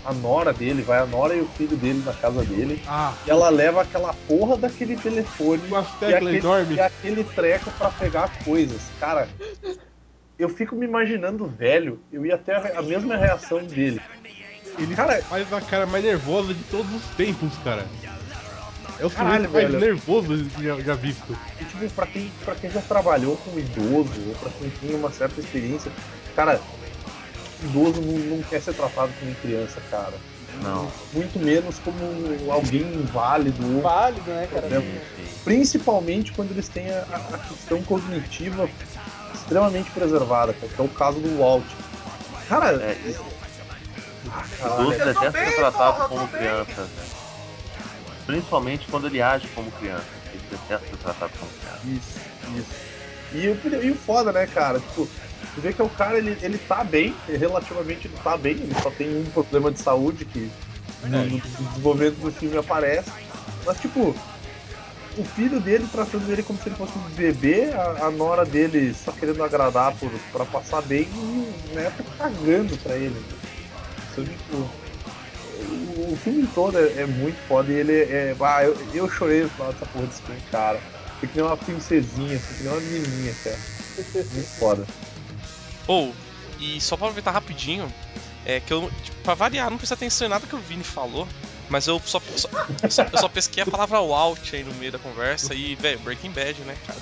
a 0.05 0.13
nora 0.13 0.51
dele, 0.53 0.81
vai 0.81 0.99
a 0.99 1.05
nora 1.05 1.35
e 1.35 1.41
o 1.41 1.47
filho 1.57 1.75
dele 1.77 2.01
na 2.05 2.13
casa 2.13 2.43
dele, 2.43 2.81
Ah, 2.87 3.13
e 3.25 3.29
ela 3.29 3.49
leva 3.49 3.81
aquela 3.81 4.13
porra 4.27 4.57
daquele 4.57 4.95
telefone 4.95 5.61
e 5.69 6.05
aquele, 6.13 6.37
enormes. 6.37 6.77
e 6.77 6.81
aquele 6.81 7.23
treco 7.23 7.69
pra 7.71 7.89
pegar 7.89 8.31
coisas. 8.43 8.81
Cara, 8.99 9.27
eu 10.39 10.49
fico 10.49 10.75
me 10.75 10.85
imaginando 10.85 11.45
velho, 11.45 11.99
eu 12.11 12.25
ia 12.25 12.37
ter 12.37 12.53
a, 12.55 12.79
a 12.79 12.81
mesma 12.81 13.15
reação 13.15 13.63
dele. 13.63 14.01
Ele 14.79 14.95
Cara, 14.95 15.21
faz 15.21 15.53
a 15.53 15.61
cara 15.61 15.85
mais 15.85 16.03
nervosa 16.03 16.53
de 16.53 16.63
todos 16.63 16.91
os 16.95 17.03
tempos, 17.15 17.51
cara. 17.63 17.85
É 18.99 19.05
o 19.05 19.09
Caralho, 19.09 19.49
mais 19.49 19.51
velho. 19.67 19.79
nervoso 19.79 20.49
já, 20.61 20.79
já 20.79 20.93
visto. 20.95 21.37
E, 21.59 21.65
tipo, 21.65 21.89
pra 21.91 22.05
quem, 22.07 22.31
pra 22.45 22.55
quem 22.55 22.69
já 22.69 22.81
trabalhou 22.81 23.35
com 23.37 23.57
idoso, 23.59 24.13
ou 24.29 24.35
pra 24.35 24.49
quem 24.51 24.69
tem 24.69 24.95
uma 24.95 25.11
certa 25.11 25.39
experiência, 25.41 25.91
cara, 26.35 26.61
idoso 27.63 28.01
não, 28.01 28.37
não 28.37 28.43
quer 28.43 28.61
ser 28.61 28.73
tratado 28.73 29.11
como 29.19 29.33
criança, 29.35 29.81
cara. 29.89 30.13
Não. 30.61 30.89
Muito 31.11 31.39
menos 31.39 31.79
como 31.79 31.97
alguém 32.51 32.81
inválido, 32.83 33.75
ou 33.75 33.81
Válido, 33.81 34.29
né, 34.29 34.47
cara? 34.53 34.67
Sim, 34.69 34.99
principalmente 35.43 36.31
quando 36.31 36.51
eles 36.51 36.67
têm 36.69 36.89
a, 36.91 37.01
a 37.33 37.37
questão 37.39 37.81
cognitiva 37.83 38.69
extremamente 39.33 39.89
preservada, 39.91 40.53
cara, 40.53 40.71
que 40.73 40.79
é 40.81 40.85
o 40.85 40.89
caso 40.89 41.19
do 41.19 41.39
Walt. 41.39 41.65
Cara, 42.47 42.67
É, 42.83 42.95
isso- 43.09 43.25
ah, 44.31 44.43
Idoso 44.75 44.93
Eu 44.93 44.99
tô 45.15 45.21
detesta 45.21 45.31
ser 45.31 45.55
tratado 45.55 46.09
como 46.09 46.27
criança, 46.27 46.83
velho. 46.83 47.22
Principalmente 48.25 48.87
quando 48.89 49.07
ele 49.07 49.21
age 49.21 49.47
como 49.49 49.71
criança. 49.71 50.05
Ele 50.33 50.41
detesta 50.49 50.87
ser 50.87 50.97
tratado 50.97 51.31
como 51.39 51.51
criança. 51.51 51.81
Isso, 51.85 52.19
isso. 52.57 52.93
E 53.33 53.47
o, 53.47 53.83
e 53.83 53.91
o 53.91 53.95
foda, 53.95 54.31
né, 54.31 54.45
cara? 54.45 54.79
Tipo, 54.79 55.07
tu 55.55 55.61
vê 55.61 55.73
que 55.73 55.81
o 55.81 55.89
cara, 55.89 56.17
ele, 56.17 56.37
ele 56.41 56.57
tá 56.57 56.83
bem, 56.83 57.15
relativamente 57.27 58.07
ele 58.07 58.17
tá 58.23 58.37
bem, 58.37 58.53
ele 58.53 58.75
só 58.81 58.91
tem 58.91 59.09
um 59.17 59.25
problema 59.25 59.71
de 59.71 59.79
saúde 59.79 60.25
que 60.25 60.51
no, 61.03 61.25
no 61.25 61.39
desenvolvimento 61.39 62.15
do 62.15 62.31
filme 62.31 62.57
aparece. 62.57 63.11
Mas, 63.65 63.79
tipo, 63.79 64.15
o 65.17 65.23
filho 65.23 65.59
dele 65.59 65.87
tratando 65.91 66.31
ele 66.31 66.43
como 66.43 66.59
se 66.59 66.69
ele 66.69 66.75
fosse 66.75 66.97
um 66.97 67.09
bebê, 67.15 67.71
a, 67.71 68.05
a 68.05 68.11
nora 68.11 68.45
dele 68.45 68.93
só 68.93 69.11
querendo 69.11 69.43
agradar 69.43 69.93
por, 69.95 70.11
pra 70.31 70.45
passar 70.45 70.81
bem 70.81 71.07
e 71.13 71.71
o 71.71 71.75
neto 71.75 72.03
cagando 72.17 72.77
pra 72.77 72.95
ele. 72.95 73.19
Isso, 74.11 74.23
tipo, 74.23 74.69
o, 76.11 76.17
filme 76.17 76.47
todo 76.53 76.77
é, 76.77 77.01
é 77.01 77.05
muito 77.05 77.37
foda 77.47 77.71
e 77.71 77.75
ele 77.75 77.93
é. 77.93 78.35
Ah, 78.39 78.63
eu, 78.63 78.75
eu 78.93 79.09
chorei 79.09 79.43
no 79.43 79.49
final 79.49 79.71
dessa 79.71 79.85
porra 79.85 80.05
desse 80.07 80.21
filme, 80.21 80.41
cara. 80.51 80.79
Foi 81.19 81.29
que 81.29 81.35
nem 81.37 81.45
uma 81.45 81.57
princesinha, 81.57 82.39
foi 82.39 82.57
que 82.57 82.63
nem 82.63 82.71
uma 82.73 82.81
menininha, 82.81 83.33
cara. 83.43 83.57
Muito 84.33 84.49
foda. 84.59 84.85
Ou, 85.87 86.13
e 86.59 86.79
só 86.81 86.95
pra 86.97 87.07
aproveitar 87.07 87.31
rapidinho, 87.31 87.91
é 88.45 88.59
que 88.59 88.73
eu, 88.73 88.89
tipo, 89.03 89.17
pra 89.23 89.33
variar, 89.33 89.69
não 89.69 89.77
prestei 89.77 89.95
atenção 89.95 90.27
em 90.27 90.29
nada 90.29 90.47
que 90.47 90.55
o 90.55 90.59
Vini 90.59 90.83
falou, 90.83 91.27
mas 91.69 91.87
eu 91.87 92.01
só, 92.05 92.21
só- 92.35 92.49
eu 92.83 92.89
só, 92.91 93.03
eu 93.11 93.17
só 93.19 93.29
pesquei 93.29 93.63
a 93.63 93.65
palavra 93.65 93.99
Walt 94.01 94.53
aí 94.53 94.63
no 94.63 94.73
meio 94.75 94.91
da 94.91 94.99
conversa 94.99 95.53
e, 95.53 95.75
velho, 95.75 95.99
Breaking 95.99 96.31
Bad, 96.31 96.59
né, 96.61 96.75
cara? 96.85 96.99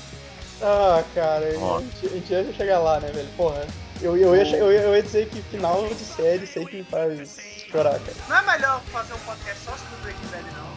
Ah, 0.63 1.03
cara, 1.15 1.45
a 1.47 1.79
gente, 1.81 2.05
a 2.05 2.09
gente 2.09 2.31
ia 2.31 2.53
chegar 2.53 2.79
lá, 2.79 2.99
né, 2.99 3.11
velho? 3.11 3.27
Porra. 3.35 3.65
Eu, 4.01 4.17
eu, 4.17 4.35
ia, 4.35 4.57
eu, 4.57 4.71
ia, 4.71 4.81
eu 4.81 4.95
ia 4.95 5.03
dizer 5.03 5.27
que 5.27 5.41
final 5.43 5.87
de 5.87 5.95
série 5.95 6.45
sempre 6.47 6.77
me 6.77 6.83
faz 6.83 7.60
chorar, 7.71 7.99
cara. 7.99 8.13
Não 8.29 8.37
é 8.37 8.55
melhor 8.57 8.81
fazer 8.91 9.13
um 9.13 9.19
podcast 9.19 9.59
só 9.65 9.71
sobre 9.71 9.95
Breaking 10.03 10.27
Bad, 10.27 10.43
não? 10.55 10.71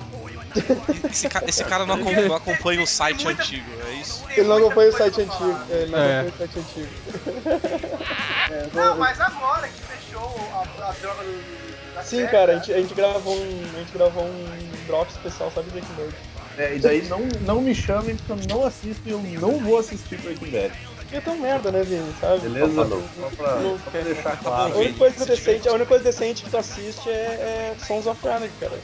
Esse, 1.11 1.29
ca- 1.29 1.43
esse 1.47 1.65
cara 1.65 1.85
não, 1.85 1.97
acom- 1.97 2.13
não 2.13 2.35
acompanha 2.37 2.81
o 2.83 2.87
site 2.87 3.25
Muita- 3.25 3.43
antigo, 3.43 3.69
é 3.89 3.93
isso? 3.95 4.25
Ele 4.31 4.43
não 4.43 4.61
muita 4.61 4.67
acompanha 4.67 4.89
o 4.91 4.93
site 4.97 5.21
antigo. 5.23 5.61
Ele 5.69 5.91
não 5.91 5.99
É. 5.99 6.21
acompanha 6.21 6.33
o 6.35 6.39
site 6.39 6.59
antigo. 6.59 6.89
É, 8.51 8.67
Não, 8.75 8.89
vou- 8.89 8.97
mas 8.97 9.21
agora 9.21 9.67
que 9.69 9.81
fechou 9.81 10.51
a, 10.53 10.89
a 10.89 10.93
droga 10.93 11.23
do, 11.25 11.95
da 11.95 12.03
Sim, 12.03 12.17
série, 12.19 12.29
cara, 12.29 12.53
a 12.53 12.57
né? 12.57 12.61
gente, 12.63 12.73
a 12.75 12.77
gente 12.81 12.95
gravou 12.95 13.35
um. 13.35 13.65
A 13.75 13.79
gente 13.79 13.93
gravou 13.93 14.25
um 14.25 14.71
drop 14.87 15.11
especial 15.11 15.51
só 15.53 15.63
de 15.63 15.71
Breaking 15.71 15.95
Bad. 15.95 16.15
É, 16.59 16.77
e 16.77 16.79
daí 16.79 17.03
não, 17.09 17.21
não 17.41 17.61
me 17.63 17.75
chamem 17.75 18.15
porque 18.17 18.31
eu 18.33 18.37
não 18.57 18.67
assisto 18.67 19.03
e 19.07 19.11
eu 19.13 19.19
não 19.41 19.59
vou 19.61 19.79
assistir 19.79 20.19
Breaking 20.19 20.51
Bad. 20.51 20.73
É 21.13 21.21
tão 21.21 21.37
merda, 21.39 21.71
né, 21.71 21.83
Vini, 21.83 22.13
sabe? 22.21 22.41
Beleza? 22.41 22.75
Falou. 22.75 23.03
Só 23.21 23.29
pra, 23.37 23.49
só 23.63 23.91
pra 23.91 24.01
deixar 24.01 24.33
A 24.33 24.37
claro. 24.37 24.79
única 24.79 24.99
coisa 24.99 25.27
decente, 25.27 25.69
a 25.69 25.73
única 25.73 25.87
coisa 25.87 26.05
decente 26.05 26.43
que 26.43 26.51
tu 26.51 26.57
assiste 26.59 27.09
é, 27.09 27.13
é 27.13 27.77
Sons 27.87 28.07
of 28.07 28.27
Anarchy, 28.29 28.51
cara. 28.59 28.79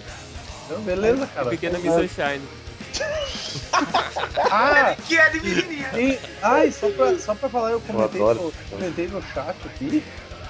Não, 0.70 0.80
beleza, 0.82 1.26
cara. 1.26 1.50
Pequena 1.50 1.78
Miss 1.78 1.92
Sunshine. 1.92 2.42
Ah, 4.52 4.96
Que 5.06 5.16
é 5.16 5.30
de 5.30 5.40
menininha. 5.40 6.18
ai, 6.42 6.70
só 6.72 6.88
pra, 6.90 7.18
só 7.18 7.34
pra 7.34 7.48
falar, 7.48 7.70
eu 7.70 7.80
comentei, 7.80 8.20
adoro 8.20 8.42
no, 8.44 8.52
comentei 8.76 9.06
no 9.08 9.22
chat 9.22 9.56
aqui. 9.64 10.02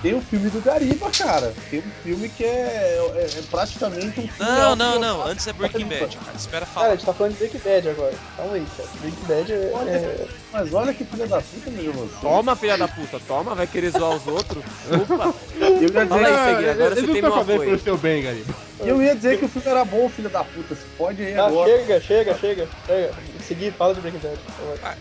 Tem 0.03 0.15
um 0.15 0.21
filme 0.23 0.49
do 0.49 0.63
Gariba, 0.63 1.11
cara. 1.11 1.53
Tem 1.71 1.81
um 1.81 1.91
filme 2.03 2.29
que 2.31 2.43
é, 2.43 2.99
é, 3.17 3.39
é 3.39 3.43
praticamente 3.51 4.07
um 4.07 4.13
filme. 4.13 4.31
Não, 4.39 4.75
não, 4.75 4.99
não, 4.99 5.27
antes 5.27 5.47
é 5.47 5.53
Breaking 5.53 5.85
Bad, 5.87 6.17
cara, 6.17 6.37
espera 6.37 6.61
Cara, 6.61 6.63
a 6.65 6.67
falar. 6.67 6.91
gente 6.97 7.05
tá 7.05 7.13
falando 7.13 7.33
de 7.33 7.39
Breaking 7.39 7.59
Bad 7.59 7.89
agora. 7.91 8.15
Calma 8.37 8.55
aí, 8.55 8.67
cara. 8.77 8.89
Breaking 9.01 9.25
Bad 9.27 9.53
é. 9.53 9.71
Olha, 9.75 9.91
é- 9.91 10.27
Mas 10.53 10.73
olha 10.75 10.95
que 10.95 11.05
filha 11.05 11.27
da 11.27 11.41
puta, 11.43 11.71
meu 11.71 11.93
você. 11.93 12.15
Toma, 12.23 12.57
filha 12.57 12.79
da 12.79 12.89
puta, 12.89 13.21
toma, 13.29 13.55
vai 13.55 13.67
querer 13.67 13.91
zoar 13.91 14.17
os 14.17 14.27
outros. 14.27 14.65
Opa, 14.91 15.35
Eu 15.61 15.83
ia 15.83 15.89
dizer, 15.89 15.99
aí, 15.99 16.55
Segui, 16.57 16.69
agora 16.71 16.93
ele 16.93 16.95
você 16.95 17.07
não 17.07 17.13
tem 17.13 17.23
meu 17.23 17.35
apoio. 17.35 17.61
pelo 17.61 17.79
seu 17.81 17.99
bem, 17.99 18.23
Gariba. 18.23 18.55
eu 18.81 19.03
ia 19.03 19.15
dizer 19.15 19.39
que 19.39 19.45
o 19.45 19.49
filme 19.49 19.69
era 19.69 19.85
bom, 19.85 20.09
filha 20.09 20.31
da 20.31 20.43
puta. 20.43 20.75
Se 20.75 20.83
pode 20.97 21.23
aí 21.23 21.35
Ah, 21.39 21.45
agora. 21.47 21.71
chega, 21.71 22.01
chega, 22.01 22.39
chega. 22.39 22.69
Chega. 22.87 23.15
Seguir, 23.47 23.73
fala 23.75 23.95
de 23.95 24.01
Breaking 24.01 24.21
Bad. 24.21 24.39
Ah, 24.83 24.95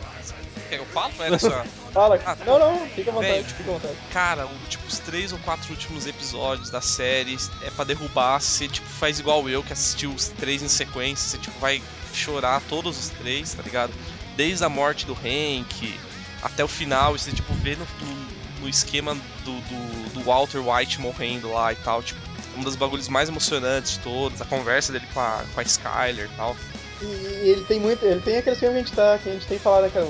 quer 0.70 0.76
que 0.78 0.82
eu 0.82 0.86
falo? 0.88 1.12
Era 1.20 1.38
só. 1.40 1.64
Fala. 1.92 2.20
Ah, 2.26 2.38
Não, 2.46 2.60
não, 2.60 2.88
fica 2.90 3.10
à 3.10 3.14
vontade, 3.14 3.44
tipo, 3.44 3.58
fica 3.58 3.70
à 3.70 3.74
vontade. 3.74 3.96
Cara, 4.12 4.46
o, 4.46 4.68
tipo, 4.70 4.86
os 4.88 5.00
três 5.00 5.32
ou 5.34 5.40
quatro 5.40 5.72
últimos 5.72 6.06
episódios 6.06 6.70
da 6.70 6.80
série 6.82 7.38
é 7.64 7.70
pra 7.72 7.84
derrubar. 7.84 8.40
Você, 8.40 8.68
tipo, 8.68 8.88
faz 8.88 9.20
igual 9.20 9.48
eu, 9.50 9.64
que 9.64 9.74
assistiu 9.74 10.12
os 10.12 10.28
três 10.30 10.62
em 10.62 10.68
sequência. 10.68 11.28
Você, 11.30 11.38
tipo, 11.38 11.60
vai 11.60 11.82
chorar 12.14 12.62
todos 12.70 12.98
os 12.98 13.10
três, 13.10 13.54
tá 13.54 13.62
ligado? 13.64 13.92
Desde 14.36 14.64
a 14.64 14.70
morte 14.70 15.06
do 15.06 15.14
Hank 15.14 15.98
até 16.42 16.64
o 16.64 16.68
final. 16.68 17.16
E 17.16 17.20
você, 17.20 17.32
tipo, 17.32 17.54
vê 17.56 17.76
no, 17.76 17.86
no- 18.06 18.40
no 18.62 18.68
esquema 18.68 19.16
do, 19.16 19.52
do, 19.62 20.10
do 20.16 20.22
Walter 20.24 20.60
White 20.60 21.00
morrendo 21.00 21.52
lá 21.52 21.72
e 21.72 21.76
tal. 21.78 22.04
Tipo, 22.04 22.20
um 22.58 22.62
dos 22.62 22.76
bagulhos 22.76 23.08
mais 23.08 23.30
emocionantes 23.30 23.94
de 23.94 24.00
todos. 24.00 24.42
A 24.42 24.46
conversa 24.46 24.92
dele 24.92 25.08
com 25.14 25.20
a, 25.22 25.44
com 25.54 25.60
a 25.60 25.64
Skyler 25.64 26.26
e 26.32 26.36
tal. 26.36 26.56
E, 27.02 27.06
ele 27.50 27.64
tem 27.66 27.80
muito. 27.80 28.04
Ele 28.04 28.20
tem 28.22 28.38
aquele 28.38 28.56
filme 28.56 28.74
que 28.76 28.80
a 28.80 28.84
gente, 28.84 28.96
tá, 28.96 29.18
que 29.22 29.30
a 29.30 29.34
gente 29.34 29.48
tem 29.48 29.58
falado, 29.60 29.84
né, 29.84 29.90
cara? 29.94 30.06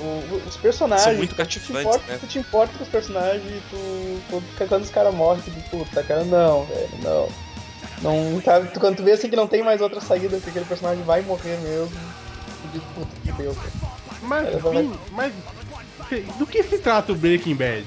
Os 0.46 0.56
personagens. 0.56 1.04
São 1.06 1.14
muito 1.14 1.34
tu 1.34 1.46
te 1.46 1.58
cativantes, 1.60 1.86
importa, 1.86 2.12
né? 2.12 2.18
Tu 2.20 2.26
te 2.26 2.38
importa 2.38 2.74
com 2.76 2.82
os 2.82 2.88
personagens 2.88 3.44
e 3.44 3.62
tu, 3.70 4.20
tu 4.30 4.40
fica 4.52 4.66
quando 4.66 4.82
os 4.82 4.90
caras 4.90 5.14
morrem, 5.14 5.42
tu 5.42 5.50
diz, 5.50 5.64
puta, 5.64 6.02
cara, 6.02 6.24
não, 6.24 6.64
velho, 6.64 6.88
não. 7.02 7.28
Não, 8.02 8.40
tá, 8.40 8.60
tu, 8.60 8.80
quando 8.80 8.96
tu 8.96 9.02
vê 9.02 9.12
assim 9.12 9.28
que 9.28 9.36
não 9.36 9.46
tem 9.46 9.62
mais 9.62 9.80
outra 9.80 10.00
saída, 10.00 10.40
que 10.40 10.48
aquele 10.50 10.64
personagem 10.64 11.04
vai 11.04 11.20
morrer 11.22 11.58
mesmo, 11.58 11.90
tu 12.62 12.68
diz, 12.72 12.82
puta, 12.94 13.10
que 13.24 13.32
Deus, 13.32 13.56
cara. 13.56 13.70
Mas, 14.22 14.48
É, 14.48 14.56
vai- 14.58 14.90
mas 15.12 15.32
do 16.38 16.46
que 16.46 16.62
se 16.62 16.78
trata 16.78 17.12
o 17.12 17.14
Breaking 17.14 17.54
Bad? 17.54 17.86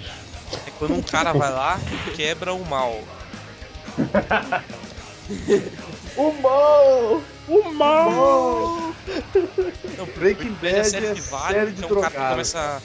É 0.68 0.72
quando 0.78 0.94
um 0.94 1.02
cara 1.02 1.34
vai 1.34 1.52
lá 1.52 1.80
e 2.08 2.12
quebra 2.12 2.54
o 2.54 2.66
mal. 2.66 3.00
O 6.16 6.32
mal! 6.34 7.22
O 7.48 7.72
mal! 7.74 8.94
Não, 9.98 10.06
Breaking 10.18 10.54
Bad 10.54 10.68
é 10.80 10.84
série 10.84 11.08
é 11.08 11.14
que 11.14 11.22
vale, 11.22 11.54
série 11.54 11.72
de 11.72 11.84
então 11.86 11.98
o 11.98 12.02
cara 12.02 12.30
começa 12.32 12.82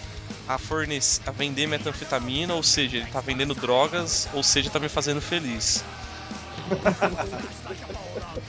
a, 0.48 0.54
a 0.54 0.58
fornecer, 0.58 1.22
a 1.26 1.30
vender 1.30 1.66
metanfetamina, 1.68 2.54
ou 2.54 2.62
seja, 2.62 2.96
ele 2.96 3.06
tá 3.06 3.20
vendendo 3.20 3.54
drogas, 3.54 4.28
ou 4.32 4.42
seja, 4.42 4.68
tá 4.70 4.80
me 4.80 4.88
fazendo 4.88 5.20
feliz. 5.20 5.84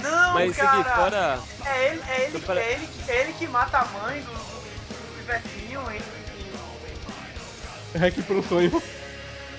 Não, 0.01 0.33
Mas 0.33 0.55
cara. 0.57 0.71
seguinte, 0.71 0.95
fora. 0.95 1.39
É 1.65 1.87
ele, 1.87 2.01
é 2.09 2.23
ele, 2.25 2.39
Para- 2.39 2.59
é 2.61 2.71
ele, 2.73 2.87
que- 2.87 3.11
é 3.11 3.21
ele 3.21 3.33
que 3.33 3.47
mata 3.47 3.77
a 3.77 3.85
mãe 3.85 4.21
do, 4.21 4.31
do, 4.31 5.13
do 5.13 5.19
Ivetinho 5.21 5.81
em, 5.91 5.99
Hack 7.99 8.15
pro 8.23 8.43
sonho. 8.47 8.83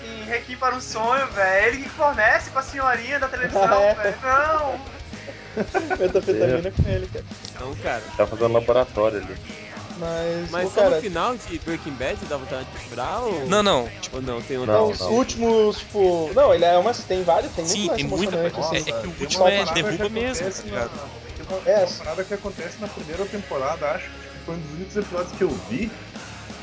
em, 0.05 0.25
Requiem 0.25 0.57
para 0.59 0.75
um 0.77 0.81
Sonho, 0.81 1.27
velho. 1.29 1.49
É 1.49 1.67
ele 1.69 1.83
que 1.83 1.89
fornece 1.89 2.51
pra 2.51 2.63
senhorinha 2.63 3.19
da 3.19 3.29
televisão, 3.29 3.83
É. 3.83 3.95
velho. 3.95 4.17
Não! 4.23 5.00
Metanfetamina 5.99 6.71
com 6.71 6.89
ele, 6.89 7.07
cara. 7.13 7.25
Não, 7.61 7.75
cara. 7.77 8.03
Tá 8.17 8.27
fazendo 8.27 8.53
laboratório 8.53 9.19
ali. 9.19 9.37
Mas, 9.99 10.51
Mas 10.51 10.73
cara, 10.73 10.97
no 10.97 11.03
final 11.03 11.37
de 11.37 11.59
Breaking 11.59 11.93
Bad 11.93 12.19
dá 12.27 12.37
vontade 12.39 12.67
de 12.71 12.89
chorar 12.89 13.21
ou. 13.21 13.47
Não, 13.47 13.63
não. 13.63 13.89
Ou 14.15 14.23
não, 14.23 14.41
tem 14.41 14.57
outra. 14.57 14.75
Não, 14.75 14.89
os 14.91 14.99
não. 15.01 15.13
últimos, 15.13 15.79
tipo. 15.79 16.31
Não, 16.35 16.55
ele 16.55 16.65
é 16.65 16.77
uma. 16.79 16.95
Tem 16.95 17.23
vários, 17.23 17.53
tem 17.53 17.67
Sim, 17.67 17.89
tem 17.95 18.05
muita 18.05 18.37
coisa. 18.51 18.61
assim. 18.61 18.77
É 18.77 18.83
que 18.83 19.07
o 19.07 19.15
último 19.21 19.45
uma 19.45 19.53
é 19.53 19.65
derruba 19.67 20.09
mesmo, 20.09 20.51
tá 20.51 20.63
ligado? 20.63 20.91
uma, 21.51 21.71
É. 21.71 21.85
uma 21.85 21.87
parada 21.99 22.25
que 22.25 22.33
acontece 22.35 22.81
na 22.81 22.89
primeira 22.89 23.27
temporada, 23.27 23.91
acho 23.91 24.05
que 24.07 24.11
foi 24.47 24.55
um 24.55 24.59
dos 24.59 24.71
únicos 24.73 24.97
episódios 24.97 25.33
que 25.33 25.43
eu 25.45 25.51
vi, 25.69 25.91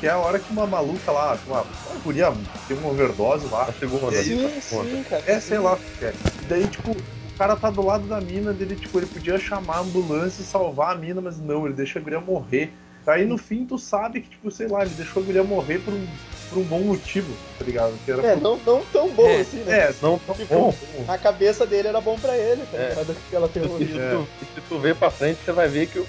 que 0.00 0.06
é 0.08 0.10
a 0.10 0.18
hora 0.18 0.40
que 0.40 0.50
uma 0.52 0.66
maluca 0.66 1.12
lá, 1.12 1.38
uma, 1.46 1.60
uma 1.60 2.00
guria 2.02 2.32
tem 2.66 2.76
uma 2.76 2.88
overdose 2.90 3.46
lá. 3.52 3.64
A 3.68 3.72
segunda 3.72 4.12
E 4.16 4.18
aí, 4.18 4.32
ali. 4.32 4.60
Sim, 4.60 4.82
sim, 4.82 5.04
cara. 5.08 5.22
É, 5.28 5.38
sei 5.38 5.58
lá 5.58 5.74
o 5.74 5.76
que 5.76 6.04
é. 6.06 6.12
E 6.42 6.44
daí, 6.46 6.66
tipo, 6.66 6.96
cara 7.38 7.54
tá 7.56 7.70
do 7.70 7.82
lado 7.86 8.06
da 8.08 8.20
mina 8.20 8.52
dele, 8.52 8.74
tipo, 8.76 8.98
ele 8.98 9.06
podia 9.06 9.38
chamar 9.38 9.76
a 9.76 9.80
ambulância 9.80 10.42
e 10.42 10.44
salvar 10.44 10.92
a 10.92 10.98
mina, 10.98 11.20
mas 11.20 11.38
não, 11.38 11.64
ele 11.66 11.74
deixa 11.74 11.98
a 11.98 12.02
guria 12.02 12.20
morrer. 12.20 12.72
Aí 13.06 13.24
no 13.24 13.38
fim 13.38 13.64
tu 13.64 13.78
sabe 13.78 14.20
que, 14.20 14.28
tipo, 14.30 14.50
sei 14.50 14.66
lá, 14.68 14.82
ele 14.82 14.94
deixou 14.94 15.22
a 15.22 15.26
guria 15.26 15.42
morrer 15.44 15.78
por 15.78 15.94
um, 15.94 16.06
por 16.50 16.58
um 16.58 16.62
bom 16.64 16.80
motivo, 16.80 17.32
tá 17.58 17.64
ligado? 17.64 17.94
Que 18.04 18.10
era 18.10 18.26
É, 18.26 18.34
por- 18.34 18.42
não, 18.42 18.56
não 18.66 18.82
tão 18.92 19.08
bom 19.10 19.26
É, 19.28 19.40
assim, 19.40 19.56
né? 19.58 19.78
É, 19.78 19.94
não 20.02 20.18
tão 20.18 20.34
Tipo, 20.34 20.54
bom. 20.54 20.74
A 21.06 21.16
cabeça 21.16 21.64
dele 21.66 21.88
era 21.88 22.00
bom 22.02 22.18
pra 22.18 22.36
ele, 22.36 22.62
tá 22.70 22.76
É. 22.76 22.88
ligado? 22.90 23.16
Aquela 23.26 23.46
E 23.46 23.50
se, 23.50 23.60
teoria. 23.60 24.02
É. 24.02 24.10
tu, 24.10 24.28
e 24.42 24.44
se 24.54 24.60
tu 24.68 24.78
ver 24.78 24.94
pra 24.96 25.10
frente, 25.10 25.38
você 25.42 25.52
vai 25.52 25.68
ver 25.68 25.86
que 25.86 25.98
o- 26.00 26.06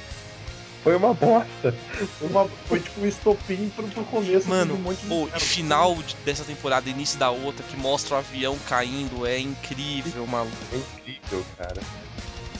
foi 0.84 0.96
uma 0.96 1.14
bosta. 1.14 1.74
Foi, 2.18 2.28
uma- 2.30 2.48
foi 2.68 2.80
tipo 2.80 3.02
um 3.02 3.06
estopim 3.08 3.70
pro, 3.76 3.88
pro 3.88 4.04
começo 4.06 4.48
Mano, 4.50 4.76
de 4.76 4.80
um 4.80 4.84
monte 4.84 5.32
de 5.34 5.40
final 5.44 5.96
de- 5.96 6.16
dessa 6.26 6.44
temporada, 6.44 6.90
início 6.90 7.20
da 7.20 7.30
outra, 7.30 7.64
que 7.64 7.76
mostra 7.78 8.16
o 8.16 8.18
avião 8.20 8.58
caindo, 8.68 9.26
é 9.26 9.40
incrível, 9.40 10.26
maluco. 10.28 10.56
É 10.74 10.78
incrível, 10.78 11.46
cara. 11.58 11.82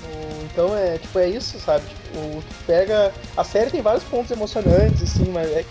O- 0.04 0.44
Então 0.46 0.76
é, 0.76 0.98
tipo, 0.98 1.20
é 1.20 1.30
isso, 1.30 1.60
sabe? 1.60 1.86
Tipo, 1.88 2.44
pega. 2.66 3.14
A 3.38 3.44
série 3.44 3.70
tem 3.70 3.82
vários 3.82 4.04
pontos 4.04 4.32
emocionantes, 4.32 5.02
assim, 5.04 5.32
mas 5.32 5.50
é. 5.52 5.64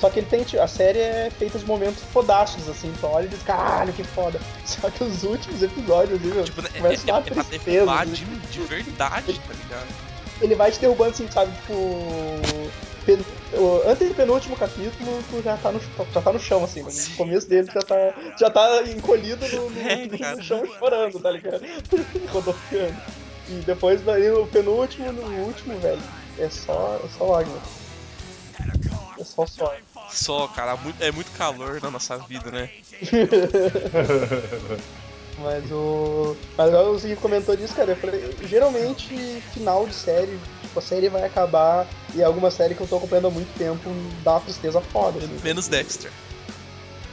Só 0.00 0.08
que 0.08 0.20
ele 0.20 0.26
tem. 0.26 0.44
tipo, 0.44 0.62
A 0.62 0.68
série 0.68 0.98
é 1.00 1.30
feita 1.36 1.58
de 1.58 1.64
momentos 1.66 2.02
fodásticos, 2.12 2.68
assim, 2.68 2.92
tu 3.00 3.06
olha 3.06 3.26
e 3.26 3.28
diz, 3.28 3.42
caralho, 3.42 3.92
que 3.92 4.04
foda. 4.04 4.40
Só 4.64 4.88
que 4.90 5.02
os 5.02 5.24
últimos 5.24 5.62
episódios, 5.62 6.20
ali, 6.20 6.32
meu, 6.32 6.44
Tipo, 6.44 6.60
é, 6.62 6.78
é, 6.78 6.80
uma 6.80 7.18
é 7.18 7.22
pra 7.22 7.42
derrubar 7.64 8.02
assim. 8.02 8.12
de, 8.12 8.24
de 8.24 8.60
verdade, 8.60 9.40
tá 9.40 9.52
ligado? 9.54 10.07
Ele 10.40 10.54
vai 10.54 10.70
te 10.70 10.78
derrubando, 10.80 11.10
assim, 11.10 11.28
sabe? 11.30 11.50
Tipo. 11.52 11.74
pen- 13.04 13.24
o 13.54 13.82
antepenúltimo 13.88 14.56
capítulo, 14.56 15.22
tu 15.30 15.42
já 15.42 15.56
tá 15.56 15.72
no, 15.72 15.80
já 16.12 16.20
tá 16.20 16.32
no 16.32 16.38
chão, 16.38 16.62
assim. 16.64 16.82
No 16.82 17.16
começo 17.16 17.48
dele, 17.48 17.68
já 17.72 17.80
tá, 17.80 17.94
já 18.38 18.50
tá 18.50 18.82
encolhido 18.82 19.48
no, 19.48 19.70
no- 19.70 19.80
É, 19.80 20.06
no 20.36 20.42
chão 20.42 20.62
chorando, 20.78 21.18
tá 21.18 21.30
ligado? 21.30 21.62
Rodopiando. 22.30 22.96
E 23.48 23.52
depois 23.64 24.02
daí 24.02 24.28
no 24.30 24.46
penúltimo, 24.46 25.10
no 25.12 25.22
último, 25.46 25.78
velho, 25.78 26.02
é 26.38 26.50
só, 26.50 27.00
é 27.02 27.08
só 27.16 27.24
lágrima. 27.24 27.58
É 29.18 29.24
só 29.24 29.46
suor. 29.46 29.74
Só, 30.10 30.46
cara, 30.48 30.78
é 31.00 31.10
muito 31.10 31.30
calor 31.32 31.80
na 31.82 31.90
nossa 31.90 32.18
vida, 32.18 32.50
né? 32.50 32.68
Mas 35.40 35.70
o. 35.70 36.36
Mas 36.56 36.68
agora 36.68 36.90
o 36.90 36.98
Ziggy 36.98 37.16
comentou 37.16 37.56
disso, 37.56 37.74
cara. 37.74 37.92
Eu 37.92 37.96
falei, 37.96 38.36
geralmente, 38.42 39.40
final 39.52 39.86
de 39.86 39.94
série, 39.94 40.38
tipo, 40.62 40.78
a 40.78 40.82
série 40.82 41.08
vai 41.08 41.24
acabar 41.24 41.86
e 42.14 42.22
alguma 42.22 42.50
série 42.50 42.74
que 42.74 42.80
eu 42.80 42.88
tô 42.88 42.96
acompanhando 42.96 43.28
há 43.28 43.30
muito 43.30 43.56
tempo 43.56 43.90
dá 44.24 44.32
uma 44.32 44.40
tristeza 44.40 44.80
foda, 44.80 45.18
assim. 45.18 45.38
Menos 45.42 45.68
Dexter. 45.68 46.10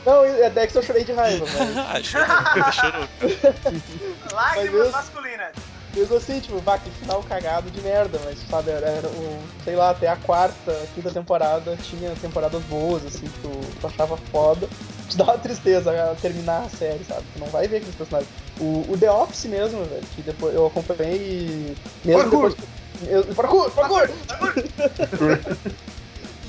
Não, 0.06 0.24
é 0.24 0.50
Dexter 0.50 0.82
eu 0.82 0.86
chorei 0.86 1.04
de 1.04 1.12
raiva, 1.12 1.46
mas. 1.58 1.78
Ah, 1.78 2.02
chorou, 2.02 2.72
chorou. 2.72 3.08
Lágrimas 4.34 4.92
masculinas. 4.92 5.52
Mesmo 5.96 6.18
assim, 6.18 6.42
tipo, 6.42 6.60
vá, 6.60 6.78
que 6.78 6.90
final 6.92 7.24
cagado 7.24 7.72
de 7.72 7.80
merda, 7.80 8.20
mas 8.26 8.38
sabe, 8.50 8.70
era, 8.70 8.86
era 8.86 9.08
o, 9.08 9.42
sei 9.64 9.78
lá, 9.78 9.92
até 9.92 10.10
a 10.10 10.18
quarta, 10.18 10.78
quinta 10.94 11.10
temporada 11.10 11.78
tinha 11.78 12.12
temporadas 12.22 12.62
boas, 12.64 13.06
assim, 13.06 13.26
que 13.26 13.40
tu, 13.40 13.62
tu 13.80 13.88
achava 13.88 14.18
foda. 14.30 14.68
Te 15.10 15.18
dá 15.18 15.24
uma 15.26 15.38
tristeza 15.38 16.12
a 16.12 16.16
terminar 16.16 16.64
a 16.66 16.70
série, 16.70 17.04
sabe? 17.04 17.24
Tu 17.34 17.40
não 17.40 17.48
vai 17.48 17.68
ver 17.68 17.78
aqueles 17.78 17.96
personagens. 17.96 18.32
O, 18.60 18.86
o 18.90 18.98
The 18.98 19.12
Office 19.12 19.46
mesmo, 19.46 19.84
velho, 19.86 20.04
que 20.16 20.22
depois 20.22 20.54
eu 20.56 20.66
acompanhei 20.68 21.18
e. 21.18 21.76
Mesmo 22.06 22.22
Parkour! 22.22 22.50
depois 22.50 22.70
que. 23.00 23.08
eu- 23.12 23.24
Parkour! 23.36 23.70
Parkour! 23.72 24.10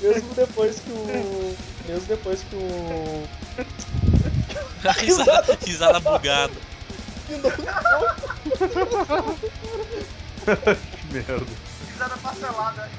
mesmo 0.01 0.33
depois 0.35 0.79
que 0.79 0.91
o. 0.91 1.55
Mesmo 1.87 2.05
depois 2.07 2.41
que 2.43 2.55
o. 2.55 3.23
risada, 4.99 5.57
risada 5.65 5.99
bugada. 5.99 6.53
Que 7.27 7.33
merda. 11.13 11.45
Risada 11.91 12.17
parcelada. 12.23 12.89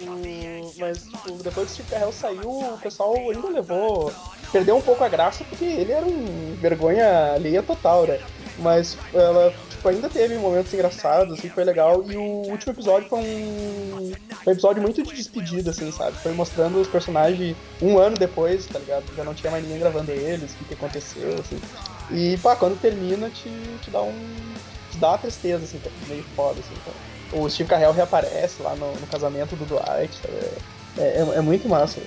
O- 0.00 0.72
Mas, 0.78 1.02
tipo, 1.02 1.30
depois 1.42 1.66
que 1.68 1.72
o 1.72 1.74
Steve 1.84 1.90
Carell 1.90 2.12
saiu, 2.12 2.50
o 2.74 2.78
pessoal 2.82 3.14
ainda 3.14 3.48
levou. 3.48 4.12
Perdeu 4.52 4.76
um 4.76 4.82
pouco 4.82 5.04
a 5.04 5.08
graça 5.08 5.44
porque 5.44 5.64
ele 5.64 5.92
era 5.92 6.04
um 6.04 6.56
vergonha 6.60 7.34
alheia 7.34 7.62
total, 7.62 8.06
né? 8.06 8.18
Mas 8.58 8.96
ela 9.14 9.54
tipo, 9.70 9.88
ainda 9.88 10.08
teve 10.08 10.36
momentos 10.36 10.74
engraçados, 10.74 11.38
assim, 11.38 11.48
foi 11.48 11.64
legal. 11.64 12.02
E 12.10 12.16
o 12.16 12.20
último 12.22 12.72
episódio 12.72 13.08
foi 13.08 13.20
um. 13.20 14.12
Foi 14.42 14.52
um 14.52 14.52
episódio 14.52 14.82
muito 14.82 15.02
de 15.02 15.14
despedida, 15.14 15.70
assim, 15.70 15.90
sabe? 15.92 16.16
Foi 16.18 16.32
mostrando 16.32 16.80
os 16.80 16.88
personagens 16.88 17.56
um 17.80 17.98
ano 17.98 18.16
depois, 18.16 18.66
tá 18.66 18.78
ligado? 18.78 19.04
Já 19.16 19.22
não 19.24 19.34
tinha 19.34 19.50
mais 19.50 19.62
ninguém 19.62 19.78
gravando 19.78 20.10
eles, 20.10 20.52
o 20.52 20.56
que, 20.56 20.64
que 20.64 20.74
aconteceu, 20.74 21.34
assim. 21.38 21.60
E, 22.10 22.36
pá, 22.38 22.56
quando 22.56 22.78
termina, 22.80 23.30
te, 23.30 23.48
te 23.82 23.90
dá 23.90 24.02
um. 24.02 24.28
te 24.90 24.98
dá 24.98 25.10
uma 25.10 25.18
tristeza, 25.18 25.62
assim, 25.64 25.80
meio 26.08 26.24
foda, 26.34 26.58
assim. 26.60 26.74
Então. 26.82 27.09
O 27.32 27.48
Steve 27.48 27.68
Carell 27.68 27.92
reaparece 27.92 28.62
lá 28.62 28.74
no, 28.74 28.92
no 28.92 29.06
casamento 29.06 29.54
do 29.54 29.64
Dwight, 29.64 30.14
sabe? 30.16 30.34
É, 30.98 31.02
é, 31.02 31.36
é 31.36 31.40
muito 31.40 31.68
massa. 31.68 32.00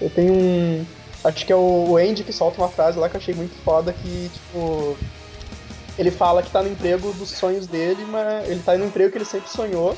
Eu 0.00 0.10
tenho 0.10 0.32
um. 0.32 0.86
Acho 1.24 1.44
que 1.44 1.52
é 1.52 1.56
o 1.56 1.96
Andy 1.96 2.22
que 2.22 2.32
solta 2.32 2.60
uma 2.60 2.68
frase 2.68 2.98
lá 2.98 3.08
que 3.08 3.16
eu 3.16 3.20
achei 3.20 3.34
muito 3.34 3.54
foda 3.64 3.92
que, 3.92 4.30
tipo. 4.32 4.96
Ele 5.98 6.10
fala 6.10 6.42
que 6.42 6.50
tá 6.50 6.62
no 6.62 6.68
emprego 6.68 7.10
dos 7.14 7.30
sonhos 7.30 7.66
dele, 7.66 8.04
mas 8.06 8.48
ele 8.50 8.60
tá 8.62 8.76
no 8.76 8.84
emprego 8.84 9.10
que 9.10 9.18
ele 9.18 9.24
sempre 9.24 9.48
sonhou. 9.48 9.96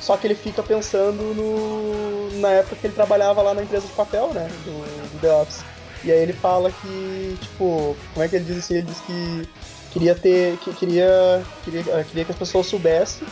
Só 0.00 0.16
que 0.16 0.26
ele 0.26 0.36
fica 0.36 0.62
pensando 0.62 1.34
no. 1.34 2.40
na 2.40 2.50
época 2.50 2.76
que 2.76 2.86
ele 2.86 2.94
trabalhava 2.94 3.42
lá 3.42 3.52
na 3.52 3.62
empresa 3.62 3.86
de 3.86 3.92
papel, 3.92 4.32
né? 4.32 4.48
Do, 4.64 5.12
do 5.12 5.20
The 5.20 5.32
Office. 5.32 5.64
E 6.04 6.10
aí 6.10 6.18
ele 6.18 6.32
fala 6.32 6.70
que, 6.70 7.38
tipo, 7.40 7.96
como 8.12 8.24
é 8.24 8.28
que 8.28 8.36
ele 8.36 8.44
diz 8.44 8.58
assim? 8.58 8.74
Ele 8.74 8.86
diz 8.86 9.00
que 9.00 9.48
queria 9.90 10.14
ter. 10.14 10.56
que 10.58 10.72
queria. 10.74 11.42
queria, 11.64 12.04
queria 12.04 12.24
que 12.24 12.32
as 12.32 12.38
pessoas 12.38 12.66
soubessem 12.66 13.26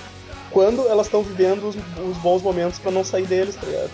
quando 0.51 0.89
elas 0.89 1.07
estão 1.07 1.23
vivendo 1.23 1.69
os, 1.69 1.77
os 1.77 2.17
bons 2.19 2.43
momentos 2.43 2.79
pra 2.79 2.91
não 2.91 3.05
sair 3.05 3.27
deles, 3.27 3.55
tá 3.57 3.67
ligado? 3.67 3.91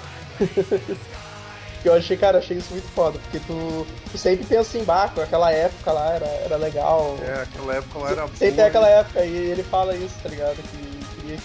Que 1.82 1.88
eu 1.88 1.94
achei, 1.94 2.16
cara, 2.16 2.38
achei 2.38 2.56
isso 2.56 2.72
muito 2.72 2.88
foda, 2.94 3.18
porque 3.18 3.38
tu, 3.40 3.86
tu 4.10 4.18
sempre 4.18 4.44
pensa 4.46 4.62
assim, 4.62 4.84
bah, 4.84 5.08
com 5.14 5.20
aquela 5.20 5.52
época 5.52 5.92
lá 5.92 6.12
era, 6.12 6.26
era 6.26 6.56
legal. 6.56 7.16
É, 7.22 7.42
aquela 7.42 7.74
época 7.76 7.98
lá 7.98 8.10
era 8.10 8.22
Sempre 8.22 8.38
tem 8.38 8.52
boa, 8.54 8.66
aquela 8.66 8.88
época, 8.88 9.24
e 9.24 9.36
ele 9.36 9.62
fala 9.62 9.94
isso, 9.94 10.14
tá 10.22 10.28
ligado? 10.28 10.56
Que 10.56 11.20
queria, 11.20 11.38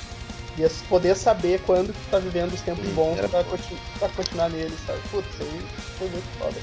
queria 0.55 0.72
poder 0.89 1.16
saber 1.16 1.62
quando 1.66 1.93
que 1.93 1.99
tu 1.99 2.09
tá 2.12 2.20
vivendo 2.20 2.53
os 2.53 2.62
tempos 2.62 2.88
bons 2.89 3.18
era 3.18 3.28
pra, 3.30 3.43
continu, 3.43 3.80
pra 3.99 4.09
continuar 4.09 4.49
neles, 4.49 4.80
sabe? 4.86 4.99
Putz, 5.12 5.28
isso 5.34 5.43
aí 5.43 5.62
foi 5.97 6.07
muito 6.09 6.39
foda. 6.39 6.57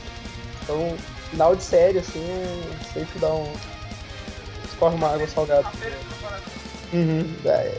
Então, 0.62 0.96
final 1.30 1.54
de 1.56 1.62
série, 1.62 1.98
assim, 1.98 2.20
é- 2.20 2.92
sempre 2.92 3.18
dá 3.18 3.28
um. 3.32 3.52
escorre 4.70 4.94
uma 4.96 5.12
água 5.14 5.26
salgada. 5.28 5.66
A 5.68 5.70
feira 5.72 5.96
do 5.96 6.22
coração. 6.22 6.52
Uhum, 6.92 7.34
é, 7.44 7.72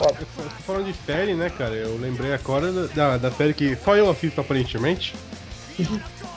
foda. 0.00 0.50
Falando 0.66 0.86
de 0.86 0.94
série, 1.04 1.34
né, 1.34 1.50
cara? 1.50 1.74
Eu 1.74 1.98
lembrei 1.98 2.32
agora 2.32 2.72
da, 2.88 3.16
da 3.18 3.30
série 3.30 3.52
que 3.54 3.76
só 3.76 3.94
eu 3.96 4.10
assisto 4.10 4.40
aparentemente. 4.40 5.14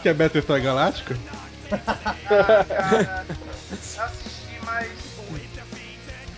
que 0.01 0.09
é 0.09 0.14
Battlestar 0.14 0.61
Galáctica. 0.61 1.18
Cara, 1.70 3.26
eu 3.30 4.03
assisti, 4.03 4.59
mas. 4.66 4.88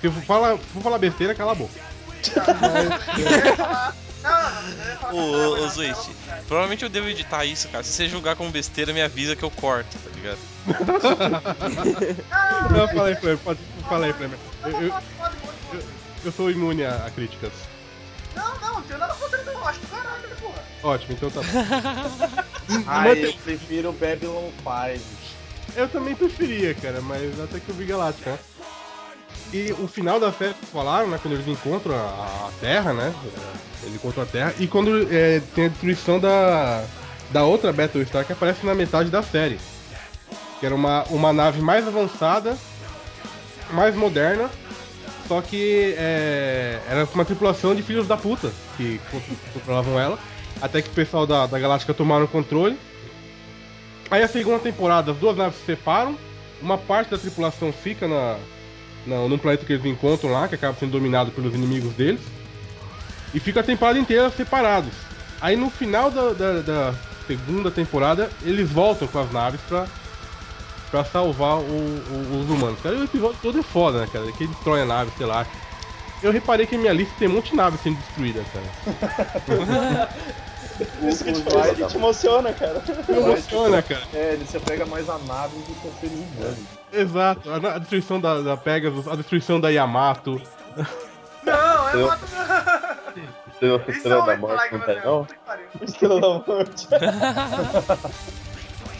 Se 0.02 0.08
eu 0.08 0.12
for 0.12 0.24
falar, 0.24 0.58
for 0.58 0.82
falar 0.84 0.98
besteira, 1.00 1.34
cala 1.34 1.54
a 1.54 1.56
boca. 1.56 1.74
Ô, 5.12 5.56
que 5.56 5.62
ô, 5.62 5.70
falar- 5.70 5.96
provavelmente 6.48 6.84
eu 6.84 6.90
devo 6.90 7.08
editar 7.10 7.46
isso, 7.46 7.68
cara. 7.70 7.84
Se 7.84 7.92
você 7.92 8.08
julgar 8.10 8.36
como 8.36 8.50
besteira, 8.52 8.94
me 8.94 9.02
avisa 9.02 9.36
que 9.36 9.44
eu 9.44 9.52
corto, 9.52 9.96
tá 9.98 10.10
ligado? 10.16 10.38
Não, 12.72 12.88
fala 12.88 13.08
aí, 13.10 13.16
Flamengo. 13.16 13.42
Pode, 13.44 13.60
fala 13.88 14.06
aí, 14.08 14.14
Flamengo. 14.14 14.42
Eu, 14.64 14.82
eu, 14.82 14.94
eu 16.28 16.32
sou 16.32 16.50
imune 16.50 16.84
a, 16.84 17.06
a 17.06 17.12
críticas. 17.12 17.52
Não, 18.36 18.60
não, 18.60 18.74
não 18.76 18.82
tenho 18.82 19.00
nada 19.00 19.14
contra 19.14 19.40
ele, 19.40 19.52
não. 19.52 19.68
Acho 19.68 19.80
do 19.80 19.88
caralho, 19.88 20.36
porra. 20.40 20.64
Ótimo, 20.84 21.14
então 21.14 21.32
tá 21.32 21.42
bom. 21.42 22.46
Ah, 22.88 23.08
eu 23.10 23.32
prefiro 23.34 23.94
Babylon 23.94 24.50
5. 24.58 25.06
Eu 25.76 25.88
também 25.88 26.16
preferia, 26.16 26.74
cara, 26.74 27.00
mas 27.00 27.40
até 27.40 27.60
que 27.60 27.70
eu 27.70 27.76
vi 27.76 27.86
Galáctica, 27.86 28.32
né? 28.32 28.40
E 29.54 29.72
o 29.74 29.88
final 29.88 30.20
da 30.20 30.32
série 30.32 30.54
que 30.54 30.62
vocês 30.62 30.72
falaram, 30.72 31.08
né? 31.08 31.20
Quando 31.22 31.36
eles 31.36 31.48
encontram 31.48 31.94
a, 31.94 32.48
a 32.48 32.52
Terra, 32.60 32.94
né? 32.94 33.14
Eles 33.84 33.96
encontram 33.96 34.24
a 34.24 34.26
Terra. 34.26 34.54
E 34.58 34.68
quando 34.68 35.08
é, 35.14 35.42
tem 35.54 35.66
a 35.66 35.68
destruição 35.68 36.20
da, 36.20 36.84
da 37.32 37.44
outra 37.44 37.72
Battlestar 37.72 38.26
que 38.26 38.34
aparece 38.34 38.66
na 38.66 38.74
metade 38.74 39.10
da 39.10 39.22
série. 39.22 39.60
Que 40.60 40.66
era 40.66 40.74
uma, 40.74 41.04
uma 41.10 41.32
nave 41.32 41.62
mais 41.62 41.88
avançada, 41.88 42.58
mais 43.72 43.96
moderna, 43.96 44.50
só 45.28 45.42
que 45.42 45.96
é, 45.98 46.80
era 46.88 47.08
uma 47.14 47.26
tripulação 47.26 47.74
de 47.76 47.82
filhos 47.82 48.08
da 48.08 48.16
puta 48.18 48.52
que 48.78 49.00
contro- 49.12 49.36
controlavam 49.54 50.00
ela. 50.00 50.20
Até 50.62 50.82
que 50.82 50.90
o 50.90 50.94
pessoal 50.94 51.26
da, 51.28 51.46
da 51.48 51.60
Galáctica 51.60 51.94
tomaram 51.94 52.26
o 52.26 52.28
controle. 52.28 52.78
Aí 54.10 54.24
a 54.24 54.28
segunda 54.28 54.60
temporada, 54.60 55.12
as 55.12 55.18
duas 55.18 55.36
naves 55.36 55.58
se 55.60 55.66
separam. 55.66 56.18
Uma 56.62 56.78
parte 56.78 57.12
da 57.12 57.18
tripulação 57.18 57.74
fica 57.74 58.08
na, 58.08 58.38
na, 59.06 59.28
num 59.28 59.38
planeta 59.38 59.66
que 59.66 59.74
eles 59.74 59.86
encontram 59.86 60.32
lá, 60.32 60.48
que 60.48 60.56
acaba 60.56 60.78
sendo 60.80 60.92
dominado 60.92 61.32
pelos 61.32 61.54
inimigos 61.54 61.94
deles. 61.94 62.22
E 63.34 63.40
fica 63.40 63.60
a 63.60 63.64
temporada 63.64 64.00
inteira 64.00 64.30
separados. 64.30 64.92
Aí 65.42 65.58
no 65.58 65.70
final 65.70 66.10
da, 66.10 66.32
da, 66.32 66.62
da 66.62 66.94
segunda 67.28 67.70
temporada, 67.70 68.30
eles 68.44 68.70
voltam 68.70 69.08
com 69.08 69.20
as 69.20 69.32
naves 69.32 69.60
pra, 69.68 69.86
pra 70.96 71.04
salvar 71.04 71.58
o- 71.58 71.62
o- 71.62 72.40
os 72.42 72.50
humanos. 72.50 72.80
Cara, 72.82 72.96
e 72.96 73.00
o 73.00 73.04
episódio 73.04 73.38
todo 73.42 73.60
é 73.60 73.64
foda, 73.64 74.00
né, 74.00 74.08
cara? 74.12 74.32
Que 74.32 74.44
ele 74.46 74.54
destrói 74.54 74.82
a 74.82 74.86
nave, 74.86 75.12
sei 75.18 75.26
lá. 75.26 75.46
Eu 76.24 76.32
reparei 76.32 76.66
que 76.66 76.76
a 76.76 76.78
minha 76.78 76.94
lista 76.94 77.14
tem 77.20 77.28
um 77.28 77.34
monte 77.34 77.50
de 77.52 77.58
nave 77.58 77.78
sendo 77.78 77.98
destruída, 77.98 78.42
cara. 78.54 80.10
Isso 81.04 81.24
que 81.24 81.32
te, 81.34 81.42
faz, 81.42 81.78
que 81.78 81.86
te 81.86 81.98
emociona, 81.98 82.54
cara. 82.54 82.82
Me 83.10 83.18
emociona, 83.18 83.82
cara. 83.82 84.02
É, 84.14 84.34
ele 84.34 84.46
se 84.46 84.56
apega 84.58 84.86
mais 84.86 85.10
a 85.10 85.18
naves 85.20 85.60
do 85.66 85.74
que 85.82 85.88
a 85.88 85.92
seres 86.00 86.18
humanos. 86.38 86.58
Exato. 86.94 87.50
A, 87.50 87.56
a 87.76 87.78
destruição 87.80 88.20
da, 88.20 88.40
da 88.42 88.56
Pegasus, 88.58 89.08
a 89.08 89.16
destruição 89.16 89.60
da 89.60 89.70
Yamato. 89.70 90.42
Não, 91.44 91.90
é 91.90 92.18
Isso 93.52 93.82
é 93.88 93.92
estrela 93.92 94.24
um 94.24 94.26
da 94.28 94.38
morte, 94.38 94.74
não 94.74 94.80
tem 94.80 95.02
não? 95.02 95.28
Estrela 95.82 96.22
da 96.22 96.28
Morte. 96.54 96.88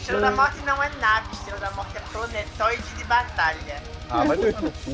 Estrela 0.06 0.30
da 0.30 0.36
Morte 0.36 0.58
não 0.64 0.80
é 0.80 0.88
nave, 1.00 1.32
Estrela 1.32 1.58
da 1.58 1.70
Morte 1.72 1.96
é 1.96 2.00
planetóide 2.12 2.82
de 2.96 3.04
batalha. 3.06 3.82
Ah, 4.08 4.22
vai 4.22 4.36
tomar 4.36 4.62
no 4.62 4.70
cu. 4.70 4.90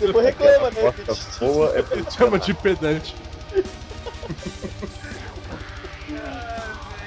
Depois 0.00 0.24
reclama, 0.24 0.70
né? 0.70 0.94
Boa 1.38 1.76
é 1.76 1.84
Ele 1.90 2.06
chama 2.10 2.38
de 2.38 2.54
pedante. 2.54 3.14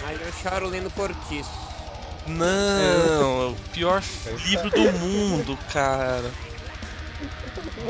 Aí 0.06 0.20
eu 0.22 0.32
choro 0.32 0.68
lendo 0.68 0.91
Cortiço. 0.91 1.49
Não, 2.28 3.47
é 3.47 3.49
o 3.49 3.56
pior 3.74 4.04
livro 4.45 4.70
do 4.70 4.91
mundo, 4.99 5.58
cara. 5.74 6.32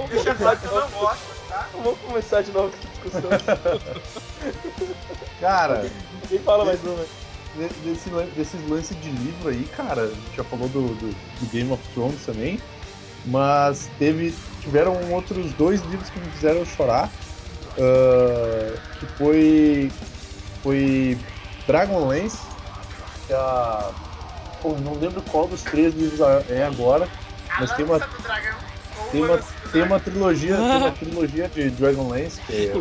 Deixa 0.09 0.34
claro 0.36 0.57
que 0.57 0.66
eu 0.66 0.80
não 0.80 0.89
gosto, 0.89 1.49
tá? 1.49 1.68
Vamos 1.74 1.99
começar 1.99 2.41
de 2.41 2.51
novo 2.53 2.72
com 2.72 2.78
a 2.78 2.89
discussão. 2.89 3.30
Cara, 5.41 5.86
Ninguém 6.24 6.39
fala 6.39 6.64
mais 6.64 6.82
uma. 6.84 7.05
De- 7.56 7.89
desse, 7.89 8.10
desses 8.36 8.70
lances 8.70 8.99
de 8.99 9.10
livro 9.10 9.49
aí, 9.49 9.64
cara, 9.76 10.04
a 10.04 10.08
gente 10.08 10.36
já 10.36 10.43
falou 10.43 10.68
do, 10.70 10.88
do, 10.95 11.10
do 11.39 11.45
Game 11.51 11.72
of 11.72 11.82
Thrones 11.93 12.26
também, 12.26 12.60
mas 13.26 13.89
teve, 13.97 14.34
tiveram 14.62 15.12
outros 15.12 15.54
dois 15.54 15.82
livros 15.84 16.10
que 16.10 16.20
me 16.20 16.30
fizeram 16.32 16.66
chorar, 16.66 17.10
ah, 17.80 18.74
que 18.99 19.06
foi, 19.18 19.91
foi 20.62 21.18
Dragonlance, 21.68 22.38
que 23.28 23.34
é 23.34 23.36
a, 23.36 23.91
pô, 24.62 24.76
não 24.80 24.95
lembro 24.95 25.22
qual 25.24 25.47
dos 25.47 25.62
três 25.62 25.93
livros 25.93 26.20
é 26.49 26.64
agora, 26.66 27.08
Mas 27.60 27.72
tem 27.74 27.86
uma- 27.86 27.99
tem 29.12 29.22
uma, 29.24 29.39
tem 29.72 29.82
uma 29.84 29.99
trilogia, 29.99 30.56
tem 30.56 30.66
uma 30.78 30.91
trilogia 30.97 31.47
de 31.49 31.70
Dragonlance, 31.70 32.41
que 32.41 32.54
é, 32.54 32.72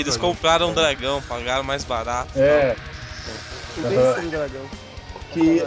Eles 0.00 0.04
dragão. 0.16 0.18
compraram 0.20 0.70
um 0.70 0.74
dragão, 0.74 1.20
pagaram 1.22 1.64
mais 1.64 1.82
barato. 1.84 2.30
é 2.36 2.76
O 2.76 3.51
Do 3.76 4.30
dragão. 4.30 4.62
que 5.32 5.62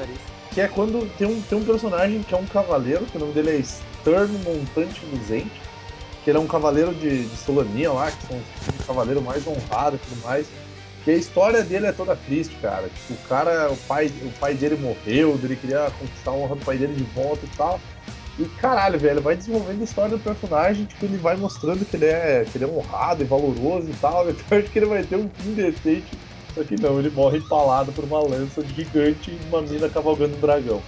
que 0.56 0.62
é 0.62 0.70
quando 0.70 1.06
tem 1.18 1.28
um, 1.28 1.42
tem 1.42 1.58
um 1.58 1.66
personagem 1.66 2.24
que 2.24 2.34
é 2.34 2.38
um 2.38 2.46
cavaleiro, 2.46 3.06
que 3.06 3.18
o 3.18 3.20
nome 3.20 3.34
dele 3.34 3.58
é 3.58 3.62
Stern 3.62 4.38
Montante 4.38 5.06
Luzente, 5.06 5.62
que 6.24 6.32
ele 6.32 6.38
é 6.38 6.42
um 6.42 6.48
cavaleiro 6.48 6.94
de, 6.94 7.26
de 7.26 7.36
Solania 7.36 7.92
lá, 7.92 8.10
que 8.10 8.26
são 8.26 8.38
um 8.38 8.86
cavaleiro 8.88 9.22
mais 9.22 9.46
honrado 9.46 9.98
e 9.98 10.00
tudo 10.00 10.24
mais. 10.24 10.48
E 11.06 11.12
a 11.12 11.14
história 11.14 11.62
dele 11.62 11.88
é 11.88 11.92
toda 11.92 12.16
triste, 12.16 12.56
cara. 12.62 12.88
Tipo, 12.88 13.14
o 13.14 13.28
cara, 13.28 13.70
o 13.70 13.76
pai, 13.78 14.10
o 14.24 14.32
pai 14.40 14.54
dele 14.54 14.78
morreu, 14.78 15.38
ele 15.44 15.58
queria 15.58 15.92
conquistar 16.00 16.32
a 16.32 16.34
honra 16.34 16.56
do 16.56 16.64
pai 16.64 16.78
dele 16.78 16.96
de 16.96 17.04
volta 17.04 17.46
e 17.46 17.50
tal. 17.58 17.80
E 18.40 18.46
caralho, 18.46 18.98
velho, 18.98 19.22
vai 19.22 19.36
desenvolvendo 19.36 19.82
a 19.82 19.84
história 19.84 20.18
do 20.18 20.24
personagem, 20.24 20.86
tipo, 20.86 21.06
ele 21.06 21.18
vai 21.18 21.36
mostrando 21.36 21.86
que 21.86 21.98
ele 21.98 22.06
é, 22.06 22.46
que 22.50 22.58
ele 22.58 22.64
é 22.64 22.68
honrado 22.68 23.22
e 23.22 23.26
valoroso 23.26 23.90
e 23.90 23.94
tal. 23.96 24.26
Então 24.32 24.58
acho 24.58 24.70
que 24.70 24.80
ele 24.80 24.86
vai 24.86 25.04
ter 25.04 25.18
um 25.18 25.30
fim 25.30 25.54
decente. 25.54 26.18
Só 26.56 26.64
que 26.64 26.78
não, 26.78 26.98
ele 26.98 27.10
morre 27.10 27.38
empalado 27.40 27.92
por 27.92 28.04
uma 28.06 28.20
lança 28.22 28.64
gigante 28.66 29.32
e 29.32 29.40
uma 29.50 29.62
mina 29.62 29.90
cavalgando 29.90 30.36
um 30.38 30.40
dragão. 30.40 30.82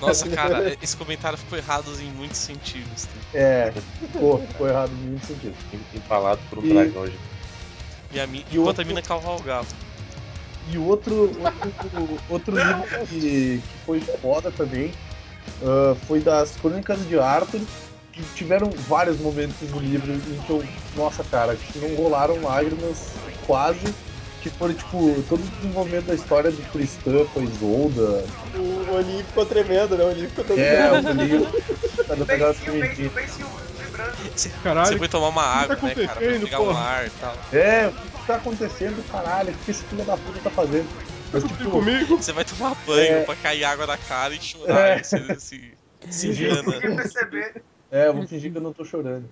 Nossa, 0.00 0.28
cara, 0.28 0.76
esse 0.82 0.94
comentário 0.96 1.38
ficou 1.38 1.56
errado 1.58 1.90
em 2.00 2.10
muitos 2.10 2.36
sentidos. 2.38 3.04
tá? 3.06 3.38
É, 3.38 3.72
ficou, 4.00 4.38
ficou 4.46 4.68
errado 4.68 4.90
em 4.92 5.06
muito 5.06 5.26
sentido. 5.26 5.54
Empalado 5.94 6.40
por 6.50 6.58
um 6.58 6.64
E- 6.66 6.68
dragão 6.74 7.06
gente. 7.06 7.18
E 8.12 8.20
a 8.20 8.26
mi... 8.26 8.38
E 8.50 8.56
enquanto 8.56 8.66
outro- 8.66 8.82
a 8.82 8.84
mina 8.84 9.02
cavalgava. 9.02 9.66
E 10.70 10.76
outro, 10.76 11.30
outro, 11.40 12.18
outro 12.28 12.56
livro 12.56 13.06
que, 13.06 13.18
que 13.62 13.62
foi 13.86 14.00
foda 14.00 14.50
também 14.50 14.92
ah, 15.62 15.96
foi 16.06 16.20
das 16.20 16.56
Crônicas 16.56 16.98
de 17.08 17.18
Arthur, 17.18 17.60
que 18.12 18.22
tiveram 18.34 18.70
vários 18.86 19.18
momentos 19.18 19.56
no 19.70 19.78
livro 19.78 20.12
em 20.12 20.38
que 20.46 20.50
eu, 20.50 20.62
nossa 20.94 21.24
cara, 21.24 21.56
que 21.56 21.78
não 21.78 21.94
rolaram 21.96 22.42
lágrimas 22.42 23.12
quase, 23.46 23.94
que 24.42 24.50
foram 24.50 24.74
tipo 24.74 25.22
todo 25.28 25.40
o 25.40 25.46
desenvolvimento 25.56 26.06
da 26.06 26.14
história 26.14 26.50
do 26.50 26.62
Tristan 26.72 27.24
com 27.32 27.40
a 27.40 27.42
Isolda. 27.42 28.24
O 28.54 28.94
Oli 28.94 29.22
ficou 29.24 29.44
tremendo, 29.46 29.96
né? 29.96 30.04
O 30.04 30.08
Oli 30.08 30.26
ficou 30.28 30.44
todo 30.44 30.58
É, 30.58 30.90
o 30.92 31.12
livro. 31.12 31.46
Tá 32.06 32.14
Beicinho, 32.16 32.80
beicinho, 32.80 33.10
beicinho, 33.10 33.46
vibrando. 33.84 34.12
Você 34.34 34.48
Caralho, 34.62 34.98
foi 34.98 35.08
tomar 35.08 35.28
uma 35.28 35.42
água, 35.42 35.76
tá 35.76 35.86
né, 35.86 35.94
cara? 35.94 36.06
Pra 36.06 36.12
acontecendo, 36.14 36.44
pegar 36.44 36.60
um 36.60 36.64
porra? 36.66 36.80
ar 36.80 37.06
e 37.06 37.10
tal. 37.10 37.36
É, 37.52 37.86
o 37.88 37.92
que 37.92 38.08
que 38.20 38.26
tá 38.26 38.36
acontecendo, 38.36 39.10
caralho? 39.10 39.50
O 39.52 39.56
que 39.64 39.70
esse 39.70 39.82
filho 39.84 40.04
da 40.04 40.16
puta 40.16 40.38
tá 40.42 40.50
fazendo? 40.50 40.86
Mas, 41.32 41.44
tipo, 41.44 41.70
comigo. 41.70 42.16
Você 42.16 42.32
vai 42.32 42.44
tomar 42.44 42.74
banho 42.86 43.16
É. 43.16 43.24
pra 43.24 43.36
cair 43.36 43.64
água 43.64 43.86
na 43.86 43.98
cara 43.98 44.34
e 44.34 44.40
chorar. 44.40 44.98
É. 44.98 45.00
E 45.00 45.04
se, 45.04 45.40
se, 45.40 45.72
se 46.10 46.34
Sim. 46.34 46.44
engana. 46.44 46.62
Ninguém 46.62 46.96
perceber. 46.96 47.62
É, 47.90 48.06
eu 48.06 48.14
vou 48.14 48.26
fingir 48.26 48.50
que 48.52 48.56
eu 48.58 48.62
não 48.62 48.72
tô 48.72 48.84
chorando. 48.84 49.28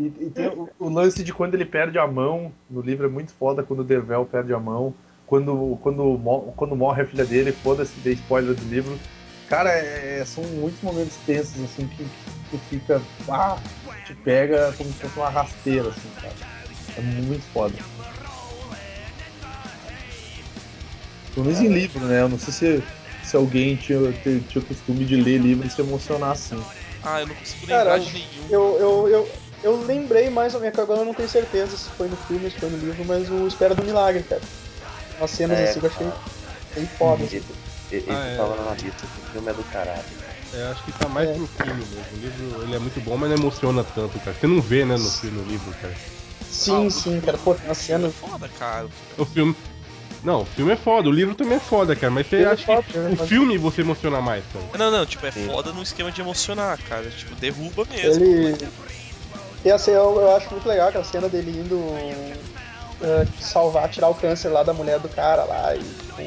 E, 0.00 0.06
e 0.06 0.30
tem 0.30 0.48
o, 0.48 0.66
o 0.78 0.88
lance 0.88 1.22
de 1.22 1.30
quando 1.30 1.54
ele 1.54 1.66
perde 1.66 1.98
a 1.98 2.06
mão, 2.06 2.50
no 2.70 2.80
livro 2.80 3.04
é 3.04 3.08
muito 3.08 3.32
foda 3.32 3.62
quando 3.62 3.80
o 3.80 3.84
Devel 3.84 4.24
perde 4.24 4.54
a 4.54 4.58
mão, 4.58 4.94
quando, 5.26 5.78
quando, 5.82 6.18
quando 6.56 6.74
morre 6.74 7.02
a 7.02 7.06
filha 7.06 7.24
dele, 7.26 7.52
foda-se, 7.52 8.00
dei 8.00 8.14
spoiler 8.14 8.54
do 8.54 8.64
livro. 8.64 8.98
Cara, 9.46 9.68
é- 9.70 10.24
são 10.24 10.42
muitos 10.44 10.80
momentos 10.80 11.16
tensos, 11.26 11.62
assim, 11.62 11.86
que, 11.86 12.02
que 12.04 12.50
tu 12.50 12.58
fica, 12.70 13.02
ah, 13.28 13.58
te 14.02 14.14
pega 14.14 14.72
como 14.78 14.90
se 14.90 15.00
fosse 15.00 15.16
uma 15.18 15.28
rasteira, 15.28 15.90
assim, 15.90 16.08
cara. 16.22 16.34
É 16.96 17.00
muito 17.02 17.44
foda. 17.52 17.74
Pelo 21.34 21.44
menos 21.44 21.60
em 21.60 21.68
livro, 21.68 22.00
né? 22.06 22.22
Eu 22.22 22.28
não 22.28 22.38
sei 22.38 22.52
se, 22.52 22.82
se 23.22 23.36
alguém 23.36 23.76
tinha, 23.76 23.98
tinha, 24.22 24.40
tinha 24.40 24.62
o 24.62 24.66
costume 24.66 25.04
de 25.04 25.16
ler 25.16 25.38
livro 25.38 25.66
e 25.66 25.70
se 25.70 25.80
emocionar 25.80 26.32
assim. 26.32 26.60
Ah, 27.02 27.20
eu 27.20 27.26
não 27.26 27.34
consigo 27.34 27.66
lembrar 27.66 27.84
Cara, 27.84 27.98
de 27.98 28.12
nenhum. 28.14 28.46
Eu, 28.50 28.78
eu, 28.78 29.08
eu, 29.08 29.28
eu 29.62 29.82
lembrei 29.84 30.30
mais 30.30 30.54
ou 30.54 30.60
menos, 30.60 30.74
que 30.74 30.80
agora 30.80 31.00
eu 31.00 31.04
não 31.04 31.14
tenho 31.14 31.28
certeza 31.28 31.76
se 31.76 31.88
foi 31.90 32.08
no 32.08 32.16
filme, 32.16 32.50
se 32.50 32.58
foi 32.58 32.70
no 32.70 32.78
livro, 32.78 33.04
mas 33.04 33.30
o 33.30 33.46
Espera 33.46 33.74
do 33.74 33.82
Milagre, 33.84 34.22
cara. 34.22 34.40
Umas 35.18 35.30
cenas 35.30 35.58
É, 35.58 35.64
assim 35.70 35.80
eu 35.82 35.90
achei 35.90 36.06
bem 36.74 36.86
foda. 36.98 37.24
assim. 37.24 37.36
Esse, 37.36 37.46
esse 37.96 38.10
Ah, 38.10 38.26
é. 38.26 38.36
tava 38.36 38.56
na 38.64 38.70
lista, 38.72 38.88
esse 39.04 39.32
filme 39.32 39.50
é 39.50 39.52
do 39.54 39.62
caralho. 39.64 40.04
É, 40.52 40.62
acho 40.72 40.82
que 40.84 40.92
tá 40.92 41.08
mais 41.08 41.28
É. 41.28 41.34
pro 41.34 41.46
filme 41.46 41.74
mesmo. 41.84 42.04
O 42.12 42.16
livro 42.16 42.62
ele 42.64 42.74
é 42.74 42.78
muito 42.78 43.00
bom, 43.04 43.16
mas 43.16 43.30
não 43.30 43.36
emociona 43.36 43.84
tanto, 43.94 44.18
cara. 44.20 44.36
Você 44.40 44.46
não 44.46 44.60
vê, 44.60 44.84
né, 44.84 44.96
no, 44.96 45.08
filme, 45.10 45.40
no 45.42 45.48
livro, 45.48 45.72
cara. 45.80 45.94
Sim, 46.50 46.86
Ah, 46.86 46.90
sim, 46.90 47.20
cara. 47.20 47.38
Pô, 47.38 47.54
tem 47.54 47.64
uma 47.66 47.74
cena. 47.74 48.08
É 48.08 48.10
foda, 48.10 48.48
cara. 48.58 48.88
O 49.16 49.24
filme. 49.24 49.54
Não, 50.24 50.42
o 50.42 50.44
filme 50.44 50.72
é 50.72 50.76
foda, 50.76 51.08
o 51.08 51.12
livro 51.12 51.34
também 51.34 51.56
é 51.56 51.60
foda, 51.60 51.96
cara, 51.96 52.10
mas 52.12 52.26
você 52.26 52.36
Ele 52.36 52.44
é 52.44 52.48
acha 52.48 52.66
foda, 52.66 52.82
que 52.82 52.98
né, 52.98 53.08
o 53.14 53.16
mas- 53.18 53.28
filme 53.28 53.56
você 53.56 53.80
emociona 53.80 54.20
mais, 54.20 54.44
cara. 54.52 54.64
Não, 54.76 54.90
não, 54.90 55.06
tipo, 55.06 55.24
é 55.24 55.32
foda 55.32 55.72
no 55.72 55.82
esquema 55.82 56.12
de 56.12 56.20
emocionar, 56.20 56.78
cara. 56.88 57.08
Tipo, 57.10 57.34
derruba 57.36 57.86
mesmo. 57.90 58.22
Ele. 58.24 58.68
E 59.64 59.70
assim, 59.70 59.90
eu, 59.90 60.20
eu 60.20 60.36
acho 60.36 60.50
muito 60.50 60.68
legal 60.68 60.88
aquela 60.88 61.04
cena 61.04 61.28
dele 61.28 61.50
indo 61.60 61.78
eh, 63.02 63.26
salvar, 63.38 63.88
tirar 63.88 64.08
o 64.08 64.14
câncer 64.14 64.48
lá 64.48 64.62
da 64.62 64.72
mulher 64.72 64.98
do 64.98 65.08
cara 65.08 65.44
lá. 65.44 65.74
E 65.74 65.80
tipo, 65.80 66.22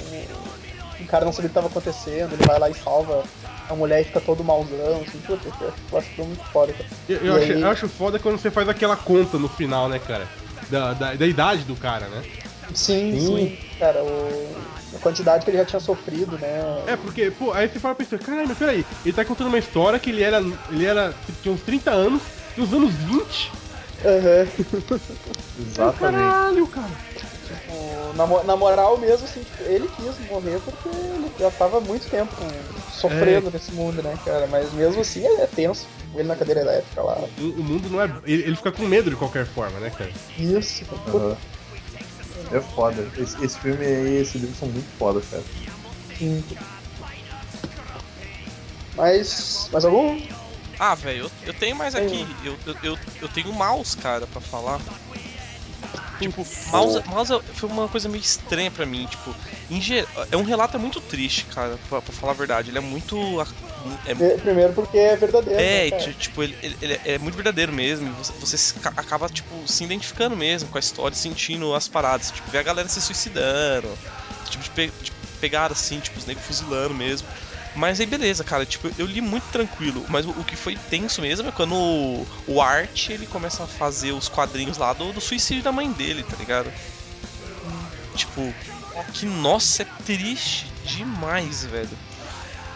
o 1.04 1.06
cara 1.08 1.26
não 1.26 1.32
sabia 1.34 1.48
o 1.48 1.50
que 1.50 1.56
tava 1.56 1.68
acontecendo, 1.68 2.34
ele 2.34 2.46
vai 2.46 2.60
lá 2.60 2.70
e 2.70 2.74
salva 2.76 3.24
a 3.70 3.76
mulher 3.76 4.02
e 4.02 4.06
fica 4.06 4.20
todo 4.20 4.44
mauzão, 4.44 5.02
assim, 5.08 5.18
puta, 5.26 5.48
eu 5.62 5.74
eu 5.92 5.98
acho 5.98 6.10
que 6.10 6.16
foi 6.16 6.26
muito 6.26 6.44
foda, 6.52 6.74
cara. 6.74 6.86
Eu, 7.10 7.18
eu 7.18 7.36
acho, 7.36 7.52
aí- 7.54 7.62
eu 7.62 7.68
acho 7.70 7.88
foda 7.90 8.20
quando 8.20 8.38
você 8.38 8.52
faz 8.52 8.68
aquela 8.70 8.96
conta 8.96 9.38
no 9.40 9.48
final, 9.50 9.88
né, 9.90 10.00
cara? 10.00 10.28
Da, 10.70 10.94
da, 10.94 11.14
da 11.16 11.26
idade 11.28 11.64
do 11.64 11.76
cara, 11.76 12.08
né? 12.08 12.24
Sim, 12.74 13.20
sim, 13.20 13.26
Sim. 13.26 13.58
cara, 13.80 14.04
o- 14.04 14.56
a 14.96 15.00
quantidade 15.00 15.44
que 15.44 15.52
ele 15.52 15.58
já 15.58 15.66
tinha 15.66 15.80
sofrido, 15.80 16.38
né? 16.38 16.84
É, 16.88 16.96
porque, 16.96 17.32
pô, 17.32 17.52
aí 17.52 17.68
você 17.68 17.80
fala 17.80 17.96
pensando, 17.96 18.20
caralho, 18.24 18.48
mas 18.48 18.58
peraí, 18.58 18.86
ele 19.04 19.14
tá 19.14 19.26
contando 19.26 19.48
uma 19.48 19.58
história 19.58 19.98
que 20.00 20.10
ele 20.12 20.22
era. 20.24 20.40
Ele 20.70 20.86
era. 20.86 21.14
tinha 21.42 21.54
uns 21.54 21.62
30 21.62 21.92
anos, 21.92 22.22
nos 22.58 22.74
anos 22.74 22.93
20. 22.93 23.51
Aham. 24.06 24.47
Exatamente. 25.60 25.99
Caralho, 25.99 26.68
cara. 26.68 26.91
Tipo, 27.47 28.14
na, 28.16 28.43
na 28.43 28.56
moral 28.56 28.97
mesmo, 28.97 29.26
assim, 29.26 29.43
ele 29.62 29.89
quis 29.95 30.28
morrer 30.30 30.60
porque 30.64 30.89
ele 30.89 31.32
já 31.39 31.51
tava 31.51 31.78
há 31.78 31.82
muito 31.82 32.10
tempo 32.10 32.34
sofrendo 32.91 33.49
nesse 33.51 33.72
mundo, 33.72 34.01
né, 34.01 34.18
cara? 34.26 34.47
Mas 34.47 34.72
mesmo 34.74 35.01
assim 35.01 35.26
é 35.26 35.47
tenso. 35.47 35.88
Ele 36.16 36.28
na 36.28 36.36
cadeira 36.36 36.62
elétrica 36.62 37.01
lá. 37.01 37.18
O, 37.39 37.41
o 37.41 37.64
mundo 37.64 37.89
não 37.89 38.01
é. 38.01 38.06
Ele, 38.26 38.43
ele 38.43 38.56
fica 38.56 38.72
com 38.72 38.84
medo 38.84 39.10
de 39.10 39.16
qualquer 39.16 39.45
forma, 39.45 39.80
né, 39.80 39.89
cara? 39.89 40.12
Isso. 40.38 40.86
Aham. 41.08 41.36
É 42.51 42.60
foda. 42.60 43.08
Esse, 43.18 43.43
esse 43.43 43.58
filme 43.60 43.84
e 43.84 44.22
esse 44.22 44.38
livro 44.38 44.56
são 44.56 44.68
muito 44.68 44.88
foda, 44.99 45.22
cara. 45.32 45.43
Sim. 46.18 46.43
Mas. 48.95 49.70
Mais 49.72 49.86
algum? 49.86 50.22
Ah, 50.80 50.96
velho, 50.96 51.26
eu, 51.26 51.32
eu 51.48 51.54
tenho 51.54 51.76
mais 51.76 51.94
aqui. 51.96 52.26
Eu, 52.44 52.58
eu, 52.66 52.76
eu, 52.84 53.00
eu 53.22 53.30
tenho 53.30 53.52
mouse, 53.54 53.96
cara, 53.98 54.26
pra 54.28 54.42
falar. 54.42 54.80
Tipo, 56.20 56.46
mouse, 56.68 57.02
mouse 57.08 57.34
foi 57.54 57.70
uma 57.70 57.88
coisa 57.90 58.08
meio 58.08 58.22
estranha 58.22 58.72
pra 58.72 58.86
mim. 58.86 59.06
Tipo, 59.06 59.36
em 59.70 59.82
ge- 59.82 60.08
é 60.32 60.38
um 60.38 60.44
relato 60.44 60.80
muito 60.80 61.02
triste, 61.02 61.46
cara, 61.46 61.78
pra, 61.90 62.02
pra 62.02 62.14
falar 62.14 62.32
a 62.32 62.36
verdade. 62.36 62.70
Ele 62.70 62.78
é 62.78 62.82
muito. 62.82 63.18
É, 64.06 64.12
É, 64.12 64.38
Primeiro 64.38 64.74
porque 64.74 64.98
é 64.98 65.16
verdadeiro. 65.16 65.60
é, 65.60 65.90
né, 65.92 66.14
tipo, 66.18 66.42
ele, 66.44 66.56
ele- 66.64 66.78
ele 66.82 67.00
é 67.06 67.18
muito 67.18 67.36
verdadeiro 67.36 67.74
mesmo. 67.74 68.12
Você, 68.14 68.32
você 68.40 68.74
acaba, 68.96 69.28
tipo, 69.28 69.68
se 69.68 69.84
identificando 69.84 70.36
mesmo 70.36 70.70
com 70.70 70.78
a 70.78 70.80
história, 70.80 71.16
sentindo 71.16 71.74
as 71.76 71.88
paradas. 71.88 72.32
Tipo, 72.32 72.50
ver 72.52 72.60
a 72.60 72.64
galera 72.64 72.88
se 72.88 73.02
suicidando. 73.02 73.90
Tipo, 74.50 74.64
de, 74.64 74.70
pe 74.70 74.92
de 75.02 75.12
pegar 75.42 75.72
assim, 75.72 76.00
tipo, 76.00 76.18
os 76.20 76.26
negros 76.26 76.46
fuzilando 76.46 76.94
mesmo. 76.94 77.28
Mas 77.76 78.00
aí 78.00 78.06
beleza, 78.06 78.44
cara, 78.44 78.66
tipo, 78.66 78.92
eu 79.00 79.06
li 79.06 79.20
muito 79.20 79.46
tranquilo, 79.52 80.06
mas 80.08 80.26
o, 80.26 80.30
o 80.30 80.44
que 80.46 80.56
foi 80.56 80.76
tenso 80.76 81.22
mesmo 81.22 81.50
é 81.50 81.52
quando 81.52 81.74
o, 81.76 82.28
o 82.48 82.62
Art, 82.62 83.10
ele 83.10 83.26
começa 83.26 83.64
a 83.64 83.68
fazer 83.68 84.12
os 84.12 84.30
quadrinhos 84.30 84.78
lá 84.78 84.94
do, 84.94 85.12
do 85.12 85.20
suicídio 85.20 85.64
da 85.64 85.72
mãe 85.72 85.92
dele, 85.92 86.24
tá 86.24 86.36
ligado? 86.38 86.72
Tipo, 88.16 88.54
que 89.14 89.26
nossa, 89.26 89.82
é 89.82 89.86
triste 90.06 90.72
demais, 90.86 91.66
velho. 91.66 91.90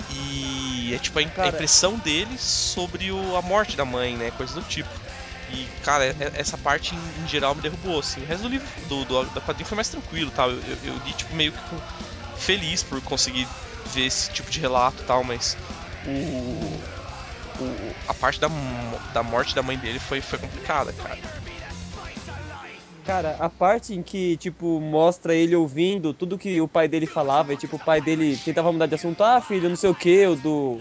E 0.10 0.94
é 0.96 0.98
tipo 0.98 1.20
a, 1.20 1.22
im- 1.22 1.28
a 1.28 1.32
Cara. 1.32 1.50
impressão 1.50 1.98
dele 1.98 2.38
sobre 2.38 3.12
o, 3.12 3.36
a 3.36 3.42
morte 3.42 3.76
da 3.78 3.86
mãe, 3.86 4.16
né? 4.16 4.32
Coisa 4.32 4.54
do 4.56 4.62
tipo. 4.66 4.90
E, 5.52 5.68
cara, 5.84 6.06
é- 6.06 6.16
é- 6.20 6.32
essa 6.36 6.58
parte 6.58 6.96
em, 6.96 7.28
geral 7.28 7.54
me 7.54 7.62
derrubou, 7.62 8.00
assim. 8.00 8.22
O 8.22 8.26
resto 8.26 8.44
do 8.44 8.50
livro, 8.50 8.68
do, 8.88 9.06
do, 9.06 9.26
da 9.26 9.42
quadrinho 9.42 9.68
foi 9.68 9.76
mais 9.76 9.90
tranquilo 9.90 10.32
tal. 10.32 10.50
Eu, 10.50 10.58
eu, 10.60 10.78
eu 10.86 10.94
li, 11.06 11.14
tipo, 11.14 11.36
meio 11.36 11.52
que 11.52 11.62
com- 11.70 11.80
feliz 12.38 12.84
por 12.84 13.02
conseguir 13.02 13.48
ver 13.94 14.06
esse 14.06 14.30
tipo 14.32 14.50
de 14.50 14.60
relato 14.60 15.02
e 15.02 15.06
tal, 15.06 15.24
mas 15.24 15.58
o, 16.06 16.10
o- 16.12 17.96
a 18.08 18.14
parte 18.14 18.40
da, 18.40 18.48
da 19.14 19.24
morte 19.24 19.56
da 19.56 19.62
mãe 19.64 19.78
dele 19.78 20.00
foi, 20.00 20.22
foi 20.22 20.38
complicada, 20.40 20.94
cara. 20.94 21.18
Cara, 23.06 23.38
a 23.40 23.50
parte 23.50 23.94
em 23.94 24.04
que, 24.04 24.36
tipo, 24.36 24.82
mostra 24.82 25.34
ele 25.34 25.56
ouvindo 25.56 26.14
tudo 26.14 26.38
que 26.38 26.60
o 26.60 26.68
pai 26.68 26.90
dele 26.90 27.06
falava, 27.06 27.54
e 27.54 27.58
tipo, 27.58 27.78
o 27.78 27.80
pai 27.80 28.02
dele 28.02 28.36
tentava 28.44 28.72
mudar 28.72 28.86
de 28.86 28.96
assunto, 28.96 29.24
ah, 29.24 29.40
filho, 29.40 29.70
não 29.70 29.78
sei 29.78 29.90
o 29.90 29.96
que, 29.96 30.26
o 30.28 30.36
do. 30.36 30.80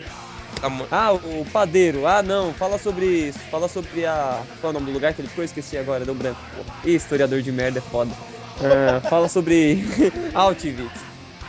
Ah, 0.90 1.12
o 1.12 1.44
padeiro, 1.52 2.04
ah 2.06 2.22
não, 2.22 2.52
fala 2.54 2.78
sobre 2.78 3.06
isso, 3.28 3.38
fala 3.50 3.68
sobre 3.68 4.04
a. 4.06 4.42
Qual 4.60 4.70
é 4.72 4.76
o 4.76 4.78
nome 4.80 4.86
do 4.86 4.92
lugar 4.92 5.14
que 5.14 5.20
ele 5.20 5.28
ficou? 5.28 5.44
Esqueci 5.44 5.78
agora, 5.78 6.04
deu 6.04 6.14
branco. 6.14 6.40
Ih, 6.84 6.96
historiador 6.96 7.42
de 7.42 7.52
merda 7.52 7.78
é 7.78 7.82
foda. 7.82 8.10
Ah, 8.60 9.00
fala 9.08 9.28
sobre 9.28 9.84
Auschwitz. 10.34 11.05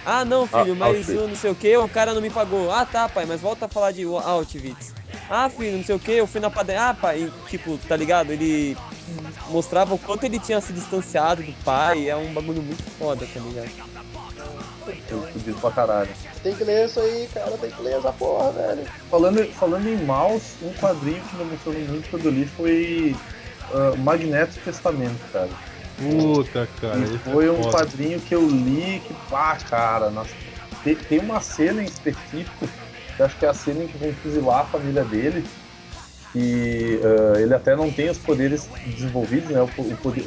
Ah 0.09 0.23
não, 0.23 0.47
filho, 0.47 0.71
Ah, 0.71 0.75
mas 0.75 1.09
o 1.09 1.27
não 1.27 1.35
sei 1.35 1.51
o 1.51 1.55
que, 1.55 1.75
o 1.75 1.89
cara 1.89 2.13
não 2.13 2.21
me 2.21 2.29
pagou. 2.29 2.71
Ah 2.71 2.85
tá, 2.85 3.09
pai, 3.09 3.25
mas 3.25 3.41
volta 3.41 3.65
a 3.65 3.67
falar 3.67 3.91
de 3.91 4.05
Auschwitz. 4.05 4.93
Ah, 5.29 5.49
filho, 5.49 5.75
não 5.75 5.83
sei 5.83 5.95
o 5.95 5.99
que, 5.99 6.13
eu 6.13 6.25
fui 6.25 6.39
na 6.39 6.49
padaria. 6.49 6.81
Ah, 6.81 6.93
pai, 6.93 7.23
e, 7.23 7.49
tipo, 7.49 7.77
tá 7.77 7.97
ligado? 7.97 8.31
Ele 8.31 8.77
mostrava 9.49 9.93
o 9.93 9.99
quanto 9.99 10.23
ele 10.23 10.39
tinha 10.39 10.61
se 10.61 10.71
distanciado 10.71 11.43
do 11.43 11.51
pai. 11.65 12.09
É 12.09 12.15
um 12.15 12.33
bagulho 12.33 12.61
muito 12.61 12.81
foda, 12.97 13.27
tá 13.33 13.39
ligado? 13.41 13.69
Eu 15.11 15.21
fudido 15.23 15.59
pra 15.59 15.71
caralho. 15.71 16.09
Tem 16.41 16.55
que 16.55 16.63
ler 16.63 16.85
isso 16.85 17.01
aí, 17.01 17.29
cara. 17.33 17.51
Tem 17.57 17.69
que 17.69 17.81
ler 17.81 17.97
essa 17.97 18.13
porra, 18.13 18.51
velho. 18.51 18.85
Falando, 19.11 19.53
falando 19.55 19.89
em 19.89 19.97
mouse, 20.05 20.53
um 20.61 20.71
quadrinho 20.75 21.21
que 21.21 21.35
me 21.35 21.41
emocionou 21.41 21.81
muito 21.81 22.09
quando 22.09 22.25
eu 22.27 22.31
li 22.31 22.45
foi 22.45 23.13
ah, 23.73 23.93
Magneto 23.97 24.57
Testamento, 24.63 25.19
cara. 25.33 25.49
Puta, 25.97 26.67
cara. 26.79 26.99
E 26.99 27.03
esse 27.03 27.17
foi 27.19 27.47
é 27.47 27.51
um 27.51 27.63
foda. 27.63 27.77
quadrinho 27.77 28.19
que 28.21 28.35
eu 28.35 28.47
li 28.47 29.01
que, 29.05 29.13
pá, 29.29 29.57
cara, 29.57 30.11
nossa, 30.11 30.31
tem, 30.83 30.95
tem 30.95 31.19
uma 31.19 31.41
cena 31.41 31.81
em 31.81 31.85
específico, 31.85 32.67
que 33.15 33.23
acho 33.23 33.37
que 33.37 33.45
é 33.45 33.49
a 33.49 33.53
cena 33.53 33.83
em 33.83 33.87
que 33.87 33.97
vão 33.97 34.13
fuzilar 34.13 34.59
a 34.59 34.65
família 34.65 35.03
dele, 35.03 35.43
e 36.35 36.99
ah, 37.03 37.39
ele 37.39 37.53
até 37.53 37.75
não 37.75 37.91
tem 37.91 38.09
os 38.09 38.17
poderes 38.19 38.69
desenvolvidos, 38.85 39.49
né? 39.49 39.59
O, 39.59 39.81
o 39.81 39.97
poder, 39.97 40.23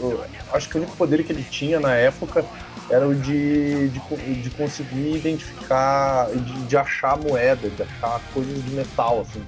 acho 0.52 0.68
que 0.68 0.76
o 0.76 0.80
único 0.80 0.96
poder 0.96 1.22
que 1.22 1.32
ele 1.32 1.44
tinha 1.44 1.78
na 1.78 1.94
época 1.94 2.44
era 2.90 3.06
o 3.06 3.14
de, 3.14 3.90
de, 3.90 4.42
de 4.42 4.50
conseguir 4.50 5.16
identificar, 5.16 6.28
de, 6.30 6.62
de 6.64 6.76
achar 6.76 7.16
moeda, 7.16 7.70
de 7.70 7.82
achar 7.82 8.20
coisas 8.34 8.64
de 8.64 8.70
metal, 8.72 9.20
assim. 9.20 9.42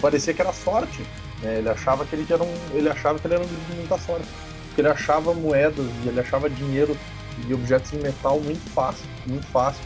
Parecia 0.00 0.32
que 0.32 0.40
era 0.40 0.54
sorte, 0.54 1.04
né? 1.42 1.58
Ele 1.58 1.68
achava 1.68 2.06
que 2.06 2.16
ele 2.16 2.26
era 2.30 2.42
um, 2.42 2.54
ele 2.72 2.88
achava 2.88 3.18
que 3.18 3.26
ele 3.26 3.34
era 3.34 3.44
um 3.44 3.46
de 3.46 3.76
muita 3.76 3.98
sorte 3.98 4.26
porque 4.76 4.82
ele 4.82 4.88
achava 4.88 5.32
moedas, 5.32 5.86
ele 6.04 6.20
achava 6.20 6.50
dinheiro 6.50 6.94
e 7.48 7.54
objetos 7.54 7.94
em 7.94 7.96
metal 7.96 8.38
muito 8.38 8.60
fácil, 8.74 9.06
muito 9.26 9.46
fácil. 9.46 9.82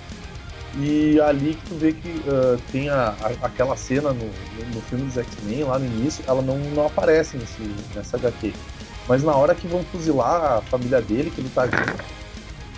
E 0.80 1.20
ali 1.20 1.54
que 1.54 1.68
tu 1.68 1.74
vê 1.76 1.92
que 1.92 2.20
ah, 2.28 2.58
tem 2.72 2.88
a, 2.88 3.14
a- 3.22 3.46
aquela 3.46 3.76
cena 3.76 4.12
no, 4.12 4.24
no, 4.24 4.74
no 4.74 4.80
filme 4.82 5.04
dos 5.04 5.16
X-Men, 5.16 5.62
lá 5.62 5.78
no 5.78 5.86
início, 5.86 6.24
ela 6.26 6.42
não, 6.42 6.58
não 6.58 6.86
aparece 6.86 7.36
nesse, 7.36 7.62
nessa 7.94 8.16
HQ. 8.16 8.52
Mas 9.06 9.22
na 9.22 9.32
hora 9.36 9.54
que 9.54 9.68
vão 9.68 9.84
fuzilar 9.84 10.58
a 10.58 10.60
família 10.62 11.00
dele, 11.00 11.30
que 11.30 11.40
ele 11.40 11.50
tá 11.54 11.66
junto, 11.66 12.04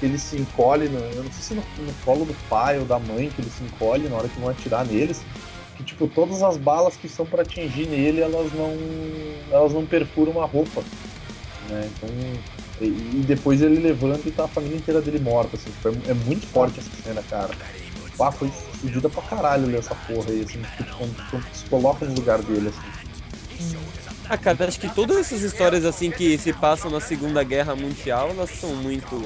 ele 0.02 0.18
se 0.18 0.36
encolhe, 0.36 0.88
no, 0.88 0.98
eu 0.98 1.24
não 1.24 1.32
sei 1.32 1.42
se 1.42 1.54
no, 1.54 1.62
no 1.78 1.92
colo 2.04 2.26
do 2.26 2.34
pai 2.48 2.78
ou 2.78 2.84
da 2.84 2.98
mãe 2.98 3.30
que 3.30 3.40
ele 3.40 3.50
se 3.50 3.64
encolhe 3.64 4.06
na 4.08 4.16
hora 4.16 4.28
que 4.28 4.38
vão 4.38 4.50
atirar 4.50 4.84
neles, 4.84 5.22
que 5.78 5.82
tipo, 5.82 6.06
todas 6.08 6.42
as 6.42 6.58
balas 6.58 6.94
que 6.94 7.08
são 7.08 7.24
para 7.24 7.40
atingir 7.42 7.86
nele, 7.86 8.20
elas 8.20 8.52
não, 8.52 8.76
elas 9.50 9.72
não 9.72 9.86
perfuram 9.86 10.42
a 10.42 10.46
roupa 10.46 10.82
né? 11.68 11.90
Então, 11.96 12.08
e, 12.80 12.86
e 12.86 13.24
depois 13.26 13.62
ele 13.62 13.80
levanta 13.80 14.28
e 14.28 14.32
tá 14.32 14.44
a 14.44 14.48
família 14.48 14.76
inteira 14.76 15.00
dele 15.00 15.18
morta, 15.18 15.56
assim, 15.56 15.70
tipo, 15.70 15.88
é, 15.88 16.10
é 16.10 16.14
muito 16.14 16.46
forte 16.46 16.80
essa 16.80 16.90
cena, 17.02 17.22
cara. 17.28 17.50
Pá, 18.16 18.30
foi 18.30 18.48
fodida 18.48 19.08
pra 19.08 19.22
caralho 19.22 19.66
ler 19.66 19.78
essa 19.78 19.94
porra 19.94 20.30
aí, 20.30 20.42
assim, 20.42 20.60
tipo, 20.62 20.96
quando, 20.96 21.44
se 21.52 21.64
coloca 21.66 22.04
no 22.04 22.14
lugar 22.14 22.42
dele, 22.42 22.68
assim. 22.68 23.02
Ah, 24.28 24.38
cara, 24.38 24.66
acho 24.66 24.80
que 24.80 24.88
todas 24.88 25.16
essas 25.18 25.42
histórias 25.42 25.84
assim 25.84 26.10
que 26.10 26.38
se 26.38 26.52
passam 26.52 26.90
na 26.90 27.00
Segunda 27.00 27.42
Guerra 27.44 27.76
Mundial, 27.76 28.30
elas 28.30 28.50
são 28.50 28.74
muito, 28.76 29.22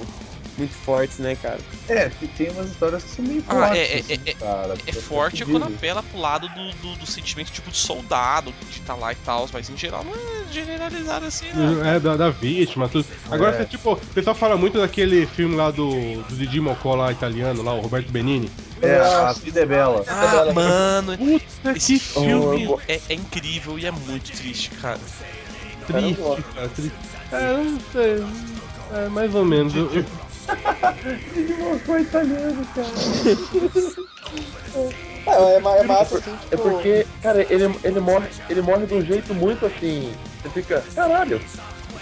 muito 0.59 0.75
fortes, 0.75 1.19
né, 1.19 1.37
cara? 1.41 1.59
É, 1.89 2.09
tem- 2.09 2.29
tem 2.29 2.51
umas 2.51 2.71
histórias 2.71 3.03
que 3.05 3.11
são 3.11 3.25
meio 3.25 3.45
Ah, 3.49 3.55
fortes, 3.55 3.77
é- 3.79 3.93
é- 3.97 3.99
assim, 4.01 4.21
é- 4.27 4.35
cara. 4.35 4.75
É 4.87 4.93
tá 4.93 5.01
forte 5.01 5.45
quando 5.45 5.65
apela 5.65 6.03
pro 6.03 6.19
lado 6.21 6.49
do, 6.49 6.71
do, 6.73 6.97
do 6.97 7.07
sentimento 7.07 7.51
tipo 7.53 7.71
de 7.71 7.77
soldado, 7.77 8.53
de 8.71 8.79
estar 8.81 8.95
lá 8.95 9.13
e 9.13 9.17
tal, 9.17 9.49
mas 9.53 9.69
em 9.69 9.77
geral 9.77 10.05
não 10.05 10.13
é 10.15 10.53
generalizado 10.53 11.27
assim, 11.27 11.47
não. 11.55 11.85
É, 11.85 12.01
da, 12.01 12.17
da 12.17 12.31
vítima, 12.31 12.89
tudo. 12.89 13.07
Agora, 13.31 13.55
É. 13.55 13.59
você, 13.59 13.65
tipo, 13.67 13.93
o 13.93 13.97
pessoal 13.97 14.35
fala 14.35 14.57
muito 14.57 14.79
daquele 14.79 15.27
filme 15.27 15.55
lá 15.57 15.71
do, 15.71 15.91
do 16.23 16.37
Didi 16.37 16.61
Mocó 16.61 16.95
lá, 16.95 17.13
italiano, 17.13 17.63
lá, 17.63 17.73
o 17.75 17.81
Roberto 17.81 18.11
Benini. 18.11 18.51
É, 18.83 18.97
a 18.99 19.33
vida 19.33 19.61
é 19.61 19.67
bela. 19.67 20.05
Ah, 20.07 20.53
mano, 20.53 21.17
Puta 21.17 21.77
esse 21.77 21.95
que 21.95 21.99
filme 21.99 22.67
Oh, 22.69 22.79
é, 22.87 23.01
é 23.09 23.15
incrível 23.15 23.79
e 23.79 23.87
é 23.87 23.91
muito 23.91 24.33
triste, 24.33 24.71
cara. 24.83 24.99
triste, 25.87 26.23
cara, 26.55 26.69
triste. 26.69 26.93
É, 27.33 27.53
não 27.55 27.81
sei. 27.93 28.25
É, 28.95 29.09
mais 29.09 29.35
ou 29.35 29.45
menos. 29.45 29.75
Eu- 29.75 29.91
eu- 29.93 30.05
É, 35.26 35.57
é, 35.57 35.61
ma- 35.61 35.76
é 35.76 35.82
massa, 35.82 36.18
assim, 36.18 36.36
tipo... 36.36 36.55
É 36.55 36.57
porque, 36.57 37.07
cara, 37.22 37.42
ele, 37.53 37.74
ele, 37.82 38.01
morre, 38.01 38.28
ele 38.49 38.62
morre 38.62 38.86
de 38.86 38.94
um 38.94 39.05
jeito 39.05 39.34
muito 39.34 39.66
assim. 39.66 40.12
Você 40.42 40.51
fica, 40.51 40.84
caralho. 40.94 41.40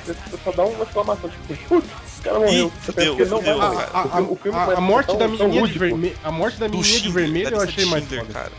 Você 0.04 0.14
só 0.44 0.52
dá 0.52 0.64
uma 0.64 0.84
exclamação, 0.84 1.30
tipo, 1.30 1.54
putz, 1.68 1.88
o 2.18 2.22
cara 2.22 2.38
morreu. 2.38 2.70
Fudeu, 2.82 3.16
não 3.26 3.40
vai 3.40 3.54
fudeu, 3.54 3.58
morrer. 3.58 3.88
a, 3.92 4.00
a- 4.18 4.20
O- 4.20 4.36
filme 4.36 4.58
a- 4.58 4.80
morte 4.80 5.06
da 5.12 5.18
tão 5.18 5.28
menininha 5.30 5.66
de 5.66 5.78
vermelho. 5.78 6.16
A 6.22 6.30
morte 6.30 6.58
da 6.60 6.66
Do 6.66 6.76
menininha 6.76 7.00
de 7.00 7.08
vermelho 7.10 7.54
eu 7.56 7.60
achei 7.62 7.84
mais 7.86 8.04
foda. 8.04 8.24
cara. 8.32 8.52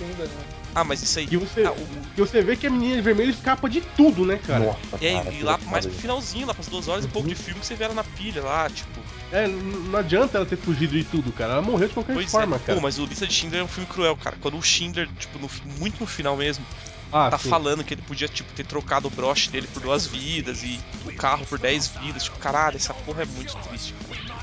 Né? 0.00 0.28
Ah, 0.74 0.84
mas 0.84 1.02
isso 1.02 1.18
aí. 1.18 1.26
Que 1.26 1.36
você, 1.36 1.64
Ah, 1.64 1.72
o- 1.72 1.86
que 2.14 2.20
você 2.20 2.40
vê 2.40 2.56
que 2.56 2.66
a 2.66 2.70
menininha 2.70 2.96
de 2.96 3.02
vermelho 3.02 3.30
escapa 3.30 3.68
de 3.68 3.82
tudo, 3.82 4.24
né, 4.24 4.38
cara? 4.46 4.60
Nossa, 4.64 4.78
É, 5.04 5.12
cara, 5.14 5.30
e 5.34 5.42
lá 5.42 5.58
foda 5.58 5.70
mais 5.70 5.84
pro 5.84 5.94
finalzinho, 5.94 6.46
lá 6.46 6.54
pras 6.54 6.68
duas 6.68 6.88
horas 6.88 7.04
e 7.04 7.08
pouco 7.08 7.28
de 7.28 7.34
filme 7.34 7.60
que 7.60 7.66
você 7.66 7.74
vê 7.74 7.84
ela 7.84 7.94
na 7.94 8.04
pilha 8.04 8.42
lá, 8.42 8.70
tipo. 8.70 9.00
É, 9.32 9.46
não 9.46 9.98
adianta 9.98 10.38
ela 10.38 10.46
ter 10.46 10.56
fugido 10.56 10.92
de 10.96 11.04
tudo, 11.04 11.30
cara. 11.32 11.52
Ela 11.54 11.62
morreu 11.62 11.86
de 11.88 11.94
qualquer 11.94 12.14
Pois 12.14 12.30
forma, 12.30 12.56
é. 12.56 12.58
cara. 12.58 12.74
Pô, 12.74 12.82
mas 12.82 12.98
o 12.98 13.04
Lista 13.06 13.26
de 13.26 13.32
Schindler 13.32 13.60
é 13.60 13.64
um 13.64 13.68
filme 13.68 13.88
cruel, 13.88 14.16
cara. 14.16 14.36
Quando 14.40 14.56
o 14.58 14.62
Schindler, 14.62 15.08
tipo, 15.18 15.38
no- 15.38 15.48
muito 15.78 16.00
no 16.00 16.06
final 16.06 16.36
mesmo, 16.36 16.64
Ah, 17.12 17.30
tá 17.30 17.38
sim. 17.38 17.48
falando 17.48 17.84
que 17.84 17.94
ele 17.94 18.02
podia, 18.02 18.26
tipo, 18.28 18.52
ter 18.52 18.64
trocado 18.66 19.06
o 19.06 19.10
broche 19.10 19.48
dele 19.50 19.68
por 19.72 19.82
duas 19.82 20.06
vidas 20.06 20.62
e 20.64 20.80
o 21.06 21.12
carro 21.14 21.46
por 21.46 21.58
dez 21.58 21.86
vidas. 21.88 22.24
Tipo, 22.24 22.38
caralho, 22.38 22.76
essa 22.76 22.92
porra 22.92 23.22
é 23.22 23.26
muito 23.26 23.56
triste, 23.68 23.94
cara. 24.08 24.40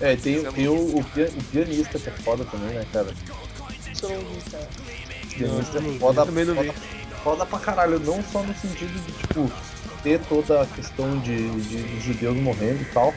É- 0.00 0.12
É, 0.12 0.16
tem, 0.16 0.44
é 0.46 0.52
tem 0.52 0.68
o, 0.68 0.74
o 0.74 0.98
o 1.00 1.44
pianista 1.50 1.98
que 1.98 2.08
é 2.08 2.12
foda 2.12 2.44
também, 2.44 2.74
né, 2.74 2.86
cara? 2.92 3.08
O 3.08 4.06
pianista 4.06 5.80
Não, 5.80 5.94
é 5.96 5.98
foda, 5.98 6.24
vi. 6.26 6.44
foda, 6.54 6.74
foda 7.22 7.46
pra 7.46 7.58
caralho, 7.58 7.98
não 8.00 8.22
só 8.22 8.42
no 8.42 8.54
sentido 8.54 8.92
de, 9.04 9.12
tipo, 9.12 9.50
ter 10.02 10.20
toda 10.28 10.62
a 10.62 10.66
questão 10.66 11.18
de, 11.20 11.48
de, 11.60 11.82
de 11.82 12.00
judeus 12.00 12.36
morrendo 12.36 12.82
e 12.82 12.84
tal, 12.86 13.12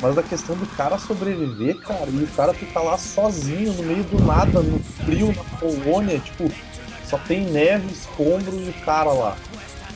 mas 0.00 0.14
da 0.14 0.22
questão 0.22 0.56
do 0.56 0.66
cara 0.76 0.98
sobreviver, 0.98 1.78
cara, 1.78 2.06
e 2.12 2.22
o 2.22 2.26
cara 2.28 2.52
ficar 2.52 2.82
lá 2.82 2.98
sozinho, 2.98 3.72
no 3.72 3.82
meio 3.82 4.04
do 4.04 4.22
nada, 4.24 4.60
no 4.60 4.78
frio, 5.04 5.34
na 5.34 5.44
Polônia, 5.58 6.18
tipo, 6.18 6.50
só 7.04 7.18
tem 7.18 7.44
neve, 7.46 7.90
escombro 7.92 8.54
e 8.60 8.68
o 8.70 8.74
cara 8.84 9.12
lá. 9.12 9.36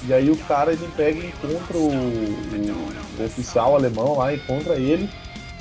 E 0.09 0.15
aí 0.15 0.31
o 0.31 0.37
cara 0.37 0.73
ele 0.73 0.89
pega 0.97 1.19
e 1.19 1.27
encontra 1.27 1.77
o, 1.77 1.89
o- 1.91 3.21
o 3.21 3.25
oficial 3.27 3.75
alemão 3.75 4.17
lá, 4.17 4.33
encontra 4.35 4.75
ele. 4.77 5.09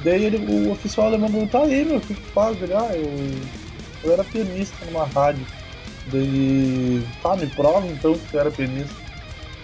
Daí 0.03 0.23
ele, 0.23 0.37
o 0.37 0.71
oficial 0.71 1.07
alemão 1.07 1.29
pergunta, 1.29 1.57
tá 1.59 1.63
aí, 1.65 1.83
meu, 1.83 1.97
o 1.97 2.01
que 2.01 2.13
tu 2.13 2.21
faz? 2.33 2.61
Ele, 2.61 2.73
ah, 2.73 2.89
eu, 2.93 3.11
eu 4.05 4.13
era 4.13 4.23
pianista 4.23 4.85
numa 4.85 5.05
rádio. 5.05 5.45
Daí 6.11 7.05
tá, 7.21 7.35
me 7.35 7.47
prova 7.47 7.85
então 7.87 8.13
que 8.13 8.27
tu 8.31 8.39
era 8.39 8.49
pianista. 8.49 8.95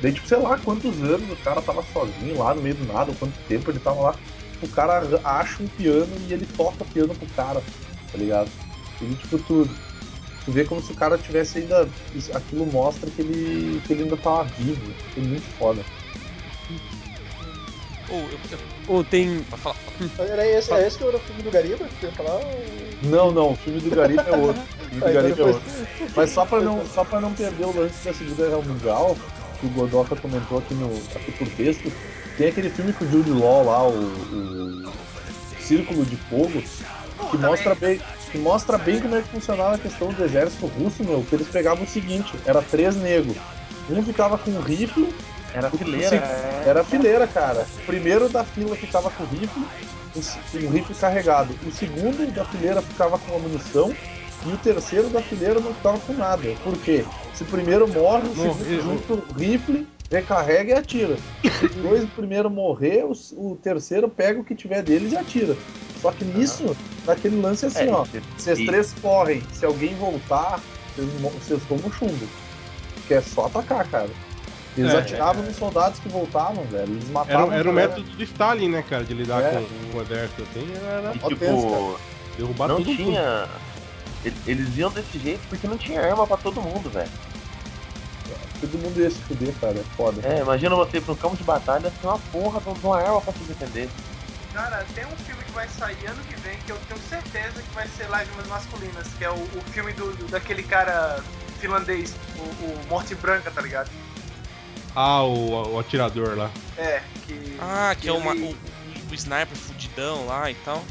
Daí, 0.01 0.11
tipo, 0.11 0.27
sei 0.27 0.37
lá 0.39 0.57
quantos 0.57 1.01
anos 1.01 1.31
o 1.31 1.35
cara 1.37 1.61
tava 1.61 1.81
sozinho 1.93 2.37
lá 2.37 2.53
no 2.53 2.61
meio 2.61 2.75
do 2.75 2.91
nada, 2.91 3.13
quanto 3.17 3.33
tempo 3.47 3.71
ele 3.71 3.79
tava 3.79 4.01
lá. 4.01 4.15
O 4.61 4.67
cara 4.69 5.03
acha 5.23 5.61
um 5.61 5.67
piano 5.67 6.11
e 6.27 6.33
ele 6.33 6.47
toca 6.57 6.85
piano 6.85 7.13
pro 7.13 7.27
cara, 7.35 7.61
tá 8.11 8.17
ligado? 8.17 8.49
Ele, 9.01 9.15
tipo, 9.15 9.37
tu, 9.39 9.69
tu 10.45 10.51
vê 10.51 10.63
como 10.63 10.81
se 10.81 10.91
o 10.91 10.95
cara 10.95 11.17
tivesse 11.17 11.59
ainda. 11.59 11.87
Aquilo 12.33 12.65
mostra 12.65 13.09
que 13.09 13.21
ele, 13.21 13.81
que 13.85 13.93
ele 13.93 14.03
ainda 14.03 14.17
tava 14.17 14.43
vivo. 14.43 14.93
É 15.17 15.19
muito 15.19 15.57
foda. 15.57 15.83
Ou 18.09 18.19
eu, 18.19 18.39
eu, 18.51 18.59
Ou 18.87 19.03
tem. 19.03 19.39
pra 19.49 19.57
falar, 19.57 19.75
Era 20.19 20.47
esse, 20.47 20.71
é 20.71 20.87
esse 20.87 20.97
que 20.97 21.03
era 21.03 21.17
o 21.17 21.19
filme 21.19 21.41
do 21.41 21.51
Gariba 21.51 21.85
que 21.99 22.07
falar? 22.11 22.39
Não, 23.03 23.31
não, 23.31 23.51
o 23.51 23.55
filme 23.55 23.79
do 23.79 23.95
Gariba 23.95 24.21
é 24.21 24.37
outro. 24.37 24.61
O 24.61 24.85
filme 24.85 24.99
do 24.99 25.13
Gariba 25.13 25.41
é 25.41 25.45
outro. 25.45 25.61
Mas 26.15 26.29
só 26.29 26.45
pra, 26.45 26.61
não, 26.61 26.85
só 26.85 27.03
pra 27.03 27.19
não 27.19 27.33
perder 27.33 27.65
o 27.65 27.75
lance 27.75 28.05
da 28.05 28.13
Segunda 28.13 28.47
Guerra 28.47 28.61
Mundial, 28.61 29.17
que 29.59 29.65
o 29.65 29.69
Godoka 29.69 30.15
comentou 30.15 30.59
aqui, 30.59 30.73
no, 30.75 30.95
aqui 31.15 31.31
por 31.31 31.47
texto, 31.49 31.91
tem 32.37 32.49
aquele 32.49 32.69
filme 32.69 32.93
com 32.93 33.05
o 33.05 33.09
Jude 33.09 33.31
Law 33.31 33.65
lá, 33.65 33.87
o, 33.87 33.93
o 33.93 34.93
Círculo 35.59 36.05
de 36.05 36.15
Fogo, 36.15 36.61
que 37.31 37.37
mostra, 37.37 37.75
bem, 37.75 37.99
que 38.31 38.37
mostra 38.37 38.77
bem 38.77 38.99
como 38.99 39.15
é 39.15 39.21
que 39.21 39.29
funcionava 39.29 39.75
a 39.75 39.77
questão 39.77 40.09
do 40.11 40.23
exército 40.23 40.65
russo, 40.67 41.03
meu, 41.03 41.23
que 41.27 41.35
eles 41.35 41.47
pegavam 41.47 41.83
o 41.83 41.87
seguinte, 41.87 42.33
era 42.45 42.61
três 42.61 42.95
negros. 42.95 43.35
Um 43.89 44.01
ficava 44.03 44.37
com 44.37 44.51
um 44.51 44.61
rifle, 44.61 45.13
Era 45.53 45.69
fileira. 45.69 46.15
é. 46.15 46.63
era 46.67 46.83
fileira, 46.83 47.27
cara. 47.27 47.65
O 47.83 47.85
primeiro 47.85 48.27
da 48.29 48.43
fila 48.43 48.75
ficava 48.75 49.09
com 49.11 49.23
o 49.23 49.27
rifle, 49.27 49.63
um 50.67 50.69
rifle 50.71 50.95
carregado. 50.95 51.55
O 51.65 51.71
segundo 51.71 52.31
da 52.33 52.45
fileira 52.45 52.81
ficava 52.81 53.17
com 53.19 53.35
a 53.35 53.39
munição. 53.39 53.93
E 54.45 54.49
o 54.49 54.57
terceiro 54.57 55.09
da 55.09 55.21
fileira 55.23 55.59
não 55.59 55.73
ficava 55.73 55.97
com 55.99 56.13
nada. 56.13 56.43
Por 56.63 56.77
quê? 56.77 57.03
Se 57.33 57.41
o 57.41 57.45
primeiro 57.47 57.87
morre, 57.87 58.27
o 58.29 58.35
segundo 58.35 58.81
junta 58.83 59.13
o 59.13 59.33
rifle, 59.33 59.87
recarrega 60.15 60.71
e 60.71 60.73
atira. 60.73 61.17
Se 61.59 61.65
os 61.65 61.75
dois 61.81 62.09
primeiro 62.15 62.49
morrer, 62.49 63.03
o, 63.05 63.11
o 63.33 63.57
terceiro 63.61 64.07
pega 64.09 64.39
o 64.39 64.43
que 64.43 64.55
tiver 64.55 64.81
deles 64.81 65.11
e 65.13 65.17
atira. 65.17 65.55
Só 66.01 66.11
que 66.11 66.23
nisso, 66.25 66.75
naquele 67.05 67.39
lance 67.41 67.65
assim, 67.65 67.87
É, 67.89 67.91
ó. 67.91 68.01
as 68.03 68.47
e- 68.59 68.65
três 68.65 68.93
correm, 69.01 69.41
se 69.53 69.65
alguém 69.65 69.95
voltar, 69.95 70.59
vocês, 70.95 71.09
vocês 71.33 71.61
tomam 71.67 71.91
chumbo. 71.91 72.27
Que 73.07 73.15
é 73.15 73.21
só 73.21 73.45
atacar, 73.45 73.87
cara. 73.87 74.09
Eles 74.77 74.93
É, 74.93 74.97
atiravam 74.97 75.41
nos 75.43 75.55
soldados 75.55 75.99
que 75.99 76.09
voltavam, 76.09 76.63
velho. 76.65 76.91
Eles 76.91 77.09
matavam. 77.09 77.47
Era, 77.47 77.59
era 77.59 77.69
o 77.69 77.73
método 77.73 78.03
de 78.03 78.23
Stalin, 78.25 78.69
né, 78.69 78.83
cara, 78.89 79.03
de 79.05 79.13
lidar 79.13 79.41
É. 79.41 79.63
com 79.91 79.97
o 79.97 80.01
exército 80.01 80.43
assim, 80.43 80.67
era 80.85 81.11
E, 81.15 81.19
tipo, 81.19 81.35
pensa, 81.37 81.95
derrubar 82.37 82.67
não 82.67 82.77
tudo. 82.77 82.95
tinha. 82.95 83.47
Eles, 84.23 84.37
eles 84.47 84.77
iam 84.77 84.89
desse 84.91 85.17
jeito 85.19 85.41
porque 85.47 85.67
não 85.67 85.77
tinha 85.77 86.01
arma 86.01 86.25
pra 86.27 86.35
todo 86.35 86.61
mundo, 86.61 86.89
velho. 86.89 87.09
Todo 88.61 88.77
mundo 88.79 88.99
ia 88.99 89.09
se 89.11 89.17
fuder, 89.23 89.53
cara. 89.59 89.77
É 89.79 89.83
foda. 89.97 90.27
É, 90.27 90.39
imagina 90.41 90.75
você 90.75 90.97
ir 90.97 91.03
um 91.09 91.15
campo 91.15 91.35
de 91.35 91.43
batalha 91.43 91.91
sem 92.01 92.09
uma 92.09 92.19
porra 92.31 92.59
de 92.61 92.85
uma 92.85 92.97
arma 93.01 93.21
pra 93.21 93.33
se 93.33 93.39
defender. 93.39 93.89
Cara, 94.53 94.85
tem 94.95 95.05
um 95.05 95.15
filme 95.17 95.43
que 95.43 95.51
vai 95.51 95.67
sair 95.67 96.05
ano 96.07 96.23
que 96.29 96.35
vem 96.39 96.57
que 96.65 96.71
eu 96.71 96.77
tenho 96.87 96.99
certeza 97.09 97.61
que 97.61 97.75
vai 97.75 97.87
ser 97.89 98.07
lágrimas 98.07 98.47
masculinas, 98.47 99.07
que 99.17 99.25
é 99.25 99.29
o, 99.29 99.33
o 99.33 99.61
filme 99.71 99.91
do, 99.93 100.13
do- 100.15 100.27
daquele 100.31 100.63
cara 100.63 101.21
finlandês, 101.59 102.13
o, 102.37 102.41
o 102.41 102.85
Morte 102.89 103.13
Branca, 103.15 103.51
tá 103.51 103.61
ligado? 103.61 103.89
Ah, 104.95 105.23
o, 105.23 105.73
o 105.73 105.79
atirador 105.79 106.37
lá. 106.37 106.49
É, 106.77 107.01
que. 107.27 107.57
ah, 107.59 107.93
que 107.99 108.07
é 108.07 108.13
uma, 108.13 108.31
ele- 108.31 108.55
o, 109.09 109.11
o 109.11 109.13
sniper 109.13 109.57
fudidão 109.57 110.25
lá 110.25 110.49
e 110.49 110.55
tal. 110.55 110.81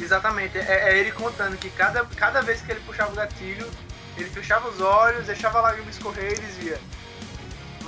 Exatamente, 0.00 0.56
é, 0.56 0.90
é 0.94 0.98
ele 0.98 1.12
contando 1.12 1.58
que 1.58 1.68
cada, 1.68 2.02
cada 2.16 2.40
vez 2.40 2.62
que 2.62 2.72
ele 2.72 2.80
puxava 2.86 3.12
o 3.12 3.14
gatilho, 3.14 3.68
ele 4.16 4.30
fechava 4.30 4.66
os 4.70 4.80
olhos, 4.80 5.26
deixava 5.26 5.58
a 5.58 5.62
lágrima 5.62 5.90
escorrer 5.90 6.32
e 6.32 6.40
dizia: 6.40 6.80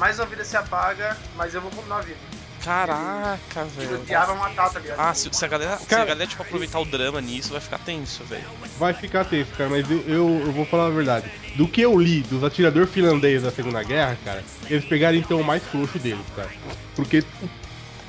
Mais 0.03 0.19
uma 0.19 0.27
vida 0.27 0.45
se 0.45 0.57
apaga, 0.57 1.17
mas 1.37 1.55
eu 1.55 1.61
vou 1.61 1.71
continuar 1.71 2.01
vivo. 2.01 2.19
Caraca, 2.65 3.39
Ele 3.77 3.87
velho. 3.87 4.01
odiava 4.01 4.35
matar, 4.35 4.69
tá 4.69 4.81
ligado? 4.81 4.99
Ah, 4.99 5.15
se, 5.15 5.29
se 5.33 5.45
a 5.45 5.47
galera, 5.47 5.77
se 5.77 5.85
a 5.85 5.87
Cara- 5.87 6.05
galera 6.07 6.27
tipo, 6.27 6.43
aproveitar 6.43 6.81
o 6.81 6.85
drama 6.85 7.21
nisso, 7.21 7.53
vai 7.53 7.61
ficar 7.61 7.79
tenso, 7.79 8.25
velho. 8.25 8.43
Vai 8.81 8.93
ficar 8.95 9.25
tenso, 9.25 9.53
cara, 9.53 9.71
mas 9.71 9.89
eu, 9.89 9.99
eu, 10.09 10.43
eu 10.47 10.53
vou 10.53 10.67
falar 10.67 10.87
a 10.87 10.91
verdade. 10.91 11.31
Do 11.55 11.69
que 11.69 11.81
eu 11.83 11.97
li 12.01 12.21
dos 12.23 12.43
atiradores 12.43 12.91
finlandeses 12.91 13.45
da 13.45 13.53
Segunda 13.53 13.81
Guerra, 13.85 14.19
cara, 14.25 14.43
eles 14.69 14.85
pegaram 14.85 15.17
então 15.17 15.41
o 15.41 15.45
mais 15.45 15.63
frouxo 15.63 16.01
deles, 16.01 16.27
cara. 16.35 16.51
Porque 16.97 17.23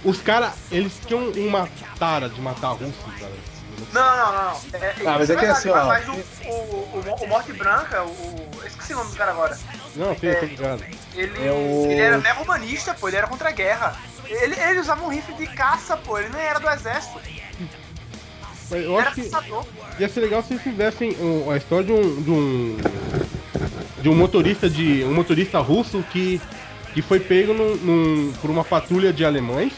os 0.04 0.20
caras, 0.20 0.54
eles 0.72 0.94
tinham 1.06 1.30
uma 1.30 1.70
tara 2.00 2.28
de 2.28 2.42
matar 2.42 2.70
russos, 2.72 3.14
cara. 3.20 3.34
Não, 3.94 4.18
não, 4.18 4.34
não. 4.34 4.44
não. 4.52 4.80
É, 4.82 4.96
Ah, 5.06 5.18
mas 5.20 5.30
isso 5.30 5.34
é 5.34 5.36
que 5.36 5.42
verdade, 5.46 5.52
assim, 5.52 5.70
ó, 5.70 5.86
Mas 5.86 6.08
o, 6.08 6.12
o, 6.50 6.54
o, 6.54 7.24
o 7.24 7.28
Morte 7.28 7.54
Branca, 7.54 8.02
o, 8.02 8.08
o. 8.10 8.50
eu 8.62 8.66
Esqueci 8.68 8.94
o 8.94 8.98
nome 8.98 9.12
do 9.12 9.16
cara 9.18 9.30
agora. 9.32 9.56
Não, 9.96 10.16
sim, 10.18 10.26
eu 10.28 10.40
tô 10.40 10.46
ligado. 10.48 10.84
Ele, 11.16 11.34
É 11.40 11.92
ele 11.92 12.02
era 12.02 12.18
mega 12.18 12.42
humanista, 12.42 12.94
pô, 12.94 13.08
ele 13.08 13.18
era 13.18 13.28
contra 13.28 13.50
a 13.50 13.52
guerra. 13.52 13.96
Ele, 14.26 14.56
ele 14.60 14.80
usava 14.80 15.04
um 15.04 15.10
rifle 15.10 15.36
de 15.36 15.48
caça, 15.48 15.96
pô, 15.98 16.18
ele 16.18 16.30
nem 16.30 16.42
era 16.42 16.60
do 16.60 16.70
exército. 16.70 17.20
Mas 18.72 18.84
eu 18.84 18.92
Ele 18.92 18.94
era 18.96 19.10
acho 19.10 19.16
que 19.22 19.30
caçador. 19.30 19.66
ia 20.00 20.10
ser 20.10 20.20
legal 20.22 20.42
se 20.42 20.54
eles 20.54 20.64
fizessem 20.64 21.16
a 21.52 21.58
história 21.58 21.86
de 21.86 21.92
um, 21.92 22.22
de 22.24 22.32
um. 22.32 22.78
de 24.02 24.10
um 24.10 24.16
motorista 24.16 24.70
de. 24.70 25.04
um 25.04 25.14
motorista 25.14 25.60
russo 25.60 26.04
que. 26.12 26.42
que 26.94 27.02
foi 27.02 27.20
pego 27.20 27.54
num- 27.54 27.76
num- 27.76 28.34
por 28.42 28.50
uma 28.50 28.64
patrulha 28.64 29.12
de 29.14 29.24
alemães. 29.26 29.74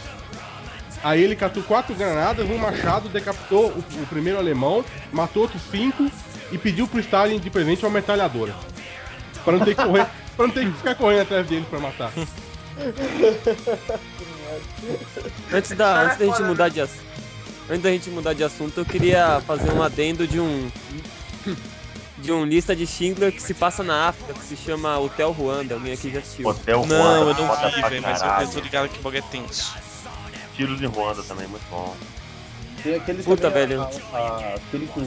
Aí 1.03 1.21
ele 1.23 1.35
catou 1.35 1.61
quatro 1.63 1.93
granadas, 1.93 2.49
um 2.49 2.57
machado, 2.57 3.09
decapitou 3.09 3.65
o, 3.67 3.79
o 4.01 4.07
primeiro 4.07 4.39
alemão, 4.39 4.83
matou 5.11 5.43
outros 5.43 5.61
cinco 5.69 6.09
e 6.51 6.57
pediu 6.57 6.87
pro 6.87 6.99
Stalin 6.99 7.37
de 7.39 7.49
presente 7.49 7.83
uma 7.85 7.91
metralhadora. 7.91 8.55
Pra 9.43 9.53
não 9.57 9.65
ter 9.65 9.75
que 9.75 9.83
correr. 9.83 10.07
Pra 10.35 10.47
não 10.47 10.53
ter 10.53 10.65
que 10.71 10.77
ficar 10.77 10.95
correndo 10.95 11.21
atrás 11.21 11.47
dele 11.47 11.65
pra 11.69 11.79
matar. 11.79 12.11
Antes 15.51 15.71
da, 15.71 16.01
antes 16.03 16.17
da 16.17 16.25
gente 16.25 16.43
mudar 16.43 16.69
de 16.69 16.81
assunto. 16.81 17.05
Antes 17.69 17.81
da 17.81 17.89
gente 17.91 18.09
mudar 18.09 18.33
de 18.33 18.43
assunto, 18.43 18.79
eu 18.79 18.85
queria 18.85 19.41
fazer 19.45 19.71
um 19.71 19.81
adendo 19.81 20.27
de 20.27 20.39
um. 20.39 20.69
De 22.17 22.31
um 22.31 22.45
lista 22.45 22.75
de 22.75 22.87
Schindler 22.87 23.31
que 23.31 23.41
se 23.41 23.53
passa 23.53 23.83
na 23.83 24.07
África, 24.07 24.33
que 24.33 24.43
se 24.45 24.55
chama 24.55 24.97
Hotel 24.97 25.31
Ruanda. 25.31 25.75
Alguém 25.75 25.93
aqui 25.93 26.09
já 26.11 26.19
assistiu? 26.19 26.47
Hotel 26.47 26.85
Não, 26.85 26.97
Ruanda, 27.25 27.41
eu 27.41 27.45
não 27.45 27.71
vi, 27.71 27.81
velho, 27.81 28.01
mas 28.01 28.21
eu, 28.23 28.47
tô 28.49 28.59
ligado 28.61 28.89
que 28.89 28.99
o 28.99 29.01
bagulho 29.01 29.19
é 29.23 29.29
tenso. 29.31 29.75
Tiros 30.55 30.81
em 30.81 30.85
Ruanda 30.85 31.21
também, 31.23 31.45
muito 31.47 31.65
bom. 31.69 31.95
Tem 32.81 32.95
aquele 32.95 33.21
Puta, 33.21 33.49
também, 33.49 33.67
velho. 33.67 33.81
a- 33.81 34.17
a- 34.17 34.55
aquele 34.55 34.87
que, 34.87 35.01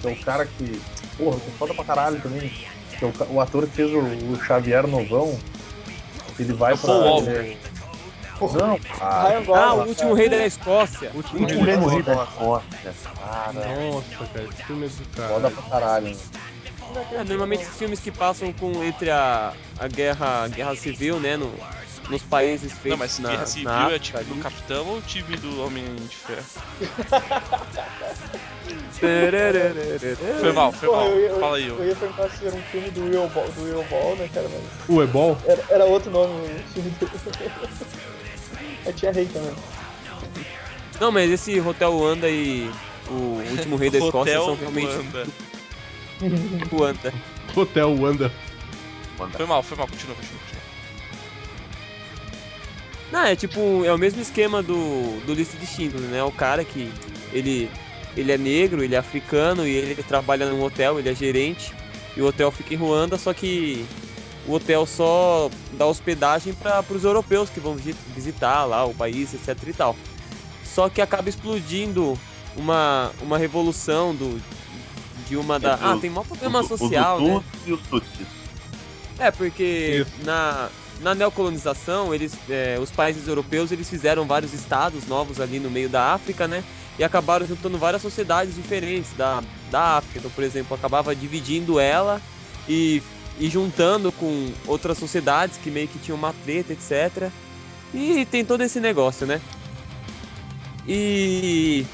que 0.00 0.06
é 0.08 0.10
o 0.12 0.16
cara 0.24 0.46
que. 0.46 0.80
Porra, 1.18 1.40
que 1.40 1.48
é 1.48 1.52
foda 1.58 1.74
pra 1.74 1.84
caralho 1.84 2.20
também. 2.20 2.52
Que 2.98 3.04
é 3.04 3.08
o, 3.08 3.34
o 3.34 3.40
ator 3.40 3.66
que 3.66 3.72
fez 3.76 3.90
o, 3.92 3.98
o 3.98 4.38
Xavier 4.44 4.86
Novão. 4.86 5.38
Ele 6.38 6.52
vai 6.52 6.76
pra. 6.76 6.92
Ele- 6.94 7.56
Não, 8.40 8.78
ah, 9.00 9.28
Ryan 9.28 9.54
Ah, 9.56 9.74
o 9.74 9.88
último 9.88 10.12
rei 10.14 10.28
da 10.28 10.44
Escócia. 10.44 11.10
Último 11.14 11.40
Último 11.42 11.64
rei 11.64 11.76
rei 11.76 12.02
da 12.02 12.12
Escócia. 12.24 12.66
Escócia, 12.90 13.10
cara. 13.14 13.52
Nossa, 13.52 14.26
cara, 14.32 14.46
que 14.48 14.64
filme 14.64 14.88
do 14.88 14.92
foda 15.04 15.40
cara. 15.40 15.50
pra 15.50 15.62
caralho. 15.70 16.06
hein? 16.08 16.16
É, 17.12 17.24
normalmente 17.24 17.64
filmes 17.64 17.98
que 18.00 18.10
passam 18.10 18.52
com 18.52 18.82
entre 18.84 19.10
a, 19.10 19.52
a 19.78 19.88
guerra, 19.88 20.44
a 20.44 20.48
guerra 20.48 20.76
civil, 20.76 21.18
né, 21.18 21.36
no, 21.36 21.50
nos 22.08 22.22
países 22.22 22.72
feitos 22.72 22.90
Não, 22.90 22.96
mas 22.98 23.18
na, 23.18 23.30
Guerra 23.30 23.46
Civil 23.46 23.68
na 23.70 23.92
é 23.92 23.98
tipo 23.98 24.22
do 24.24 24.32
ali. 24.32 24.40
Capitão 24.42 24.86
ou 24.86 24.98
o 24.98 25.02
time 25.02 25.36
do 25.36 25.62
Homem 25.64 25.84
de 25.96 26.16
Ferro? 26.16 26.44
Foi 30.40 30.52
mal, 30.52 30.72
foi 30.72 30.88
Porra, 30.88 31.00
mal. 31.02 31.10
eu, 31.10 31.18
eu, 31.20 31.40
Fala 31.40 31.56
aí, 31.56 31.68
eu 31.68 31.78
ô. 31.78 31.84
ia 31.84 31.94
perguntar 31.96 32.30
se 32.30 32.46
era 32.46 32.56
um 32.56 32.62
filme 32.62 32.90
do 32.90 33.02
Will 33.04 33.28
Ball, 33.28 33.48
do 33.50 33.62
Will 33.62 33.84
Ball 33.84 34.16
né, 34.16 34.28
cara, 34.32 34.48
mas 34.48 34.62
O 34.88 35.02
Ebol? 35.02 35.36
era, 35.46 35.64
era 35.68 35.84
outro 35.84 36.10
nome 36.10 36.32
o 36.32 36.72
filme 36.72 36.90
dele. 36.90 37.12
Aí 38.86 38.92
tinha 38.92 39.12
rei 39.12 39.26
também. 39.26 39.54
Não, 41.00 41.10
mas 41.10 41.30
esse 41.30 41.60
Hotel 41.60 41.90
Ruanda 41.92 42.28
e 42.30 42.70
o 43.08 43.42
último 43.50 43.76
rei 43.76 43.90
da 43.90 43.98
Escócia 44.04 44.40
Hotel 44.40 44.44
são 44.44 44.54
realmente 44.56 44.96
Wanda. 44.96 45.26
Ruanda. 46.70 47.14
Hotel 47.56 47.96
Wanda. 48.00 48.32
mandar. 49.18 49.36
Foi 49.36 49.46
mal, 49.46 49.62
foi 49.62 49.76
mal, 49.76 49.86
continua, 49.88 50.14
continua, 50.16 50.16
continua. 50.16 50.43
Não, 53.14 53.22
é 53.22 53.36
tipo, 53.36 53.84
é 53.84 53.94
o 53.94 53.96
mesmo 53.96 54.20
esquema 54.20 54.60
do, 54.60 55.20
do 55.24 55.34
Lista 55.34 55.56
de 55.56 55.64
Schindler, 55.68 56.02
né? 56.10 56.24
O 56.24 56.32
cara 56.32 56.64
que 56.64 56.90
ele, 57.32 57.70
ele 58.16 58.32
é 58.32 58.36
negro, 58.36 58.82
ele 58.82 58.96
é 58.96 58.98
africano 58.98 59.64
e 59.64 59.70
ele 59.70 60.02
trabalha 60.02 60.50
num 60.50 60.60
hotel, 60.60 60.98
ele 60.98 61.08
é 61.08 61.14
gerente. 61.14 61.72
E 62.16 62.20
o 62.20 62.26
hotel 62.26 62.50
fica 62.50 62.74
em 62.74 62.76
Ruanda, 62.76 63.16
só 63.16 63.32
que 63.32 63.86
o 64.48 64.52
hotel 64.54 64.84
só 64.84 65.48
dá 65.74 65.86
hospedagem 65.86 66.54
para 66.54 66.84
os 66.90 67.04
europeus 67.04 67.48
que 67.48 67.60
vão 67.60 67.76
vi- 67.76 67.94
visitar 68.16 68.64
lá 68.64 68.84
o 68.84 68.92
país, 68.92 69.32
etc 69.32 69.56
e 69.68 69.72
tal. 69.72 69.94
Só 70.64 70.88
que 70.88 71.00
acaba 71.00 71.28
explodindo 71.28 72.18
uma, 72.56 73.12
uma 73.22 73.38
revolução 73.38 74.12
do, 74.12 74.42
de 75.28 75.36
uma 75.36 75.60
da... 75.60 75.74
Entre 75.74 75.86
Ah, 75.86 75.94
os- 75.94 76.00
tem 76.00 76.10
maior 76.10 76.26
problema 76.26 76.60
os, 76.62 76.66
social, 76.66 77.18
os 77.22 77.28
né? 77.28 77.44
E 77.64 77.72
os 77.72 77.80
Tutsis. 77.82 78.26
É, 79.20 79.30
porque 79.30 80.04
Isso. 80.04 80.24
na, 80.26 80.68
na 81.00 81.14
neocolonização, 81.14 82.14
eles, 82.14 82.36
é, 82.48 82.78
os 82.80 82.90
países 82.90 83.26
europeus 83.28 83.72
eles 83.72 83.88
fizeram 83.88 84.26
vários 84.26 84.52
estados 84.52 85.06
novos 85.06 85.40
ali 85.40 85.58
no 85.58 85.70
meio 85.70 85.88
da 85.88 86.12
África, 86.12 86.46
né? 86.46 86.62
E 86.98 87.04
acabaram 87.04 87.46
juntando 87.46 87.76
várias 87.76 88.02
sociedades 88.02 88.54
diferentes 88.54 89.12
da, 89.16 89.42
da 89.70 89.96
África. 89.96 90.18
Então, 90.18 90.30
por 90.30 90.44
exemplo, 90.44 90.74
acabava 90.74 91.14
dividindo 91.14 91.80
ela 91.80 92.20
e, 92.68 93.02
e 93.38 93.48
juntando 93.48 94.12
com 94.12 94.52
outras 94.66 94.98
sociedades 94.98 95.58
que 95.58 95.70
meio 95.70 95.88
que 95.88 95.98
tinham 95.98 96.16
uma 96.16 96.32
treta, 96.44 96.72
etc. 96.72 97.30
E 97.92 98.24
tem 98.26 98.44
todo 98.44 98.62
esse 98.62 98.80
negócio, 98.80 99.26
né? 99.26 99.40
E 100.86 101.84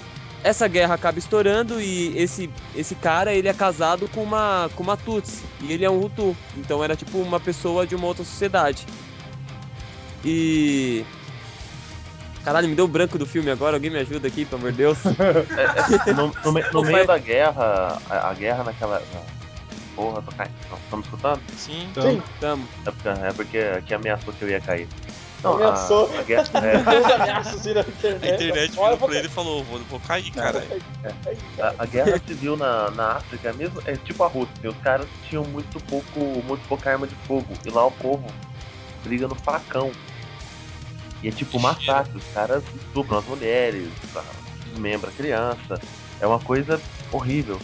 essa 0.43 0.66
guerra 0.68 0.95
acaba 0.95 1.18
estourando 1.18 1.80
e 1.80 2.16
esse, 2.16 2.49
esse 2.74 2.95
cara 2.95 3.32
ele 3.34 3.49
é 3.49 3.53
casado 3.55 4.09
com 4.09 4.22
uma, 4.22 4.70
com 4.74 4.82
uma 4.82 4.97
Tutsi 4.97 5.43
e 5.61 5.72
ele 5.72 5.84
é 5.84 5.91
um 5.91 6.03
Hutu, 6.05 6.36
então 6.57 6.82
era 6.82 6.97
tipo 6.97 7.18
uma 7.18 7.38
pessoa 7.38 7.86
de 7.86 7.95
uma 7.95 8.07
outra 8.07 8.24
sociedade. 8.24 8.86
E. 10.24 11.05
Caralho, 12.45 12.68
me 12.68 12.74
deu 12.74 12.88
branco 12.88 13.18
do 13.18 13.26
filme 13.26 13.51
agora, 13.51 13.76
alguém 13.76 13.91
me 13.91 13.99
ajuda 13.99 14.26
aqui, 14.28 14.45
pelo 14.47 14.61
amor 14.62 14.72
de 14.72 14.78
Deus. 14.78 14.99
É, 16.07 16.12
no, 16.14 16.34
no 16.45 16.53
me- 16.53 16.62
no 16.72 16.82
meio 16.82 17.07
da 17.07 17.18
guerra, 17.18 17.99
a, 18.09 18.30
a 18.30 18.34
guerra 18.34 18.64
naquela. 18.64 18.99
na- 19.12 19.41
Porra, 19.95 20.22
tô 20.22 20.32
caindo. 20.32 20.55
Estamos 20.84 21.05
escutando? 21.07 21.41
Sim. 21.57 21.91
Tamo. 22.41 22.66
É 22.86 22.91
porque, 22.91 23.09
é 23.09 23.32
porque 23.34 23.59
aqui 23.59 23.93
ameaçou 23.95 24.32
que 24.32 24.43
eu 24.43 24.49
ia 24.49 24.61
cair. 24.61 24.88
Não, 25.43 25.55
Ameaçou. 25.55 26.11
A, 26.14 26.20
a 26.20 26.22
guerra, 26.22 26.45
é, 26.55 27.14
ameaços 27.14 27.64
na 27.64 27.80
A 27.80 27.84
internet. 27.84 28.45
internet 28.45 28.78
Olha, 28.78 28.95
virou 28.95 29.09
pra 29.09 29.18
ele 29.18 29.26
e 29.26 29.30
falou, 29.30 29.64
vou, 29.64 29.78
vou 29.91 30.01
cair, 30.01 30.30
cara. 30.32 30.62
a, 31.59 31.74
a 31.82 31.86
guerra 31.86 32.20
civil 32.26 32.57
na, 32.57 32.91
na 32.91 33.12
África 33.12 33.49
é 33.49 33.53
mesmo, 33.53 33.82
é 33.86 33.97
tipo 33.97 34.22
a 34.22 34.28
Rússia. 34.28 34.68
Os 34.70 34.76
caras 34.78 35.07
tinham 35.28 35.45
muito 35.45 35.80
pouco, 35.84 36.20
muito 36.47 36.66
pouca 36.68 36.91
arma 36.91 37.07
de 37.07 37.14
fogo. 37.26 37.47
E 37.64 37.70
lá 37.70 37.86
o 37.86 37.91
povo 37.93 38.24
briga 39.03 39.26
no 39.26 39.34
facão. 39.34 39.91
E 41.22 41.28
é 41.28 41.30
tipo 41.30 41.59
massacre. 41.59 42.16
Os 42.18 42.24
caras 42.34 42.62
estupram 42.74 43.18
as 43.18 43.24
mulheres, 43.26 43.88
desmembram 44.66 45.11
a 45.11 45.14
criança. 45.14 45.80
É 46.20 46.26
uma 46.26 46.38
coisa 46.38 46.80
horrível. 47.12 47.59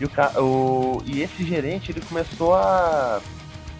E, 0.00 0.04
o, 0.04 0.10
o, 0.42 1.02
e 1.06 1.22
esse 1.22 1.44
gerente 1.44 1.92
ele 1.92 2.00
começou 2.00 2.54
a, 2.54 3.20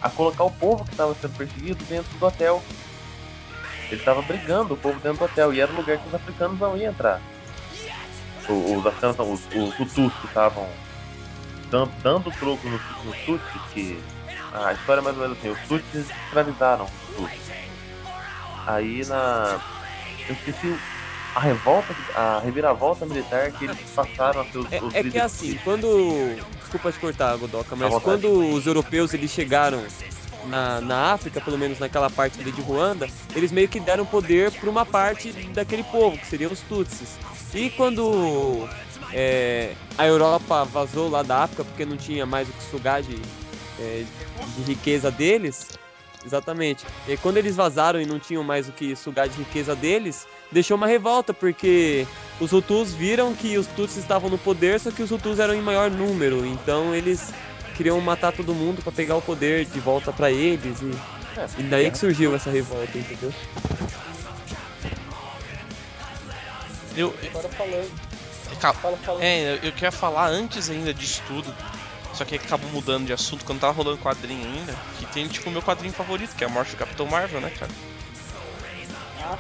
a 0.00 0.10
colocar 0.10 0.44
o 0.44 0.50
povo 0.50 0.84
que 0.84 0.90
estava 0.90 1.14
sendo 1.14 1.36
perseguido 1.36 1.82
dentro 1.84 2.10
do 2.18 2.26
hotel. 2.26 2.62
Ele 3.92 4.00
estava 4.00 4.22
brigando 4.22 4.72
o 4.72 4.76
povo 4.78 4.98
dentro 5.00 5.18
do 5.18 5.24
hotel 5.26 5.52
e 5.52 5.60
era 5.60 5.70
o 5.70 5.76
lugar 5.76 5.98
que 5.98 6.08
os 6.08 6.14
africanos 6.14 6.58
não 6.58 6.74
iam 6.78 6.90
entrar. 6.90 7.20
Os 8.48 8.86
africanos, 8.86 9.18
os, 9.18 9.54
os 9.54 9.78
Hutus 9.78 10.12
que 10.14 10.26
estavam 10.26 10.66
dando, 11.70 11.92
dando 12.02 12.30
troco 12.32 12.66
nos, 12.70 12.80
nos 13.04 13.16
Tutsis, 13.18 13.62
que 13.74 14.02
a 14.54 14.72
história 14.72 15.00
é 15.00 15.04
mais 15.04 15.14
ou 15.14 15.22
menos 15.22 15.38
assim, 15.38 15.50
os 15.50 15.58
Tutsis 15.68 16.06
escravizaram 16.24 16.86
os 16.86 17.16
Tutsis. 17.16 17.52
Aí 18.66 19.04
na. 19.04 19.60
Eu 20.26 20.34
esqueci 20.36 20.78
a 21.34 21.40
revolta, 21.40 21.94
a 22.14 22.40
reviravolta 22.42 23.04
militar 23.04 23.52
que 23.52 23.66
eles 23.66 23.76
passaram 23.94 24.40
a 24.40 24.44
seus 24.46 24.72
É, 24.72 24.82
os 24.82 24.94
é 24.94 25.02
que 25.02 25.18
é 25.18 25.22
assim, 25.22 25.58
quando. 25.62 26.34
Desculpa 26.60 26.92
te 26.92 26.98
cortar, 26.98 27.36
Godoka, 27.36 27.76
mas 27.76 27.90
vontade. 27.90 28.22
quando 28.22 28.54
os 28.54 28.66
europeus 28.66 29.12
eles 29.12 29.30
chegaram 29.30 29.84
na, 30.46 30.80
na 30.80 31.12
África, 31.12 31.40
pelo 31.40 31.58
menos 31.58 31.78
naquela 31.78 32.10
parte 32.10 32.40
ali 32.40 32.52
de 32.52 32.60
Ruanda, 32.60 33.08
eles 33.34 33.52
meio 33.52 33.68
que 33.68 33.80
deram 33.80 34.04
poder 34.04 34.50
para 34.52 34.68
uma 34.68 34.84
parte 34.84 35.32
daquele 35.54 35.84
povo, 35.84 36.18
que 36.18 36.26
seriam 36.26 36.52
os 36.52 36.60
Tutsis. 36.60 37.18
E 37.54 37.70
quando 37.70 38.68
é, 39.12 39.74
a 39.98 40.06
Europa 40.06 40.64
vazou 40.64 41.08
lá 41.08 41.22
da 41.22 41.44
África, 41.44 41.64
porque 41.64 41.84
não 41.84 41.96
tinha 41.96 42.24
mais 42.24 42.48
o 42.48 42.52
que 42.52 42.62
sugar 42.64 43.02
de, 43.02 43.20
é, 43.78 44.04
de 44.56 44.62
riqueza 44.62 45.10
deles, 45.10 45.78
exatamente. 46.24 46.84
E 47.06 47.16
quando 47.16 47.36
eles 47.36 47.56
vazaram 47.56 48.00
e 48.00 48.06
não 48.06 48.18
tinham 48.18 48.42
mais 48.42 48.68
o 48.68 48.72
que 48.72 48.96
sugar 48.96 49.28
de 49.28 49.36
riqueza 49.36 49.76
deles, 49.76 50.26
deixou 50.50 50.76
uma 50.76 50.86
revolta, 50.86 51.34
porque 51.34 52.06
os 52.40 52.52
Hutus 52.52 52.94
viram 52.94 53.34
que 53.34 53.58
os 53.58 53.66
Tutsis 53.68 53.98
estavam 53.98 54.30
no 54.30 54.38
poder, 54.38 54.80
só 54.80 54.90
que 54.90 55.02
os 55.02 55.10
Hutus 55.10 55.38
eram 55.38 55.54
em 55.54 55.62
maior 55.62 55.90
número, 55.90 56.46
então 56.46 56.94
eles 56.94 57.32
queriam 57.82 58.00
matar 58.00 58.30
todo 58.32 58.54
mundo 58.54 58.80
para 58.80 58.92
pegar 58.92 59.16
o 59.16 59.22
poder 59.22 59.64
de 59.64 59.80
volta 59.80 60.12
para 60.12 60.30
eles 60.30 60.80
e, 60.80 60.94
É, 61.36 61.46
e 61.58 61.62
daí 61.64 61.90
que 61.90 61.98
surgiu 61.98 62.32
essa 62.36 62.48
revolta, 62.48 62.96
entendeu? 62.96 63.32
Eu, 66.96 67.12
Agora 67.30 67.48
falando. 67.48 67.90
Calma. 68.60 68.78
Fala, 68.80 68.96
fala. 68.98 69.24
É, 69.24 69.58
eu, 69.62 69.72
queria 69.72 69.90
falar 69.90 70.28
antes 70.28 70.70
ainda 70.70 70.94
disso 70.94 71.22
tudo. 71.26 71.52
Só 72.14 72.24
que 72.24 72.36
acabou 72.36 72.70
mudando 72.70 73.06
de 73.06 73.12
assunto 73.12 73.44
quando 73.44 73.58
tava 73.60 73.72
rolando 73.72 73.98
quadrinho 73.98 74.44
ainda. 74.46 74.74
Que 74.98 75.06
tem 75.06 75.26
tipo 75.26 75.48
o 75.48 75.52
meu 75.52 75.62
quadrinho 75.62 75.92
favorito, 75.92 76.36
que 76.36 76.44
é 76.44 76.46
a 76.46 76.50
morte 76.50 76.72
do 76.72 76.76
Capitão 76.76 77.06
Marvel, 77.06 77.40
né, 77.40 77.50
cara? 77.58 77.72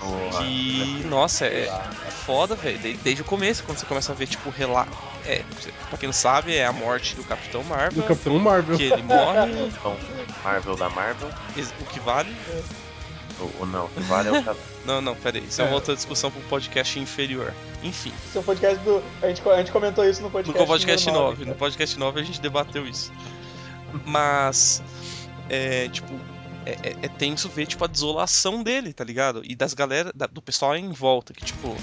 Porra, 0.00 0.38
Que, 0.42 1.04
nossa, 1.06 1.44
é, 1.46 1.66
é 1.66 2.10
foda, 2.10 2.56
velho. 2.56 2.78
De- 2.78 2.94
Desde 2.94 3.20
o 3.22 3.24
começo, 3.24 3.62
quando 3.64 3.78
você 3.78 3.86
começa 3.86 4.10
a 4.12 4.14
ver, 4.14 4.26
tipo, 4.26 4.48
relato. 4.50 4.90
É, 5.26 5.42
pra 5.88 5.98
quem 5.98 6.08
não 6.08 6.12
sabe, 6.12 6.54
é 6.56 6.66
a 6.66 6.72
morte 6.72 7.14
do 7.14 7.22
Capitão 7.24 7.62
Marvel. 7.64 8.02
do 8.02 8.08
Capitão 8.08 8.38
Marvel. 8.38 8.76
Que 8.76 8.84
ele 8.84 9.02
morre, 9.02 9.52
Então, 9.68 9.96
Marvel 10.42 10.76
da 10.76 10.88
Marvel, 10.90 11.28
o 11.80 11.84
que 11.84 12.00
vale. 12.00 12.34
ou, 13.40 13.50
ou 13.60 13.66
não, 13.66 13.88
que 13.88 14.00
vale 14.00 14.28
é 14.28 14.32
o 14.40 14.42
cara. 14.44 14.56
Não, 14.84 15.00
não, 15.00 15.14
pera 15.14 15.38
aí. 15.38 15.44
Isso 15.44 15.62
é, 15.62 15.64
É. 15.64 15.68
uma 15.68 15.76
outra 15.76 15.94
discussão 15.94 16.28
pro 16.28 16.40
podcast 16.42 16.98
inferior. 16.98 17.54
Enfim, 17.84 18.12
Esse 18.26 18.36
é 18.36 18.40
um 18.40 18.42
podcast 18.42 18.78
do. 18.82 19.00
A 19.22 19.28
gente, 19.28 19.48
a 19.48 19.56
gente 19.58 19.70
comentou 19.70 20.04
isso 20.04 20.20
no 20.20 20.28
podcast. 20.28 20.60
no 20.60 20.66
podcast 20.66 21.06
normal, 21.06 21.24
9. 21.30 21.44
né? 21.44 21.50
No 21.52 21.56
podcast 21.56 21.98
9 22.00 22.20
a 22.20 22.24
gente 22.24 22.40
debateu 22.40 22.84
isso. 22.84 23.12
Mas, 24.04 24.82
é, 25.48 25.88
tipo, 25.88 26.12
é, 26.66 26.72
é- 26.82 26.96
é 27.02 27.08
tenso 27.08 27.48
ver, 27.48 27.66
tipo, 27.66 27.84
a 27.84 27.86
desolação 27.86 28.60
dele, 28.62 28.92
tá 28.92 29.04
ligado? 29.04 29.40
E 29.44 29.54
das 29.54 29.72
galera, 29.72 30.10
da- 30.12 30.26
do 30.26 30.42
pessoal 30.42 30.74
em 30.76 30.90
volta, 30.90 31.32
que, 31.32 31.44
tipo, 31.44 31.76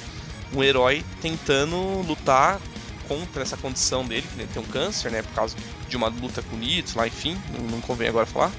um 0.54 0.62
herói 0.64 1.06
tentando 1.22 1.78
lutar 2.02 2.60
contra 3.10 3.42
essa 3.42 3.58
condição 3.58 4.06
dele, 4.06 4.26
que 4.32 4.40
ele 4.40 4.48
tem 4.54 4.62
um 4.62 4.66
câncer, 4.66 5.12
né, 5.12 5.22
por 5.24 5.34
causa 5.34 5.58
de 5.90 5.98
uma 5.98 6.08
luta 6.08 6.42
com 6.44 6.56
o 6.56 6.60
Nitz 6.60 6.94
lá, 6.94 7.06
enfim, 7.08 7.36
não, 7.52 7.66
não 7.66 7.82
convém 7.82 8.08
agora 8.08 8.26
falar. 8.26 8.52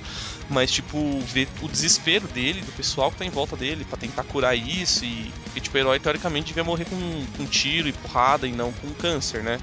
Mas, 0.51 0.72
tipo, 0.72 1.20
ver 1.20 1.48
o 1.62 1.68
desespero 1.68 2.26
dele, 2.26 2.61
do 2.61 2.72
pessoal 2.72 3.12
que 3.12 3.18
tá 3.18 3.24
em 3.24 3.30
volta 3.30 3.57
dele, 3.57 3.84
pra 3.84 3.96
tentar 3.96 4.24
curar 4.24 4.57
isso 4.57 5.05
e, 5.05 5.32
e 5.55 5.61
tipo, 5.61 5.76
o 5.76 5.80
herói, 5.80 6.01
teoricamente, 6.01 6.48
devia 6.48 6.64
morrer 6.64 6.86
com, 6.86 7.26
com 7.36 7.46
tiro 7.46 7.88
e 7.88 7.92
porrada 7.92 8.48
e 8.48 8.53
não 8.53 8.72
com 8.72 8.92
câncer, 8.94 9.44
né? 9.44 9.61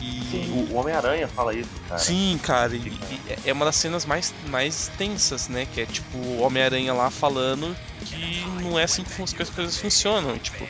E 0.00 0.68
O, 0.70 0.72
o 0.72 0.76
Homem-Aranha 0.76 1.28
fala 1.28 1.54
isso, 1.54 1.68
cara. 1.88 2.00
Sim, 2.00 2.40
cara, 2.42 2.74
e, 2.74 2.78
e 2.78 3.20
é 3.44 3.52
uma 3.52 3.66
das 3.66 3.76
cenas 3.76 4.04
mais, 4.04 4.34
mais 4.48 4.90
tensas, 4.98 5.48
né? 5.48 5.66
Que 5.72 5.82
é 5.82 5.86
tipo 5.86 6.16
o 6.16 6.40
Homem-Aranha 6.40 6.92
lá 6.92 7.10
falando 7.10 7.76
que 8.06 8.44
não 8.62 8.78
é 8.78 8.84
assim 8.84 9.04
que 9.04 9.42
as 9.42 9.50
coisas 9.50 9.76
funcionam. 9.76 10.34
e, 10.34 10.38
Tipo, 10.40 10.66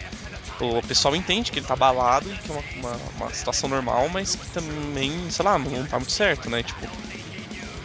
o 0.64 0.82
pessoal 0.82 1.14
entende 1.14 1.50
que 1.50 1.58
ele 1.58 1.66
tá 1.66 1.74
abalado 1.74 2.32
e 2.32 2.36
que 2.36 2.50
é 2.50 2.54
uma, 2.54 2.62
uma, 2.76 3.00
uma 3.16 3.34
situação 3.34 3.68
normal, 3.68 4.08
mas 4.08 4.34
que 4.34 4.46
também, 4.48 5.30
sei 5.30 5.44
lá, 5.44 5.58
não 5.58 5.86
tá 5.86 5.98
muito 5.98 6.12
certo, 6.12 6.48
né? 6.48 6.62
Tipo, 6.62 6.86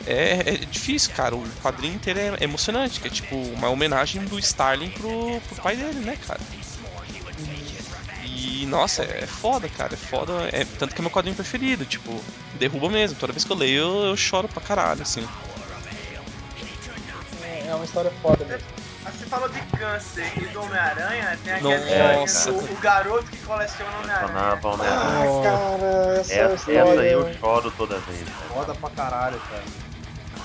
é, 0.05 0.53
é 0.53 0.57
difícil, 0.57 1.11
cara. 1.13 1.35
O 1.35 1.45
quadrinho 1.61 1.95
inteiro 1.95 2.19
é 2.19 2.43
emocionante, 2.43 2.99
que 2.99 3.07
é 3.07 3.11
tipo 3.11 3.35
uma 3.35 3.69
homenagem 3.69 4.23
do 4.23 4.39
Starling 4.39 4.89
pro, 4.91 5.41
pro 5.41 5.61
pai 5.61 5.75
dele, 5.75 5.99
né, 5.99 6.17
cara? 6.25 6.39
E 8.23 8.65
nossa, 8.67 9.03
é 9.03 9.27
foda, 9.27 9.67
cara. 9.67 9.93
É 9.93 9.97
foda. 9.97 10.49
É, 10.53 10.65
tanto 10.79 10.95
que 10.95 11.01
é 11.01 11.03
meu 11.03 11.11
quadrinho 11.11 11.35
preferido. 11.35 11.85
Tipo, 11.85 12.23
derruba 12.57 12.89
mesmo. 12.89 13.19
Toda 13.19 13.33
vez 13.33 13.43
que 13.43 13.51
eu 13.51 13.57
leio, 13.57 13.79
eu, 13.79 14.05
eu 14.05 14.17
choro 14.17 14.47
pra 14.47 14.61
caralho, 14.61 15.01
assim. 15.01 15.27
É, 17.43 17.67
é 17.67 17.75
uma 17.75 17.83
história 17.83 18.11
foda 18.21 18.45
mesmo. 18.45 18.76
Mas 19.07 19.15
Você 19.15 19.25
falou 19.27 19.47
de 19.47 19.61
câncer 19.77 20.33
e 20.37 20.45
do 20.47 20.61
Homem-Aranha, 20.63 21.39
tem 21.41 21.61
Nossa. 21.61 21.77
aquela 21.77 22.23
história 22.25 22.61
do 22.61 22.73
o 22.73 22.77
garoto 22.77 23.25
que 23.31 23.37
coleciona 23.37 23.97
Homem-Aranha. 23.99 24.27
Funcionava, 24.27 24.67
Homem-Aranha. 24.67 25.39
Ah, 25.39 25.43
cara, 25.43 26.19
essa, 26.19 26.33
Essa, 26.33 26.55
história. 26.55 26.79
essa 26.81 27.01
aí 27.01 27.11
eu 27.13 27.33
choro 27.35 27.71
toda 27.71 27.99
vez. 27.99 28.19
cara. 28.23 28.49
Foda 28.53 28.75
pra 28.75 28.89
caralho, 28.89 29.39
cara. 29.39 29.63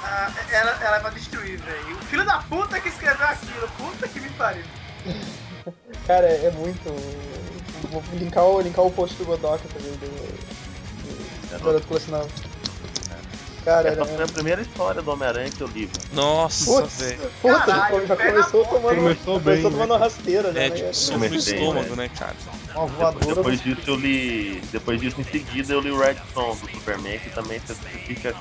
Ah, 0.04 0.32
ela, 0.52 0.70
ela 0.80 0.96
é 0.96 1.00
pra 1.00 1.10
destruir, 1.10 1.58
velho. 1.58 1.96
O 1.96 2.04
filho 2.04 2.24
da 2.24 2.38
puta 2.38 2.80
que 2.80 2.88
escreveu 2.88 3.26
aquilo, 3.26 3.68
puta 3.76 4.06
que 4.08 4.20
me 4.20 4.30
pariu. 4.30 4.64
Cara, 6.06 6.26
é 6.26 6.50
muito. 6.52 6.88
Vou 7.90 8.02
linkar 8.14 8.44
o, 8.44 8.60
linkar 8.60 8.84
o 8.84 8.90
post 8.90 9.16
do 9.16 9.24
Godoka 9.24 9.62
também, 9.72 9.92
do, 9.92 11.58
do 11.58 11.64
garoto 11.64 11.86
colecionável. 11.86 12.28
Cara, 13.64 13.88
Essa 13.88 14.00
era... 14.00 14.04
foi 14.16 14.24
a 14.24 14.28
primeira 14.28 14.60
história 14.62 15.00
do 15.02 15.10
Homem-Aranha 15.12 15.50
que 15.50 15.60
eu 15.60 15.68
li. 15.68 15.88
Nossa, 16.12 16.84
velho. 16.86 17.30
puta, 17.40 17.58
Caralho, 17.60 18.06
já 18.06 18.16
começou 18.16 18.64
tomando, 18.64 18.96
Começou 18.96 19.40
bem, 19.40 19.62
começou 19.62 19.70
tomando 19.70 19.88
né? 19.88 19.94
uma 19.94 19.98
rasteira, 19.98 20.52
já, 20.52 20.60
É, 20.60 20.68
né? 20.68 20.76
tipo, 20.76 20.94
soco 20.94 21.18
no 21.18 21.24
Comecei, 21.28 21.54
estômago, 21.58 21.96
né? 21.96 22.02
né, 22.02 22.10
cara? 22.18 22.36
Uma 22.74 22.86
voadora. 22.86 23.34
Depois 23.34 23.60
disso 23.60 23.82
eu 23.86 23.96
li. 23.96 24.60
Depois 24.72 25.00
disso 25.00 25.20
em 25.20 25.24
seguida 25.24 25.72
eu 25.72 25.80
li 25.80 25.90
o 25.90 25.98
Red 25.98 26.14
do 26.14 26.54
Superman, 26.54 27.18
que 27.20 27.30
também 27.30 27.60
você 27.60 27.74
fica. 28.06 28.34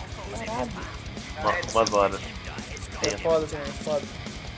Nossa, 1.43 1.71
umas 1.71 1.93
horas. 1.93 2.19
É 3.03 3.17
foda 3.17 3.45
é 3.53 3.83
foda. 3.83 4.01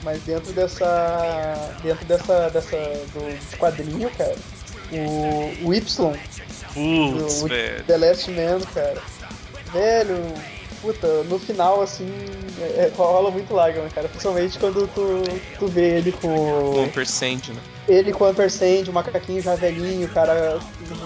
Mas 0.02 0.22
dentro 0.22 0.52
dessa. 0.52 1.74
Dentro 1.82 2.04
dessa. 2.06 2.50
dessa 2.50 2.76
do 2.76 3.56
quadrinho, 3.58 4.10
cara, 4.10 4.36
o, 4.92 5.66
o 5.68 5.74
Y, 5.74 5.82
Putz, 6.74 7.42
o 7.42 7.48
velho. 7.48 7.84
The 7.84 7.96
Last 7.96 8.30
Man, 8.30 8.60
cara. 8.74 9.02
Velho, 9.72 10.34
puta, 10.84 11.22
no 11.24 11.38
final 11.38 11.80
assim, 11.80 12.06
é, 12.60 12.84
é, 12.84 12.92
rola 12.96 13.30
muito 13.30 13.54
lágrima, 13.54 13.88
cara. 13.88 14.08
Principalmente 14.08 14.58
quando 14.58 14.86
tu, 14.88 15.22
tu 15.58 15.66
vê 15.66 15.96
ele 15.98 16.12
com. 16.12 16.72
Com 16.74 16.88
percent, 16.90 17.48
né? 17.48 17.60
Ele 17.88 18.12
com 18.12 18.24
o 18.24 18.26
Ampersand, 18.28 18.84
o 18.88 18.92
macaquinho 18.92 19.42
já 19.42 19.54
velhinho, 19.54 20.08
cara, 20.08 20.58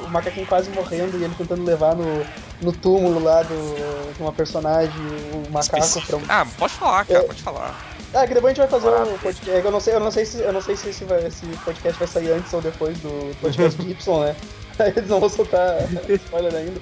o 0.04 0.08
macaquinho 0.10 0.46
quase 0.46 0.70
morrendo 0.70 1.18
e 1.18 1.24
ele 1.24 1.34
tentando 1.36 1.64
levar 1.64 1.96
no, 1.96 2.24
no 2.62 2.72
túmulo 2.72 3.20
lá 3.22 3.42
do, 3.42 4.12
de 4.14 4.22
uma 4.22 4.32
personagem, 4.32 4.94
o 5.32 5.50
macaco 5.50 5.76
Específico. 5.78 6.20
pra... 6.20 6.40
Ah, 6.42 6.46
pode 6.56 6.72
falar, 6.74 7.04
cara, 7.04 7.18
É. 7.20 7.22
pode 7.26 7.42
falar. 7.42 7.74
Ah, 8.14 8.26
que 8.26 8.32
depois 8.34 8.52
a 8.58 8.62
gente 8.62 8.70
vai 8.70 8.80
fazer 8.80 9.10
um 9.10 9.18
podcast. 9.18 9.64
Eu 9.66 9.70
não 9.72 9.80
sei, 9.80 9.94
eu 9.94 10.00
não 10.00 10.10
sei 10.12 10.24
se 10.24 10.38
eu 10.40 10.52
não 10.52 10.62
sei 10.62 10.76
se 10.76 10.88
esse, 10.88 11.04
vai- 11.04 11.26
esse 11.26 11.44
podcast 11.64 11.98
vai 11.98 12.08
sair 12.08 12.30
antes 12.30 12.52
ou 12.54 12.60
depois 12.60 12.96
do 12.98 13.36
podcast 13.40 13.82
Y, 13.82 14.20
né? 14.24 14.36
Aí 14.78 14.92
Eles 14.96 15.08
não 15.10 15.18
vão 15.18 15.28
soltar 15.28 15.78
spoiler 16.08 16.54
ainda. 16.54 16.80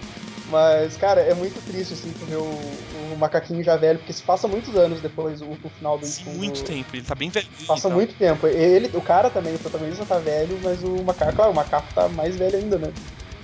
Mas, 0.49 0.97
cara, 0.97 1.21
é 1.21 1.35
muito 1.35 1.61
triste 1.63 1.95
assim 1.95 2.13
tu 2.13 2.25
ver 2.25 2.37
o, 2.37 2.45
o 2.45 3.17
macaquinho 3.19 3.65
já 3.65 3.77
velho, 3.77 3.99
porque 3.99 4.13
se 4.13 4.23
passa 4.23 4.47
muitos 4.47 4.77
anos 4.77 5.01
depois 5.01 5.41
o, 5.43 5.47
o 5.63 5.69
final 5.71 5.99
do 5.99 6.07
Sim, 6.07 6.25
do- 6.25 6.39
muito 6.39 6.63
tempo, 6.65 6.95
ele 6.95 7.05
tá 7.05 7.15
bem 7.15 7.31
velhinho. 7.31 7.67
Passa 7.67 7.89
muito 7.89 8.15
tempo. 8.15 8.47
Ele, 8.47 8.91
o 8.97 9.01
cara 9.03 9.29
também, 9.29 9.55
o 9.55 9.59
protagonista 9.59 10.05
tá 10.07 10.19
velho, 10.19 10.57
mas 10.63 10.83
o 10.85 11.03
macaco, 11.03 11.35
claro, 11.35 11.51
o 11.51 11.55
macaco 11.55 11.87
tá 11.95 12.09
mais 12.09 12.37
velho 12.37 12.57
ainda, 12.59 12.79
né? 12.79 12.93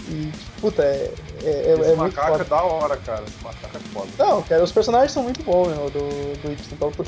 E, 0.08 0.30
puta, 0.60 0.82
é, 0.84 1.10
é, 1.44 1.50
é, 1.50 1.72
Esse 1.72 1.90
é 1.90 1.94
muito 1.96 2.14
macaco 2.14 2.28
é 2.28 2.38
foda. 2.38 2.44
da 2.44 2.62
hora, 2.62 2.96
cara. 2.98 3.22
Esse 3.24 3.42
macaco 3.44 3.76
é 3.76 3.80
foda. 3.92 4.08
Não, 4.18 4.42
cara, 4.42 4.62
os 4.62 4.72
personagens 4.72 5.10
são 5.12 5.22
muito 5.24 5.42
bons, 5.42 5.68
meu, 5.68 5.90
do, 5.90 6.08
do 6.42 6.52
Y. 6.52 6.56
Então, 6.72 6.92
tu- 6.92 7.04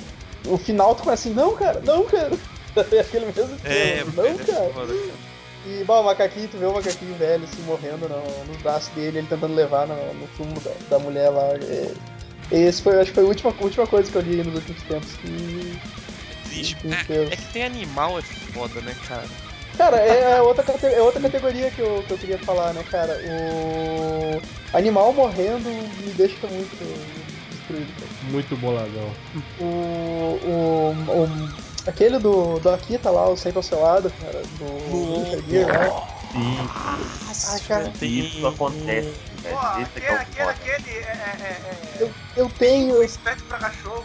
o 0.46 0.58
final 0.58 0.94
tu 0.94 1.04
começa 1.04 1.28
assim, 1.28 1.36
não, 1.36 1.54
cara, 1.54 1.80
não, 1.84 2.04
cara. 2.04 2.32
É 2.90 2.98
aquele 2.98 3.26
mesmo 3.26 3.56
É, 3.62 3.98
tempo, 4.02 4.10
velho, 4.10 4.34
não, 4.34 4.40
é 4.40 4.44
cara. 4.44 4.72
foda, 4.72 4.92
cara. 4.92 5.33
E, 5.66 5.82
bom, 5.84 6.00
o 6.00 6.04
macaquinho, 6.04 6.48
tu 6.48 6.58
vê 6.58 6.66
o 6.66 6.74
macaquinho 6.74 7.14
velho, 7.16 7.44
assim, 7.44 7.62
morrendo 7.62 8.08
no, 8.08 8.44
no 8.52 8.58
braço 8.62 8.90
dele, 8.92 9.18
ele 9.18 9.26
tentando 9.26 9.54
levar 9.54 9.86
no, 9.86 9.94
no 10.14 10.26
túmulo 10.36 10.60
da, 10.60 10.72
da 10.90 10.98
mulher 10.98 11.30
lá. 11.30 11.54
É, 11.54 11.90
esse 12.52 12.82
foi, 12.82 13.00
acho 13.00 13.10
que 13.10 13.14
foi 13.14 13.24
a 13.24 13.26
última, 13.26 13.54
última 13.60 13.86
coisa 13.86 14.10
que 14.10 14.16
eu 14.16 14.22
li 14.22 14.42
nos 14.42 14.54
últimos 14.54 14.82
tempos. 14.82 15.12
Que. 15.14 15.74
Meu 16.84 16.94
É, 16.94 17.32
é 17.32 17.36
que 17.36 17.52
tem 17.52 17.64
animal, 17.64 18.18
é 18.18 18.22
foda, 18.22 18.80
né, 18.82 18.94
cara? 19.08 19.24
Cara, 19.76 19.96
é, 19.96 20.32
é 20.36 20.42
outra, 20.42 20.64
é 20.86 21.02
outra 21.02 21.20
categoria 21.20 21.70
que 21.70 21.80
eu, 21.80 22.04
que 22.06 22.12
eu 22.12 22.18
queria 22.18 22.38
falar, 22.38 22.72
né, 22.74 22.84
cara? 22.90 23.18
O 23.24 24.40
animal 24.72 25.12
morrendo 25.12 25.68
me 25.68 26.12
deixa 26.12 26.46
muito 26.46 26.76
destruído, 27.50 27.92
cara. 27.98 28.10
Muito 28.30 28.56
boladão. 28.56 29.10
O, 29.58 29.64
o, 29.64 30.94
o- 31.08 31.73
aquele 31.86 32.18
do, 32.18 32.58
do 32.58 32.70
Akita 32.70 33.10
lá, 33.10 33.28
o 33.28 33.36
Sempre 33.36 33.62
Selado, 33.62 34.12
cara, 34.20 34.42
do 34.58 35.22
Richard 35.24 35.50
Gere, 35.50 35.72
né? 35.72 36.02
Sim, 36.32 36.68
Ah, 37.28 37.58
cara, 37.68 37.92
isso 38.02 38.46
acontece, 38.46 39.12
velho. 39.42 39.56
Pô, 39.56 39.80
Esse 39.80 39.90
é 39.96 40.00
que 40.00 40.06
é 40.06 40.14
aquele, 40.14 40.18
aquele, 40.18 40.44
foda. 40.44 40.50
aquele 40.50 40.96
é, 40.98 41.02
é, 41.02 41.44
é, 41.44 42.02
eu, 42.02 42.10
eu 42.36 42.50
tenho. 42.58 43.02
é 43.02 43.04
esperto 43.04 43.44
pra 43.44 43.58
cachorro. 43.58 44.04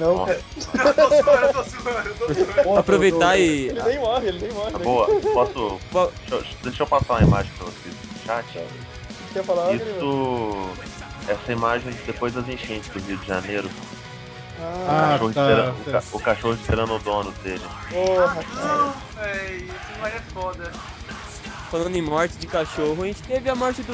Não, 0.00 0.24
cara. 0.26 0.40
Eu 0.86 0.94
tô 0.94 1.08
zoando, 1.08 1.44
eu 1.46 1.52
tô 1.52 1.62
zoando, 1.64 2.08
eu 2.08 2.14
tô 2.14 2.32
zoando. 2.32 2.78
Aproveitar 2.78 3.36
e. 3.36 3.66
Ele 3.68 3.82
nem 3.82 3.98
morre, 3.98 4.28
ele 4.28 4.38
nem 4.46 4.52
morre. 4.52 4.70
Tá 4.70 4.78
né? 4.78 4.84
boa, 4.84 5.06
posso. 5.20 5.80
Deixa 6.20 6.34
eu, 6.34 6.44
deixa 6.62 6.82
eu 6.84 6.86
passar 6.86 7.14
uma 7.14 7.22
imagem 7.22 7.52
pra 7.58 7.66
vocês 7.66 7.94
no 7.94 8.24
chat. 8.24 8.60
Quer 9.32 9.42
falar? 9.44 9.74
Isso. 9.74 10.70
Essa 11.28 11.52
imagem 11.52 11.92
depois 12.06 12.32
das 12.32 12.48
enchentes 12.48 12.88
do 12.90 13.00
Rio 13.00 13.16
de 13.18 13.26
Janeiro. 13.26 13.68
O 14.58 14.90
Ah, 14.90 15.08
cachorro, 15.12 15.32
tá, 15.32 15.40
esperando, 15.42 15.80
o, 15.80 15.84
tá. 15.84 15.90
ca- 15.92 16.04
o 16.12 16.20
cachorro 16.20 16.54
esperando 16.54 16.94
o 16.94 16.98
dono 16.98 17.32
dele. 17.44 17.62
porra, 17.90 18.44
cara. 18.54 18.76
Não, 18.76 18.94
véi, 19.22 19.56
isso 19.58 20.06
é 20.06 20.20
foda. 20.32 20.72
Falando 21.70 21.94
em 21.96 22.02
morte 22.02 22.34
de 22.38 22.46
cachorro, 22.46 23.02
a 23.02 23.06
gente 23.06 23.22
teve 23.22 23.48
a 23.50 23.54
morte 23.54 23.82
do, 23.82 23.92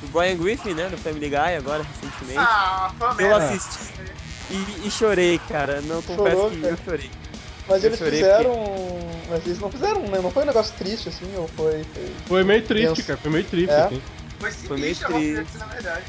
do 0.00 0.08
Brian 0.12 0.36
Griffin, 0.36 0.74
né? 0.74 0.88
Do 0.88 0.98
Family 0.98 1.28
Guy 1.28 1.56
agora, 1.56 1.82
recentemente. 1.84 2.40
Ah, 2.40 2.90
foi 2.98 3.24
eu 3.24 3.36
assisti 3.36 3.78
e, 4.50 4.86
e 4.86 4.90
chorei, 4.90 5.38
cara. 5.48 5.80
Não 5.82 6.02
confesso 6.02 6.16
Chorou, 6.36 6.50
que 6.50 6.60
cara? 6.60 6.72
eu 6.72 6.78
chorei. 6.84 7.10
Mas 7.68 7.84
Eu 7.84 7.90
eles 7.90 8.00
fizeram. 8.00 8.54
Mas 9.30 9.46
eles 9.46 9.58
não 9.60 9.70
fizeram, 9.70 10.00
né? 10.02 10.18
Não 10.22 10.30
foi 10.30 10.42
um 10.42 10.46
negócio 10.46 10.74
triste 10.76 11.08
assim, 11.10 11.32
ou 11.36 11.46
foi. 11.48 11.84
foi... 11.94 12.12
Foi 12.26 12.44
meio 12.44 12.62
triste, 12.62 12.94
Tenso. 12.96 13.06
cara. 13.06 13.18
Foi 13.22 13.30
meio 13.30 13.44
triste, 13.44 13.70
É? 13.70 13.80
assim. 13.84 14.02
Foi 14.40 14.50
Foi 14.50 14.76
meio 14.78 14.96
morte 14.96 15.06
triste. 15.12 15.58
na 15.58 15.66
verdade. 15.66 16.04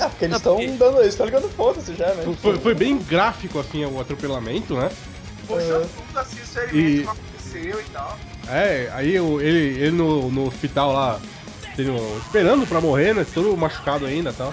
Ah, 0.00 0.08
porque 0.08 0.24
eles 0.24 0.36
estão 0.36 0.56
porque- 0.56 0.70
dando. 0.72 0.98
Eles 1.00 1.08
estão 1.14 1.26
ligando 1.26 1.48
foda-se 1.54 1.94
já, 1.94 2.08
né? 2.14 2.34
Foi, 2.42 2.58
foi 2.58 2.74
bem 2.74 2.98
gráfico, 2.98 3.58
assim, 3.60 3.84
o 3.84 4.00
atropelamento, 4.00 4.74
né? 4.74 4.90
É. 4.90 5.46
tudo 5.46 6.18
assim, 6.18 6.40
os 6.42 6.48
ferimentos 6.48 6.90
E- 6.90 7.02
que 7.02 7.08
aconteceu 7.08 7.80
e 7.80 7.84
tal. 7.92 8.18
É, 8.48 8.90
aí 8.94 9.20
o- 9.20 9.40
ele, 9.40 9.80
ele 9.80 9.90
no, 9.90 10.30
no 10.30 10.46
hospital 10.48 10.92
lá, 10.92 11.20
tendo- 11.76 12.18
esperando 12.24 12.66
pra 12.66 12.80
morrer, 12.80 13.14
né? 13.14 13.26
Todo 13.32 13.56
machucado 13.56 14.06
ainda 14.06 14.30
e 14.30 14.32
tal. 14.32 14.52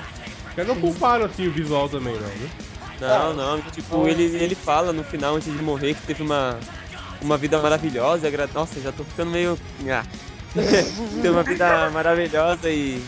Cara, 0.55 0.67
não 0.67 0.75
culparam, 0.75 1.25
assim, 1.25 1.47
o 1.47 1.51
visual 1.51 1.87
também, 1.89 2.13
não, 2.13 2.27
viu? 2.27 2.49
Não, 2.99 3.33
não, 3.33 3.61
tipo, 3.71 4.07
ele, 4.07 4.23
ele 4.35 4.53
fala 4.53 4.93
no 4.93 5.03
final, 5.03 5.35
antes 5.35 5.51
de 5.51 5.63
morrer, 5.63 5.95
que 5.95 6.01
teve 6.05 6.21
uma, 6.21 6.59
uma 7.21 7.35
vida 7.37 7.57
maravilhosa. 7.59 8.25
e 8.25 8.27
agra- 8.27 8.49
Nossa, 8.53 8.79
já 8.79 8.91
tô 8.91 9.03
ficando 9.03 9.31
meio. 9.31 9.57
Ah. 9.89 10.03
teve 10.53 11.29
uma 11.29 11.41
vida 11.43 11.89
maravilhosa 11.91 12.69
e. 12.69 13.01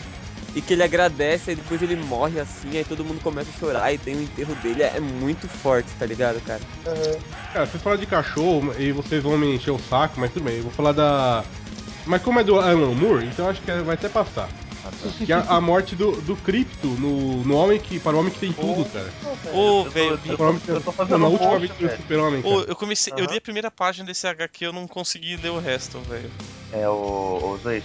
E 0.54 0.62
que 0.62 0.72
ele 0.74 0.82
agradece, 0.84 1.50
aí 1.50 1.56
depois 1.56 1.82
ele 1.82 1.96
morre 1.96 2.38
assim, 2.38 2.76
aí 2.76 2.84
todo 2.84 3.04
mundo 3.04 3.20
começa 3.20 3.50
a 3.50 3.58
chorar 3.58 3.92
e 3.92 3.98
tem 3.98 4.14
o 4.14 4.22
enterro 4.22 4.54
dele, 4.56 4.84
é 4.84 5.00
muito 5.00 5.48
forte, 5.48 5.88
tá 5.98 6.06
ligado, 6.06 6.40
cara? 6.44 6.60
Aham. 6.86 7.18
Cara, 7.52 7.66
vocês 7.66 7.82
falam 7.82 7.98
de 7.98 8.06
cachorro 8.06 8.72
e 8.78 8.92
vocês 8.92 9.22
vão 9.22 9.36
me 9.36 9.54
encher 9.56 9.72
o 9.72 9.78
saco, 9.80 10.20
mas 10.20 10.32
tudo 10.32 10.44
bem, 10.44 10.58
eu 10.58 10.62
vou 10.62 10.72
falar 10.72 10.92
da. 10.92 11.44
Mas 12.06 12.22
como 12.22 12.38
é 12.38 12.44
do 12.44 12.60
Alan 12.60 12.94
Moore, 12.94 13.26
então 13.26 13.48
acho 13.48 13.60
que 13.62 13.72
vai 13.72 13.94
até 13.94 14.08
passar. 14.08 14.48
Que 15.16 15.32
é 15.32 15.36
a, 15.36 15.40
a 15.56 15.60
morte 15.62 15.96
do, 15.96 16.12
do 16.20 16.36
Crypto 16.36 16.86
no, 16.86 17.42
no 17.42 17.56
homem 17.56 17.80
que. 17.80 17.98
Para 17.98 18.14
o 18.14 18.20
homem 18.20 18.30
que 18.30 18.38
tem 18.38 18.52
tudo, 18.52 18.84
cara. 18.92 19.10
Ô, 19.50 19.78
Eu 19.80 19.84
tô- 19.84 19.90
velho, 19.90 20.10
eu 20.10 20.18
que 20.60 20.68
eu 20.68 20.80
tô 20.82 20.92
fazendo 20.92 21.18
na 21.18 21.26
um 21.26 21.30
última 21.32 21.58
vez 21.58 21.70
do 21.72 21.86
velho. 21.86 21.96
Super-Homem, 21.96 22.42
cara. 22.42 22.54
eu 22.68 22.76
comecei. 22.76 23.12
Eu 23.16 23.24
Aham. 23.24 23.32
li 23.32 23.38
a 23.38 23.40
primeira 23.40 23.70
página 23.70 24.06
desse 24.06 24.26
HQ 24.26 24.66
eu 24.66 24.72
não 24.74 24.86
consegui 24.86 25.36
ler 25.36 25.48
o 25.50 25.58
resto, 25.58 25.98
velho. 26.00 26.30
É 26.70 26.86
o. 26.86 26.92
o 26.92 27.58
Zeus. 27.62 27.84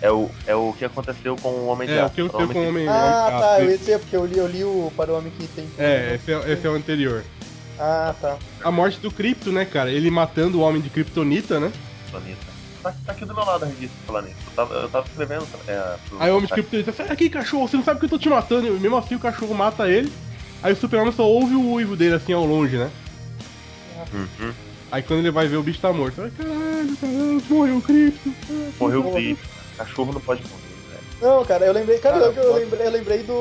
É 0.00 0.10
o, 0.12 0.30
é 0.46 0.54
o 0.54 0.72
que 0.78 0.84
aconteceu 0.84 1.34
com 1.36 1.48
o 1.48 1.66
Homem 1.66 1.88
de 1.88 1.94
É, 1.94 2.02
o 2.02 2.04
Aço. 2.06 2.14
que 2.14 2.20
eu 2.20 2.30
sei 2.30 2.36
Homem 2.40 2.52
com 2.52 2.60
o 2.64 2.68
Homem. 2.68 2.88
Ah, 2.88 3.26
Homem- 3.28 3.40
tá, 3.40 3.60
eu 3.60 3.66
ah, 3.68 3.70
ia 3.72 3.78
dizer, 3.78 3.98
porque 3.98 4.16
eu 4.16 4.24
li, 4.26 4.38
eu 4.38 4.46
li 4.46 4.64
o 4.64 4.92
Para 4.96 5.12
o 5.12 5.18
Homem 5.18 5.32
que 5.36 5.46
tem. 5.48 5.68
É, 5.76 6.14
esse 6.14 6.32
é, 6.32 6.52
esse 6.52 6.66
é 6.66 6.70
o 6.70 6.74
anterior. 6.74 7.24
Ah, 7.80 8.14
tá. 8.20 8.36
A 8.62 8.70
morte 8.70 9.00
do 9.00 9.10
Crypto, 9.10 9.50
né, 9.52 9.64
cara? 9.64 9.90
Ele 9.90 10.10
matando 10.10 10.58
o 10.58 10.62
homem 10.62 10.80
de 10.82 10.88
Kryptonita, 10.90 11.58
né? 11.60 11.72
Bonita. 12.10 12.46
Tá, 12.82 12.94
tá 13.06 13.12
aqui 13.12 13.24
do 13.24 13.34
meu 13.34 13.44
lado 13.44 13.64
a 13.64 13.68
revista 13.68 13.96
falando 14.06 14.26
isso. 14.28 14.36
Eu 14.46 14.52
tava, 14.54 14.74
eu 14.74 14.88
tava 14.88 15.06
escrevendo. 15.06 15.46
É, 15.66 15.96
pro- 16.08 16.20
Aí 16.22 16.30
o 16.30 16.34
homem 16.36 16.46
de 16.46 16.52
Kryptonita, 16.52 16.92
sai 16.92 17.08
daqui, 17.08 17.28
cachorro, 17.28 17.68
você 17.68 17.76
não 17.76 17.84
sabe 17.84 17.98
que 18.00 18.06
eu 18.06 18.10
tô 18.10 18.18
te 18.18 18.28
matando. 18.28 18.66
E 18.68 18.70
mesmo 18.70 18.96
assim 18.96 19.14
o 19.16 19.20
cachorro 19.20 19.54
mata 19.54 19.88
ele. 19.88 20.12
Aí 20.62 20.72
o 20.72 20.76
super-homem 20.76 21.12
só 21.12 21.24
ouve 21.24 21.54
o 21.54 21.72
uivo 21.72 21.96
dele 21.96 22.14
assim 22.14 22.32
ao 22.32 22.44
longe, 22.44 22.76
né? 22.76 22.90
Uhum. 24.12 24.52
Aí 24.90 25.02
quando 25.02 25.20
ele 25.20 25.30
vai 25.30 25.46
ver 25.48 25.56
o 25.56 25.62
bicho 25.62 25.80
tá 25.80 25.92
morto. 25.92 26.20
Ai, 26.22 26.30
caralho, 26.36 26.96
caralho, 26.96 27.42
morreu 27.48 27.76
o 27.76 27.82
Crypto. 27.82 28.32
Morreu 28.80 29.06
o 29.06 29.12
Cris. 29.12 29.38
Cachorro 29.78 30.12
não 30.12 30.20
pode 30.20 30.42
morrer, 30.42 30.62
velho. 30.90 31.02
Não, 31.22 31.44
cara, 31.44 31.64
eu 31.64 31.72
lembrei. 31.72 31.98
Cara, 31.98 32.18
Cara, 32.18 32.32
eu, 32.32 32.42
eu 32.42 32.54
lembrei, 32.54 32.86
eu 32.86 32.90
lembrei 32.90 33.22
do. 33.22 33.32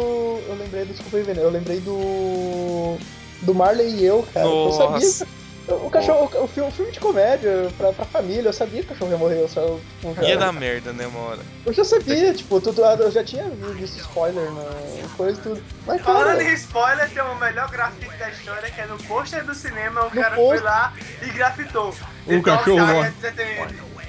Eu 0.47 0.55
lembrei 0.57 0.85
do. 0.85 0.93
Desculpa 0.93 1.17
aí, 1.17 1.23
Vene, 1.23 1.39
eu 1.39 1.49
lembrei 1.49 1.79
do. 1.79 2.97
Do 3.41 3.53
Marley 3.53 3.89
e 3.89 4.05
eu, 4.05 4.25
cara. 4.33 4.45
Eu 4.45 4.71
sabia. 4.71 4.93
Nossa. 4.93 5.27
O 5.69 5.89
cachorro, 5.89 6.31
o, 6.41 6.47
filme, 6.47 6.69
o 6.69 6.71
filme 6.71 6.91
de 6.93 6.99
comédia 6.99 7.69
pra, 7.77 7.91
pra 7.91 8.05
família, 8.05 8.47
eu 8.47 8.53
sabia 8.53 8.79
que 8.81 8.85
o 8.85 8.89
cachorro 8.93 9.11
ia 9.11 9.17
morrer. 9.17 9.41
Eu, 9.41 9.49
só, 9.49 9.59
eu, 9.59 9.81
Ia 10.21 10.37
dar 10.37 10.53
merda, 10.53 10.93
né, 10.93 11.05
uma 11.05 11.19
hora. 11.19 11.39
eu 11.65 11.73
já 11.73 11.83
sabia, 11.83 12.33
tipo, 12.33 12.61
tudo, 12.61 12.81
eu 12.81 13.11
já 13.11 13.21
tinha 13.21 13.43
visto 13.75 13.97
spoiler 13.97 14.49
na 14.49 15.07
coisa 15.17 15.37
e 15.37 15.43
tudo. 15.43 15.61
Mas, 15.85 16.01
Falando 16.01 16.37
cara, 16.37 16.43
em 16.43 16.53
spoiler, 16.53 17.09
tem 17.09 17.21
o 17.21 17.35
melhor 17.35 17.69
grafite 17.69 18.15
da 18.15 18.29
história, 18.29 18.71
que 18.71 18.79
é 18.79 18.85
no 18.85 18.97
pôster 18.97 19.43
do 19.43 19.53
cinema, 19.53 20.05
o 20.05 20.11
cara 20.11 20.37
pôster. 20.37 20.59
foi 20.59 20.59
lá 20.61 20.93
e 21.21 21.29
grafitou. 21.31 21.93
Um 22.25 22.41
cachorro 22.41 22.79
All 22.79 22.87
morre. 22.87 23.11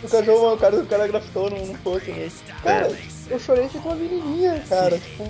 O 0.02 0.08
cachorro, 0.08 0.54
o 0.54 0.58
cara, 0.58 0.76
o 0.76 0.86
cara 0.86 1.06
grafitou 1.08 1.50
num, 1.50 1.74
post 1.78 2.10
mesmo. 2.10 2.38
Cara, 2.62 2.96
eu 3.28 3.38
chorei 3.40 3.68
feito 3.68 3.86
uma 3.86 3.96
menininha, 3.96 4.62
cara. 4.68 4.98
Tipo, 4.98 5.24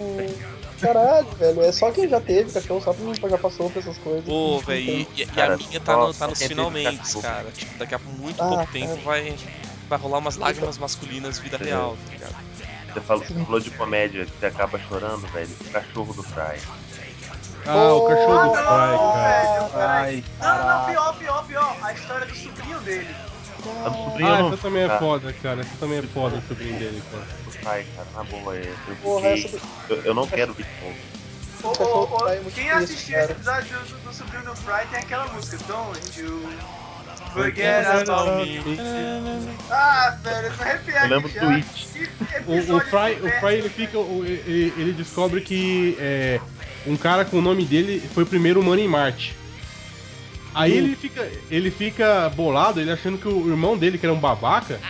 caralho, 0.80 1.26
velho. 1.38 1.62
É 1.62 1.72
só 1.72 1.90
quem 1.90 2.08
já 2.08 2.20
teve 2.20 2.52
cachorro, 2.52 2.80
só 2.82 2.92
quem 2.92 3.30
já 3.30 3.38
passou 3.38 3.70
por 3.70 3.80
essas 3.80 3.96
coisas. 3.98 4.24
Pô, 4.24 4.58
velho, 4.60 4.80
e, 4.80 5.08
e 5.16 5.22
a 5.22 5.26
Cara, 5.26 5.56
minha 5.56 5.80
tá, 5.80 5.96
no, 5.96 6.12
tá 6.12 6.26
nos 6.28 6.42
finalmente, 6.42 7.18
cara. 7.20 7.50
Tipo, 7.50 7.78
daqui 7.78 7.94
a 7.94 7.98
muito 7.98 8.42
Ah, 8.42 8.48
pouco 8.48 8.72
tempo 8.72 8.88
cara. 8.88 9.00
vai, 9.04 9.36
vai 9.88 9.98
rolar 9.98 10.18
umas 10.18 10.36
lágrimas 10.36 10.76
masculinas 10.78 11.38
vida 11.38 11.56
real, 11.56 11.96
tá 12.06 12.12
ligado? 12.12 12.36
Você 12.92 13.00
falou, 13.00 13.24
você 13.24 13.34
falou 13.34 13.60
de 13.60 13.70
comédia 13.70 14.24
que 14.26 14.32
você 14.38 14.46
acaba 14.46 14.78
chorando, 14.78 15.26
velho. 15.28 15.50
O 15.60 15.64
cachorro 15.70 16.12
do 16.14 16.22
Fry. 16.22 16.60
Ah, 17.66 17.92
o 17.94 18.06
cachorro 18.06 18.48
do 18.48 18.54
Fry, 18.54 19.72
cara. 19.72 20.00
Ai, 20.00 20.24
Não, 20.40 20.66
não, 20.68 20.86
pior, 20.86 21.18
pior, 21.18 21.46
pior. 21.46 21.76
A 21.82 21.92
história 21.92 22.26
do 22.26 22.34
sobrinho 22.34 22.80
dele. 22.80 23.14
A 23.84 23.88
do 23.88 23.96
sobrinho 24.04 24.28
Ah, 24.32 24.38
não- 24.38 24.48
essa 24.48 24.56
também 24.58 24.82
é 24.82 24.86
Ah, 24.86 24.98
foda, 24.98 25.32
cara. 25.42 25.60
Essa 25.60 25.76
também 25.78 25.98
é 25.98 26.02
foda, 26.02 26.36
o 26.36 26.42
sobrinho 26.48 26.78
dele, 26.78 27.02
cara. 27.10 27.24
Fry, 27.50 27.86
cara, 27.94 28.08
na 28.16 28.24
boa. 28.24 28.56
É, 28.56 28.72
eu, 28.88 28.96
Porra, 28.96 29.28
essa 29.28 29.58
eu, 29.88 29.96
eu 30.02 30.14
não 30.14 30.26
quero. 30.26 30.56
Ô, 31.62 31.66
ô, 31.82 32.22
ô, 32.22 32.28
é 32.28 32.40
muito 32.40 32.54
quem 32.54 32.70
assistiu 32.70 33.18
esse 33.18 33.32
episódio 33.32 33.78
do, 33.80 33.96
do 34.04 34.14
sobrinho 34.14 34.44
do 34.44 34.54
Fry 34.56 34.86
tem 34.90 35.00
aquela 35.00 35.26
música, 35.32 35.58
Don't 35.66 36.20
You 36.20 36.48
Forget 37.32 37.84
About 37.86 38.46
Me. 38.46 38.62
Ah, 39.70 40.16
velho, 40.22 40.46
eu 40.46 40.56
tô 40.56 40.62
arrepiado 40.62 41.06
Eu 41.06 41.16
lembro 41.16 41.28
do. 41.30 41.48
It. 41.50 42.10
O, 42.46 42.76
o 42.76 42.80
Fry, 42.80 43.12
o. 43.22 43.40
Fry 43.40 43.54
ele 43.54 43.68
fica. 43.68 43.98
Ele, 43.98 44.72
ele 44.76 44.92
descobre 44.92 45.40
que 45.40 45.96
é, 46.00 46.40
um 46.86 46.96
cara 46.96 47.24
com 47.24 47.38
o 47.38 47.42
nome 47.42 47.64
dele 47.64 48.00
foi 48.14 48.22
o 48.22 48.26
primeiro 48.26 48.60
humano 48.60 48.80
em 48.80 48.88
Marte. 48.88 49.36
Aí 50.54 50.72
ele 50.76 50.96
fica. 50.96 51.30
Ele 51.50 51.70
fica 51.70 52.28
bolado, 52.30 52.80
ele 52.80 52.90
achando 52.90 53.18
que 53.18 53.28
o 53.28 53.48
irmão 53.48 53.76
dele, 53.76 53.98
que 53.98 54.06
era 54.06 54.12
um 54.12 54.18
babaca, 54.18 54.80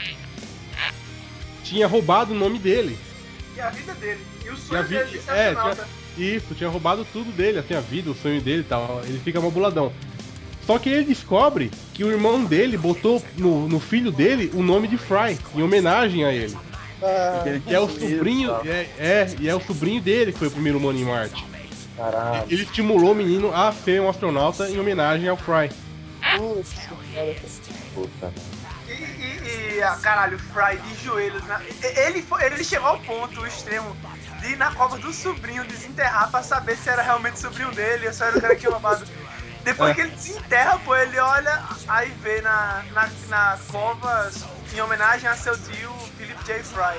tinha 1.64 1.86
roubado 1.86 2.32
o 2.32 2.36
nome 2.38 2.58
dele. 2.58 2.98
E 3.56 3.60
a 3.60 3.70
vida 3.70 3.94
dele. 3.94 4.20
E 4.44 4.48
o 4.50 4.54
E 4.54 4.56
sonho 4.56 4.82
vida- 4.84 5.04
dele 5.04 5.18
de 5.18 5.30
é, 5.30 5.48
astronauta. 5.48 5.88
Isso, 6.16 6.54
tinha 6.54 6.68
roubado 6.70 7.06
tudo 7.12 7.30
dele, 7.30 7.58
assim, 7.58 7.74
a 7.74 7.80
vida, 7.80 8.10
o 8.10 8.14
sonho 8.14 8.40
dele 8.40 8.60
e 8.60 8.64
tal. 8.64 9.02
Ele 9.04 9.20
fica 9.20 9.40
mabuladão. 9.40 9.92
Só 10.66 10.78
que 10.78 10.88
ele 10.88 11.04
descobre 11.04 11.70
que 11.94 12.04
o 12.04 12.10
irmão 12.10 12.44
dele 12.44 12.76
botou 12.76 13.22
no, 13.36 13.68
no 13.68 13.80
filho 13.80 14.10
dele 14.12 14.50
o 14.54 14.62
nome 14.62 14.86
de 14.88 14.96
Fry, 14.98 15.38
em 15.54 15.62
homenagem 15.62 16.24
a 16.24 16.32
ele. 16.32 16.56
Ah, 17.02 17.42
Que 17.66 17.74
é 17.74 17.80
o 17.80 17.88
sobrinho. 17.88 18.50
É, 18.66 18.86
é, 18.98 19.34
e 19.40 19.48
é 19.48 19.54
o 19.54 19.60
sobrinho 19.60 20.00
dele 20.00 20.32
que 20.32 20.38
foi 20.38 20.48
o 20.48 20.50
primeiro 20.50 20.78
humano 20.78 20.98
em 20.98 21.04
Marte. 21.04 21.44
Caralho. 21.98 22.44
Ele 22.48 22.62
estimulou 22.62 23.10
o 23.12 23.14
menino 23.14 23.52
a 23.54 23.70
ser 23.72 24.00
um 24.00 24.08
astronauta 24.08 24.70
em 24.70 24.78
homenagem 24.78 25.28
ao 25.28 25.36
Fry. 25.36 25.68
Puta. 27.94 28.32
E, 28.86 28.92
e, 28.92 29.74
e, 29.76 29.82
ah, 29.82 29.96
caralho, 30.00 30.36
o 30.36 30.40
Fry 30.40 30.76
de 30.78 31.04
joelhos. 31.04 31.44
Na... 31.46 31.60
e- 31.62 31.98
Ele, 32.06 32.22
foi, 32.22 32.42
ele 32.44 32.62
chegou 32.64 32.88
ao 32.88 32.98
ponto, 33.00 33.40
o 33.40 33.46
extremo, 33.46 33.94
de 34.40 34.52
ir 34.52 34.56
na 34.56 34.72
cova 34.74 34.96
do 34.98 35.12
sobrinho 35.12 35.64
desenterrar 35.64 36.30
pra 36.30 36.42
saber 36.42 36.76
se 36.76 36.88
era 36.88 37.02
realmente 37.02 37.34
o 37.34 37.38
sobrinho 37.38 37.70
dele 37.72 38.06
ou 38.06 38.12
se 38.12 38.22
era 38.22 38.38
o 38.38 38.40
cara 38.40 38.54
que 38.54 38.60
tinha 38.60 38.72
roubado. 38.72 39.04
Depois 39.64 39.90
É. 39.90 39.94
que 39.94 40.00
ele 40.02 40.10
desenterra, 40.12 40.78
pô, 40.84 40.94
ele 40.96 41.18
olha, 41.18 41.62
aí 41.88 42.10
vê 42.22 42.40
na, 42.40 42.84
na, 42.92 43.10
na 43.28 43.58
cova, 43.70 44.30
em 44.72 44.80
homenagem 44.80 45.28
a 45.28 45.34
seu 45.34 45.58
tio, 45.58 45.92
Philip 46.16 46.42
J. 46.44 46.62
Fry. 46.62 46.98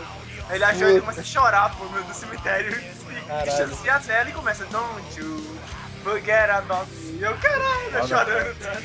Ele 0.49 0.63
achou 0.63 0.87
ele 0.87 1.01
começa 1.01 1.21
a 1.21 1.23
chorar, 1.23 1.75
pô, 1.75 1.83
no 1.85 1.91
meio 1.91 2.03
do 2.05 2.13
cemitério. 2.13 2.75
E 2.79 3.21
Caralho. 3.27 3.49
distancia 3.49 3.93
a 3.93 3.99
tela 3.99 4.29
e 4.29 4.33
começa, 4.33 4.65
don't 4.65 5.19
you 5.19 5.59
forget 6.03 6.49
about 6.49 6.89
me. 6.91 7.19
E 7.19 7.21
eu, 7.21 7.37
caralho, 7.37 7.89
eu 7.93 8.07
chorando, 8.07 8.59
cara. 8.59 8.81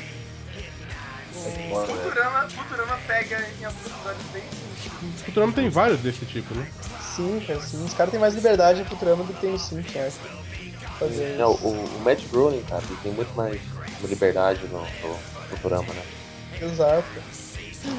Foda, 1.69 1.85
velho. 1.87 2.03
Futurama, 2.03 2.49
Futurama 2.49 2.99
pega 3.07 3.45
em 3.59 3.65
alguns 3.65 3.85
episódios 3.85 4.25
bem. 4.31 4.43
O 5.01 5.23
Futurama 5.25 5.53
tem 5.53 5.69
vários 5.69 5.99
desse 5.99 6.25
tipo, 6.25 6.53
né? 6.53 6.67
Sim, 7.15 7.43
cara, 7.45 7.59
sim. 7.61 7.83
Os 7.83 7.93
caras 7.93 8.11
têm 8.11 8.19
mais 8.19 8.35
liberdade 8.35 8.81
em 8.81 8.85
Futurama 8.85 9.23
do 9.23 9.33
que 9.33 9.41
tem 9.41 9.51
no 9.51 9.59
Simpsons, 9.59 9.95
acho. 9.97 10.19
Fazer 10.99 11.35
Não, 11.37 11.51
o, 11.51 11.71
o 11.71 12.01
Matt 12.03 12.23
Groening, 12.27 12.63
cara, 12.63 12.83
ele 12.87 12.97
tem 13.03 13.11
muito 13.11 13.33
mais 13.35 13.59
liberdade 14.03 14.61
no, 14.67 14.79
no 14.81 15.19
Futurama, 15.49 15.93
né? 15.93 16.03
Exato. 16.61 17.03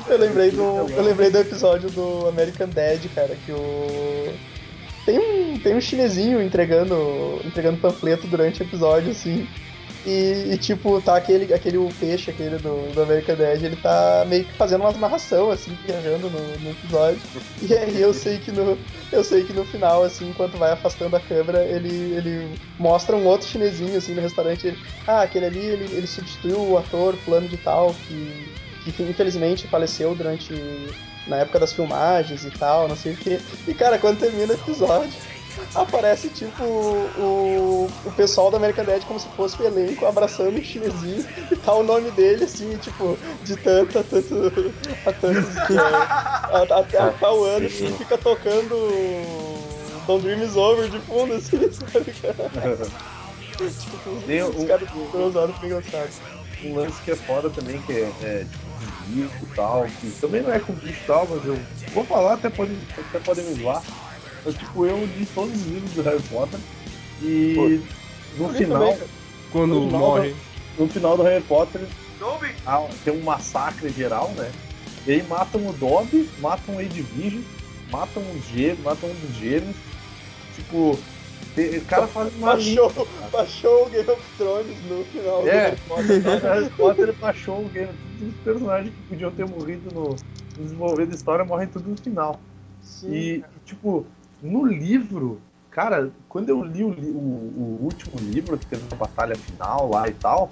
Eu 0.09 0.19
lembrei 0.19 0.51
do. 0.51 0.63
Eu 0.63 1.03
lembrei 1.03 1.31
do 1.31 1.39
episódio 1.39 1.91
do 1.91 2.29
American 2.29 2.69
Dad, 2.69 3.05
cara, 3.15 3.37
que 3.45 3.53
o. 3.53 4.35
Tem 5.05 5.19
um, 5.19 5.59
tem 5.59 5.77
um 5.77 5.81
chinesinho 5.81 6.43
entregando, 6.43 7.41
entregando 7.45 7.79
panfleto 7.79 8.27
durante 8.27 8.61
o 8.61 8.65
episódio, 8.65 9.11
assim. 9.11 9.47
E, 10.07 10.53
e, 10.53 10.57
tipo, 10.57 11.01
tá 11.01 11.17
aquele, 11.17 11.53
aquele 11.53 11.79
peixe, 11.99 12.31
aquele 12.31 12.59
do, 12.59 12.95
do 12.95 13.03
American 13.03 13.35
Dad, 13.35 13.61
ele 13.61 13.75
tá 13.75 14.25
meio 14.29 14.45
que 14.45 14.53
fazendo 14.53 14.83
umas 14.83 14.97
narração, 14.97 15.51
assim, 15.51 15.77
viajando 15.85 16.31
no, 16.31 16.41
no 16.59 16.71
episódio. 16.71 17.21
E 17.61 17.75
aí 17.75 18.01
eu 18.01 18.15
sei 18.15 18.39
que 18.39 18.53
no. 18.53 18.79
Eu 19.11 19.25
sei 19.25 19.43
que 19.43 19.53
no 19.53 19.65
final, 19.65 20.05
assim, 20.05 20.29
enquanto 20.29 20.57
vai 20.57 20.71
afastando 20.71 21.17
a 21.17 21.21
câmera, 21.21 21.65
ele, 21.65 22.15
ele 22.15 22.57
mostra 22.79 23.17
um 23.17 23.27
outro 23.27 23.49
chinesinho, 23.49 23.99
assim, 23.99 24.15
no 24.15 24.23
restaurante. 24.23 24.69
Ele, 24.69 24.79
ah, 25.09 25.23
aquele 25.23 25.47
ali, 25.47 25.59
ele, 25.59 25.97
ele 25.97 26.07
substituiu 26.07 26.61
o 26.61 26.79
ator 26.79 27.17
fulano 27.17 27.49
de 27.49 27.57
tal, 27.57 27.93
que 28.07 28.49
infelizmente 29.03 29.67
faleceu 29.69 30.15
durante. 30.15 30.53
na 31.27 31.37
época 31.39 31.59
das 31.59 31.73
filmagens 31.73 32.45
e 32.45 32.51
tal, 32.51 32.87
não 32.89 32.97
sei 32.97 33.13
o 33.13 33.17
quê. 33.17 33.41
E 33.67 33.75
cara, 33.75 33.99
quando 33.99 34.19
termina 34.21 34.53
o 34.53 34.57
episódio, 34.57 35.13
aparece 35.75 36.29
tipo 36.29 36.63
o, 36.63 37.91
o 38.05 38.13
pessoal 38.13 38.51
do 38.51 38.57
American 38.59 38.85
Dad 38.85 39.03
como 39.05 39.19
se 39.19 39.27
fosse 39.31 39.61
o 39.61 39.65
elenco 39.67 40.05
abraçando 40.07 40.59
o 40.59 40.63
chinesinho 40.65 41.25
e 41.51 41.57
tá 41.57 41.73
o 41.75 41.83
nome 41.83 42.11
dele 42.11 42.45
assim, 42.45 42.77
tipo, 42.77 43.19
de 43.43 43.57
tanto 43.57 43.99
a 43.99 44.03
tanto 44.03 44.73
a 45.07 45.13
tantos 45.13 45.57
a, 45.79 46.59
a, 46.59 47.09
a, 47.09 47.13
tal 47.13 47.43
ano 47.45 47.67
e 47.67 47.71
fica 47.71 48.19
tocando 48.19 48.77
Don't 50.07 50.23
Dream 50.23 50.43
Is 50.45 50.57
Over 50.57 50.89
de 50.91 51.01
fundo, 51.01 51.33
assim, 51.35 51.59
sabe, 51.73 52.13
cara? 52.13 52.77
tipo, 53.57 54.11
os 54.11 54.63
o- 54.63 54.67
caras 54.67 54.89
ficam 54.91 55.27
usando 55.27 55.55
fica 55.55 55.67
engraçado. 55.67 56.11
um 56.65 56.75
lance 56.77 57.03
que 57.03 57.11
é 57.11 57.17
foda 57.17 57.49
também, 57.51 57.81
que 57.83 57.93
é, 57.93 58.13
é 58.23 58.39
tipo 58.51 58.66
e 59.09 59.47
tal, 59.55 59.87
que 60.01 60.11
também 60.21 60.43
não 60.43 60.53
é 60.53 60.59
com 60.59 60.73
bicho 60.75 61.01
e 61.03 61.07
tal, 61.07 61.27
mas 61.31 61.45
eu 61.45 61.59
vou 61.93 62.05
falar, 62.05 62.35
até 62.35 62.51
podem 62.51 62.77
até 62.99 63.19
podem 63.21 63.45
me 63.45 63.55
zoar. 63.63 63.83
Mas 64.45 64.55
tipo, 64.55 64.87
eu 64.87 64.99
li 65.05 65.27
todos 65.35 65.55
os 65.55 65.67
livros 65.67 65.93
do 65.93 66.03
Harry 66.03 66.23
Potter 66.23 66.61
e 67.23 67.81
no 68.39 68.51
li 68.51 68.59
final, 68.59 68.93
também. 68.93 69.09
Quando 69.53 69.75
No 69.75 69.87
final 69.87 70.01
morre. 70.01 70.35
no 70.79 70.89
final 70.89 71.17
do 71.17 71.23
Harry 71.23 71.43
Potter 71.45 71.81
Dobby? 72.19 72.55
ah, 72.67 72.87
tem 73.05 73.15
um 73.15 73.23
massacre 73.23 73.89
geral, 73.91 74.29
né? 74.37 74.51
E 75.07 75.13
aí 75.13 75.23
matam 75.23 75.67
o 75.69 75.73
Dobby, 75.73 76.29
matam 76.41 76.77
o 76.77 76.81
Edwige, 76.81 77.45
matam 77.91 78.23
os 78.35 78.45
gêmeos, 78.49 78.81
matam 78.81 79.09
um 79.09 79.15
dos 79.15 79.37
gêmeos. 79.37 79.77
Tipo, 80.57 80.99
o 81.57 81.85
cara 81.87 82.07
faz 82.07 82.35
uma 82.37 82.55
Baixou, 82.55 83.09
baixou 83.33 83.87
o 83.87 83.91
Game 83.91 84.11
of 84.11 84.23
Thrones 84.37 84.77
no 84.89 85.05
final 85.05 85.43
do 85.43 85.49
É, 85.49 85.53
Harry 85.69 85.77
Potter. 85.89 86.27
o 86.27 86.41
Harry 86.41 86.71
Potter 86.71 87.13
baixou 87.15 87.65
o 87.65 87.69
game. 87.69 87.89
Todos 87.89 88.06
os 88.21 88.35
personagens 88.45 88.95
que 88.95 89.03
podiam 89.09 89.31
ter 89.31 89.47
morrido 89.49 89.93
no 89.95 90.17
desenvolver 90.63 91.07
da 91.07 91.15
história 91.15 91.45
morrem 91.45 91.69
tudo 91.69 91.89
no 91.91 91.97
final. 91.97 92.41
Sim. 92.83 93.13
E, 93.13 93.45
tipo, 93.65 94.07
no 94.43 94.65
livro, 94.67 95.41
cara, 95.71 96.11
quando 96.29 96.49
eu 96.49 96.63
li 96.63 96.83
o, 96.85 96.89
o- 96.89 96.91
o 96.93 97.85
último 97.85 98.19
livro, 98.21 98.57
que 98.57 98.67
teve 98.67 98.83
uma 98.91 98.97
batalha 98.97 99.35
final 99.37 99.91
lá 99.91 100.09
e 100.09 100.13
tal, 100.15 100.49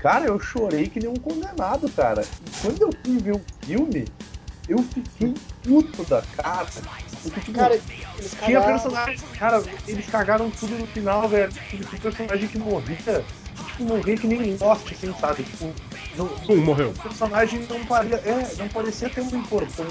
cara, 0.00 0.26
eu 0.26 0.38
chorei 0.38 0.86
que 0.88 1.00
nem 1.00 1.08
um 1.08 1.16
condenado, 1.16 1.90
cara. 1.92 2.22
E 2.22 2.60
quando 2.62 2.82
eu 2.82 2.90
fui 3.04 3.18
ver 3.18 3.34
o 3.36 3.40
filme, 3.62 4.04
eu 4.68 4.78
fiquei 4.78 5.34
puto 5.62 6.04
da 6.04 6.22
cara. 6.36 6.66
Porque, 7.22 7.40
tipo, 7.40 7.52
Cara, 7.58 7.74
eles 7.74 8.36
tinha 8.44 8.60
personagem. 8.62 9.18
Cara, 9.38 9.62
eles 9.88 10.06
cagaram 10.06 10.50
tudo 10.50 10.78
no 10.78 10.86
final, 10.86 11.28
velho. 11.28 11.50
Tipo, 11.52 11.84
tinha 11.84 12.00
personagem 12.00 12.48
que 12.48 12.58
morria. 12.58 13.24
Tipo, 13.78 13.84
morria 13.94 14.16
que 14.16 14.26
nem 14.26 14.56
Lost, 14.56 14.92
assim, 14.92 15.14
sabe? 15.20 15.44
Tipo, 15.44 15.72
no, 16.16 16.26
Pum, 16.26 16.56
morreu. 16.56 16.90
o 16.90 16.94
personagem 16.94 17.64
não 17.70 17.84
parecia, 17.86 18.16
é, 18.18 18.54
não 18.58 18.68
parecia 18.68 19.08
ter 19.08 19.20
uma 19.20 19.36
importância. 19.36 19.84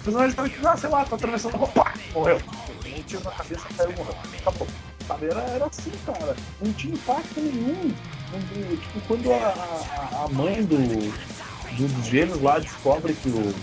O 0.00 0.04
personagem 0.04 0.34
tava 0.36 0.48
tipo, 0.48 0.66
ah, 0.66 0.76
sei 0.76 0.88
lá, 0.90 1.04
tá 1.04 1.16
atravessando, 1.16 1.62
opa, 1.62 1.92
morreu. 2.14 2.40
Um 2.86 3.02
tiro 3.02 3.22
na 3.24 3.30
cabeça, 3.32 3.66
caiu, 3.76 3.92
morreu. 3.92 4.14
Acabou. 4.40 4.66
Sabe, 5.06 5.26
era, 5.26 5.40
era 5.40 5.66
assim, 5.66 5.92
cara. 6.06 6.36
Não 6.60 6.72
tinha 6.72 6.94
impacto 6.94 7.40
nenhum. 7.40 7.92
Não 8.32 8.76
tipo, 8.78 9.00
quando 9.06 9.32
a, 9.32 10.24
a, 10.24 10.28
mãe 10.32 10.62
do, 10.64 10.76
do- 10.78 11.88
dos 11.88 12.06
gêmeos 12.06 12.40
lá 12.42 12.58
descobre 12.58 13.12
que, 13.12 13.28
o, 13.28 13.54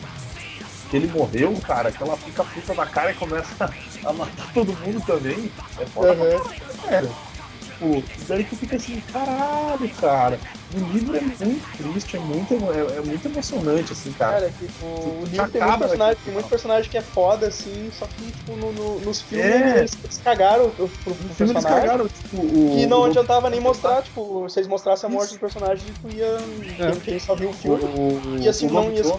ele 0.94 1.08
morreu, 1.08 1.60
cara, 1.66 1.92
que 1.92 2.02
ela 2.02 2.16
fica 2.16 2.44
puta 2.44 2.76
da 2.76 2.86
cara 2.86 3.12
e 3.12 3.16
começa 3.16 3.66
a 4.06 4.14
matar 4.14 4.54
todo 4.54 4.72
mundo 4.72 5.02
também. 5.06 5.52
É 5.80 5.86
foda 5.88 6.14
pra 6.16 6.98
Aham. 7.00 7.10
Tipo, 7.92 8.26
daí 8.28 8.44
tu 8.46 8.56
fica 8.56 8.76
assim, 8.78 9.02
caralho, 9.12 9.90
cara. 10.00 10.40
O 10.74 10.80
livro 10.92 11.16
é 11.18 11.22
muito 11.22 11.78
triste, 11.78 12.16
é 12.16 12.20
muito, 12.20 12.54
é, 12.72 12.98
é 12.98 13.02
muito 13.02 13.28
emocionante, 13.28 13.92
assim, 13.92 14.12
cara. 14.14 14.34
Cara, 14.40 14.52
tipo, 14.58 14.86
o 14.86 15.26
livro 15.26 15.50
tem 15.50 15.62
muito, 15.62 15.80
personagem, 15.80 16.18
tem 16.24 16.34
muito 16.34 16.50
personagem 16.50 16.90
que 16.90 16.98
é 16.98 17.02
foda, 17.02 17.48
assim, 17.48 17.92
só 17.92 18.06
que, 18.06 18.32
tipo, 18.32 18.56
no, 18.56 18.72
no- 18.72 19.00
nos 19.02 19.22
filmes 19.22 19.46
É. 19.46 19.80
eles, 19.80 19.98
eles 20.04 20.18
cagaram 20.24 20.70
pro, 20.70 20.88
pro, 20.88 21.10
No 21.12 21.16
filme 21.16 21.30
eles 21.52 21.54
personagem. 21.54 21.82
cagaram, 21.82 22.08
tipo, 22.08 22.38
o. 22.38 22.76
E 22.80 22.86
não 22.88 23.02
o- 23.02 23.06
adiantava 23.06 23.50
nem 23.50 23.60
mostrar, 23.60 24.02
tipo, 24.02 24.48
se 24.50 24.60
eles 24.60 24.70
mostrassem 24.70 25.10
a 25.10 25.12
morte 25.12 25.26
Isso. 25.32 25.36
do 25.36 25.40
personagem, 25.42 25.86
tipo, 25.86 26.10
ia. 26.16 26.38
É. 26.80 26.92
Quem, 27.04 27.20
só 27.20 27.36
viu 27.36 27.50
o 27.50 27.54
filme 27.54 27.84
o, 27.84 28.38
ia 28.40 28.50
assim, 28.50 28.68
não 28.68 28.92
ia 28.92 29.04
se. 29.04 29.14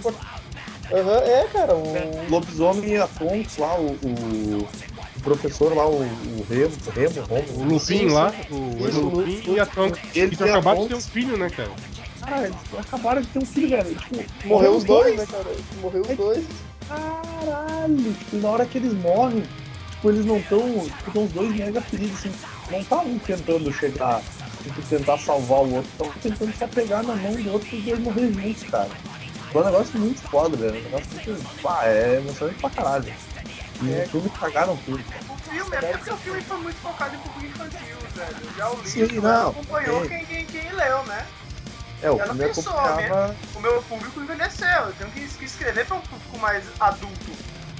Aham, 0.92 1.18
é, 1.24 1.44
cara, 1.52 1.74
o. 1.74 1.82
o 2.26 2.30
lobisomem 2.30 2.90
e 2.92 2.96
a 2.98 3.06
Tonks 3.06 3.56
lá, 3.56 3.74
o, 3.78 3.86
o 3.92 4.68
professor 5.24 5.74
lá, 5.74 5.86
o, 5.88 6.02
o 6.02 6.46
Remo, 6.48 6.72
Remo, 6.94 7.26
Romo, 7.26 7.60
O 7.62 7.64
Lupin 7.74 8.06
lá, 8.08 8.32
o 8.50 8.54
Lupin 8.84 9.42
Lu- 9.48 9.56
e 9.56 9.60
a 9.60 9.66
Tonks. 9.66 10.00
Eles 10.14 10.40
acabaram 10.40 10.82
de 10.82 10.88
ter 10.88 10.94
um 10.94 11.00
filho, 11.00 11.36
né, 11.36 11.50
cara? 11.50 11.70
Cara, 12.20 12.46
eles 12.46 12.56
acabaram 12.78 13.20
de 13.22 13.28
ter 13.28 13.38
um 13.38 13.46
filho, 13.46 13.68
velho. 13.70 13.94
Tipo, 13.96 14.48
Morreu 14.48 14.76
os 14.76 14.84
dois, 14.84 15.16
dois. 15.16 15.18
né, 15.18 15.26
cara? 15.36 15.56
Morreu 15.80 16.02
os 16.02 16.16
dois. 16.16 16.44
Caralho, 16.88 18.12
tipo, 18.14 18.36
na 18.36 18.48
hora 18.50 18.66
que 18.66 18.78
eles 18.78 18.92
morrem, 18.94 19.42
tipo, 19.90 20.08
eles 20.10 20.24
não 20.24 20.36
estão. 20.38 20.60
Tipo, 21.04 21.20
uns 21.20 21.32
dois 21.32 21.56
mega 21.56 21.80
feridos, 21.80 22.18
assim. 22.18 22.32
Não 22.70 22.84
tá 22.84 22.98
um 23.00 23.18
tentando 23.18 23.72
chegar, 23.72 24.22
tipo, 24.62 24.80
tentar 24.82 25.18
salvar 25.18 25.60
o 25.60 25.74
outro, 25.74 25.90
estão 25.92 26.10
tentando 26.22 26.56
se 26.56 26.64
apegar 26.64 27.02
na 27.02 27.14
mão 27.16 27.32
do 27.34 27.52
outro 27.52 27.68
e 27.74 27.78
os 27.78 27.84
dois 27.84 28.00
morrer 28.00 28.32
juntos, 28.32 28.62
cara. 28.64 28.88
Foi 29.52 29.62
um 29.62 29.64
negócio 29.66 29.98
muito 30.00 30.20
foda, 30.22 30.56
velho. 30.56 30.78
Um 30.78 30.82
negócio 30.82 31.06
muito. 31.14 31.62
Pá, 31.62 31.84
é 31.84 32.16
emocionante 32.16 32.58
pra 32.58 32.70
caralho. 32.70 33.12
E 33.82 33.92
É. 33.92 34.02
no 34.02 34.08
filme 34.08 34.30
cagaram 34.30 34.76
tudo. 34.78 35.02
O 35.28 35.36
filme, 35.50 35.76
é 35.76 35.80
porque 35.80 36.10
o 36.10 36.16
filme 36.18 36.40
foi 36.42 36.56
muito 36.58 36.76
focado 36.76 37.14
em 37.16 37.18
público 37.18 37.46
infantil, 37.46 37.96
velho. 38.14 38.54
Já 38.56 38.68
o 38.70 38.74
livro 38.76 38.88
Sim, 38.88 39.02
né, 39.06 39.20
não, 39.20 39.50
acompanhou 39.50 40.02
sim. 40.02 40.08
quem, 40.08 40.26
quem, 40.26 40.46
quem 40.46 40.72
leu, 40.72 41.02
né? 41.04 41.26
É, 42.02 42.10
o 42.10 42.20
Ela 42.20 42.34
pensou, 42.34 42.72
acompanhava. 42.78 43.36
O 43.54 43.60
meu 43.60 43.82
público 43.82 44.20
envelheceu, 44.20 44.68
eu 44.68 44.92
tenho 44.94 45.10
que, 45.10 45.26
que 45.26 45.44
escrever 45.44 45.86
pra 45.86 45.96
um 45.96 46.00
público 46.02 46.38
mais 46.38 46.64
adulto. 46.78 47.32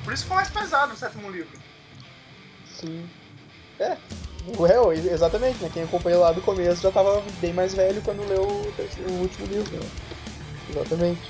Por 0.02 0.12
isso 0.12 0.26
foi 0.26 0.36
mais 0.36 0.50
pesado 0.50 0.94
o 0.94 0.96
sétimo 0.96 1.30
livro. 1.30 1.58
Sim. 2.80 3.08
É. 3.78 3.96
O 4.58 4.62
réu, 4.64 4.92
exatamente, 4.92 5.62
né? 5.62 5.70
Quem 5.72 5.84
acompanhou 5.84 6.20
lá 6.20 6.32
do 6.32 6.42
começo 6.42 6.82
já 6.82 6.90
tava 6.90 7.22
bem 7.40 7.52
mais 7.52 7.72
velho 7.74 8.02
quando 8.02 8.26
leu 8.28 8.42
o, 8.42 8.72
terceiro- 8.76 9.10
o 9.10 9.20
último 9.20 9.46
livro. 9.46 9.76
Né? 9.76 9.88
Exatamente. 10.70 11.20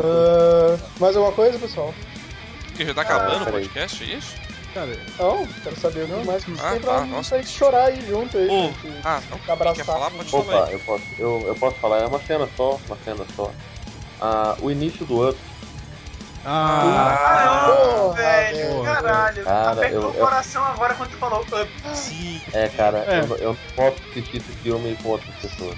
Ah, 0.00 0.76
mais 0.98 1.16
alguma 1.16 1.34
coisa, 1.34 1.58
pessoal? 1.58 1.94
Porque 2.78 2.86
já 2.86 2.94
tá 2.94 3.02
acabando 3.02 3.42
o 3.42 3.44
peraí. 3.46 3.62
podcast, 3.64 4.04
é 4.04 4.06
isso? 4.16 4.36
Cara, 4.72 4.96
Não, 5.18 5.44
quero 5.64 5.80
saber 5.80 6.04
o 6.04 6.06
que 6.20 6.26
mais 6.26 6.44
que 6.44 6.52
Ah, 6.60 6.70
têm 6.70 6.80
pra, 6.80 6.94
tá, 6.98 7.04
nossa. 7.06 7.36
gente 7.38 7.48
chorar 7.50 7.86
aí 7.86 8.06
junto 8.06 8.38
aí. 8.38 8.48
Gente 8.48 8.78
ah, 9.04 9.20
não. 9.28 9.52
abraçar. 9.52 9.74
Quer 9.76 9.84
falar? 9.84 10.10
Pode 10.12 10.30
falar 10.30 10.64
aí. 10.66 10.72
eu 10.74 10.78
posso, 10.80 11.04
eu, 11.18 11.44
eu 11.48 11.54
posso 11.56 11.76
falar, 11.78 11.98
é 11.98 12.06
uma 12.06 12.20
cena 12.20 12.48
só, 12.56 12.78
uma 12.86 12.96
cena 13.04 13.26
só. 13.34 13.50
Ah, 14.20 14.54
o 14.60 14.70
início 14.70 15.04
do 15.04 15.28
Up, 15.28 15.36
ah, 16.44 17.16
Caramba, 17.18 17.76
porra, 17.96 18.14
velho, 18.14 18.56
velho. 18.68 18.82
caralho. 18.84 19.44
Cara, 19.44 19.70
Apertou 19.72 20.00
eu- 20.02 20.08
o 20.10 20.14
eu- 20.14 20.24
coração 20.24 20.64
agora 20.64 20.94
quando 20.94 21.10
tu 21.10 21.16
falou 21.16 21.40
up. 21.40 21.68
Sim. 21.96 22.40
é 22.52 22.68
cara, 22.68 22.98
É. 23.08 23.18
Eu, 23.20 23.36
eu 23.38 23.48
não 23.54 23.58
posso 23.74 23.96
assistir 24.10 24.36
esse 24.36 24.52
filme 24.62 24.96
com 25.02 25.08
outras 25.08 25.34
pessoas. 25.34 25.76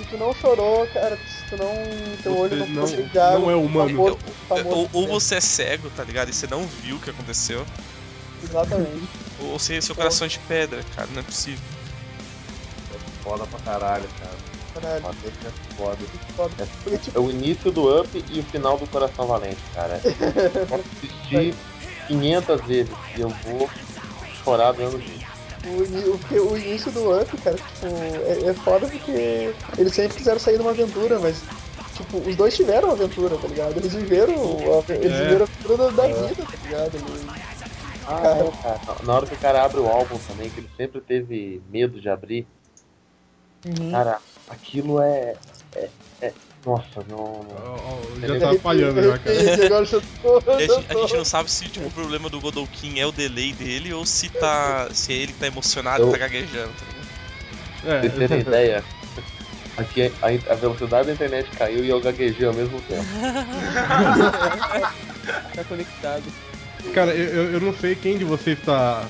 Se 0.00 0.06
tu 0.06 0.16
não 0.16 0.32
chorou, 0.34 0.86
cara, 0.88 1.16
se 1.16 1.50
tu 1.50 1.56
não. 1.62 1.74
Teu 2.22 2.38
olho 2.38 2.50
Você 2.50 2.56
não 2.56 2.66
não- 2.80 2.86
ficou 2.86 3.04
brilhado, 3.06 3.38
não 3.40 3.50
é 3.50 3.54
humano. 3.54 4.18
Favor, 4.48 4.72
Ou, 4.76 4.90
ou 4.92 5.06
você 5.08 5.34
é 5.34 5.40
cego, 5.40 5.90
tá 5.90 6.02
ligado? 6.04 6.30
E 6.30 6.32
você 6.32 6.46
não 6.46 6.66
viu 6.66 6.96
o 6.96 7.00
que 7.00 7.10
aconteceu. 7.10 7.64
Exatamente. 8.42 9.08
Ou 9.40 9.58
você, 9.58 9.80
seu 9.82 9.94
coração 9.94 10.26
é 10.26 10.30
de 10.30 10.38
pedra, 10.40 10.82
cara. 10.96 11.06
Não 11.12 11.20
é 11.20 11.22
possível. 11.22 11.60
Foda 13.22 13.46
pra 13.46 13.58
caralho, 13.60 14.08
cara. 14.18 14.36
Caralho, 14.74 15.02
Foda, 15.02 15.16
é 15.26 15.74
foda. 15.76 15.98
foda. 16.36 16.68
É, 17.14 17.16
é 17.16 17.20
o 17.20 17.30
início 17.30 17.70
do 17.70 18.00
Up 18.00 18.24
e 18.30 18.40
o 18.40 18.42
final 18.44 18.78
do 18.78 18.86
Coração 18.86 19.26
Valente, 19.26 19.58
cara. 19.74 20.00
Eu 20.54 20.66
posso 20.66 20.84
assistir 20.96 21.54
500 22.08 22.60
vezes 22.66 22.92
e 23.16 23.20
eu 23.20 23.28
vou 23.28 23.68
chorar 24.44 24.72
do 24.72 24.78
mesmo 24.78 24.98
jeito. 25.00 25.19
O, 25.66 26.34
o, 26.34 26.52
o 26.52 26.58
início 26.58 26.90
do 26.90 27.20
Up, 27.20 27.36
cara, 27.38 27.56
tipo, 27.56 27.86
é, 27.86 28.48
é 28.50 28.54
foda 28.54 28.86
porque 28.88 29.52
eles 29.76 29.94
sempre 29.94 30.16
quiseram 30.16 30.38
sair 30.40 30.56
de 30.56 30.62
uma 30.62 30.70
aventura, 30.70 31.18
mas, 31.20 31.42
tipo, 31.94 32.16
os 32.18 32.34
dois 32.34 32.56
tiveram 32.56 32.88
uma 32.88 32.94
aventura, 32.94 33.36
tá 33.36 33.46
ligado? 33.46 33.76
Eles 33.76 33.92
viveram, 33.92 34.32
a- 34.34 34.92
eles 34.94 35.12
É. 35.12 35.22
viveram 35.24 35.40
a 35.40 35.48
aventura 35.48 35.76
da, 35.76 35.90
da 35.90 36.06
vida, 36.26 36.42
tá 36.46 36.58
ligado? 36.64 36.94
Eles- 36.96 37.26
Ah, 38.06 38.20
Cara. 38.22 38.38
é, 38.44 38.50
cara. 38.62 38.96
Na 39.04 39.14
hora 39.14 39.26
que 39.26 39.34
o 39.34 39.38
cara 39.38 39.62
abre 39.64 39.78
o 39.80 39.86
álbum 39.86 40.18
também, 40.26 40.48
que 40.50 40.60
ele 40.60 40.70
sempre 40.76 41.00
teve 41.00 41.62
medo 41.70 42.00
de 42.00 42.08
abrir, 42.08 42.46
Uhum. 43.64 43.90
cara, 43.92 44.18
aquilo 44.48 45.00
é, 45.00 45.34
é- 45.76 45.88
nossa, 46.66 47.02
não. 47.08 47.16
não. 47.48 47.74
ó, 47.74 47.98
já 48.26 48.38
tá 48.38 48.54
falhando 48.60 49.02
já, 49.02 49.18
cara. 49.18 49.34
Esse 49.34 49.62
agora 49.66 49.84
já 49.84 50.00
tô- 50.22 50.36
a, 50.52 50.58
gente, 50.60 50.84
a 50.90 50.94
gente 51.00 51.16
não 51.16 51.24
sabe 51.24 51.50
se 51.50 51.64
tipo, 51.68 51.86
o 51.86 51.90
problema 51.90 52.28
do 52.28 52.40
Godolkin 52.40 52.98
é 52.98 53.06
o 53.06 53.12
delay 53.12 53.52
dele 53.52 53.92
ou 53.94 54.04
se 54.04 54.28
tá. 54.28 54.88
se 54.92 55.12
é 55.12 55.16
ele 55.16 55.32
que 55.32 55.38
tá 55.38 55.46
emocionado 55.46 56.02
e 56.04 56.06
Eu- 56.06 56.12
tá 56.12 56.18
gaguejando, 56.18 56.70
tá 56.72 56.86
ligado? 56.86 57.00
É, 57.82 58.00
Pra 58.00 58.10
vocês 58.16 58.28
terem 58.28 58.40
ideia, 58.40 58.84
aqui 59.78 60.12
a, 60.22 60.52
a 60.52 60.54
velocidade 60.54 61.06
da 61.06 61.12
internet 61.14 61.48
caiu 61.56 61.82
e 61.84 61.88
eu 61.88 62.00
gaguejei 62.00 62.46
ao 62.46 62.52
mesmo 62.54 62.78
tempo. 62.82 63.04
Tá 65.54 65.64
conectado. 65.64 66.22
Cara, 66.94 67.12
eu, 67.14 67.52
eu- 67.52 67.60
não 67.60 67.74
sei 67.74 67.94
quem 67.94 68.16
de 68.18 68.24
vocês 68.24 68.58
tá, 68.64 69.06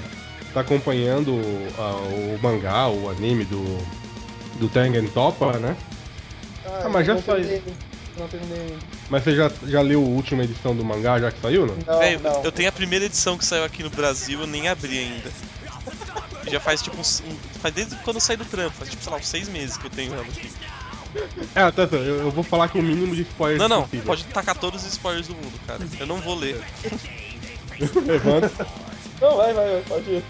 tá 0.53 0.61
acompanhando 0.61 1.41
ah, 1.79 1.97
o 1.97 2.39
mangá, 2.43 2.89
o 2.89 3.09
anime 3.09 3.45
do, 3.45 3.63
do 4.59 4.69
Tengen 4.69 5.07
Toppa, 5.09 5.53
né? 5.59 5.77
Ah, 6.67 6.83
Ah, 6.85 6.89
mas 6.89 7.07
já 7.07 7.17
saiu. 7.21 7.45
terminei. 7.47 7.63
Não 8.19 8.29
terminei. 8.29 8.77
Mas 9.09 9.25
você 9.25 9.35
já, 9.35 9.51
já 9.67 9.81
leu 9.81 10.03
a 10.03 10.07
última 10.07 10.45
edição 10.45 10.75
do 10.77 10.85
mangá, 10.85 11.19
já 11.19 11.31
que 11.33 11.41
saiu, 11.41 11.67
não? 11.67 11.77
Não, 11.87 11.99
Véi, 11.99 12.19
não. 12.19 12.43
eu 12.45 12.53
tenho 12.53 12.69
a 12.69 12.73
primeira 12.73 13.05
edição 13.07 13.39
que 13.39 13.45
saiu 13.45 13.65
aqui 13.65 13.83
no 13.83 13.91
Brasil, 13.91 14.41
eu 14.41 14.47
nem 14.47 14.69
abri 14.69 14.99
ainda. 14.99 15.31
Já 16.51 16.59
faz 16.61 16.83
tipo 16.83 16.99
uns. 16.99 17.23
um- 17.27 17.37
faz 17.61 17.75
desde 17.75 17.97
quando 17.97 18.17
eu 18.17 18.21
saí 18.21 18.37
do 18.37 18.45
trampo, 18.45 18.71
faz 18.77 18.91
tipo, 18.91 19.03
sei 19.03 19.13
lá, 19.13 19.19
uns 19.19 19.29
seis 19.29 19.49
meses 19.49 19.77
que 19.77 19.87
eu 19.87 19.91
tenho 19.91 20.13
ela 20.15 20.23
aqui. 20.23 20.51
Ah, 21.55 21.71
tá, 21.73 21.87
tá. 21.87 21.97
Eu, 21.97 22.19
eu 22.21 22.31
vou 22.31 22.45
falar 22.45 22.69
com 22.69 22.79
o 22.79 22.83
mínimo 22.83 23.15
de 23.17 23.23
spoilers 23.23 23.61
Não, 23.61 23.69
não, 23.69 23.83
possível. 23.85 24.07
pode 24.07 24.25
tacar 24.27 24.57
todos 24.57 24.83
os 24.85 24.93
spoilers 24.93 25.27
do 25.27 25.35
mundo, 25.35 25.59
cara. 25.67 25.81
Eu 25.99 26.07
não 26.07 26.19
vou 26.21 26.35
ler. 26.37 26.61
Levanta. 28.07 28.67
Não, 29.21 29.37
vai, 29.37 29.53
vai, 29.53 29.71
vai, 29.71 29.83
pode 29.83 30.11
ir. 30.11 30.23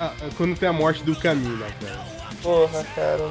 Ah, 0.00 0.12
quando 0.36 0.56
tem 0.58 0.68
a 0.68 0.72
morte 0.72 1.02
do 1.02 1.14
Camila, 1.16 1.66
cara. 1.80 2.17
Porra, 2.42 2.84
cara. 2.94 3.30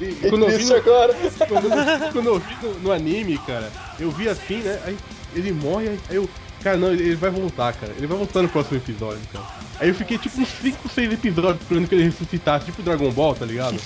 E 0.00 0.28
quando 0.28 0.44
eu 0.48 0.58
vi 0.58 0.64
no, 0.64 0.76
agora. 0.76 1.14
quando, 1.48 2.12
quando 2.12 2.26
eu 2.26 2.38
vi 2.38 2.56
no, 2.62 2.74
no 2.80 2.92
anime, 2.92 3.38
cara, 3.38 3.70
eu 3.98 4.10
vi 4.10 4.28
assim, 4.28 4.58
né? 4.58 4.80
Aí 4.84 4.96
ele 5.34 5.52
morre, 5.52 5.88
aí 6.08 6.16
eu. 6.16 6.28
Cara, 6.62 6.76
não, 6.76 6.92
ele 6.92 7.14
vai 7.14 7.30
voltar, 7.30 7.72
cara. 7.74 7.92
Ele 7.96 8.06
vai 8.06 8.18
voltar 8.18 8.42
no 8.42 8.48
próximo 8.48 8.78
episódio, 8.78 9.20
cara. 9.32 9.44
Aí 9.78 9.88
eu 9.88 9.94
fiquei 9.94 10.18
tipo 10.18 10.40
uns 10.40 10.48
5, 10.48 10.88
6 10.88 11.12
episódios 11.12 11.62
esperando 11.62 11.88
que 11.88 11.94
ele 11.94 12.04
ressuscitasse, 12.04 12.66
tipo 12.66 12.82
Dragon 12.82 13.12
Ball, 13.12 13.34
tá 13.34 13.46
ligado? 13.46 13.80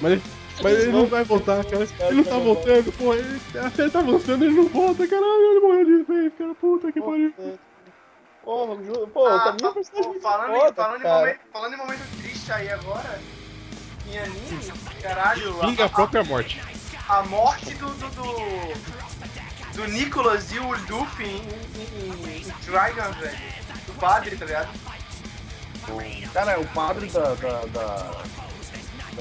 Mas, 0.00 0.20
mas 0.62 0.78
ele 0.78 0.92
não 0.92 1.06
vai 1.06 1.24
voltar, 1.24 1.64
cara. 1.64 1.86
Ele 2.00 2.16
não 2.16 2.24
tá 2.24 2.38
voltando, 2.38 2.92
pô. 2.92 3.12
Ele, 3.14 3.40
a 3.58 3.70
série 3.70 3.90
tá 3.90 3.98
avançando, 3.98 4.44
ele 4.44 4.54
não 4.54 4.68
volta, 4.68 5.06
caralho. 5.06 5.50
Ele 5.50 5.60
morreu 5.60 5.84
de 5.84 6.02
vez, 6.04 6.32
cara. 6.38 6.54
Puta 6.54 6.92
que 6.92 7.00
pariu. 7.00 7.32
Porra, 8.44 8.76
pô, 9.12 9.26
Ah, 9.26 9.52
personagem 9.52 10.14
pô, 10.14 10.20
falando, 10.20 10.56
foda, 10.56 10.70
em, 10.70 10.74
falando, 10.74 11.04
em 11.04 11.08
momento, 11.08 11.40
falando 11.52 11.74
em 11.74 11.76
momento 11.76 12.16
triste 12.20 12.52
aí 12.52 12.70
agora, 12.70 13.20
em 14.08 14.18
anime, 14.18 14.72
caralho, 15.02 15.60
Vinga 15.60 15.84
a 15.84 15.86
a, 15.86 15.90
própria 15.90 16.24
morte. 16.24 16.60
a, 17.08 17.22
morte 17.22 17.74
do, 17.74 17.86
do, 17.94 18.08
do, 18.10 19.72
do 19.74 19.86
Nicholas 19.88 20.50
e 20.52 20.58
o 20.58 20.72
Luffy 20.88 21.26
em, 21.26 21.48
em, 21.76 22.26
em, 22.28 22.36
em 22.40 22.44
Trigun, 22.64 23.12
velho. 23.20 23.38
Do 23.86 23.92
padre, 23.94 24.36
tá 24.36 24.44
ligado? 24.44 24.68
Cara, 26.32 26.60
o 26.60 26.66
padre 26.68 27.06
da. 27.08 27.34
da, 27.34 27.60
da, 27.66 28.22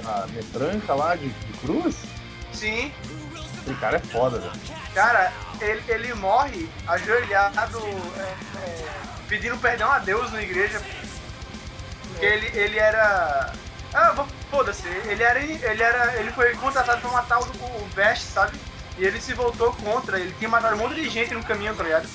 da 0.01 0.27
metranca 0.27 0.93
lá 0.93 1.15
de, 1.15 1.27
de 1.29 1.53
cruz, 1.59 1.95
Sim, 2.53 2.91
esse 3.65 3.73
cara 3.79 3.97
é 3.97 3.99
foda, 3.99 4.39
velho. 4.39 4.51
cara, 4.93 5.31
ele, 5.59 5.81
ele 5.87 6.13
morre 6.15 6.69
ajoelhado, 6.87 7.79
é, 8.17 8.21
é, 8.59 8.87
pedindo 9.27 9.57
perdão 9.57 9.91
a 9.91 9.99
Deus 9.99 10.31
na 10.31 10.41
igreja. 10.41 10.81
Porque 12.09 12.25
ele, 12.25 12.47
ele 12.57 12.77
era. 12.77 13.53
Ah, 13.93 14.11
vou- 14.13 14.27
foda-se, 14.51 14.87
ele 14.87 15.23
era. 15.23 15.39
Ele 15.39 15.81
era. 15.81 16.15
Ele 16.19 16.31
foi 16.31 16.53
contratado 16.55 17.01
pra 17.01 17.09
matar 17.09 17.39
o, 17.39 17.43
o 17.45 17.89
Vest, 17.95 18.23
sabe? 18.27 18.55
E 18.97 19.05
ele 19.05 19.19
se 19.19 19.33
voltou 19.33 19.73
contra, 19.73 20.19
ele 20.19 20.35
tinha 20.37 20.49
matado 20.49 20.75
um 20.75 20.79
monte 20.79 20.95
de 20.95 21.09
gente 21.09 21.33
no 21.33 21.43
caminho, 21.43 21.73
tá 21.73 21.83
ligado? 21.83 22.07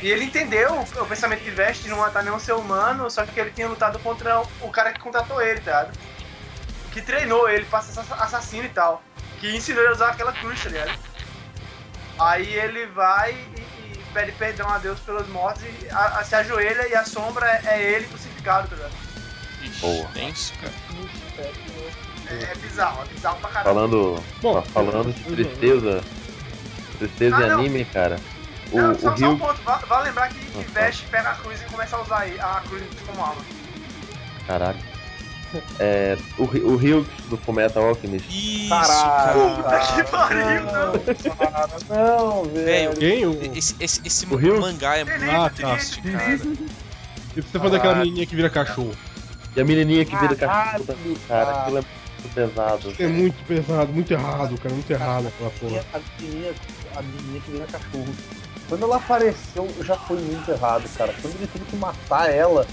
E 0.00 0.08
ele 0.10 0.24
entendeu 0.24 0.72
o, 0.72 1.02
o 1.02 1.06
pensamento 1.06 1.42
de 1.42 1.50
Vest 1.50 1.82
de 1.82 1.88
não 1.88 1.98
matar 1.98 2.22
nenhum 2.22 2.38
ser 2.38 2.52
humano, 2.52 3.10
só 3.10 3.26
que 3.26 3.38
ele 3.38 3.50
tinha 3.50 3.66
lutado 3.68 3.98
contra 3.98 4.40
o, 4.40 4.48
o 4.62 4.70
cara 4.70 4.92
que 4.92 5.00
contratou 5.00 5.42
ele, 5.42 5.60
tá 5.60 5.82
ligado? 5.82 5.98
Que 6.92 7.02
treinou 7.02 7.48
ele 7.48 7.64
pra 7.66 7.82
ser 7.82 7.98
assa- 7.98 8.14
assassino 8.14 8.64
e 8.64 8.68
tal. 8.70 9.02
Que 9.40 9.54
ensinou 9.54 9.82
ele 9.82 9.90
a 9.90 9.94
usar 9.94 10.08
aquela 10.10 10.32
cruz, 10.32 10.62
tá 10.62 10.68
ligado? 10.70 10.98
Aí 12.18 12.54
ele 12.54 12.86
vai 12.86 13.32
e, 13.32 13.60
e 13.92 14.04
pede 14.14 14.32
perdão 14.32 14.68
a 14.70 14.78
Deus 14.78 14.98
pelos 15.00 15.28
mortos 15.28 15.62
e 15.64 15.88
a- 15.90 16.18
a- 16.20 16.24
se 16.24 16.34
ajoelha 16.34 16.88
e 16.88 16.94
a 16.94 17.04
sombra 17.04 17.60
é 17.64 17.82
ele 17.82 18.06
crucificado, 18.06 18.68
tá 18.68 18.76
ligado? 18.76 18.94
Ixi, 19.62 19.80
Boa. 19.80 20.08
tenso, 20.14 20.52
cara. 20.60 20.72
É, 21.38 22.42
é 22.50 22.54
bizarro, 22.56 23.02
é 23.02 23.14
bizarro 23.14 23.38
pra 23.40 23.50
caralho. 23.50 23.74
Falando, 23.74 24.22
Bom, 24.42 24.62
falando 24.62 25.12
de 25.12 25.22
tristeza, 25.22 26.02
tristeza 26.98 27.36
Ah, 27.36 27.46
e 27.46 27.50
anime, 27.50 27.84
cara. 27.84 28.18
O, 28.72 28.78
Não, 28.78 28.92
o 28.92 28.94
só, 28.94 29.00
só 29.00 29.10
um 29.10 29.14
Rio. 29.14 29.38
ponto, 29.38 29.62
vale, 29.62 29.86
vale 29.86 30.04
lembrar 30.08 30.28
que, 30.28 30.34
que 30.34 30.58
Ah, 30.58 30.64
tá. 30.74 30.80
Vest 30.80 31.04
pega 31.10 31.30
a 31.30 31.34
cruz 31.34 31.60
e 31.62 31.64
começa 31.66 31.96
a 31.96 32.02
usar 32.02 32.22
a 32.40 32.60
cruz 32.68 32.82
como 33.06 33.22
arma. 33.24 33.42
Caralho. 34.46 34.78
É, 35.78 36.18
o, 36.36 36.42
o 36.42 36.76
Rio 36.76 37.06
do 37.28 37.36
Fullmetal 37.38 37.84
Alchemist. 37.84 38.26
Isso, 38.28 38.68
Caralho, 38.68 39.62
cara. 39.62 39.78
Puta 39.78 39.94
que 40.04 40.10
pariu, 40.10 40.62
não. 40.64 41.96
Não, 41.96 42.44
velho. 42.44 42.96
Quem? 42.96 43.24
O... 43.26 43.56
esse, 43.56 43.76
esse, 43.78 44.00
esse 44.04 44.26
O 44.26 44.36
Rio? 44.36 44.60
mangá 44.60 44.96
é 44.96 45.04
muito 45.04 45.30
Ah, 45.30 45.48
tá. 45.48 45.76
triste, 45.76 46.02
cara. 46.02 46.34
E 47.36 47.40
você 47.42 47.58
fazer 47.58 47.70
daquela 47.70 47.94
menininha 47.96 48.26
que 48.26 48.34
vira 48.34 48.50
cachorro. 48.50 48.94
E 49.56 49.60
a 49.60 49.64
menininha 49.64 50.04
que 50.04 50.14
vira 50.16 50.36
cachorro. 50.36 50.86
Cara, 51.28 51.44
cara. 51.46 51.60
aquilo 51.62 51.78
é 51.78 51.82
muito 51.82 52.34
pesado. 52.34 52.92
É 52.98 53.06
muito 53.06 53.44
pesado, 53.46 53.92
muito 53.92 54.12
errado, 54.12 54.58
cara, 54.58 54.74
muito 54.74 54.90
errado 54.90 55.28
aquela 55.28 55.50
porra. 55.50 55.84
A 55.94 56.00
menininha, 56.20 56.52
a 56.94 57.02
menininha 57.02 57.40
que 57.40 57.50
vira 57.52 57.64
cachorro. 57.66 58.14
Quando 58.68 58.82
ela 58.82 58.96
apareceu, 58.96 59.68
já 59.82 59.96
foi 59.96 60.18
muito 60.20 60.50
errado, 60.50 60.84
cara. 60.98 61.14
Quando 61.22 61.34
ele 61.36 61.46
teve 61.46 61.64
que 61.64 61.76
matar 61.76 62.30
ela, 62.30 62.66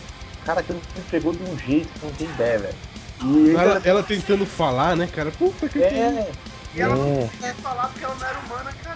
cara, 0.45 0.59
aquilo 0.59 0.81
me 0.95 1.03
pegou 1.09 1.33
de 1.33 1.43
um 1.43 1.57
jeito 1.57 1.87
que 1.99 2.05
não 2.05 2.13
tem 2.13 2.27
ideia, 2.27 2.59
velho. 2.59 2.75
E 3.23 3.55
Ela, 3.55 3.81
ela 3.85 4.03
tentando 4.03 4.45
falar, 4.45 4.97
né, 4.97 5.07
cara? 5.07 5.31
Puta 5.31 5.69
que 5.69 5.79
pariu. 5.79 5.97
é, 5.97 6.27
E 6.75 6.81
ela 6.81 6.95
não 6.95 7.05
É. 7.21 7.29
quer 7.39 7.53
falar 7.55 7.87
porque 7.89 8.03
ela 8.03 8.15
não 8.15 8.27
era 8.27 8.39
humana, 8.39 8.73
caralho. 8.83 8.92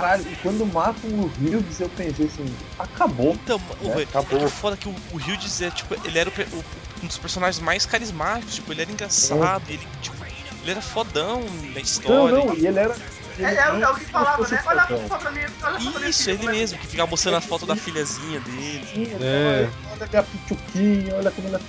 Caralho, 0.00 0.24
e 0.30 0.36
quando 0.36 0.66
matam 0.66 1.10
o 1.10 1.30
Hughes, 1.40 1.80
eu 1.80 1.88
pensei 1.90 2.26
assim, 2.26 2.56
acabou. 2.78 3.32
Então, 3.34 3.60
o, 3.80 3.90
É, 3.92 4.00
é, 4.00 4.02
acabou. 4.04 4.38
que 4.40 4.50
foda 4.50 4.76
que 4.76 4.88
o, 4.88 4.94
o 5.12 5.16
Hughes 5.16 5.60
é, 5.62 5.70
tipo, 5.70 5.94
ele 6.04 6.18
era 6.18 6.28
o 6.28 6.32
o- 6.56 6.64
um 7.02 7.06
dos 7.06 7.18
personagens 7.18 7.62
mais 7.62 7.84
carismáticos, 7.86 8.54
tipo, 8.54 8.72
ele 8.72 8.82
era 8.82 8.90
engraçado, 8.90 9.62
ele, 9.68 9.86
tipo, 10.00 10.16
ele 10.62 10.70
era 10.70 10.80
fodão 10.80 11.40
na 11.40 11.72
Não, 11.74 11.80
história. 11.80 12.44
não, 12.44 12.54
e 12.54 12.66
ele 12.66 12.78
era. 12.78 12.96
É, 13.38 13.42
é, 13.54 13.72
o- 13.72 13.82
é 13.82 13.88
o 13.90 13.94
que 13.96 14.04
falava, 14.06 14.46
né? 14.48 14.62
Olha 14.64 14.86
só 15.08 15.18
pra 15.18 15.30
mim, 15.32 15.40
olha 15.62 16.08
Isso, 16.08 16.30
ele 16.30 16.46
é- 16.46 16.50
mesmo, 16.52 16.78
que 16.78 16.86
ficava 16.86 17.10
mostrando 17.10 17.36
a 17.36 17.40
foto 17.40 17.66
da 17.66 17.74
filhazinha 17.76 18.38
dele. 18.40 19.16
É. 19.20 19.68
Olha 19.92 20.08
minha 20.10 20.22
pichuquinha, 20.22 21.14
olha 21.16 21.30
como 21.32 21.48
ele 21.48 21.56
é 21.56 21.60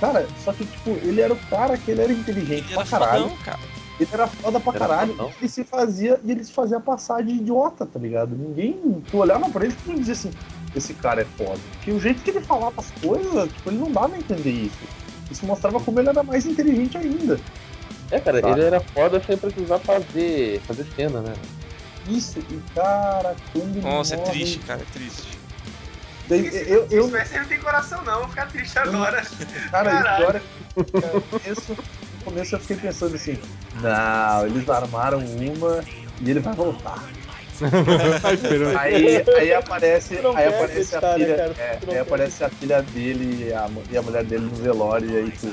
Cara, 0.00 0.26
só 0.44 0.52
que, 0.52 0.64
tipo, 0.66 0.90
ele 1.02 1.20
era 1.20 1.32
o 1.32 1.36
cara 1.48 1.78
que 1.78 1.90
ele 1.92 2.02
era 2.02 2.12
inteligente 2.12 2.64
Ele 2.64 2.74
pra 2.74 2.82
era 2.82 2.90
caralho. 2.90 3.22
fodão, 3.22 3.36
cara. 3.44 3.58
Ele 4.00 4.08
era 4.12 4.26
foda 4.26 4.58
pra 4.58 4.72
Era 4.74 4.78
caralho. 4.88 5.12
fodão. 5.14 5.32
Ele 5.38 5.48
se 5.48 5.64
fazia. 5.64 6.20
E 6.24 6.30
ele 6.32 6.44
se 6.44 6.52
fazia 6.52 6.80
passar 6.80 7.22
de 7.22 7.32
idiota, 7.32 7.86
tá 7.86 7.98
ligado? 7.98 8.34
Ninguém. 8.34 9.02
Tu 9.10 9.16
olhava 9.16 9.48
pra 9.50 9.64
ele 9.64 9.74
e 9.84 9.88
não 9.88 9.96
dizia 9.96 10.14
assim, 10.14 10.30
esse 10.74 10.94
cara 10.94 11.22
é 11.22 11.24
foda. 11.24 11.60
Porque 11.74 11.92
o 11.92 12.00
jeito 12.00 12.22
que 12.22 12.30
ele 12.30 12.40
falava 12.40 12.74
as 12.78 12.90
coisas, 13.00 13.52
tipo, 13.52 13.70
ele 13.70 13.78
não 13.78 13.92
dava 13.92 14.14
a 14.14 14.18
entender 14.18 14.50
isso. 14.50 14.78
Isso 15.30 15.46
mostrava 15.46 15.78
como 15.80 16.00
ele 16.00 16.08
era 16.08 16.22
mais 16.22 16.44
inteligente 16.44 16.98
ainda. 16.98 17.38
É, 18.10 18.18
cara, 18.20 18.40
Tá. 18.42 18.50
ele 18.50 18.62
era 18.62 18.80
foda 18.80 19.22
sem 19.24 19.36
precisar 19.36 19.78
fazer, 19.78 20.60
fazer 20.66 20.86
cena, 20.96 21.20
né? 21.20 21.32
Isso, 22.08 22.38
e 22.38 22.60
cara, 22.74 23.34
quando 23.52 23.80
Nossa, 23.80 24.14
é 24.14 24.18
morre- 24.18 24.30
triste, 24.32 24.58
cara, 24.58 24.82
é 24.82 24.92
triste. 24.92 25.38
Daí, 26.28 26.46
eu, 26.68 26.86
eu, 26.90 27.00
Isso 27.02 27.08
vai 27.10 27.24
ser 27.26 27.40
não 27.40 27.46
tem 27.46 27.58
coração 27.60 28.02
não, 28.04 28.20
vou 28.20 28.28
ficar 28.28 28.46
triste 28.46 28.78
agora. 28.78 29.22
Cara, 29.70 29.90
Caralho. 29.90 30.36
é 30.36 30.40
que 30.80 31.50
no 31.50 31.76
começo, 32.24 32.24
no 32.24 32.32
começo 32.32 32.54
eu 32.54 32.60
fiquei 32.60 32.76
pensando 32.76 33.14
assim, 33.14 33.38
não, 33.80 34.46
eles 34.46 34.68
armaram 34.68 35.18
uma 35.18 35.84
e 36.20 36.30
ele 36.30 36.40
vai 36.40 36.54
voltar. 36.54 37.02
Aí, 38.80 39.22
aí 39.38 39.54
aparece, 39.54 40.16
não 40.16 40.36
aí 40.36 40.48
aparece 40.48 40.96
a 40.96 41.14
filha, 41.14 41.36
cara? 41.36 41.54
é, 41.56 41.78
aí 41.88 41.98
aparece 41.98 42.42
a 42.42 42.48
filha 42.48 42.82
dele 42.82 43.46
e 43.46 43.52
a, 43.52 43.70
e 43.92 43.96
a 43.96 44.02
mulher 44.02 44.24
dele 44.24 44.44
no 44.46 44.56
velório 44.56 45.08
e 45.08 45.16
aí 45.16 45.30
tu, 45.30 45.52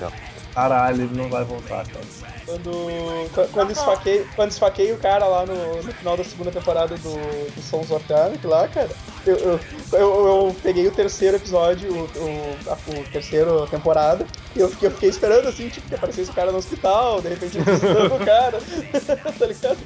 caralho, 0.53 1.03
ele 1.03 1.15
não 1.15 1.29
vai 1.29 1.43
voltar, 1.43 1.85
cara. 1.85 2.05
Quando, 2.45 3.29
qu- 3.33 3.47
quando, 3.53 3.71
esfaquei, 3.71 4.25
quando 4.35 4.51
esfaquei 4.51 4.91
o 4.91 4.97
cara 4.97 5.25
lá 5.25 5.45
no, 5.45 5.83
no 5.83 5.93
final 5.93 6.17
da 6.17 6.23
segunda 6.23 6.51
temporada 6.51 6.95
do, 6.97 7.51
do 7.51 7.61
Sons 7.61 7.89
of 7.91 8.11
Anarchy 8.11 8.45
lá, 8.47 8.67
cara, 8.67 8.89
eu, 9.25 9.37
eu, 9.37 9.59
eu, 9.93 9.99
eu 9.99 10.55
peguei 10.61 10.87
o 10.87 10.91
terceiro 10.91 11.37
episódio, 11.37 11.93
o, 11.93 12.03
o, 12.03 12.57
a, 12.67 12.73
o 12.99 13.03
terceiro 13.11 13.67
temporada, 13.67 14.25
e 14.55 14.59
eu 14.59 14.67
fiquei, 14.69 14.87
eu 14.89 14.91
fiquei 14.91 15.09
esperando 15.09 15.47
assim, 15.47 15.69
tipo, 15.69 15.87
que 15.87 15.95
aparecesse 15.95 16.31
o 16.31 16.33
cara 16.33 16.51
no 16.51 16.57
hospital, 16.57 17.21
de 17.21 17.29
repente 17.29 17.57
ele 17.57 17.63
visitando 17.71 18.15
o 18.15 18.25
cara, 18.25 18.59
tá 19.39 19.45
ligado? 19.45 19.77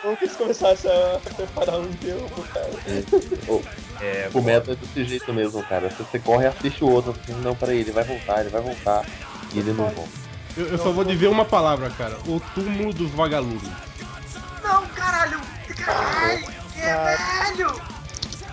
Como 0.00 0.16
que 0.16 0.24
eles 0.24 0.36
começassem 0.36 0.90
a 0.90 1.18
preparar 1.34 1.80
um 1.80 1.88
pro 1.92 2.42
cara. 2.44 2.70
É, 4.00 4.30
O 4.32 4.40
meta 4.40 4.72
é 4.72 4.76
desse 4.76 5.04
jeito 5.04 5.32
mesmo, 5.34 5.62
cara. 5.64 5.90
Se 5.90 5.96
você 6.02 6.18
corre, 6.18 6.46
assiste 6.46 6.84
o 6.84 6.90
outro, 6.90 7.10
assim, 7.10 7.32
não, 7.42 7.54
peraí, 7.54 7.80
ele 7.80 7.90
vai 7.92 8.04
voltar, 8.04 8.40
ele 8.40 8.48
vai 8.50 8.62
voltar. 8.62 9.04
E 9.52 9.58
ele 9.58 9.72
não 9.72 9.88
volta. 9.88 10.10
Eu, 10.56 10.66
eu 10.66 10.78
só 10.78 10.90
vou 10.90 11.04
dizer 11.04 11.28
uma 11.28 11.44
palavra, 11.44 11.88
cara. 11.90 12.16
O 12.26 12.40
túmulo 12.54 12.92
dos 12.92 13.10
vagalumes. 13.12 13.62
Não, 14.62 14.86
caralho! 14.88 15.40
Caralho! 15.76 16.46
Que 16.72 16.80
é 16.80 17.16
velho! 17.16 17.80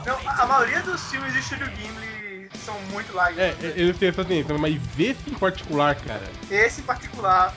Não, 0.06 0.18
a 0.30 0.46
maioria 0.46 0.82
dos 0.82 1.02
filmes 1.10 1.34
de 1.34 1.42
Studio 1.42 1.66
Gimli 1.76 2.48
são 2.64 2.76
muito 2.92 3.12
É, 3.12 3.16
lágrimas. 3.16 3.64
é, 3.64 3.74
eu 3.76 3.94
tenho 3.94 4.12
essa 4.12 4.24
tendência, 4.24 4.58
mas 4.58 4.80
esse 5.00 5.30
em 5.30 5.34
particular, 5.34 5.96
cara. 5.96 6.24
Esse 6.50 6.82
em 6.82 6.84
particular, 6.84 7.54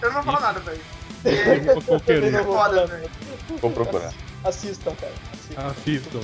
eu 0.00 0.08
não 0.12 0.22
vou 0.22 0.32
falar 0.32 0.40
nada, 0.52 0.60
velho. 0.60 0.80
Não 1.22 1.74
vou 1.74 1.82
Foda, 1.82 2.44
falar, 2.44 2.86
velho. 2.86 3.10
Vou 3.60 3.70
procurar. 3.72 4.12
Assistam, 4.42 4.94
cara. 4.94 5.12
Assistam. 5.34 5.68
Assistam. 5.68 6.20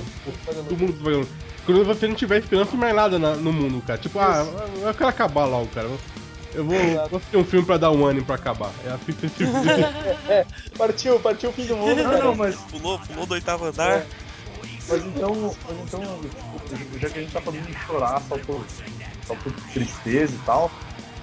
O 0.59 0.63
túmulo 0.63 0.91
dos 0.93 1.01
vagalumes. 1.01 1.29
Quando 1.67 1.85
você 1.85 2.07
não 2.07 2.15
tiver 2.15 2.39
esperança 2.39 2.75
mais 2.77 2.95
nada 2.95 3.19
na- 3.19 3.35
no 3.35 3.51
mundo, 3.53 3.83
cara. 3.85 3.99
Tipo, 3.99 4.17
ah, 4.19 4.43
eu 4.81 4.93
quero 4.95 5.09
acabar 5.09 5.45
logo, 5.45 5.67
cara. 5.67 5.87
Eu 6.53 6.65
vou, 6.65 6.77
assistir 7.17 7.37
um 7.37 7.43
filme 7.43 7.65
pra 7.65 7.77
dar 7.77 7.91
um 7.91 8.05
ânimo 8.05 8.25
pra 8.25 8.35
acabar. 8.35 8.71
É 8.85 8.89
assista 8.91 9.25
esse 9.25 9.35
filme. 9.35 9.53
Partiu, 10.77 11.19
partiu 11.19 11.49
o 11.49 11.53
fim 11.53 11.65
do 11.65 11.75
mundo, 11.75 12.03
Não, 12.03 12.19
não, 12.19 12.35
mas, 12.35 12.55
Pulou, 12.55 12.99
pulou 12.99 13.25
do 13.25 13.33
oitavo 13.33 13.65
andar. 13.65 14.05
mas 14.87 15.05
então, 15.05 15.55
mas 15.67 15.77
então, 15.83 16.21
já 16.99 17.09
que 17.09 17.19
a 17.19 17.21
gente 17.21 17.33
tá 17.33 17.41
falando 17.41 17.65
de 17.65 17.73
chorar 17.85 18.21
só 18.27 18.37
por, 18.37 18.63
só 19.27 19.35
por 19.35 19.51
tristeza 19.73 20.33
e 20.33 20.39
tal, 20.45 20.71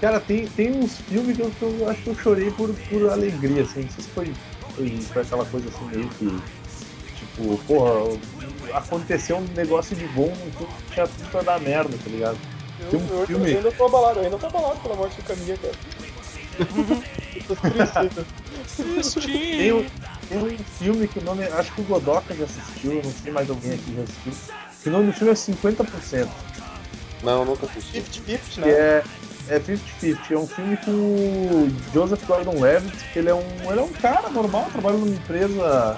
cara, 0.01 0.21
tem, 0.21 0.47
tem 0.49 0.71
uns 0.73 0.99
filmes 0.99 1.37
que 1.37 1.43
eu, 1.43 1.51
que 1.51 1.63
eu 1.63 1.89
acho 1.89 2.03
que 2.03 2.09
eu 2.11 2.15
chorei 2.17 2.51
por, 2.51 2.69
por 2.75 3.11
alegria, 3.11 3.63
assim, 3.63 3.83
não 3.83 3.91
sei 3.91 4.05
se 4.05 4.11
foi, 4.11 4.33
foi, 4.77 5.01
foi 5.01 5.23
aquela 5.23 5.45
coisa 5.47 5.69
assim 5.69 5.85
meio 5.87 6.09
que, 6.11 6.39
tipo, 7.17 7.59
porra, 7.67 8.19
aconteceu 8.75 9.39
um 9.39 9.47
negócio 9.57 9.97
de 9.97 10.07
bom, 10.09 10.33
então 10.47 10.69
tinha 10.93 11.07
tudo 11.07 11.31
pra 11.31 11.43
dar 11.43 11.61
merda, 11.61 11.97
tá 11.97 12.11
ligado? 12.11 12.39
Eu, 12.81 12.91
Tem 12.91 13.01
um 13.01 13.09
eu- 13.21 13.27
filme- 13.27 13.53
eu 13.53 13.57
ainda 13.59 13.73
tô 13.73 13.87
abalado, 13.87 14.19
eu 14.21 14.25
ainda 14.25 14.39
tô 14.39 14.47
abalado 14.47 14.81
pela 14.81 14.97
morte 14.97 15.17
do 15.17 15.23
Caminha, 15.25 15.57
cara. 15.57 15.75
Eu 17.35 17.43
tô 17.47 17.57
triste. 17.57 19.27
Tem 19.57 19.73
um, 19.73 19.87
tem 20.29 20.39
um 20.39 20.59
filme 20.79 21.09
que 21.09 21.19
o 21.19 21.23
nome, 21.23 21.45
acho 21.45 21.73
que 21.73 21.81
o 21.81 21.85
Godoka 21.85 22.35
já 22.35 22.45
assistiu, 22.45 23.01
não 23.03 23.13
sei 23.13 23.33
mais 23.33 23.49
alguém 23.51 23.73
aqui 23.75 23.95
já 23.97 24.03
assistiu, 24.03 24.33
que 24.83 24.89
o 24.89 24.93
nome 24.93 25.07
do 25.07 25.13
filme 25.13 25.33
é 25.33 25.35
50%. 25.37 26.29
Não, 27.23 27.45
nunca 27.45 27.67
assisti. 27.67 28.01
50-50, 28.01 28.39
que 28.55 28.61
né? 28.61 28.71
é 28.71 29.03
é 29.49 29.59
50-50. 29.61 30.31
É 30.31 30.37
um 30.39 30.47
filme 30.47 30.77
com 30.79 30.91
o 30.91 31.71
Joseph 31.93 32.25
Gordon-Levitt, 32.27 32.97
que 33.13 33.19
ele 33.19 33.31
é 33.31 33.35
um 33.35 33.71
ele 33.71 33.81
é 33.81 33.83
um 33.83 33.93
cara 33.93 34.29
normal, 34.31 34.69
trabalha 34.73 34.97
numa 34.99 35.15
empresa 35.15 35.97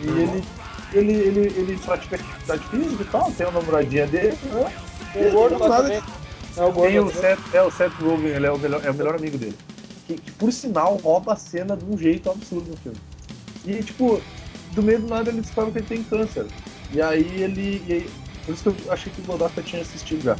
e 0.00 0.08
ele 0.08 0.44
ele, 0.92 1.12
ele, 1.12 1.40
ele 1.56 1.76
pratica 1.78 2.16
atividade 2.16 2.64
física 2.68 3.02
e 3.02 3.06
tal, 3.06 3.30
tem 3.30 3.46
uma 3.46 3.60
namoradinha 3.60 4.06
dele, 4.08 4.36
né? 4.44 4.72
Tem 5.12 5.26
o 5.26 5.32
gordo 5.32 5.58
lá 5.58 5.68
Nada- 5.68 5.82
também. 5.82 6.02
É 6.56 6.62
o 6.64 6.72
gordo 6.72 6.88
Tem 6.90 6.98
o. 7.00 7.10
Seth, 7.12 7.38
é 7.54 7.62
o 7.62 7.70
Seth 7.70 7.92
Rogen, 8.00 8.26
ele 8.28 8.46
é 8.46 8.50
o 8.52 8.58
melhor, 8.58 8.84
é 8.84 8.90
o 8.90 8.94
melhor 8.94 9.14
amigo 9.14 9.38
dele. 9.38 9.56
Que, 10.06 10.14
que, 10.14 10.30
por 10.32 10.52
sinal 10.52 10.96
rouba 10.96 11.34
a 11.34 11.36
cena 11.36 11.76
de 11.76 11.84
um 11.84 11.96
jeito 11.96 12.28
absurdo 12.30 12.70
no 12.70 12.76
filme. 12.76 12.98
E 13.64 13.82
tipo, 13.82 14.20
do 14.72 14.82
meio 14.82 15.00
do 15.00 15.06
nada 15.08 15.30
ele 15.30 15.40
descobre 15.40 15.72
que 15.72 15.78
ele 15.78 15.86
tem 15.86 16.02
câncer. 16.04 16.46
E 16.92 17.00
aí 17.00 17.42
ele. 17.42 17.82
e 17.86 17.92
aí- 17.92 18.10
por 18.44 18.54
isso 18.54 18.72
que 18.72 18.86
eu 18.86 18.92
achei 18.92 19.12
que 19.12 19.20
o 19.20 19.24
Godaka 19.24 19.62
tinha 19.62 19.82
assistido 19.82 20.22
já. 20.22 20.36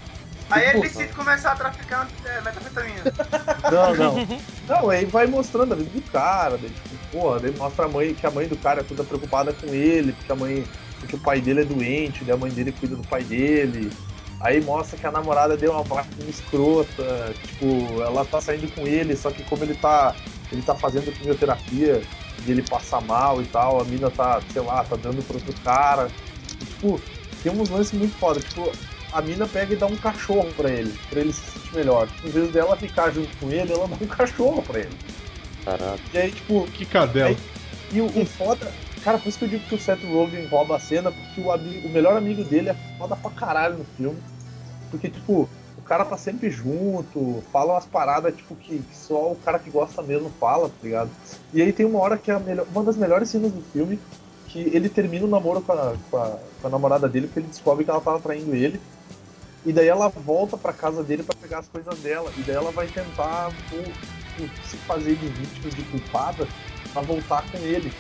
Aí 0.51 0.65
ele 0.65 0.73
Pô, 0.73 0.81
decide 0.81 1.13
começar 1.13 1.53
a 1.53 1.55
traficar 1.55 2.09
é, 2.25 2.41
metafetamina. 2.41 3.03
Não, 3.71 3.95
não. 3.95 4.27
Não, 4.69 4.91
aí 4.91 5.05
vai 5.05 5.27
mostrando 5.29 5.75
a 5.75 5.77
vida 5.77 5.91
do 5.91 6.03
cara, 6.11 6.59
daí, 6.59 6.71
tipo, 6.71 6.97
porra, 7.13 7.39
daí 7.39 7.55
mostra 7.57 7.85
a 7.85 7.89
mãe, 7.89 8.15
que 8.15 8.27
a 8.27 8.31
mãe 8.33 8.49
do 8.49 8.57
cara 8.57 8.81
é 8.81 8.83
toda 8.83 9.05
preocupada 9.05 9.53
com 9.53 9.69
ele, 9.69 10.13
porque 10.13 10.33
a 10.33 10.35
mãe. 10.35 10.65
Porque 10.99 11.15
o 11.15 11.19
pai 11.21 11.41
dele 11.41 11.61
é 11.61 11.65
doente, 11.65 12.25
daí 12.25 12.35
a 12.35 12.37
mãe 12.37 12.51
dele 12.51 12.73
cuida 12.73 12.97
do 12.97 13.07
pai 13.07 13.23
dele. 13.23 13.93
Aí 14.41 14.61
mostra 14.63 14.97
que 14.99 15.07
a 15.07 15.13
namorada 15.13 15.57
deu 15.57 15.73
uma 15.73 15.85
parte 15.85 16.09
escrota, 16.29 17.35
tipo, 17.45 18.01
ela 18.03 18.25
tá 18.25 18.41
saindo 18.41 18.73
com 18.75 18.87
ele, 18.87 19.15
só 19.15 19.31
que 19.31 19.43
como 19.45 19.63
ele 19.65 19.75
tá. 19.75 20.15
ele 20.51 20.63
tá 20.63 20.75
fazendo 20.75 21.13
quimioterapia 21.13 22.03
e 22.47 22.51
ele 22.51 22.63
passa 22.63 23.01
mal 23.03 23.43
e 23.43 23.45
tal, 23.47 23.81
a 23.81 23.85
mina 23.85 24.11
tá, 24.11 24.41
sei 24.53 24.63
lá, 24.63 24.83
tá 24.85 24.97
dando 24.97 25.23
pro 25.27 25.37
outro 25.37 25.53
cara. 25.63 26.09
E, 26.61 26.65
tipo, 26.65 27.01
tem 27.43 27.53
uns 27.53 27.69
lances 27.69 27.93
muito 27.93 28.17
foda, 28.19 28.41
tipo, 28.41 28.73
a 29.13 29.21
mina 29.21 29.47
pega 29.47 29.75
e 29.75 29.77
dá 29.77 29.87
um 29.87 29.97
cachorro 29.97 30.51
pra 30.57 30.71
ele, 30.71 30.99
pra 31.11 31.21
ele 31.21 31.33
se 31.35 31.43
sentir 31.51 31.75
melhor. 31.75 32.09
Tipo, 32.09 32.29
em 32.29 32.31
vez 32.31 32.51
dela 32.53 32.77
ficar 32.77 33.11
junto 33.11 33.37
com 33.37 33.51
ele, 33.51 33.73
ela 33.73 33.87
dá 33.87 33.97
um 34.01 34.07
cachorro 34.09 34.63
pra 34.63 34.81
ele. 34.81 34.97
Caralho. 35.67 36.01
E 36.15 36.19
aí, 36.19 36.33
tipo, 36.33 36.67
Que 36.73 36.87
cadela. 36.87 37.37
e 37.93 38.01
o, 38.01 38.07
o 38.07 38.25
foda. 38.25 38.73
Cara, 39.03 39.19
por 39.19 39.29
isso 39.29 39.39
que 39.39 39.45
eu 39.47 39.49
digo 39.49 39.65
que 39.67 39.75
o 39.75 39.79
Seth 39.81 40.05
Rogen 40.05 40.47
rouba 40.47 40.77
a 40.77 40.79
cena, 40.79 41.11
porque 41.11 41.41
o, 41.41 41.51
ami- 41.51 41.83
o 41.87 41.89
melhor 41.89 42.17
amigo 42.17 42.45
dele 42.45 42.69
é 42.69 42.77
foda 42.99 43.17
pra 43.17 43.31
caralho 43.31 43.79
no 43.79 43.85
filme. 43.97 44.19
Porque, 44.91 45.09
tipo, 45.09 45.49
o 45.79 45.83
cara 45.83 46.05
tá 46.05 46.17
sempre 46.19 46.51
junto, 46.51 47.43
fala 47.51 47.75
umas 47.75 47.87
paradas, 47.87 48.37
tipo, 48.37 48.55
que, 48.57 48.79
que 48.79 48.97
só 48.97 49.33
o 49.33 49.37
cara 49.37 49.59
que 49.59 49.71
gosta 49.71 50.03
mesmo 50.03 50.31
fala, 50.39 50.69
tá 50.69 50.75
ligado? 50.83 51.11
E 51.55 51.63
aí 51.63 51.73
tem 51.73 51.87
uma 51.87 51.99
hora 52.01 52.19
que 52.19 52.31
é 52.31 52.39
melhor, 52.39 52.67
uma 52.71 52.83
das 52.85 52.97
melhores 52.97 53.31
cenas 53.31 53.51
do 53.53 53.63
filme, 53.73 53.99
que 54.49 54.59
ele 54.75 54.89
termina 54.89 55.25
o 55.25 55.29
namoro 55.29 55.63
com 55.63 55.73
a, 55.73 55.95
com 56.11 56.17
a, 56.19 56.39
com 56.61 56.67
a 56.67 56.71
namorada 56.71 57.09
dele, 57.09 57.27
porque 57.27 57.41
ele 57.41 57.49
descobre 57.49 57.85
que 57.85 57.91
ela 57.91 58.01
tava 58.01 58.21
traindo 58.21 58.55
ele. 58.55 58.81
E 59.65 59.73
daí 59.73 59.89
ela 59.89 60.09
volta 60.09 60.57
pra 60.57 60.73
casa 60.73 61.03
dele 61.03 61.23
pra 61.23 61.35
pegar 61.41 61.59
as 61.61 61.69
coisas 61.69 61.99
dela. 62.01 62.31
E 62.37 62.41
daí 62.43 62.57
ela 62.57 62.71
vai 62.71 62.87
tentar 62.87 63.51
pô, 63.71 63.77
tipo, 63.77 64.51
se 64.67 64.77
fazer 64.79 65.15
de 65.17 65.27
vítima, 65.29 65.71
de 65.71 65.83
culpada, 65.85 66.47
pra 66.93 67.03
voltar 67.03 67.45
com 67.51 67.59
ele. 67.59 67.93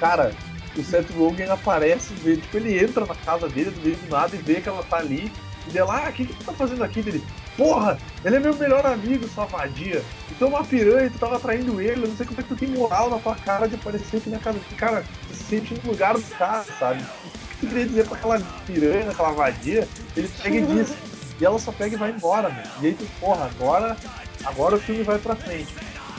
Cara, 0.00 0.32
o 0.76 0.82
Seth 0.82 1.10
Rogen 1.10 1.50
aparece, 1.50 2.14
vê, 2.14 2.36
tipo, 2.36 2.56
ele 2.56 2.82
entra 2.82 3.04
na 3.04 3.14
casa 3.14 3.48
dele 3.48 3.70
do 3.70 3.80
meio 3.80 3.96
do 3.96 4.10
nada 4.10 4.34
e 4.34 4.38
vê 4.38 4.60
que 4.60 4.68
ela 4.68 4.82
tá 4.84 4.98
ali. 4.98 5.32
E 5.66 5.70
daí 5.70 5.78
ela, 5.78 6.06
ah, 6.06 6.08
o 6.08 6.12
que, 6.12 6.24
que 6.24 6.34
tu 6.34 6.44
tá 6.44 6.52
fazendo 6.52 6.82
aqui? 6.82 7.02
Dele, 7.02 7.22
porra, 7.56 7.98
ele 8.24 8.36
é 8.36 8.40
meu 8.40 8.54
melhor 8.54 8.86
amigo, 8.86 9.28
sua 9.28 9.44
vadia. 9.44 10.02
Tu 10.38 10.44
é 10.44 10.48
uma 10.48 10.64
piranha, 10.64 11.10
tu 11.10 11.18
tava 11.18 11.40
traindo 11.40 11.80
ele, 11.80 12.04
eu 12.04 12.08
não 12.08 12.16
sei 12.16 12.24
como 12.24 12.40
é 12.40 12.42
que 12.42 12.48
tu 12.48 12.56
tem 12.56 12.68
moral 12.68 13.10
na 13.10 13.18
tua 13.18 13.34
cara 13.34 13.66
de 13.66 13.74
aparecer 13.74 14.18
aqui 14.18 14.30
na 14.30 14.38
casa. 14.38 14.58
Cara, 14.76 15.04
tu 15.28 15.34
se 15.34 15.44
sente 15.44 15.74
no 15.74 15.90
lugar 15.90 16.14
do 16.14 16.22
cara, 16.36 16.64
sabe? 16.78 17.02
O 17.02 17.48
que 17.48 17.56
tu 17.60 17.66
queria 17.66 17.86
dizer 17.86 18.06
pra 18.06 18.16
aquela 18.16 18.40
piranha, 18.66 19.10
aquela 19.10 19.32
vadia? 19.32 19.88
Ele 20.16 20.28
pega 20.42 20.56
e 20.56 20.66
diz. 20.66 20.94
E 21.40 21.44
ela 21.44 21.58
só 21.58 21.70
pega 21.70 21.94
e 21.94 21.98
vai 21.98 22.10
embora, 22.10 22.48
meu. 22.48 22.64
E 22.80 22.86
aí 22.86 22.94
tu, 22.94 23.06
porra, 23.20 23.46
agora, 23.46 23.96
agora 24.44 24.76
o 24.76 24.80
filme 24.80 25.02
vai 25.02 25.18
pra 25.18 25.36
frente. 25.36 25.74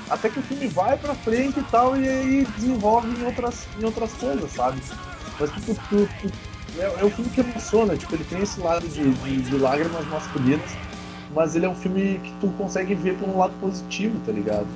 Até 0.09 0.29
que 0.29 0.39
o 0.39 0.43
filme 0.43 0.67
vai 0.67 0.97
pra 0.97 1.13
frente 1.13 1.59
e 1.59 1.63
tal, 1.63 1.95
e 1.95 2.07
aí 2.07 2.45
desenvolve 2.57 3.07
em 3.09 3.25
outras, 3.25 3.67
em 3.79 3.85
outras 3.85 4.11
coisas, 4.13 4.51
sabe? 4.51 4.81
Mas 5.39 5.51
tipo, 5.51 5.75
tu, 5.89 6.09
tu- 6.21 6.31
é, 6.79 7.01
é 7.01 7.05
um 7.05 7.09
filme 7.09 7.29
que 7.29 7.41
emociona, 7.41 7.95
tipo, 7.95 8.15
ele 8.15 8.23
tem 8.23 8.41
esse 8.41 8.59
lado 8.59 8.87
de, 8.87 9.11
de, 9.11 9.41
de 9.41 9.57
lágrimas 9.57 10.05
masculinas, 10.07 10.77
mas 11.31 11.55
ele 11.55 11.65
é 11.65 11.69
um 11.69 11.75
filme 11.75 12.19
que 12.23 12.31
tu 12.41 12.47
consegue 12.57 12.95
ver 12.95 13.17
por 13.17 13.29
um 13.29 13.37
lado 13.37 13.53
positivo, 13.59 14.19
tá 14.25 14.31
ligado? 14.31 14.67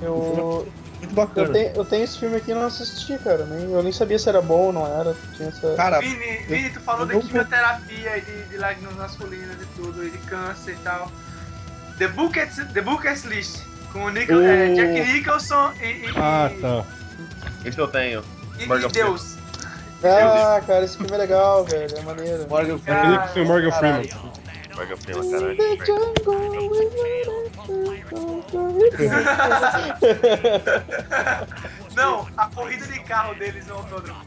Eu, 0.00 0.66
Muito 1.00 1.14
bacana. 1.14 1.46
eu, 1.48 1.52
tenho, 1.52 1.70
eu 1.76 1.84
tenho 1.84 2.04
esse 2.04 2.18
filme 2.18 2.36
aqui 2.36 2.50
e 2.50 2.54
não 2.54 2.66
assisti, 2.66 3.16
cara. 3.18 3.44
Nem, 3.46 3.70
eu 3.72 3.82
nem 3.82 3.92
sabia 3.92 4.18
se 4.18 4.28
era 4.28 4.42
bom 4.42 4.66
ou 4.66 4.72
não 4.72 4.86
era. 4.86 5.16
Tinha 5.34 5.48
essa... 5.48 5.74
Cara, 5.74 6.00
Vini, 6.00 6.38
Vini, 6.46 6.70
tu 6.70 6.80
falou 6.80 7.06
de 7.06 7.18
quimioterapia 7.18 8.18
e 8.18 8.20
de, 8.20 8.42
de 8.50 8.56
lágrimas 8.58 8.94
masculinas 8.96 9.56
e 9.62 9.66
tudo, 9.76 10.06
e 10.06 10.10
de 10.10 10.18
câncer 10.18 10.72
e 10.72 10.78
tal. 10.78 11.10
The 11.98 12.08
Bucket, 12.08 12.50
The 12.72 12.80
Bucket 12.80 13.24
List, 13.24 13.62
com 13.92 14.04
o 14.04 14.10
Nichol, 14.10 14.36
Oh. 14.38 14.42
é, 14.42 14.74
Jack 14.74 15.12
Nicholson 15.12 15.72
e, 15.80 15.84
e, 15.86 16.06
Ah, 16.16 16.50
tá. 16.60 16.84
Esse 17.64 17.78
eu 17.78 17.88
tenho. 17.88 18.22
e- 18.58 18.66
Morgan 18.66 18.88
e 18.88 18.92
Deus. 18.92 19.36
Ah, 20.04 20.60
cara, 20.66 20.84
esse 20.84 20.96
filme 20.96 21.12
é 21.12 21.16
legal, 21.18 21.64
velho. 21.64 21.96
É 21.96 22.00
maneiro. 22.02 22.46
Morgan 22.48 22.74
Aquele 22.76 23.18
com 23.18 23.24
o 23.24 23.28
seu 23.32 23.44
Morgan 23.44 23.70
Caralho. 23.70 24.08
Freeman. 24.08 24.32
Morgan 24.74 24.96
Freeman, 24.96 25.30
caralho. 25.30 25.58
Não, 31.94 32.26
a 32.36 32.46
corrida 32.46 32.86
de 32.86 33.00
carro 33.00 33.34
deles 33.34 33.66
no 33.66 33.74
autódromo. 33.74 34.20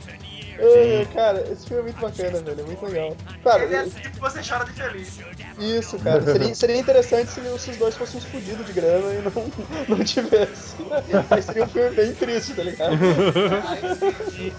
É, 0.57 1.05
cara, 1.13 1.41
esse 1.51 1.67
filme 1.67 1.81
é 1.81 1.83
muito 1.83 1.99
bacana, 1.99 2.39
velho. 2.41 2.61
É 2.61 2.63
muito 2.63 2.85
legal. 2.85 3.17
Cara, 3.43 3.63
Ele 3.63 3.75
é 3.75 3.83
tipo, 3.85 4.19
você 4.19 4.41
chora 4.41 4.65
de 4.65 4.71
feliz. 4.71 5.19
isso, 5.59 5.99
cara. 5.99 6.21
Seria, 6.21 6.55
seria 6.55 6.77
interessante 6.77 7.31
se 7.31 7.39
os 7.41 7.77
dois 7.77 7.95
fossem 7.95 8.19
uns 8.19 8.25
fudidos 8.25 8.65
de 8.65 8.73
grana 8.73 9.13
e 9.13 9.21
não, 9.21 9.31
não 9.97 10.03
tivesse. 10.03 10.75
Aí 11.29 11.41
seria 11.41 11.63
um 11.63 11.67
filme 11.67 11.89
bem 11.95 12.13
triste, 12.13 12.53
tá 12.53 12.63
ligado? 12.63 12.95
E, 14.33 14.53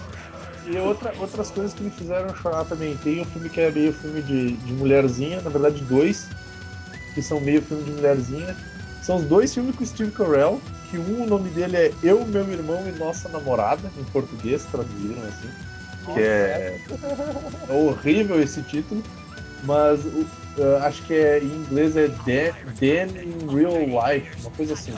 e 0.69 0.77
outra, 0.77 1.13
outras 1.19 1.49
coisas 1.49 1.73
que 1.73 1.83
me 1.83 1.89
fizeram 1.89 2.35
chorar 2.35 2.65
também. 2.65 2.95
Tem 2.97 3.21
um 3.21 3.25
filme 3.25 3.49
que 3.49 3.61
é 3.61 3.71
meio 3.71 3.93
filme 3.93 4.21
de, 4.21 4.51
de 4.51 4.73
mulherzinha, 4.73 5.41
na 5.41 5.49
verdade 5.49 5.81
dois, 5.83 6.27
que 7.15 7.21
são 7.21 7.39
meio 7.39 7.61
filme 7.61 7.83
de 7.83 7.91
mulherzinha. 7.91 8.55
São 9.01 9.17
os 9.17 9.23
dois 9.23 9.53
filmes 9.53 9.75
com 9.75 9.83
o 9.83 9.87
Steve 9.87 10.11
Carell, 10.11 10.61
que 10.91 10.97
um, 10.97 11.23
o 11.23 11.27
nome 11.27 11.49
dele 11.51 11.77
é 11.77 11.93
Eu, 12.03 12.25
Meu 12.25 12.47
Irmão 12.51 12.83
e 12.87 12.91
Nossa 12.99 13.29
Namorada, 13.29 13.89
em 13.97 14.03
português, 14.05 14.65
traduziram 14.65 15.21
assim. 15.23 15.49
Que 16.13 16.19
é, 16.21 16.79
é 17.69 17.73
horrível 17.73 18.41
esse 18.41 18.61
título, 18.63 19.03
mas 19.63 19.99
eh, 20.57 20.79
acho 20.81 21.03
que 21.03 21.13
é, 21.13 21.39
em 21.39 21.45
inglês 21.45 21.95
é 21.95 22.07
Dan, 22.07 23.21
in 23.21 23.53
Real 23.53 23.77
Life, 23.77 24.41
uma 24.41 24.51
coisa 24.51 24.73
assim. 24.73 24.93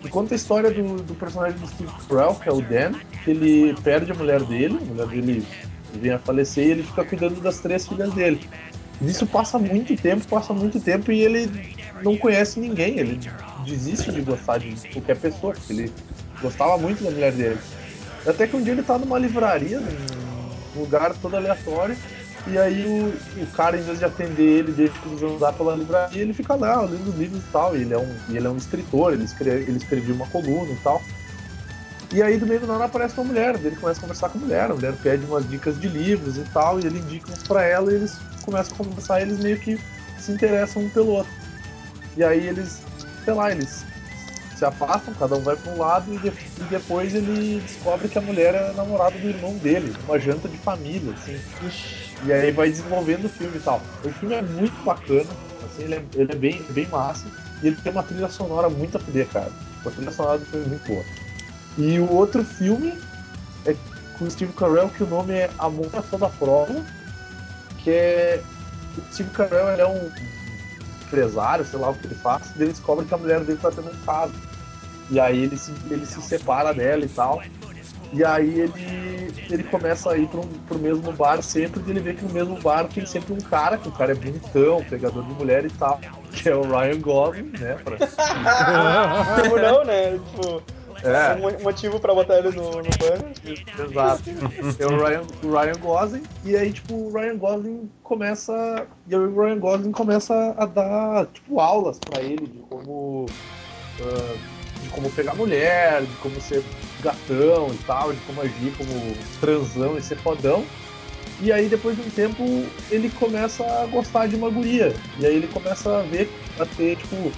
Que 0.00 0.08
conta 0.08 0.34
a 0.34 0.36
história 0.36 0.70
do, 0.70 1.02
do 1.02 1.14
personagem 1.14 1.58
do 1.58 1.66
Steve 1.66 1.90
Carell, 2.08 2.34
que 2.34 2.48
é 2.48 2.52
o 2.52 2.60
Dan, 2.60 2.92
que 3.24 3.30
ele 3.30 3.74
perde 3.82 4.12
a 4.12 4.14
mulher 4.14 4.42
dele, 4.42 4.78
a 4.80 4.84
mulher 4.84 5.06
dele 5.06 5.46
vem 5.94 6.12
a 6.12 6.18
falecer 6.18 6.66
e 6.66 6.70
ele 6.72 6.82
fica 6.82 7.04
cuidando 7.04 7.40
das 7.40 7.60
três 7.60 7.86
filhas 7.86 8.12
dele. 8.12 8.40
Isso 9.00 9.26
passa 9.26 9.58
muito 9.58 9.96
tempo, 9.96 10.26
passa 10.26 10.52
muito 10.52 10.80
tempo 10.80 11.10
e 11.10 11.20
ele 11.20 11.50
não 12.02 12.16
conhece 12.16 12.60
ninguém, 12.60 12.98
ele 12.98 13.20
desiste 13.64 14.12
de 14.12 14.20
gostar 14.20 14.58
de 14.58 14.74
qualquer 14.90 15.16
pessoa, 15.16 15.54
ele 15.68 15.92
gostava 16.40 16.78
muito 16.78 17.02
da 17.02 17.10
mulher 17.10 17.32
dele. 17.32 17.58
Até 18.26 18.46
que 18.46 18.56
um 18.56 18.62
dia 18.62 18.72
ele 18.72 18.82
tá 18.82 18.98
numa 18.98 19.18
livraria, 19.18 19.80
num 19.80 20.23
lugar 20.76 21.14
todo 21.20 21.36
aleatório, 21.36 21.96
e 22.46 22.58
aí 22.58 22.84
o, 22.84 23.42
o 23.42 23.46
cara, 23.48 23.78
em 23.78 23.82
vez 23.82 23.98
de 23.98 24.04
atender 24.04 24.42
ele, 24.42 24.72
deixa 24.72 24.94
ele 25.06 25.34
andar 25.34 25.52
pela 25.54 25.74
livraria, 25.74 26.20
ele 26.20 26.34
fica 26.34 26.54
lá, 26.54 26.82
lendo 26.82 27.08
os 27.08 27.16
livros 27.16 27.42
e 27.42 27.46
tal, 27.50 27.76
e 27.76 27.82
ele 27.82 27.94
é 27.94 27.98
um, 27.98 28.16
ele 28.28 28.46
é 28.46 28.50
um 28.50 28.56
escritor, 28.56 29.14
ele, 29.14 29.24
escreve, 29.24 29.62
ele 29.62 29.78
escrevia 29.78 30.14
uma 30.14 30.26
coluna 30.26 30.70
e 30.70 30.76
tal. 30.76 31.00
E 32.12 32.22
aí 32.22 32.36
do 32.36 32.46
meio 32.46 32.60
do 32.60 32.66
nada 32.66 32.84
aparece 32.84 33.18
uma 33.18 33.24
mulher, 33.24 33.58
ele 33.64 33.76
começa 33.76 33.98
a 33.98 34.02
conversar 34.02 34.28
com 34.28 34.38
a 34.38 34.40
mulher, 34.42 34.70
a 34.70 34.74
mulher 34.74 34.94
pede 35.02 35.24
umas 35.24 35.48
dicas 35.48 35.80
de 35.80 35.88
livros 35.88 36.36
e 36.36 36.44
tal, 36.52 36.78
e 36.78 36.86
ele 36.86 36.98
indica 36.98 37.32
uns 37.32 37.42
pra 37.42 37.64
ela 37.64 37.90
e 37.90 37.96
eles 37.96 38.18
começam 38.44 38.74
a 38.74 38.76
conversar 38.76 39.20
e 39.20 39.22
eles 39.22 39.38
meio 39.38 39.58
que 39.58 39.80
se 40.18 40.30
interessam 40.30 40.82
um 40.82 40.88
pelo 40.90 41.12
outro. 41.12 41.32
E 42.16 42.22
aí 42.22 42.46
eles, 42.46 42.82
sei 43.24 43.34
lá, 43.34 43.50
eles 43.50 43.84
se 44.56 44.64
afastam, 44.64 45.12
cada 45.14 45.34
um 45.36 45.40
vai 45.40 45.56
pra 45.56 45.72
um 45.72 45.78
lado 45.78 46.12
e, 46.14 46.18
de- 46.18 46.28
e 46.28 46.62
depois 46.70 47.14
ele 47.14 47.60
descobre 47.60 48.08
que 48.08 48.18
a 48.18 48.20
mulher 48.20 48.54
é 48.54 48.72
namorada 48.72 49.18
do 49.18 49.28
irmão 49.28 49.54
dele, 49.58 49.94
uma 50.06 50.18
janta 50.18 50.48
de 50.48 50.56
família, 50.58 51.12
assim. 51.12 51.40
E 52.24 52.32
aí 52.32 52.50
vai 52.52 52.70
desenvolvendo 52.70 53.24
o 53.24 53.28
filme 53.28 53.56
e 53.56 53.60
tal. 53.60 53.82
O 54.04 54.10
filme 54.10 54.34
é 54.34 54.42
muito 54.42 54.74
bacana, 54.84 55.26
assim, 55.64 55.82
ele 55.84 55.94
é, 55.96 56.02
ele 56.14 56.32
é 56.32 56.36
bem, 56.36 56.62
bem 56.70 56.86
massa. 56.88 57.26
E 57.62 57.66
ele 57.68 57.76
tem 57.76 57.92
uma 57.92 58.02
trilha 58.02 58.28
sonora 58.28 58.68
muito 58.68 58.96
a 58.96 59.00
fuder, 59.00 59.26
cara. 59.28 59.50
A 59.84 59.90
trilha 59.90 60.10
sonora 60.12 60.38
do 60.38 60.46
filme 60.46 60.66
é 60.66 60.68
muito 60.68 60.86
boa. 60.86 61.04
E 61.76 61.98
o 61.98 62.10
outro 62.12 62.44
filme 62.44 62.94
é 63.66 63.74
com 64.18 64.24
o 64.24 64.30
Steve 64.30 64.52
Carell, 64.52 64.88
que 64.90 65.02
o 65.02 65.06
nome 65.06 65.32
é 65.34 65.50
Amor 65.58 65.88
a 65.94 66.02
Toda 66.02 66.28
Prova, 66.28 66.74
que 67.78 67.90
é... 67.90 68.42
O 68.96 69.12
Steve 69.12 69.30
Carell 69.30 69.68
é 69.70 69.86
um 69.86 70.10
empresário, 71.14 71.64
sei 71.64 71.78
lá 71.78 71.90
o 71.90 71.94
que 71.94 72.06
ele 72.06 72.14
faz, 72.16 72.50
e 72.56 72.62
ele 72.62 72.72
descobre 72.72 73.04
que 73.04 73.14
a 73.14 73.16
mulher 73.16 73.40
dele 73.40 73.58
tá 73.60 73.70
tendo 73.70 73.90
um 73.90 74.04
caso. 74.04 74.32
E 75.10 75.20
aí 75.20 75.44
ele 75.44 75.56
se, 75.56 75.72
ele 75.90 76.04
se 76.04 76.20
separa 76.20 76.74
dela 76.74 77.04
e 77.04 77.08
tal. 77.08 77.42
E 78.12 78.24
aí 78.24 78.60
ele, 78.60 79.34
ele 79.50 79.64
começa 79.64 80.12
a 80.12 80.16
ir 80.16 80.26
pro, 80.28 80.46
pro 80.68 80.78
mesmo 80.78 81.12
bar 81.12 81.42
sempre, 81.42 81.82
e 81.86 81.90
ele 81.90 82.00
vê 82.00 82.14
que 82.14 82.24
no 82.24 82.32
mesmo 82.32 82.60
bar 82.60 82.86
tem 82.86 83.04
sempre 83.04 83.32
um 83.32 83.40
cara, 83.40 83.76
que 83.76 83.88
o 83.88 83.92
cara 83.92 84.12
é 84.12 84.14
bonitão, 84.14 84.84
pegador 84.88 85.24
de 85.24 85.34
mulher 85.34 85.64
e 85.64 85.70
tal, 85.70 86.00
que 86.30 86.48
é 86.48 86.54
o 86.54 86.62
Ryan 86.62 87.00
Gosling, 87.00 87.52
né? 87.58 87.76
Pra... 87.82 87.96
Como 89.42 89.56
não, 89.58 89.84
né? 89.84 90.12
Tipo, 90.12 90.62
É. 91.04 91.34
um 91.34 91.62
motivo 91.62 92.00
pra 92.00 92.14
botar 92.14 92.38
ele 92.38 92.50
no, 92.50 92.70
no 92.70 92.82
banner. 92.82 93.32
Exato. 93.90 94.22
É 94.78 94.86
o 94.86 94.96
Ryan, 94.96 95.22
o 95.42 95.50
Ryan 95.50 95.78
Gosling, 95.80 96.22
e 96.44 96.56
aí, 96.56 96.72
tipo, 96.72 96.94
o 96.94 97.12
Ryan 97.12 97.36
Gosling 97.36 97.90
começa. 98.02 98.86
E 99.06 99.14
aí 99.14 99.20
o 99.20 99.40
Ryan 99.40 99.58
Gosling 99.58 99.92
começa 99.92 100.54
a 100.56 100.66
dar, 100.66 101.26
tipo, 101.26 101.60
aulas 101.60 101.98
pra 101.98 102.20
ele 102.20 102.46
de 102.46 102.58
como. 102.68 103.26
ah, 104.00 104.54
de 104.82 104.90
como 104.90 105.10
pegar 105.10 105.34
mulher, 105.34 106.02
de 106.02 106.14
como 106.16 106.38
ser 106.40 106.62
gatão 107.00 107.68
e 107.68 107.78
tal, 107.86 108.12
de 108.12 108.20
como 108.20 108.42
agir 108.42 108.72
como 108.76 109.14
transão 109.40 109.96
e 109.96 110.02
ser 110.02 110.16
fodão. 110.18 110.64
E 111.40 111.50
aí, 111.50 111.68
depois 111.68 111.96
de 111.96 112.02
um 112.02 112.10
tempo, 112.10 112.44
ele 112.90 113.10
começa 113.10 113.64
a 113.64 113.86
gostar 113.86 114.28
de 114.28 114.36
uma 114.36 114.48
guria. 114.50 114.94
E 115.18 115.26
aí 115.26 115.36
ele 115.36 115.48
começa 115.48 115.98
a 115.98 116.02
ver, 116.02 116.30
a 116.58 116.64
ter, 116.64 116.96
tipo, 116.96 117.32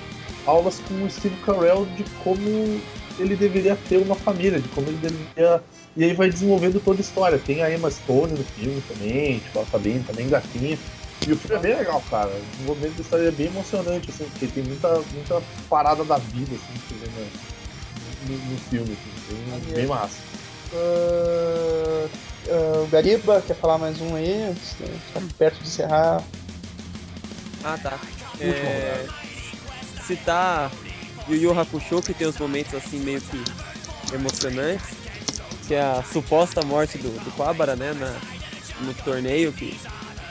aulas 0.45 0.81
com 0.81 1.05
o 1.05 1.11
Steve 1.11 1.37
Carell 1.45 1.87
de 1.97 2.05
como 2.23 2.81
ele 3.19 3.37
deveria 3.37 3.77
ter 3.89 3.99
uma 3.99 4.15
família, 4.15 4.61
de 4.61 4.69
como 4.69 4.89
ele 4.89 4.99
deveria. 4.99 5.63
E 5.97 6.05
aí 6.05 6.13
vai 6.13 6.29
desenvolvendo 6.31 6.81
toda 6.81 7.01
a 7.01 7.03
história. 7.03 7.39
Tem 7.39 7.63
a 7.63 7.73
Emma 7.73 7.91
Stone 7.91 8.33
no 8.33 8.45
filme 8.45 8.83
também, 8.89 9.39
tipo, 9.39 9.59
ela 9.59 9.67
tá 9.71 9.79
bem, 9.79 10.03
tá 10.03 10.13
bem 10.13 10.29
gatinha. 10.29 10.79
E 11.27 11.33
o 11.33 11.37
filme 11.37 11.57
é 11.57 11.59
bem 11.59 11.77
legal, 11.77 12.03
cara. 12.11 12.29
O 12.29 12.51
desenvolvimento 12.53 12.95
da 12.97 13.03
história 13.03 13.29
é 13.29 13.31
bem 13.31 13.47
emocionante, 13.47 14.11
assim, 14.11 14.25
porque 14.25 14.47
tem 14.47 14.63
muita, 14.63 14.89
muita 15.13 15.43
parada 15.69 16.05
da 16.05 16.19
vida, 16.19 16.55
assim, 16.55 16.81
que 16.87 16.95
vê 16.95 17.07
no, 18.29 18.37
no, 18.37 18.53
no 18.53 18.59
filme, 18.59 18.93
assim, 18.93 19.61
bem, 19.65 19.75
bem 19.75 19.87
massa. 19.87 20.19
Ah, 20.75 22.07
o 22.85 22.87
Gariba, 22.89 23.43
quer 23.47 23.55
falar 23.55 23.79
mais 23.79 24.01
um 24.01 24.15
aí? 24.15 24.55
Tá 25.13 25.21
perto 25.39 25.63
de 25.63 25.69
encerrar. 25.69 26.23
Ah, 27.65 27.79
tá. 27.83 27.99
É, 28.39 29.07
citar 30.07 30.71
Yu 31.29 31.37
Yu 31.37 31.59
Hakusho, 31.59 32.03
que 32.03 32.15
tem 32.15 32.27
os 32.27 32.37
momentos 32.39 32.75
assim 32.75 32.99
meio 32.99 33.21
que 33.21 33.43
emocionantes, 34.15 34.87
que 35.67 35.75
é 35.75 35.81
a 35.83 36.03
suposta 36.03 36.63
morte 36.63 36.97
do, 36.99 37.09
do 37.11 37.31
Quabara, 37.33 37.75
né, 37.75 37.93
na, 37.93 38.13
no 38.87 38.95
torneio, 39.05 39.53
que 39.53 39.77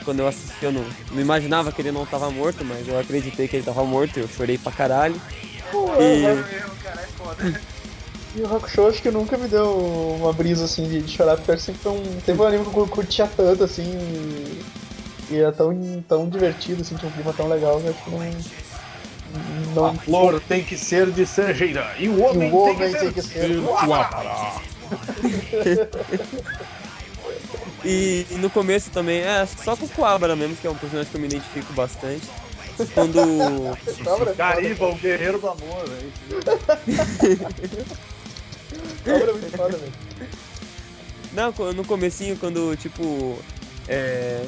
quando 0.04 0.20
eu 0.20 0.28
assisti 0.28 0.64
eu 0.64 0.72
não, 0.72 0.84
não 1.12 1.20
imaginava 1.20 1.70
que 1.72 1.82
ele 1.82 1.92
não 1.92 2.06
tava 2.06 2.30
morto, 2.30 2.64
mas 2.64 2.86
eu 2.88 2.98
acreditei 2.98 3.46
que 3.48 3.56
ele 3.56 3.64
tava 3.64 3.84
morto, 3.84 4.16
eu 4.18 4.28
chorei 4.28 4.56
pra 4.56 4.72
caralho. 4.72 5.20
E- 6.00 6.24
É 6.24 6.34
mesmo, 6.34 6.70
cara, 6.82 7.00
é 7.02 7.06
foda. 7.06 7.66
E 8.34 8.40
o 8.42 8.54
Hakusho 8.54 8.86
acho 8.86 9.00
que 9.00 9.10
nunca 9.10 9.38
me 9.38 9.48
deu 9.48 9.66
uma 10.20 10.30
brisa 10.30 10.66
assim 10.66 10.86
de, 10.86 11.00
de 11.00 11.10
chorar, 11.10 11.38
porque 11.38 11.56
sempre 11.56 11.80
foi 11.80 11.92
um, 11.92 12.20
teve 12.20 12.38
um 12.38 12.44
anime 12.44 12.64
que 12.66 12.76
eu 12.78 12.86
curtia 12.86 13.26
tanto 13.26 13.64
assim. 13.64 13.82
E, 13.82 15.32
e 15.32 15.36
era 15.38 15.50
tão, 15.52 15.74
tão 16.06 16.28
divertido, 16.28 16.82
assim, 16.82 16.96
tinha 16.96 17.08
um 17.08 17.12
clima 17.12 17.32
tão 17.32 17.48
legal, 17.48 17.80
eu 17.80 17.88
acho 17.88 18.02
que 18.04 18.10
não. 19.74 19.86
A 19.86 19.94
flor 19.94 20.40
tem 20.40 20.62
que 20.62 20.76
ser 20.76 21.10
de 21.10 21.26
cerejeira 21.26 21.94
e 21.98 22.08
o 22.08 22.18
e 22.18 22.22
homem, 22.22 22.50
o 22.50 22.56
homem 22.56 22.92
tem 22.92 23.12
que 23.12 23.22
ser. 23.22 23.48
ser. 23.48 23.62
Quabara. 23.62 24.52
E, 27.84 28.26
e 28.30 28.34
no 28.36 28.50
começo 28.50 28.90
também, 28.90 29.20
é 29.20 29.46
só 29.46 29.76
com 29.76 29.86
o 29.86 29.88
Quabara 29.88 30.34
mesmo, 30.36 30.56
que 30.56 30.66
é 30.66 30.70
um 30.70 30.74
personagem 30.74 31.10
que 31.10 31.16
eu 31.16 31.20
me 31.20 31.26
identifico 31.26 31.72
bastante. 31.72 32.26
Quando. 32.92 33.76
Gariba, 34.36 34.86
o 34.86 34.94
guerreiro 34.96 35.38
do 35.38 35.48
amor, 35.48 35.84
velho. 35.88 36.12
cobra 39.04 39.30
é 39.30 39.32
muito 39.32 39.56
foda, 39.56 39.78
velho. 39.78 39.92
Não, 41.32 41.52
no 41.72 41.84
comecinho, 41.84 42.36
quando, 42.36 42.76
tipo, 42.76 43.38
é, 43.88 44.44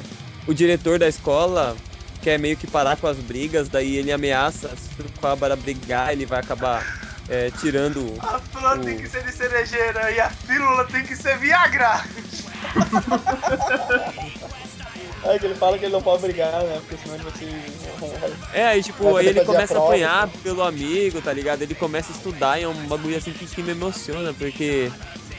o 0.47 0.53
diretor 0.53 0.97
da 0.97 1.07
escola 1.07 1.75
quer 2.21 2.37
meio 2.39 2.57
que 2.57 2.67
parar 2.67 2.97
com 2.97 3.07
as 3.07 3.17
brigas, 3.17 3.67
daí 3.69 3.95
ele 3.97 4.11
ameaça 4.11 4.69
se 4.69 5.01
o 5.01 5.09
Quabara 5.21 5.55
brigar, 5.55 6.11
ele 6.11 6.25
vai 6.25 6.39
acabar 6.39 6.85
é, 7.29 7.51
tirando... 7.59 8.13
A 8.19 8.39
flor 8.39 8.77
O- 8.79 8.83
tem 8.83 8.97
que 8.97 9.07
ser 9.07 9.23
de 9.23 9.31
cerejeira 9.31 10.11
e 10.11 10.19
a 10.19 10.31
pílula 10.47 10.85
tem 10.85 11.03
que 11.03 11.15
ser 11.15 11.37
Viagra. 11.37 12.03
É 15.23 15.37
que 15.37 15.45
ele 15.47 15.55
fala 15.55 15.77
que 15.77 15.83
ele 15.83 15.91
não 15.91 16.01
pode 16.01 16.21
brigar, 16.21 16.63
né? 16.63 16.79
Porque 16.87 16.95
senão 17.03 17.15
ele 17.15 17.23
vai 17.25 17.33
se. 17.33 18.57
É, 18.57 18.67
aí 18.67 18.81
tipo, 18.81 19.17
aí 19.17 19.27
ele 19.27 19.41
a 19.41 19.45
começa 19.45 19.73
a 19.73 19.75
prova, 19.75 19.87
apanhar 19.89 20.23
assim. 20.23 20.37
pelo 20.41 20.63
amigo, 20.63 21.21
tá 21.21 21.33
ligado? 21.33 21.61
Ele 21.61 21.75
começa 21.75 22.13
a 22.13 22.15
estudar 22.15 22.57
e 22.57 22.63
é 22.63 22.67
um 22.67 22.87
bagulho 22.87 23.17
assim 23.17 23.33
que, 23.33 23.45
que 23.45 23.61
me 23.61 23.71
emociona, 23.71 24.33
porque 24.33 24.89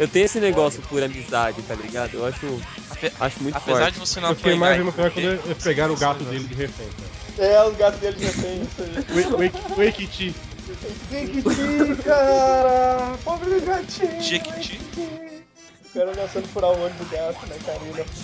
eu 0.00 0.08
tenho 0.08 0.24
esse 0.24 0.40
negócio 0.40 0.82
por 0.88 1.00
amizade, 1.02 1.62
tá 1.62 1.74
ligado? 1.76 2.14
Eu 2.14 2.26
acho, 2.26 2.60
Ape- 2.90 3.12
acho 3.20 3.42
muito 3.42 3.56
Apesar 3.56 3.78
forte. 3.80 3.92
de 3.94 4.00
você 4.00 4.18
não 4.20 4.30
Eu 4.30 4.34
fiquei 4.36 4.54
mais 4.56 4.80
emocionado 4.80 5.12
quando 5.14 5.24
correr, 5.26 5.40
eles 5.50 5.62
pegaram 5.62 5.94
o 5.94 5.96
gato 5.96 6.24
dele 6.24 6.44
de 6.44 6.54
refém. 6.54 6.88
cara. 7.36 7.48
É, 7.48 7.64
os 7.68 7.76
gatos 7.76 8.00
dele 8.00 8.16
isso 8.26 8.82
aí. 8.82 9.32
O- 9.32 9.36
o 9.36 9.44
Eki- 9.44 9.58
O 9.76 9.82
Ekiti. 9.82 10.34
Jequiti, 11.10 12.02
cara! 12.04 13.14
Pobre 13.24 13.60
gatinho! 13.60 14.20
Jequiti. 14.22 14.80
O 14.96 15.98
cara 15.98 16.12
ameaçando 16.12 16.46
furar 16.48 16.70
o 16.70 16.80
olho 16.80 16.94
do 16.94 17.10
gato, 17.10 17.46
né? 17.46 17.56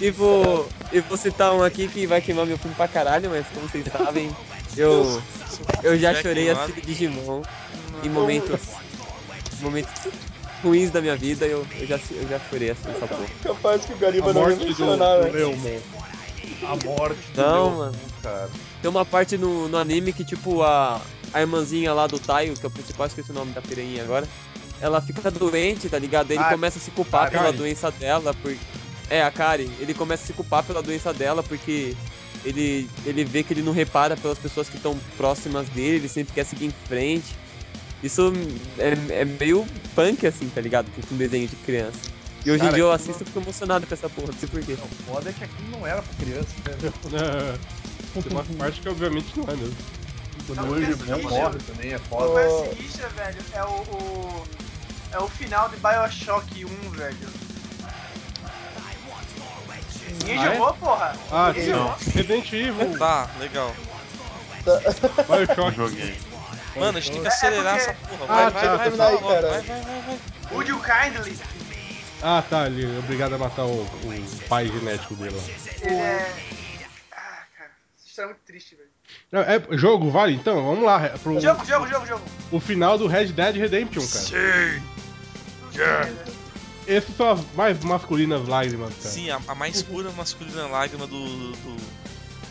E 0.00 0.04
E 0.06 0.10
vou, 0.10 0.68
eu 0.92 1.02
vou 1.02 1.16
citar 1.16 1.52
um 1.52 1.62
aqui 1.62 1.88
que 1.88 2.06
vai 2.06 2.20
queimar 2.20 2.46
meu 2.46 2.56
filme 2.56 2.76
pra 2.76 2.86
caralho, 2.86 3.28
mas 3.30 3.44
como 3.52 3.68
vocês 3.68 3.84
sabem, 3.90 4.30
eu, 4.76 5.20
eu 5.82 5.98
já 5.98 6.14
chorei 6.14 6.44
queimado. 6.44 6.60
assistindo 6.72 6.86
Digimon 6.86 7.42
em 8.04 8.08
momentos, 8.08 8.60
momentos 9.60 9.90
ruins 10.62 10.90
da 10.90 11.00
minha 11.00 11.16
vida, 11.16 11.46
eu, 11.46 11.66
eu, 11.78 11.86
já, 11.86 11.98
eu 12.10 12.28
já 12.28 12.38
chorei 12.50 12.70
assim 12.70 12.88
essa 12.90 13.06
porra. 13.06 13.26
Capaz 13.42 13.84
que 13.84 13.92
o 13.92 13.96
Gariba 13.96 14.30
A 14.30 14.32
não 14.34 14.40
morte 14.42 14.58
do, 14.58 14.66
mencionar, 14.66 15.16
do 15.18 15.22
velho. 15.24 15.34
Leomon. 15.34 15.80
A 16.62 16.76
morte 16.86 17.20
do 17.34 17.40
Não, 17.42 17.70
meu- 17.70 17.78
mano. 17.78 17.94
cara. 18.22 18.48
Tem 18.82 18.90
uma 18.90 19.04
parte 19.04 19.36
no, 19.36 19.68
no 19.68 19.76
anime 19.78 20.12
que, 20.12 20.24
tipo, 20.24 20.62
a, 20.62 21.00
a 21.32 21.40
irmãzinha 21.40 21.92
lá 21.92 22.06
do 22.06 22.18
Taio, 22.18 22.54
que 22.54 22.64
é 22.64 22.68
o 22.68 22.70
principal, 22.70 23.06
esqueci 23.06 23.30
o 23.30 23.34
nome 23.34 23.52
da 23.52 23.60
piranha 23.62 24.02
agora, 24.02 24.26
ela 24.80 25.00
fica 25.00 25.30
doente, 25.30 25.88
tá 25.88 25.98
ligado? 25.98 26.30
Ele 26.30 26.40
Ah, 26.40 26.50
começa 26.50 26.78
a 26.78 26.80
se 26.80 26.90
culpar 26.90 27.26
a 27.28 27.30
pela 27.30 27.52
doença 27.52 27.90
dela, 27.90 28.34
por... 28.34 28.54
É, 29.08 29.22
a 29.22 29.30
Kari. 29.30 29.70
Ele 29.80 29.94
começa 29.94 30.24
a 30.24 30.26
se 30.26 30.32
culpar 30.32 30.62
pela 30.64 30.82
doença 30.82 31.12
dela, 31.14 31.42
porque 31.42 31.94
ele, 32.44 32.88
ele 33.04 33.24
vê 33.24 33.42
que 33.42 33.52
ele 33.52 33.62
não 33.62 33.72
repara 33.72 34.16
pelas 34.16 34.38
pessoas 34.38 34.68
que 34.68 34.76
estão 34.76 34.98
próximas 35.16 35.68
dele, 35.68 35.96
ele 35.96 36.08
sempre 36.08 36.34
quer 36.34 36.44
seguir 36.44 36.66
em 36.66 36.74
frente. 36.88 37.34
Isso 38.02 38.32
é, 38.78 39.20
é 39.20 39.24
meio 39.24 39.66
punk, 39.94 40.26
assim, 40.26 40.48
tá 40.48 40.60
ligado? 40.60 40.86
Com 41.08 41.14
um 41.14 41.18
desenho 41.18 41.48
de 41.48 41.56
criança. 41.56 41.98
E 42.44 42.50
hoje 42.50 42.58
em 42.60 42.64
Cara, 42.64 42.74
dia 42.74 42.84
eu 42.84 42.92
assisto 42.92 43.22
e 43.22 43.26
fico 43.26 43.40
emocionado 43.40 43.86
com 43.86 43.94
essa 43.94 44.08
porra, 44.08 44.28
não 44.28 44.38
sei 44.38 44.48
porquê. 44.48 44.74
O 44.74 45.04
foda 45.12 45.30
é 45.30 45.32
que 45.32 45.44
aquilo 45.44 45.70
não 45.70 45.86
era 45.86 46.00
pra 46.02 46.14
criança, 46.24 46.48
né? 46.64 47.58
Tem 48.22 48.32
uma 48.32 48.44
parte 48.58 48.80
que 48.80 48.88
obviamente 48.88 49.26
não 49.36 49.44
é 49.52 49.56
mesmo. 49.56 49.76
Quando 50.46 50.58
Não, 50.62 50.68
o 50.70 50.78
irmão 50.80 51.16
bicho- 51.18 51.28
morre 51.30 51.58
também, 51.66 51.92
é 51.92 51.96
O 51.96 52.00
foda. 52.00 52.34
mais 52.34 52.76
sinistra, 52.76 53.08
velho, 53.08 53.38
é 53.52 53.62
o, 53.64 53.66
o. 53.68 54.44
É 55.12 55.18
o 55.18 55.28
final 55.28 55.68
de 55.68 55.76
Bioshock 55.76 56.64
1, 56.64 56.90
velho. 56.90 57.16
Ninguém 60.20 60.38
Ah, 60.38 60.46
é? 60.46 60.52
jogou, 60.56 60.74
porra? 60.74 61.16
Ah, 61.32 61.52
sim. 61.52 62.10
Resident 62.12 62.52
Evil, 62.52 62.98
Tá, 62.98 63.28
legal. 63.40 63.74
Bioshock. 64.66 65.76
Joguei. 65.76 66.14
Mano, 66.78 66.98
a 66.98 67.00
gente 67.00 67.12
tem 67.12 67.20
que 67.22 67.26
É- 67.26 67.30
é 67.30 67.34
acelerar 67.34 67.76
porque- 67.76 67.90
essa 67.90 68.16
porra. 68.16 68.24
Ah, 68.24 68.26
Vai, 68.26 68.44
tá, 68.44 68.50
vai, 68.50 68.60
tá, 68.60 68.76
vai, 68.76 68.90
vai, 68.90 69.08
aí, 69.08 69.22
vai, 69.22 69.34
cara. 69.34 69.48
vai, 69.48 69.62
vai, 69.62 69.80
vai, 69.82 70.00
vai. 70.02 70.18
Would 70.52 70.70
you 70.70 70.80
kindly? 70.80 71.38
Ah, 72.22 72.42
tá, 72.48 72.66
ele 72.66 72.84
é 72.96 72.98
obrigado 72.98 73.34
a 73.34 73.38
matar 73.38 73.64
o, 73.64 73.82
o 73.82 74.38
pai 74.48 74.68
genético 74.68 75.14
dele 75.16 75.36
lá. 75.36 75.42
Ele 75.82 75.94
é. 75.94 76.34
Ah, 77.12 77.42
cara, 77.56 77.70
essa 77.98 78.06
história 78.08 78.28
é 78.28 78.32
muito 78.32 78.42
triste, 78.46 78.74
velho. 78.76 78.86
É, 79.32 79.76
jogo, 79.76 80.10
vale? 80.10 80.34
Então, 80.34 80.64
vamos 80.64 80.82
lá. 80.84 81.10
Pro, 81.22 81.38
Jogo, 81.40 81.64
jogo, 81.64 81.86
jogo, 81.86 82.06
jogo. 82.06 82.22
o 82.50 82.58
final 82.58 82.96
do 82.98 83.06
Red 83.06 83.26
Dead 83.26 83.56
Redemption, 83.56 84.02
cara. 84.06 84.24
Sim. 84.24 84.82
Essas 86.86 87.16
são 87.16 87.30
as 87.30 87.40
mais 87.54 87.78
masculinas 87.84 88.46
lágrimas, 88.48 88.94
cara. 88.94 89.08
Sim, 89.14 89.30
a, 89.30 89.40
a 89.48 89.54
mais 89.54 89.82
pura 89.82 90.10
masculina 90.12 90.66
lágrima 90.68 91.06
do, 91.06 91.52
do, 91.52 91.76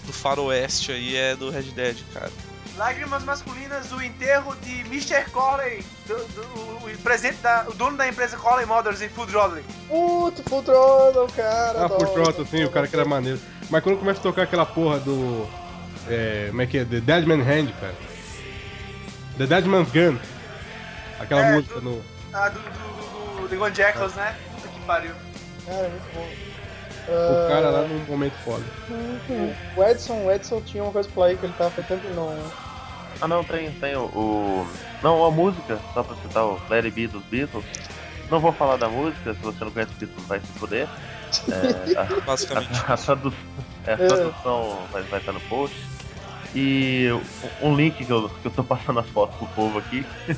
do 0.07 0.14
faroeste 0.14 0.91
aí 0.91 1.15
é 1.15 1.35
do 1.35 1.49
Red 1.49 1.72
Dead, 1.72 1.97
cara. 2.14 2.31
Lágrimas 2.77 3.23
masculinas 3.23 3.88
do 3.88 4.02
enterro 4.03 4.53
de 4.57 4.81
Mr. 4.81 5.30
Corley, 5.31 5.81
do, 6.06 6.15
do- 6.15 6.85
o, 6.85 6.97
presidente 7.03 7.38
da, 7.41 7.65
o 7.69 7.73
dono 7.73 7.95
da 7.95 8.07
empresa 8.07 8.35
Corley 8.35 8.65
Motors 8.65 9.02
em 9.02 9.07
Food 9.10 9.31
Rodley. 9.34 9.64
Puto, 9.88 10.43
Full 10.49 10.64
Throttle, 10.64 11.27
cara. 11.35 11.80
Ah, 11.81 11.85
adoro, 11.85 12.06
trota, 12.11 12.41
assim, 12.41 12.64
o 12.65 12.69
cara 12.69 12.85
que 12.88 12.95
era 12.95 13.06
maneiro. 13.06 13.39
Mas 13.69 13.81
quando 13.81 13.97
começa 13.99 14.19
a 14.19 14.23
tocar 14.23 14.43
aquela 14.43 14.65
porra 14.65 14.99
do. 14.99 15.47
É, 16.10 16.47
como 16.49 16.61
é 16.61 16.68
que 16.68 16.77
é? 16.80 16.85
The 16.85 16.99
Dead 16.99 17.26
Man 17.26 17.41
Hand, 17.43 17.72
cara. 17.80 17.95
The 19.38 19.47
Dead 19.47 19.65
Man's 19.65 19.89
Gun. 19.91 20.18
Aquela 21.19 21.41
É, 21.41 21.52
música 21.53 21.80
no. 21.80 22.02
Ah, 22.34 22.49
do, 22.49 22.60
do, 22.60 23.47
do, 23.47 23.57
do 23.57 23.76
Jackals, 23.76 24.14
né? 24.15 24.35
Puta 24.56 24.68
que 24.68 24.80
pariu. 24.81 25.11
Cara, 25.65 25.89
muito 25.89 26.14
bom. 26.14 26.27
O 27.07 27.47
cara 27.47 27.69
lá 27.69 27.80
Ah, 27.80 27.88
num 27.88 27.99
momento 28.06 28.34
foda. 28.43 28.64
O 29.77 29.84
Edson, 29.84 30.26
o 30.26 30.31
Edson 30.31 30.60
tinha 30.61 30.84
uma 30.84 30.91
coisa 30.91 31.07
pra 31.07 31.15
falar 31.15 31.27
aí 31.27 31.38
que 31.38 31.45
ele 31.45 31.53
tava 31.57 31.69
que 31.81 31.93
não. 32.15 32.65
Ah 33.22 33.28
não, 33.28 33.44
tem, 33.44 33.72
tem 33.72 33.96
o, 33.96 34.02
o- 34.06 34.68
Não, 35.02 35.24
a 35.26 35.32
música, 35.32 35.80
só 35.94 36.04
pra 36.04 36.16
citar 36.18 36.44
o 36.46 36.60
It 36.70 36.92
Be 36.92 37.08
dos 37.08 37.24
Beatles. 37.26 37.64
Não 38.30 38.40
vou 38.40 38.52
falar 38.52 38.78
da 38.78 38.90
música, 38.90 39.34
se 39.34 39.40
você 39.40 39.64
não 39.64 39.72
conhece 39.72 39.92
os 39.94 39.98
Beatles 40.00 40.28
vai 40.28 40.40
se 40.40 40.48
poder. 40.60 40.88
É, 41.50 42.00
a, 42.00 42.04
Basicamente. 42.26 42.72
a, 42.88 42.94
a, 42.94 42.98
tradu- 42.98 43.34
é, 43.86 43.94
a 43.94 43.98
tradução 43.98 44.80
vai, 44.92 45.04
vai 45.04 45.20
estar 45.20 45.32
no 45.32 45.40
post. 45.42 45.76
E 46.54 47.08
um 47.62 47.76
link 47.76 48.04
que 48.06 48.12
eu, 48.12 48.30
que 48.30 48.46
eu 48.48 48.52
tô 48.52 48.64
passando 48.64 49.00
as 49.00 49.08
fotos 49.10 49.36
pro 49.38 49.48
povo 49.48 49.78
aqui. 49.80 50.06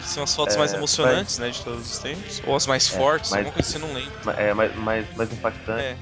São 0.00 0.22
as 0.22 0.34
fotos 0.34 0.54
É, 0.54 0.58
mais 0.58 0.72
emocionantes, 0.72 1.38
né, 1.38 1.50
de 1.50 1.60
todos 1.62 1.90
os 1.94 1.98
tempos. 1.98 2.40
Ou 2.46 2.54
as 2.54 2.66
mais 2.66 2.92
É, 2.92 2.96
fortes, 2.96 3.30
mas- 3.30 3.38
alguma 3.38 3.54
coisa 3.54 3.66
que 3.72 3.78
você 3.78 3.84
não 3.86 3.92
lembra. 3.92 4.32
É, 4.40 4.54
mais, 4.54 4.76
mais, 4.76 5.16
mais 5.16 5.32
impactante. 5.32 5.96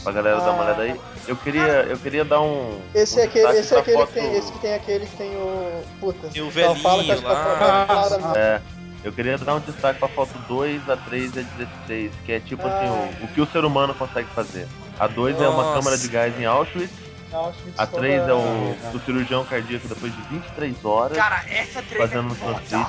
É. 0.00 0.02
Pra 0.02 0.12
galera 0.12 0.40
dar 0.40 0.50
uma 0.52 0.64
olhada 0.64 0.82
aí. 0.82 1.00
Eu 1.28 1.36
queria, 1.36 1.62
eu 1.62 1.98
queria 1.98 2.24
dar 2.24 2.40
um. 2.40 2.80
Esse 2.94 3.18
é 3.20 3.22
um 3.22 3.26
aquele, 3.26 3.46
destaque 3.46 3.60
esse 3.60 3.74
é 3.74 3.78
aquele 3.78 3.96
que 3.96 4.02
foto- 4.02 4.12
tem, 4.14 4.36
esse 4.36 4.52
que 4.52 4.58
tem 4.58 4.74
aquele 4.74 5.06
que 5.06 5.16
tem 5.16 5.36
o. 5.36 5.82
Puta. 6.00 6.28
Tem 6.28 6.42
o 6.42 6.44
Não, 6.46 6.52
fala 6.76 7.02
que 7.02 7.08
velhinho 7.08 7.16
que 7.18 7.24
lá. 7.32 7.86
tá 7.86 8.32
É, 8.36 8.60
eu 9.04 9.12
queria 9.12 9.38
dar 9.38 9.54
um 9.54 9.60
destaque 9.60 9.98
pra 9.98 10.08
foto 10.08 10.36
2, 10.48 10.88
a 10.88 10.96
3 10.96 11.36
e 11.36 11.38
a 11.40 11.42
16, 11.42 12.12
que 12.24 12.32
é 12.32 12.40
tipo 12.40 12.66
assim, 12.66 12.88
o, 12.88 13.24
o 13.24 13.28
que 13.28 13.40
o 13.40 13.46
ser 13.46 13.64
humano 13.64 13.94
consegue 13.94 14.28
fazer. 14.34 14.66
A 14.98 15.06
2 15.06 15.40
é 15.40 15.48
uma 15.48 15.74
câmara 15.74 15.96
de 15.96 16.08
gás 16.08 16.38
em 16.38 16.44
Auschwitz, 16.44 16.92
Auschwitz 17.32 17.78
a 17.78 17.86
3 17.86 18.28
é 18.28 18.32
o 18.34 18.74
do 18.92 19.00
cirurgião 19.04 19.44
cardíaco 19.44 19.86
depois 19.88 20.12
de 20.14 20.20
23 20.22 20.84
horas 20.84 21.16
Cara, 21.16 21.42
essa 21.48 21.80
treta 21.82 22.08
fazendo 22.08 22.28
é 22.28 22.32
um 22.32 22.34
foda. 22.34 22.86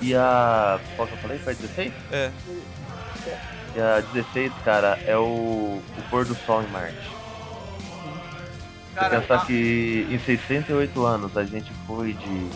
E 0.00 0.14
a. 0.14 0.78
Qual 0.96 1.06
que 1.06 1.14
eu 1.14 1.18
falei? 1.18 1.38
Foi 1.38 1.52
a 1.52 1.56
16? 1.56 1.92
É. 2.10 2.30
E 3.26 3.53
a 3.80 4.00
16, 4.12 4.52
cara, 4.64 4.98
é 5.06 5.16
o, 5.16 5.22
o 5.22 5.82
pôr 6.10 6.24
do 6.24 6.34
sol 6.34 6.62
em 6.62 6.66
Marte. 6.68 6.94
Você 6.96 8.94
Cara, 9.00 9.20
pensar 9.20 9.34
a- 9.36 9.44
que 9.46 10.06
em 10.10 10.18
68 10.18 11.04
anos 11.04 11.36
a 11.36 11.44
gente 11.44 11.72
foi 11.86 12.12
de 12.12 12.50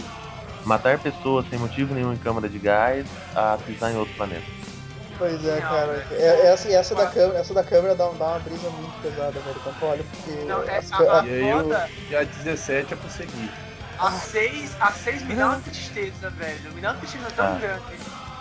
matar 0.65 0.99
pessoas 0.99 1.45
sem 1.51 1.59
motivo 1.59 1.95
nenhum 1.95 2.13
em 2.13 2.17
câmara 2.17 2.49
de 2.49 2.59
gás 2.59 3.07
a 3.35 3.59
pisar 3.67 3.91
em 3.93 3.97
outro 3.97 4.15
planeta. 4.15 4.45
Pois 5.19 5.45
é, 5.45 5.61
cara. 5.61 6.07
É- 6.13 6.47
Essa, 6.53 6.69
essa, 6.71 6.95
da 6.95 7.07
câmera, 7.09 7.39
essa 7.41 7.53
da 7.53 7.65
câmera 7.65 7.95
dá, 7.97 8.09
dá 8.11 8.25
uma 8.27 8.39
brisa 8.39 8.71
muito 8.71 9.03
pesada, 9.03 9.33
velho. 9.33 9.61
Quando 9.65 9.79
tu 9.81 9.87
olha, 9.87 10.05
porque. 10.05 10.45
Não, 10.45 10.63
é, 10.63 10.77
as 10.79 10.93
a, 10.93 11.21
a 11.21 11.27
E 11.27 11.43
aí 11.45 11.53
foda, 11.53 11.89
o, 12.09 12.13
e 12.13 12.17
a 12.17 12.23
17 12.23 12.93
é 12.93 12.97
pra 12.97 13.11
seguir. 13.11 13.51
a 13.99 14.11
6, 14.13 14.77
a 14.81 14.93
6 14.93 15.23
me 15.25 15.35
dá 15.35 15.47
uma 15.49 15.59
tristeza, 15.59 16.31
velho. 16.31 16.73
Me 16.73 16.81
dá 16.81 16.93
uma 16.93 16.99
tristeza 17.01 17.27
tão 17.35 17.47
Ah. 17.47 17.59
grande. 17.61 17.83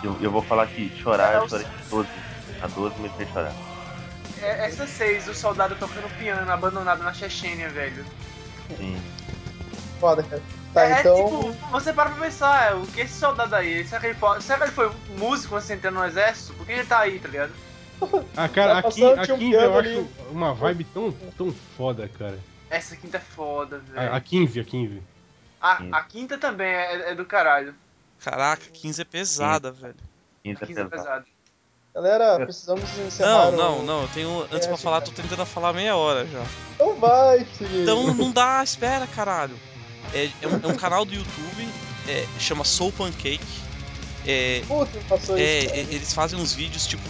Eu, 0.04 0.16
eu 0.20 0.30
vou 0.30 0.42
falar 0.42 0.68
que 0.68 0.96
chorar, 1.02 1.34
É, 1.34 1.36
eu 1.38 1.48
chorei 1.48 1.66
12. 1.90 2.08
A 2.62 2.66
12 2.66 3.00
me 3.00 3.08
fez 3.10 3.28
chorar. 3.30 3.52
É, 4.40 4.66
essa 4.66 4.86
6, 4.86 5.28
o 5.28 5.34
soldado 5.34 5.74
tocando 5.76 6.08
piano 6.18 6.50
abandonado 6.50 7.02
na 7.02 7.12
Chechênia, 7.12 7.68
velho. 7.68 8.04
Sim. 8.76 9.00
Foda, 9.98 10.22
cara. 10.22 10.42
Tá, 10.72 10.84
é 10.84 11.00
então. 11.00 11.16
tipo, 11.16 11.52
você 11.70 11.92
para 11.92 12.10
pra 12.10 12.24
pensar, 12.24 12.70
é, 12.70 12.74
o 12.74 12.86
que 12.86 13.00
esse 13.00 13.18
soldado 13.18 13.54
aí, 13.54 13.84
será 13.86 14.00
que 14.00 14.06
ele 14.08 14.18
pode. 14.18 14.44
Será 14.44 14.58
que 14.58 14.64
ele 14.64 14.72
foi 14.72 14.92
músico 15.16 15.58
de 15.58 15.72
entrar 15.72 15.90
no 15.90 16.04
exército? 16.04 16.54
Por 16.54 16.66
que 16.66 16.72
ele 16.72 16.84
tá 16.84 17.00
aí, 17.00 17.18
tá 17.18 17.28
ligado? 17.28 17.52
Ah, 18.36 18.48
cara, 18.48 18.80
Tá 18.80 18.88
aqui, 18.88 18.94
tinha 18.94 19.08
um 19.08 19.20
aqui 19.20 19.52
eu 19.52 19.78
acho 19.78 19.88
ali. 19.88 20.10
uma 20.30 20.54
vibe 20.54 20.84
tão, 20.84 21.10
tão 21.36 21.52
foda, 21.76 22.08
cara. 22.08 22.38
Essa 22.70 22.94
quinta 22.96 23.16
é 23.16 23.20
foda, 23.20 23.78
velho. 23.78 24.12
A, 24.12 24.16
a 24.16 24.20
15, 24.20 24.60
a 24.60 24.64
15. 24.64 25.02
A, 25.60 25.98
a 25.98 26.02
quinta 26.04 26.38
também 26.38 26.68
é, 26.68 27.10
é 27.10 27.14
do 27.14 27.24
caralho. 27.24 27.74
Caraca, 28.22 28.66
15 28.72 29.02
é 29.02 29.04
pesada, 29.04 29.72
velho. 29.72 29.96
15 30.44 30.58
A 30.60 30.64
é 30.64 30.66
15 30.66 30.80
é 30.80 30.84
pesado. 30.84 31.26
Galera, 32.02 32.38
precisamos 32.44 32.84
encerrar. 32.98 33.50
Não, 33.50 33.50
o- 33.50 33.56
não, 33.56 33.82
não. 33.82 34.02
Eu 34.02 34.08
tenho. 34.14 34.42
Antes 34.52 34.66
É, 34.66 34.68
pra 34.68 34.76
falar, 34.76 35.00
tô 35.00 35.10
tentando 35.10 35.44
falar 35.44 35.72
meia 35.72 35.96
hora 35.96 36.24
já. 36.28 36.44
Então 36.76 36.94
vai, 36.94 37.44
filho. 37.44 37.82
Então 37.82 38.06
não 38.14 38.30
dá, 38.30 38.62
espera, 38.62 39.04
caralho. 39.08 39.56
É, 40.14 40.30
é 40.40 40.46
um, 40.46 40.60
é 40.62 40.66
um 40.72 40.76
canal 40.76 41.04
do 41.04 41.12
YouTube, 41.12 41.68
é, 42.06 42.24
chama 42.38 42.62
Soul 42.64 42.92
Pancake. 42.92 43.40
É, 44.24 44.62
Puta, 44.68 44.96
passou 45.08 45.36
é, 45.36 45.58
isso. 45.64 45.74
é, 45.74 45.78
eles 45.80 46.12
fazem 46.14 46.38
uns 46.38 46.52
vídeos, 46.52 46.86
tipo, 46.86 47.02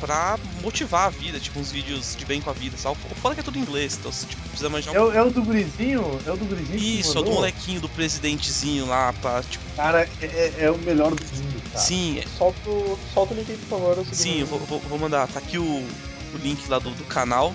pra 0.00 0.38
motivar 0.62 1.06
a 1.06 1.10
vida, 1.10 1.38
tipo, 1.40 1.58
uns 1.58 1.70
vídeos 1.72 2.14
de 2.16 2.24
bem 2.24 2.40
com 2.40 2.50
a 2.50 2.52
vida, 2.52 2.76
sabe? 2.76 2.96
O 3.10 3.14
foda 3.14 3.32
é 3.32 3.34
que 3.34 3.40
é 3.40 3.44
tudo 3.44 3.58
em 3.58 3.62
inglês, 3.62 3.96
então 3.98 4.12
você 4.12 4.26
tipo, 4.26 4.42
precisa 4.48 4.68
manjar 4.68 4.94
um 4.94 4.96
É, 4.96 5.00
o- 5.02 5.12
é 5.12 5.22
o 5.22 5.30
do 5.30 5.42
gurizinho? 5.42 6.20
É 6.26 6.30
o 6.32 6.36
do 6.36 6.44
gurizinho? 6.44 6.78
que 6.78 7.00
Isso, 7.00 7.16
é 7.16 7.20
o 7.20 7.24
do 7.24 7.30
molequinho 7.32 7.80
do 7.80 7.88
presidentezinho 7.88 8.86
lá, 8.86 9.12
pra, 9.14 9.42
tipo, 9.42 9.64
Cara, 9.76 10.08
é, 10.20 10.26
é- 10.26 10.54
é 10.64 10.70
o 10.70 10.78
melhor 10.78 11.14
do 11.14 11.22
mundo, 11.24 11.62
cara. 11.72 11.84
sim, 11.84 12.18
é- 12.18 12.24
Solta, 12.38 12.68
o- 12.68 12.98
solta 13.14 13.34
o 13.34 13.36
link 13.36 13.50
aí, 13.50 13.56
por 13.58 13.68
favor. 13.78 13.98
eu 13.98 14.06
sim, 14.12 14.40
eu 14.40 14.46
vou, 14.46 14.58
vou- 14.60 14.80
vou 14.80 14.98
mandar, 14.98 15.26
tá 15.28 15.38
aqui 15.38 15.58
o, 15.58 15.64
o 15.64 16.38
link 16.42 16.68
lá 16.68 16.78
do, 16.78 16.90
do 16.90 17.04
canal. 17.04 17.54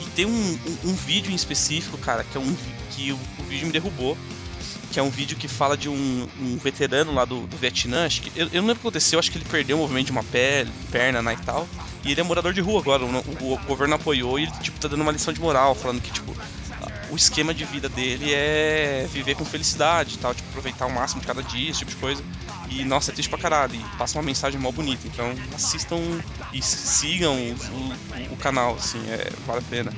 E 0.00 0.04
tem 0.16 0.24
um, 0.26 0.30
um, 0.84 0.90
um 0.90 0.94
vídeo 0.94 1.30
em 1.30 1.34
específico, 1.34 1.98
cara, 1.98 2.24
que 2.24 2.36
é 2.36 2.40
um 2.40 2.56
que 2.90 3.12
o, 3.12 3.18
o 3.38 3.42
vídeo 3.44 3.66
me 3.66 3.72
derrubou. 3.72 4.16
Que 4.90 4.98
é 4.98 5.02
um 5.02 5.08
vídeo 5.10 5.36
que 5.36 5.46
fala 5.46 5.76
de 5.76 5.88
um, 5.88 6.28
um 6.40 6.56
veterano 6.56 7.14
lá 7.14 7.24
do, 7.24 7.46
do 7.46 7.56
Vietnã. 7.56 8.06
Acho 8.06 8.22
que, 8.22 8.32
eu, 8.38 8.46
eu 8.52 8.60
não 8.60 8.68
lembro 8.68 8.72
o 8.72 8.74
que 8.76 8.80
aconteceu, 8.88 9.18
acho 9.18 9.30
que 9.30 9.38
ele 9.38 9.44
perdeu 9.44 9.76
o 9.76 9.80
movimento 9.80 10.06
de 10.06 10.12
uma 10.12 10.24
pele, 10.24 10.70
perna 10.90 11.22
né, 11.22 11.36
e 11.40 11.44
tal. 11.44 11.68
E 12.04 12.10
ele 12.10 12.20
é 12.20 12.24
morador 12.24 12.52
de 12.52 12.60
rua 12.60 12.80
agora. 12.80 13.04
O, 13.04 13.08
o- 13.08 13.54
o 13.54 13.58
governo 13.66 13.94
apoiou 13.94 14.38
e 14.38 14.42
ele 14.44 14.52
tipo, 14.60 14.80
tá 14.80 14.88
dando 14.88 15.02
uma 15.02 15.12
lição 15.12 15.32
de 15.32 15.40
moral, 15.40 15.74
falando 15.76 16.00
que, 16.02 16.10
tipo, 16.10 16.34
o 17.10 17.16
esquema 17.16 17.52
de 17.54 17.64
vida 17.64 17.88
dele 17.88 18.32
é 18.32 19.06
viver 19.12 19.34
com 19.36 19.44
felicidade 19.44 20.18
tal, 20.18 20.34
tipo, 20.34 20.48
aproveitar 20.48 20.86
o 20.86 20.92
máximo 20.92 21.20
de 21.20 21.26
cada 21.26 21.42
dia, 21.42 21.70
esse 21.70 21.80
tipo 21.80 21.90
de 21.92 21.96
coisa. 21.96 22.22
E 22.68 22.84
nossa, 22.84 23.10
é 23.10 23.14
triste 23.14 23.28
pra 23.30 23.38
caralho. 23.38 23.74
E 23.76 23.96
passa 23.96 24.18
uma 24.18 24.24
mensagem 24.24 24.58
mó 24.60 24.70
bonita. 24.72 25.06
Então 25.06 25.32
assistam 25.54 25.98
e 26.52 26.60
sigam 26.62 27.34
o, 27.36 28.32
o 28.32 28.36
canal, 28.36 28.74
assim, 28.74 29.00
é, 29.08 29.30
vale 29.46 29.60
a 29.60 29.62
pena. 29.62 29.92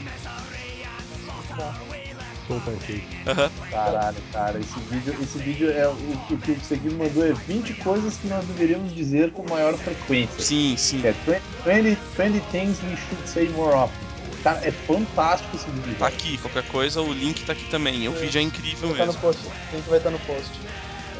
Soul 2.48 2.60
Pancake. 2.60 3.05
Aham. 3.27 3.51
Caralho, 3.70 4.16
cara, 4.32 4.59
esse 4.59 4.78
vídeo, 4.90 5.16
esse 5.23 5.39
vídeo 5.39 5.70
é 5.70 5.86
o, 5.86 5.93
o 5.93 6.39
que 6.39 6.52
o 6.52 6.60
Seguir 6.60 6.93
mandou 6.93 7.24
é 7.27 7.32
20 7.32 7.74
coisas 7.74 8.16
que 8.16 8.27
nós 8.28 8.44
deveríamos 8.44 8.94
dizer 8.94 9.31
com 9.32 9.48
maior 9.48 9.74
frequência. 9.74 10.40
Sim, 10.40 10.74
sim. 10.77 11.01
Que 11.01 11.09
é 11.09 11.43
20, 11.64 11.98
20 12.19 12.40
things 12.51 12.78
we 12.82 12.97
should 12.97 13.28
say 13.28 13.48
more 13.51 13.74
often. 13.74 14.12
Cara, 14.43 14.60
é 14.66 14.73
fantástico 14.73 15.55
esse 15.56 15.70
vídeo. 15.70 15.94
Tá 15.98 16.09
aqui, 16.09 16.36
qualquer 16.39 16.64
coisa, 16.64 17.01
o 17.01 17.12
link 17.12 17.44
tá 17.44 17.52
aqui 17.52 17.64
também. 17.70 18.09
O 18.09 18.12
vídeo 18.12 18.39
é 18.40 18.43
incrível 18.43 18.89
Vai 18.89 19.06
estar 19.06 19.06
no 19.06 19.12
mesmo. 19.12 19.20
post. 19.23 19.47
O 19.47 19.77
link 19.77 19.89
vai 19.89 19.98
estar 19.98 20.10
no 20.10 20.19
post. 20.20 20.51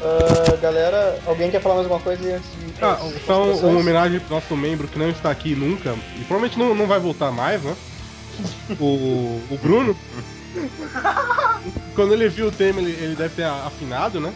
Ah, 0.05 0.57
galera, 0.61 1.17
alguém 1.25 1.49
quer 1.49 1.61
falar 1.61 1.75
mais 1.75 1.85
alguma 1.87 2.03
coisa 2.03 2.35
antes 2.35 2.49
de. 2.51 2.83
Ah, 2.83 2.99
só 3.25 3.45
um- 3.45 3.69
uma 3.69 3.79
homenagem 3.79 4.19
pro 4.19 4.35
nosso 4.35 4.57
membro 4.57 4.89
que 4.89 4.99
não 4.99 5.09
está 5.09 5.31
aqui 5.31 5.55
nunca, 5.55 5.95
e 6.17 6.23
provavelmente 6.25 6.59
não, 6.59 6.75
não 6.75 6.85
vai 6.85 6.99
voltar 6.99 7.31
mais, 7.31 7.61
né? 7.63 7.73
O, 8.79 9.41
o 9.51 9.59
Bruno. 9.61 9.95
Quando 11.95 12.13
ele 12.13 12.27
viu 12.29 12.47
o 12.47 12.51
tema, 12.51 12.79
ele, 12.81 12.91
ele 12.91 13.15
deve 13.15 13.35
ter 13.35 13.43
afinado, 13.43 14.19
né? 14.19 14.33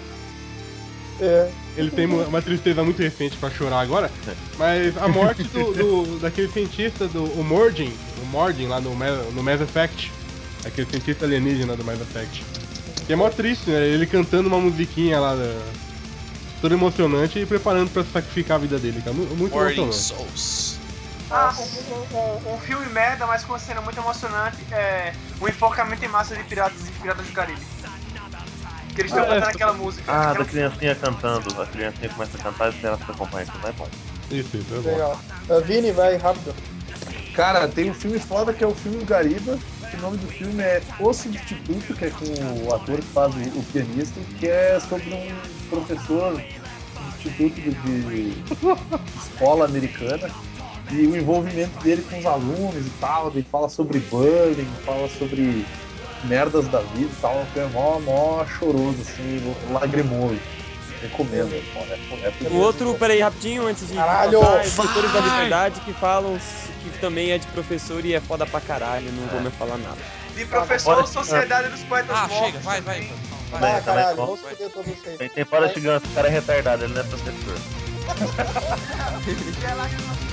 É. 1.19 1.49
Ele 1.75 1.89
tem 1.91 2.05
uma 2.05 2.41
tristeza 2.41 2.83
muito 2.83 3.01
recente 3.01 3.35
pra 3.37 3.49
chorar 3.49 3.79
agora. 3.81 4.11
Mas 4.57 4.95
a 4.97 5.07
morte 5.07 5.43
do, 5.43 5.73
do- 5.73 6.19
daquele 6.19 6.47
cientista, 6.47 7.07
do 7.07 7.23
o 7.23 7.43
Mordin, 7.43 7.91
o 8.21 8.25
Mordin 8.27 8.67
lá 8.67 8.79
no, 8.79 8.91
no 9.31 9.43
Mass 9.43 9.61
Effect. 9.61 10.11
Aquele 10.65 10.87
cientista 10.89 11.25
alienígena 11.25 11.75
do 11.75 11.83
Mass 11.83 11.99
Effect. 12.01 12.43
Que 13.05 13.13
é 13.13 13.15
mó 13.15 13.29
triste, 13.29 13.69
né? 13.69 13.87
Ele 13.87 14.05
cantando 14.05 14.47
uma 14.47 14.59
musiquinha 14.59 15.19
lá, 15.19 15.35
da- 15.35 15.61
toda 16.61 16.73
emocionante 16.75 17.39
e 17.39 17.45
preparando 17.45 17.89
pra 17.91 18.03
sacrificar 18.03 18.57
a 18.57 18.59
vida 18.59 18.77
dele, 18.77 19.01
cara. 19.03 19.15
Mu- 19.15 19.25
Muito 19.35 19.55
Warring 19.55 19.81
emocionante. 19.83 19.95
Souls. 20.35 20.66
Ah, 21.29 21.53
um, 21.59 22.17
um- 22.17 22.55
um 22.55 22.57
filme 22.59 22.85
merda, 22.87 23.25
mas 23.27 23.43
com 23.43 23.51
uma 23.53 23.59
cena 23.59 23.81
muito 23.81 23.99
emocionante 23.99 24.57
é 24.71 25.13
o 25.41 25.47
enforcamento 25.47 26.03
em 26.03 26.07
massa 26.07 26.35
de 26.35 26.43
piratas 26.43 26.83
de 26.85 26.91
Piratas 26.93 27.25
do 27.25 27.33
Caribe. 27.33 27.61
Que 28.95 29.01
eles 29.01 29.11
estão 29.11 29.25
Ah, 29.25 29.27
é. 29.27 29.33
cantando 29.35 29.49
aquela 29.55 29.73
música. 29.73 30.11
Ah, 30.11 30.31
aquela 30.31 30.45
da 30.45 30.49
criancinha 30.49 30.95
cantando. 30.95 31.61
A 31.61 31.65
criancinha 31.65 32.09
começa 32.09 32.37
a 32.37 32.41
cantar 32.41 32.73
e 32.73 32.85
ela 32.85 32.97
se 32.97 33.03
acompanha. 33.11 33.43
Isso 33.43 33.57
vai 33.61 33.71
bom. 33.73 33.87
Isso, 34.31 34.57
isso, 34.57 34.73
é 34.75 34.79
bom. 34.79 34.89
Legal. 34.89 35.19
Ah, 35.49 35.59
Vini, 35.59 35.91
vai 35.91 36.15
rápido. 36.17 36.55
Cara, 37.35 37.67
tem 37.67 37.91
um 37.91 37.93
filme 37.93 38.17
foda 38.19 38.53
que 38.53 38.63
é 38.63 38.67
o 38.67 38.73
filme 38.73 39.03
Gariba. 39.03 39.59
que 39.91 39.97
O 39.97 40.01
nome 40.01 40.17
do 40.17 40.27
filme 40.27 40.61
é 40.63 40.81
O 40.99 41.13
Substituto, 41.13 41.93
que 41.93 42.05
é 42.05 42.09
com 42.09 42.25
o 42.65 42.73
ator 42.73 42.95
que 42.97 43.05
faz 43.07 43.33
o, 43.35 43.39
o 43.59 43.63
pianista, 43.71 44.19
que 44.39 44.47
é 44.47 44.79
sobre 44.79 45.13
um 45.13 45.69
professor 45.69 46.41
substituto 47.21 47.55
de, 47.61 48.31
de 48.31 48.43
escola 49.21 49.65
americana 49.65 50.29
e 50.91 51.07
o 51.07 51.15
envolvimento 51.15 51.77
dele 51.83 52.05
com 52.09 52.19
os 52.19 52.25
alunos 52.25 52.85
e 52.85 52.89
tal. 52.99 53.27
Ele 53.29 53.45
fala 53.51 53.69
sobre 53.69 53.99
bullying, 53.99 54.67
fala 54.85 55.07
sobre 55.09 55.65
merdas 56.23 56.67
da 56.67 56.79
vida 56.79 57.11
e 57.11 57.21
tal. 57.21 57.45
É 57.55 57.65
mó, 57.73 57.99
mó 57.99 58.45
choroso, 58.45 58.97
assim, 59.01 59.55
lagrimoso. 59.71 60.39
Recomendo. 61.01 61.53
É, 61.53 61.57
é, 61.57 62.33
é 62.45 62.49
O 62.49 62.55
outro, 62.55 62.95
peraí, 62.95 63.19
rapidinho, 63.21 63.67
antes 63.67 63.87
de 63.87 63.93
Caralho! 63.93 64.39
passar, 64.39 64.65
é 64.65 64.69
Doutores 64.69 65.13
da 65.13 65.19
Vai! 65.19 65.29
Liberdade 65.29 65.79
que 65.81 65.93
falam 65.93 66.39
que 66.83 66.89
também 66.99 67.31
é 67.31 67.37
de 67.37 67.45
professor 67.47 68.03
e 68.03 68.15
é 68.15 68.19
foda 68.19 68.45
pra 68.47 68.59
caralho, 68.59 69.11
não 69.11 69.27
vou 69.27 69.41
mais 69.41 69.53
falar 69.55 69.77
nada. 69.77 69.97
De 70.35 70.43
professor 70.45 71.07
Sociedade 71.07 71.69
dos 71.69 71.81
Poetas 71.83 72.09
Ah, 72.15 72.27
Mortos. 72.27 72.37
chega, 72.45 72.59
vai, 72.59 72.81
vai. 72.81 73.01
vai. 73.01 73.11
Ah, 73.53 73.57
Vai, 73.57 73.81
caralho, 73.81 74.05
vai, 74.05 74.15
vamos 74.25 74.41
vai. 74.41 74.55
foder 74.55 74.69
todos 74.71 74.91
vocês. 74.91 75.31
Tem, 75.33 75.45
fora 75.45 75.67
gigante, 75.73 76.07
o 76.07 76.11
cara 76.11 76.27
é 76.27 76.31
retardado, 76.31 76.83
ele 76.83 76.93
não 76.93 77.01
é 77.01 77.03
professor. 77.03 77.57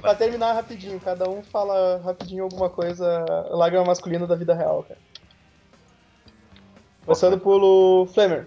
E 0.00 0.02
Cara, 0.02 0.14
pra, 0.14 0.14
te- 0.14 0.14
pra 0.14 0.14
terminar 0.14 0.52
rapidinho, 0.54 0.98
cada 1.00 1.28
um 1.28 1.42
fala 1.42 2.00
rapidinho 2.02 2.44
alguma 2.44 2.70
coisa, 2.70 3.24
lágrima 3.50 3.84
masculina 3.84 4.26
da 4.26 4.34
vida 4.34 4.54
real, 4.54 4.82
cara. 4.84 4.98
Começando 7.04 7.38
pelo 7.38 8.06
Flamer. 8.14 8.46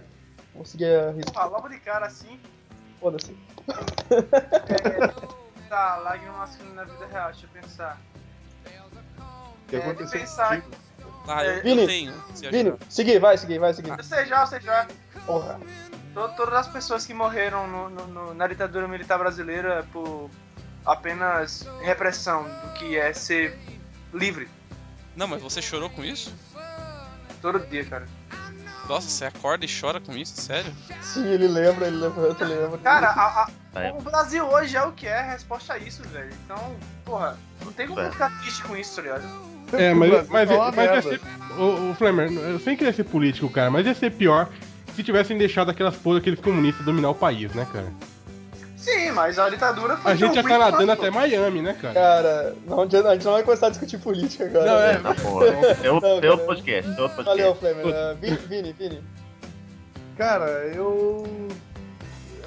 Vamos 0.54 0.70
seguir 0.70 0.86
a 0.96 1.12
risca. 1.12 1.32
Ah, 1.36 1.46
logo 1.46 1.68
de 1.70 1.80
cara 1.80 2.08
assim, 2.08 2.40
Foda-se. 3.00 3.38
é, 3.70 5.68
tá, 5.70 5.98
lágrima 5.98 6.34
masculina 6.38 6.76
na 6.76 6.84
vida 6.86 7.06
real, 7.08 7.32
deixa 7.32 7.46
eu 7.46 7.62
pensar. 7.62 8.00
O 8.66 9.68
que 9.68 9.76
É, 9.76 9.80
aconteceu 9.80 10.20
pensar. 10.20 10.64
Ah, 11.28 11.46
eu, 11.46 11.62
Vini, 11.64 11.82
eu 11.82 11.88
tenho. 11.88 12.14
se 12.34 12.50
Vini, 12.50 12.74
seguir, 12.90 13.20
vai, 13.20 13.38
seguir, 13.38 13.60
vai, 13.60 13.74
seguir. 13.74 13.92
Eu 13.98 14.04
sei 14.04 14.26
já, 14.26 14.42
eu 14.42 14.48
sei 14.48 14.60
já. 14.62 14.88
Porra. 15.26 15.60
To- 16.14 16.30
Todas 16.36 16.54
as 16.54 16.68
pessoas 16.68 17.06
que 17.06 17.14
morreram 17.14 17.68
no- 17.68 17.90
no- 17.90 18.08
no- 18.08 18.34
na 18.34 18.48
ditadura 18.48 18.88
militar 18.88 19.18
brasileira 19.18 19.86
por 19.92 20.30
apenas 20.86 21.68
repressão 21.82 22.44
do 22.44 22.74
que 22.74 22.98
é 22.98 23.14
ser 23.14 23.58
livre 24.14 24.48
Não, 25.16 25.28
mas 25.28 25.42
você 25.42 25.62
chorou 25.62 25.90
com 25.90 26.04
isso? 26.04 26.34
todo 27.42 27.60
dia, 27.68 27.84
cara. 27.86 28.08
Nossa, 28.88 29.08
você 29.10 29.26
acorda 29.26 29.66
e 29.66 29.70
chora 29.70 30.00
com 30.00 30.12
isso? 30.16 30.40
Sério? 30.42 30.72
Sim, 31.02 31.26
ele 31.28 31.48
lembra, 31.48 31.88
ele 31.88 31.96
levanta, 31.98 32.44
ele 32.44 32.54
lembra. 32.56 32.78
Cara, 32.80 33.08
a- 33.10 33.48
a- 33.76 33.82
É. 33.82 33.92
o 33.94 34.02
Brasil 34.02 34.46
hoje 34.46 34.76
é 34.76 34.84
o 34.84 34.92
que 34.92 35.08
é 35.08 35.20
a 35.20 35.32
resposta 35.32 35.74
a 35.74 35.78
isso, 35.78 36.04
velho. 36.04 36.34
Então, 36.46 36.76
porra, 37.06 37.38
não 37.64 37.72
tem 37.72 37.88
como 37.88 38.00
É. 38.02 38.12
ficar 38.12 38.30
triste 38.42 38.62
com 38.64 38.76
isso, 38.76 38.96
tá 38.98 39.02
ligado? 39.02 39.24
É, 39.74 39.94
mas, 39.94 40.28
mas, 40.30 40.50
uma 40.52 40.72
mas 40.72 40.92
ia 40.92 41.02
ser. 41.02 41.22
O, 41.58 41.92
o 41.92 41.96
Flamer, 41.96 42.32
eu 42.32 42.60
sem 42.60 42.76
querer 42.78 42.94
ser 42.94 43.06
político, 43.06 43.50
cara, 43.50 43.72
mas 43.72 43.86
ia 43.86 43.96
ser 43.96 44.12
pior 44.12 44.50
se 44.96 45.02
tivessem 45.04 45.38
deixado 45.38 45.72
aquelas 45.72 45.96
porra, 45.96 46.20
aqueles 46.20 46.40
comunistas 46.40 46.86
dominar 46.86 47.10
o 47.10 47.16
país, 47.16 47.54
né, 47.54 47.66
cara? 47.72 47.92
Sim, 48.84 49.12
mas 49.12 49.40
a 49.40 49.50
ditadura 49.50 49.96
foi 49.96 50.12
A 50.12 50.16
gente 50.16 50.36
já 50.36 50.44
tá 50.44 50.58
nadando 50.58 50.92
até 50.92 51.10
Miami, 51.10 51.62
né, 51.62 51.74
cara? 51.74 51.94
Cara, 51.94 52.56
não, 52.66 52.82
a 52.82 53.14
gente 53.14 53.24
não 53.24 53.32
vai 53.32 53.44
começar 53.44 53.68
a 53.68 53.70
discutir 53.70 53.98
política 53.98 54.44
agora. 54.44 54.66
Não, 54.66 54.80
é. 54.82 54.94
né? 54.94 55.00
Tá 55.00 55.16
porra. 55.16 55.46
É 55.82 55.92
outro, 55.92 56.10
Não, 56.10 56.20
é 56.22 56.32
outro 56.32 56.46
podcast. 56.46 56.92
É 56.92 57.02
outro 57.02 57.24
Valeu, 57.24 57.56
podcast. 57.56 57.82
Flamer. 57.82 58.14
Uh, 58.14 58.18
Vini, 58.18 58.36
Vini, 58.36 58.74
Vini. 58.74 59.04
Cara, 60.18 60.50
eu. 60.76 61.26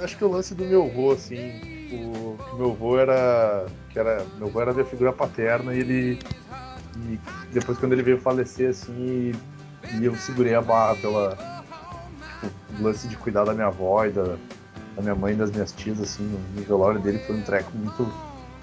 Acho 0.03 0.19
que 0.19 0.25
o 0.27 0.31
lance 0.31 0.55
do 0.55 0.63
meu 0.65 0.85
avô, 0.85 1.13
assim. 1.13 1.89
O 1.91 2.37
que 2.37 2.57
meu 2.57 2.71
avô 2.73 2.99
era. 2.99 3.65
Que 3.91 3.99
era. 3.99 4.23
Meu 4.37 4.49
avô 4.49 4.61
era 4.61 4.75
minha 4.75 4.85
figura 4.85 5.15
paterna 5.15 5.75
e 5.75 5.81
ele. 5.81 6.19
E 6.97 7.19
depois 7.51 7.79
quando 7.79 7.95
ele 7.95 8.03
veio 8.03 8.21
falecer, 8.21 8.71
assim, 8.71 9.33
e 9.99 10.05
eu 10.05 10.15
segurei 10.17 10.55
a 10.55 10.61
barra 10.61 10.97
pela. 10.97 11.31
Tipo, 12.41 12.79
o 12.79 12.83
lance 12.83 13.09
de 13.09 13.17
cuidar 13.17 13.45
da 13.45 13.55
minha 13.55 13.69
avó 13.69 14.05
e 14.05 14.11
da, 14.11 14.37
da 14.97 15.03
minha 15.03 15.15
mãe 15.15 15.35
e 15.35 15.37
das 15.37 15.51
minhas 15.51 15.73
tias, 15.73 16.01
assim, 16.01 16.25
no, 16.25 16.63
velório 16.65 17.01
dele 17.01 17.19
foi 17.21 17.37
um 17.37 17.43
treco 17.43 17.71
muito. 17.77 18.13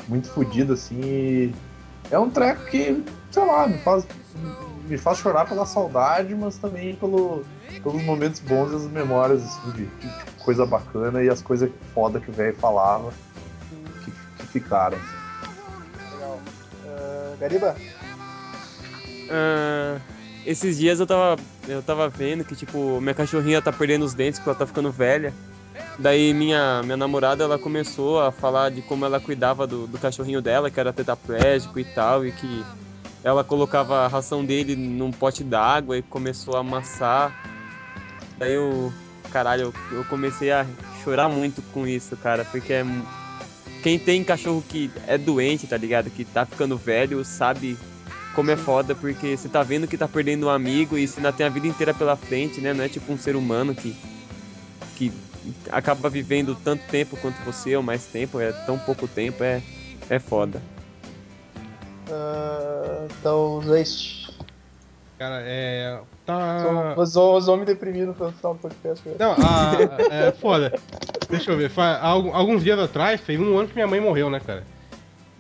Muito 0.10 0.28
fodido, 0.30 0.74
assim. 0.74 1.00
E 1.00 1.54
é 2.12 2.20
um 2.20 2.30
treco 2.30 2.66
que, 2.66 3.02
sei 3.32 3.46
lá, 3.46 3.68
me 3.68 3.78
faz. 3.78 4.06
Me 4.90 4.98
faz 4.98 5.20
chorar 5.20 5.48
pela 5.48 5.66
saudade, 5.66 6.36
mas 6.36 6.58
também 6.58 6.94
pelo, 6.96 7.46
pelos 7.82 8.04
momentos 8.04 8.42
bons 8.42 8.74
e 8.74 8.76
as 8.76 8.84
memórias 8.84 9.42
assim, 9.42 9.72
de, 9.72 9.86
de 9.86 10.32
coisa 10.40 10.66
bacana 10.66 11.24
e 11.24 11.30
as 11.30 11.42
coisas 11.42 11.70
foda 11.94 12.20
que 12.20 12.30
o 12.30 12.34
velho 12.34 12.54
falava 12.58 13.14
que, 14.04 14.12
que 14.12 14.48
ficaram. 14.48 14.98
Legal. 16.12 16.40
Uh, 16.84 17.38
Gariba? 17.40 17.76
Ah, 19.30 20.00
esses 20.46 20.78
dias 20.78 21.00
eu 21.00 21.08
tava, 21.08 21.42
eu 21.68 21.82
tava 21.82 22.10
vendo 22.10 22.44
que, 22.44 22.56
tipo, 22.56 23.00
minha 23.00 23.14
cachorrinha 23.14 23.62
tá 23.62 23.72
perdendo 23.72 24.04
os 24.04 24.14
dentes 24.14 24.40
porque 24.40 24.50
ela 24.50 24.60
tá 24.60 24.68
ficando 24.68 24.92
velha. 24.92 25.34
Daí 25.98 26.34
minha, 26.34 26.82
minha 26.84 26.98
namorada, 26.98 27.44
ela 27.44 27.60
começou 27.60 28.22
a 28.22 28.32
falar 28.32 28.70
de 28.70 28.82
como 28.82 29.06
ela 29.06 29.20
cuidava 29.20 29.68
do, 29.68 29.86
do 29.88 29.98
cachorrinho 29.98 30.42
dela, 30.42 30.72
que 30.72 30.80
era 30.80 30.92
tetraplégico 30.92 31.80
e 31.80 31.86
tal, 31.86 32.26
e 32.26 32.32
que 32.32 32.66
ela 33.24 33.44
colocava 33.44 34.00
a 34.00 34.08
ração 34.08 34.44
dele 34.44 34.76
num 34.76 35.12
pote 35.12 35.44
d'água 35.44 35.98
e 35.98 36.02
começou 36.02 36.56
a 36.56 36.60
amassar. 36.60 37.34
Daí 38.38 38.54
eu, 38.54 38.92
caralho, 39.32 39.74
eu, 39.92 39.98
eu 39.98 40.06
comecei 40.06 40.52
a 40.52 40.66
chorar 41.04 41.30
muito 41.30 41.62
com 41.74 41.88
isso, 41.88 42.18
cara, 42.18 42.44
porque 42.46 42.74
é, 42.74 42.86
quem 43.84 44.00
tem 44.00 44.24
cachorro 44.24 44.64
que 44.68 44.90
é 45.08 45.18
doente, 45.18 45.68
tá 45.68 45.78
ligado? 45.78 46.10
Que 46.10 46.26
tá 46.26 46.46
ficando 46.46 46.78
velho, 46.78 47.24
sabe 47.24 47.78
como 48.34 48.50
é 48.50 48.58
foda, 48.58 48.96
porque 48.96 49.38
você 49.38 49.48
tá 49.48 49.62
vendo 49.62 49.88
que 49.88 49.98
tá 49.98 50.08
perdendo 50.08 50.48
um 50.48 50.50
amigo 50.50 50.98
e 50.98 51.08
você 51.08 51.20
ainda 51.20 51.32
tem 51.32 51.46
a 51.46 51.50
vida 51.50 51.68
inteira 51.68 51.94
pela 51.94 52.16
frente, 52.16 52.60
né? 52.60 52.74
Não 52.74 52.84
é 52.84 52.90
tipo 52.90 53.12
um 53.12 53.18
ser 53.18 53.36
humano 53.36 53.76
que, 53.76 53.96
que 54.96 55.12
acaba 55.72 56.10
vivendo 56.10 56.56
tanto 56.56 56.84
tempo 56.90 57.18
quanto 57.18 57.36
você, 57.44 57.76
ou 57.76 57.84
mais 57.84 58.06
tempo, 58.06 58.40
é 58.40 58.52
tão 58.66 58.78
pouco 58.78 59.08
tempo, 59.08 59.44
é, 59.44 59.62
é 60.10 60.20
foda. 60.20 60.62
Uh, 62.10 63.08
então, 63.20 63.62
Zeist. 63.62 64.32
Cara, 65.18 65.42
é. 65.46 66.00
Tá. 66.26 66.96
Os, 66.98 67.16
homens 67.16 67.66
deprimidos 67.68 68.16
pelo 68.16 68.32
final 68.32 68.54
do 68.56 68.60
podcast. 68.60 69.04
velho. 69.04 69.18
Não, 69.20 69.34
a, 69.34 69.78
é 70.28 70.32
foda. 70.32 70.74
Deixa 71.30 71.52
eu 71.52 71.58
ver. 71.58 71.70
fa- 71.70 71.98
há 71.98 72.08
algum- 72.08 72.34
alguns 72.34 72.64
dias 72.64 72.80
atrás, 72.80 73.22
fez 73.22 73.40
um 73.40 73.58
ano 73.58 73.68
que 73.68 73.76
minha 73.76 73.88
mãe 73.88 74.00
morreu, 74.00 74.30
né, 74.30 74.40
cara? 74.40 74.64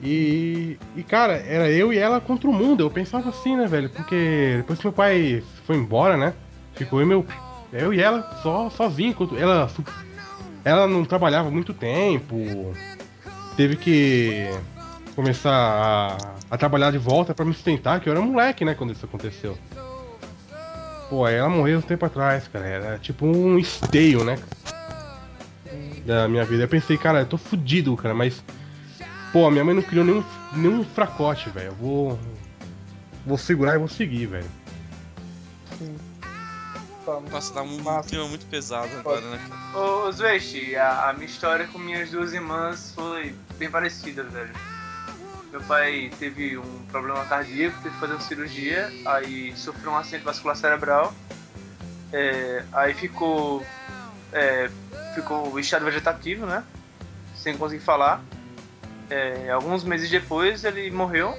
E, 0.01 0.77
e, 0.95 1.03
cara, 1.03 1.33
era 1.33 1.69
eu 1.69 1.93
e 1.93 1.97
ela 1.97 2.19
contra 2.19 2.49
o 2.49 2.53
mundo. 2.53 2.81
Eu 2.83 2.91
pensava 2.91 3.29
assim, 3.29 3.55
né, 3.55 3.65
velho? 3.67 3.89
Porque 3.89 4.55
depois 4.57 4.79
que 4.79 4.85
meu 4.85 4.93
pai 4.93 5.43
foi 5.65 5.75
embora, 5.77 6.17
né? 6.17 6.33
Ficou 6.73 6.99
eu 6.99 7.05
e 7.05 7.07
meu. 7.07 7.25
Eu 7.73 7.91
e 7.91 7.99
ela 7.99 8.39
só 8.43 8.69
enquanto 8.99 9.35
Ela, 9.35 9.69
ela 10.63 10.87
não 10.87 11.03
trabalhava 11.03 11.49
muito 11.49 11.73
tempo. 11.73 12.71
Teve 13.57 13.75
que 13.75 14.47
começar 15.15 15.51
a, 15.51 16.17
a 16.51 16.57
trabalhar 16.57 16.91
de 16.91 16.99
volta 16.99 17.33
pra 17.33 17.43
me 17.43 17.53
sustentar, 17.53 17.99
que 17.99 18.07
eu 18.07 18.13
era 18.13 18.21
moleque, 18.21 18.63
né, 18.63 18.75
quando 18.75 18.93
isso 18.93 19.05
aconteceu. 19.05 19.57
Pô, 21.09 21.27
ela 21.27 21.49
morreu 21.49 21.79
um 21.79 21.81
tempo 21.81 22.05
atrás, 22.05 22.47
cara. 22.47 22.65
Era 22.65 22.99
tipo 22.99 23.25
um 23.25 23.57
esteio, 23.57 24.23
né? 24.23 24.37
Da 26.05 26.27
minha 26.27 26.45
vida. 26.45 26.63
Eu 26.63 26.67
pensei, 26.67 26.97
cara, 26.97 27.21
eu 27.21 27.25
tô 27.25 27.37
fudido, 27.37 27.95
cara, 27.97 28.13
mas. 28.13 28.43
Pô, 29.31 29.49
minha 29.49 29.65
mãe 29.65 29.73
não 29.75 29.81
criou 29.81 30.05
nenhum, 30.05 30.23
nenhum 30.55 30.83
fracote, 30.83 31.49
velho. 31.49 31.67
Eu 31.67 31.75
vou. 31.75 32.19
Vou 33.25 33.37
segurar 33.37 33.75
e 33.75 33.77
vou 33.79 33.87
seguir, 33.87 34.27
velho. 34.27 34.45
Vamos. 37.05 37.31
Nossa, 37.31 37.53
dá 37.53 37.61
um 37.61 37.81
Massa. 37.81 38.09
clima 38.09 38.27
muito 38.27 38.45
pesado 38.45 38.89
agora, 38.97 39.21
né? 39.21 39.39
Ô, 39.73 40.11
Zwest, 40.11 40.75
a, 40.75 41.09
a 41.09 41.13
minha 41.13 41.25
história 41.25 41.67
com 41.67 41.77
minhas 41.77 42.09
duas 42.09 42.33
irmãs 42.33 42.93
foi 42.95 43.35
bem 43.57 43.69
parecida, 43.69 44.23
velho. 44.23 44.53
Meu 45.51 45.61
pai 45.61 46.11
teve 46.17 46.57
um 46.57 46.85
problema 46.91 47.25
cardíaco, 47.25 47.77
teve 47.83 47.93
que 47.93 47.99
fazer 47.99 48.13
uma 48.13 48.21
cirurgia, 48.21 48.91
aí 49.05 49.55
sofreu 49.55 49.91
um 49.91 49.97
acidente 49.97 50.23
vascular 50.23 50.55
cerebral, 50.55 51.13
é, 52.11 52.63
aí 52.71 52.93
ficou, 52.93 53.63
é, 54.31 54.69
ficou 55.13 55.59
em 55.59 55.61
estado 55.61 55.85
vegetativo, 55.85 56.45
né? 56.45 56.63
Sem 57.35 57.57
conseguir 57.57 57.83
falar. 57.83 58.23
É, 59.09 59.51
alguns 59.51 59.83
meses 59.83 60.09
depois 60.09 60.63
ele 60.63 60.89
morreu 60.89 61.35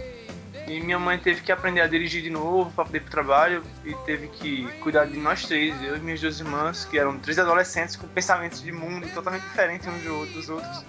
e 0.66 0.80
minha 0.80 0.98
mãe 0.98 1.18
teve 1.18 1.42
que 1.42 1.52
aprender 1.52 1.80
a 1.82 1.86
dirigir 1.86 2.22
de 2.22 2.30
novo 2.30 2.70
para 2.72 2.84
poder 2.84 2.98
ir 2.98 3.00
pro 3.02 3.10
trabalho 3.10 3.62
e 3.84 3.94
teve 4.06 4.28
que 4.28 4.66
cuidar 4.80 5.04
de 5.04 5.16
nós 5.18 5.44
três, 5.46 5.80
eu 5.82 5.96
e 5.96 6.00
minhas 6.00 6.20
duas 6.20 6.40
irmãs, 6.40 6.84
que 6.84 6.98
eram 6.98 7.18
três 7.18 7.38
adolescentes 7.38 7.96
com 7.96 8.06
pensamentos 8.08 8.62
de 8.62 8.72
mundo 8.72 9.06
totalmente 9.12 9.42
diferentes 9.42 9.86
uns 9.86 10.02
do- 10.02 10.26
dos 10.26 10.48
outros. 10.48 10.84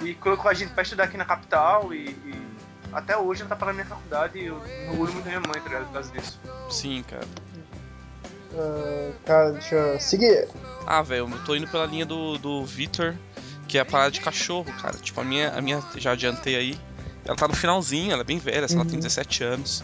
E 0.00 0.14
colocou 0.14 0.50
a 0.50 0.54
gente 0.54 0.72
para 0.72 0.82
estudar 0.82 1.04
aqui 1.04 1.16
na 1.16 1.24
capital 1.24 1.92
e, 1.92 2.10
e 2.10 2.34
até 2.92 3.16
hoje 3.16 3.40
ela 3.42 3.48
tá 3.48 3.56
pagando 3.56 3.76
minha 3.76 3.86
faculdade 3.86 4.38
e 4.38 4.46
eu 4.46 4.56
orgulho 4.88 5.12
muito 5.12 5.24
da 5.24 5.30
minha 5.30 5.40
mãe, 5.40 5.60
tá 5.60 5.68
ligado? 5.68 5.86
Por 5.86 5.92
causa 5.94 6.12
disso. 6.12 6.40
Sim, 6.70 7.04
cara. 7.08 7.26
Uh, 8.52 9.14
cara, 9.24 9.50
deixa 9.52 9.74
eu 9.74 9.98
seguir. 10.00 10.48
Ah, 10.86 11.02
velho, 11.02 11.28
eu 11.30 11.38
tô 11.44 11.54
indo 11.56 11.66
pela 11.68 11.86
linha 11.86 12.04
do, 12.04 12.36
do 12.38 12.64
Victor, 12.66 13.14
que 13.66 13.78
é 13.78 13.80
a 13.80 13.84
parada 13.84 14.10
de 14.10 14.20
cachorro, 14.20 14.70
cara. 14.80 14.96
Tipo, 14.98 15.20
a 15.20 15.24
minha, 15.24 15.50
a 15.52 15.60
minha, 15.60 15.82
já 15.96 16.12
adiantei 16.12 16.54
aí. 16.56 16.78
Ela 17.24 17.36
tá 17.36 17.46
no 17.48 17.54
finalzinho, 17.54 18.12
ela 18.12 18.22
é 18.22 18.24
bem 18.24 18.38
velha, 18.38 18.64
assim, 18.64 18.74
ela 18.74 18.84
tem 18.84 18.98
17 18.98 19.44
anos. 19.44 19.82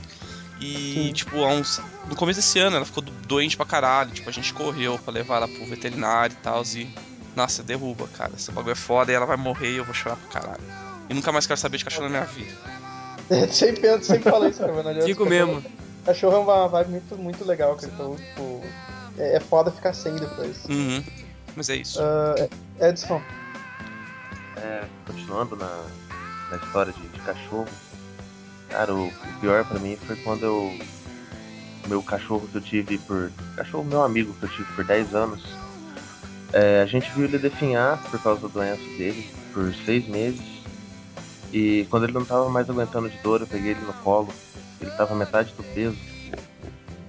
E, 0.61 1.13
tipo, 1.13 1.45
há 1.45 1.49
uns. 1.49 1.81
No 2.09 2.17
começo 2.17 2.41
desse 2.41 2.59
ano 2.59 2.77
ela 2.77 2.85
ficou 2.85 3.03
do- 3.03 3.13
doente 3.29 3.57
pra 3.57 3.65
caralho. 3.65 4.11
Tipo, 4.11 4.29
a 4.29 4.33
gente 4.33 4.53
correu 4.53 4.99
pra 4.99 5.13
levar 5.13 5.37
ela 5.37 5.49
pro 5.49 5.65
veterinário 5.67 6.35
e 6.35 6.43
tal. 6.43 6.63
E. 6.75 6.89
Nossa, 7.37 7.63
derruba, 7.63 8.09
cara. 8.09 8.33
Esse 8.37 8.51
bagulho 8.51 8.73
é 8.73 8.75
foda 8.75 9.13
e 9.13 9.15
ela 9.15 9.25
vai 9.25 9.37
morrer 9.37 9.71
e 9.71 9.77
eu 9.77 9.85
vou 9.85 9.95
chorar 9.95 10.17
pra 10.17 10.41
caralho. 10.41 10.63
E 11.09 11.15
nunca 11.15 11.31
mais 11.31 11.47
quero 11.47 11.61
saber 11.61 11.79
de 11.79 11.85
cachorro 11.85 12.09
na 12.09 12.11
minha 12.11 12.25
vida. 12.25 12.53
sempre, 13.53 13.87
eu 13.87 14.03
sempre 14.03 14.29
falo 14.31 14.49
isso, 14.49 14.59
cara, 14.59 14.73
mas. 14.83 15.05
Digo 15.05 15.25
mesmo. 15.25 15.63
Cachorro 16.05 16.37
é 16.37 16.41
uma 16.41 16.67
vibe 16.69 16.91
muito, 16.91 17.17
muito 17.17 17.45
legal, 17.45 17.77
cara. 17.77 17.93
Então, 17.95 18.17
tipo, 18.17 18.61
é, 19.17 19.37
é 19.37 19.41
foda 19.41 19.71
ficar 19.71 19.93
sem 19.93 20.17
depois. 20.17 20.65
Uhum. 20.69 21.05
Mas 21.55 21.69
é 21.71 21.77
isso. 21.77 22.01
Uh, 22.01 22.49
Edson. 22.85 23.23
É, 24.57 24.85
continuando 25.07 25.55
na, 25.55 25.85
na 26.51 26.57
história 26.57 26.93
de, 26.93 27.09
de 27.09 27.21
cachorro, 27.21 27.69
cara, 28.69 28.95
o, 28.95 29.07
o 29.07 29.41
pior 29.41 29.65
pra 29.65 29.79
mim 29.79 29.97
foi 29.97 30.17
quando 30.17 30.45
eu. 30.45 30.79
Meu 31.87 32.03
cachorro 32.03 32.47
que 32.49 32.57
eu 32.57 32.61
tive 32.61 32.99
por. 32.99 33.31
Cachorro 33.57 33.85
meu 33.85 34.03
amigo 34.03 34.35
que 34.35 34.45
eu 34.45 34.49
tive 34.49 34.71
por 34.75 34.85
10 34.85 35.15
anos. 35.15 35.43
é, 36.53 36.83
a 36.83 36.87
gente 36.87 37.11
viu 37.13 37.25
ele 37.25 37.39
definhar 37.39 37.99
por 38.11 38.23
causa 38.23 38.43
da 38.43 38.49
doença 38.49 38.83
dele 38.97 39.29
por 39.53 39.73
seis 39.87 40.07
meses. 40.07 40.59
E 41.51 41.87
quando 41.89 42.05
ele 42.05 42.13
não 42.13 42.25
tava 42.25 42.49
mais 42.51 42.69
aguentando 42.69 43.09
de 43.09 43.17
dor, 43.19 43.41
eu 43.41 43.47
peguei 43.47 43.71
ele 43.71 43.81
no 43.81 43.93
colo. 43.95 44.29
Ele 44.81 44.91
tava 44.93 45.15
metade 45.15 45.53
do 45.55 45.63
peso. 45.75 45.97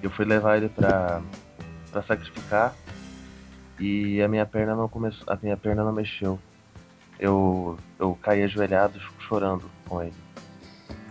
Eu 0.01 0.09
fui 0.09 0.23
levar 0.23 0.57
ele 0.57 0.69
pra, 0.69 1.21
pra 1.91 2.01
sacrificar. 2.03 2.73
E 3.77 4.21
a 4.21 4.27
minha 4.29 4.45
perna 4.45 4.75
não 4.75 4.87
começou. 4.87 5.23
A 5.27 5.37
minha 5.41 5.57
perna 5.57 5.83
não 5.83 5.91
mexeu 5.91 6.39
eu, 7.19 7.77
eu 7.99 8.17
caí 8.21 8.43
ajoelhado 8.43 8.99
chorando 9.19 9.69
com 9.87 10.01
ele. 10.01 10.13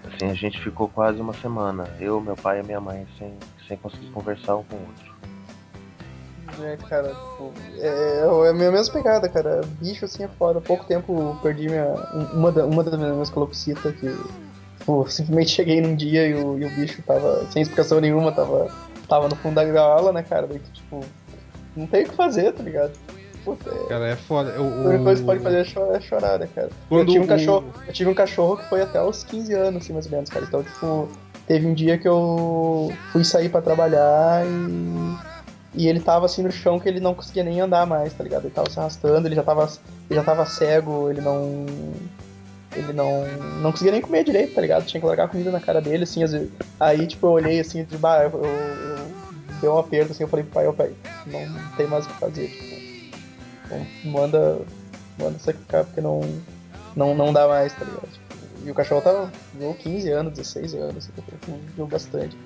Assim, 0.04 0.30
a 0.30 0.34
gente 0.34 0.60
ficou 0.60 0.88
quase 0.88 1.20
uma 1.20 1.34
semana, 1.34 1.88
eu, 2.00 2.20
meu 2.20 2.34
pai 2.34 2.60
e 2.60 2.62
minha 2.62 2.80
mãe, 2.80 3.06
sem, 3.18 3.34
sem 3.66 3.76
conseguir 3.76 4.10
conversar 4.10 4.56
um 4.56 4.64
com 4.64 4.76
o 4.76 4.80
outro. 4.80 5.18
É, 6.60 6.76
cara, 6.76 7.08
tipo, 7.08 7.52
é, 7.78 8.20
é 8.46 8.50
a 8.50 8.54
minha 8.54 8.72
mesma 8.72 8.92
pegada, 8.92 9.28
cara. 9.28 9.60
Bicho 9.80 10.06
assim 10.06 10.24
é 10.24 10.28
foda. 10.28 10.58
Há 10.58 10.62
pouco 10.62 10.84
tempo 10.86 11.38
perdi 11.42 11.68
minha, 11.68 11.86
uma, 12.32 12.50
da, 12.50 12.64
uma 12.64 12.82
das 12.82 12.98
minhas 12.98 13.30
calopsitas 13.30 13.94
que 13.94 14.08
tipo, 14.78 15.06
simplesmente 15.10 15.50
cheguei 15.50 15.80
num 15.80 15.94
dia 15.94 16.26
e 16.26 16.34
o, 16.34 16.58
e 16.58 16.64
o 16.64 16.70
bicho 16.70 17.02
tava, 17.02 17.44
sem 17.50 17.60
explicação 17.60 18.00
nenhuma, 18.00 18.32
tava, 18.32 18.70
tava 19.06 19.28
no 19.28 19.36
fundo 19.36 19.56
da 19.56 19.64
gaiola, 19.64 20.12
né, 20.12 20.22
cara? 20.22 20.46
Daí, 20.46 20.58
tipo, 20.72 21.04
não 21.76 21.86
tem 21.86 22.04
o 22.04 22.08
que 22.08 22.16
fazer, 22.16 22.52
tá 22.52 22.62
ligado? 22.62 22.92
Puta, 23.56 23.70
Cara, 23.88 24.08
é 24.08 24.16
foda. 24.16 24.50
Eu, 24.50 24.62
a 24.62 24.66
única 24.88 25.04
coisa 25.04 25.20
que 25.20 25.26
pode 25.26 25.42
fazer 25.42 25.56
é 25.60 25.64
cho- 25.64 25.92
é 25.92 26.00
chorar, 26.00 26.38
né, 26.38 26.48
cara? 26.54 26.68
Quando 26.88 27.00
eu, 27.00 27.06
tive 27.06 27.20
um 27.20 27.24
o- 27.24 27.28
cachorro, 27.28 27.72
eu 27.86 27.92
tive 27.92 28.10
um 28.10 28.14
cachorro 28.14 28.56
que 28.56 28.64
foi 28.68 28.82
até 28.82 29.02
os 29.02 29.24
15 29.24 29.52
anos, 29.54 29.82
assim, 29.82 29.92
mais 29.92 30.06
ou 30.06 30.12
menos, 30.12 30.30
cara. 30.30 30.44
Então, 30.44 30.62
tipo, 30.62 31.08
teve 31.46 31.66
um 31.66 31.74
dia 31.74 31.96
que 31.98 32.06
eu 32.08 32.92
fui 33.12 33.24
sair 33.24 33.48
pra 33.48 33.62
trabalhar 33.62 34.46
e, 34.46 35.16
e 35.74 35.88
ele 35.88 36.00
tava 36.00 36.26
assim 36.26 36.42
no 36.42 36.50
chão 36.50 36.78
que 36.78 36.88
ele 36.88 37.00
não 37.00 37.14
conseguia 37.14 37.44
nem 37.44 37.60
andar 37.60 37.86
mais, 37.86 38.12
tá 38.12 38.22
ligado? 38.24 38.44
Ele 38.44 38.54
tava 38.54 38.68
se 38.70 38.78
arrastando, 38.78 39.26
ele 39.28 39.34
já 39.34 39.42
tava, 39.42 39.64
ele 40.10 40.18
já 40.18 40.24
tava 40.24 40.44
cego, 40.46 41.10
ele 41.10 41.20
não. 41.20 41.66
Ele 42.76 42.92
não, 42.92 43.24
não 43.62 43.72
conseguia 43.72 43.90
nem 43.92 44.00
comer 44.00 44.22
direito, 44.22 44.54
tá 44.54 44.60
ligado? 44.60 44.84
Tinha 44.84 45.00
que 45.00 45.06
largar 45.06 45.24
a 45.24 45.28
comida 45.28 45.50
na 45.50 45.58
cara 45.58 45.80
dele, 45.80 46.04
assim, 46.04 46.20
vezes. 46.20 46.48
Aí, 46.78 47.06
tipo, 47.06 47.26
eu 47.26 47.30
olhei 47.32 47.58
assim, 47.58 47.82
de 47.82 47.96
bah, 47.96 48.22
eu, 48.22 48.30
eu, 48.30 48.40
eu 48.44 48.96
dei 49.60 49.68
um 49.70 49.78
aperto, 49.78 50.12
assim, 50.12 50.22
eu 50.22 50.28
falei 50.28 50.44
pro 50.44 50.54
pai, 50.54 50.66
ô 50.68 50.72
pai, 50.72 50.92
não 51.26 51.48
tem 51.76 51.86
mais 51.88 52.04
o 52.06 52.08
que 52.10 52.14
fazer, 52.20 52.50
manda, 54.04 54.58
manda 55.18 55.38
sacrificar, 55.38 55.84
porque 55.84 56.00
não, 56.00 56.20
não, 56.96 57.14
não 57.14 57.32
dá 57.32 57.46
mais, 57.48 57.72
tá 57.72 57.84
ligado? 57.84 58.08
Tipo, 58.08 58.28
e 58.66 58.70
o 58.70 58.74
cachorro 58.74 59.00
tava, 59.00 59.32
viveu 59.52 59.74
15 59.74 60.10
anos, 60.10 60.32
16 60.34 60.74
anos, 60.74 60.96
assim, 60.96 61.12
viveu 61.66 61.86
bastante. 61.86 62.36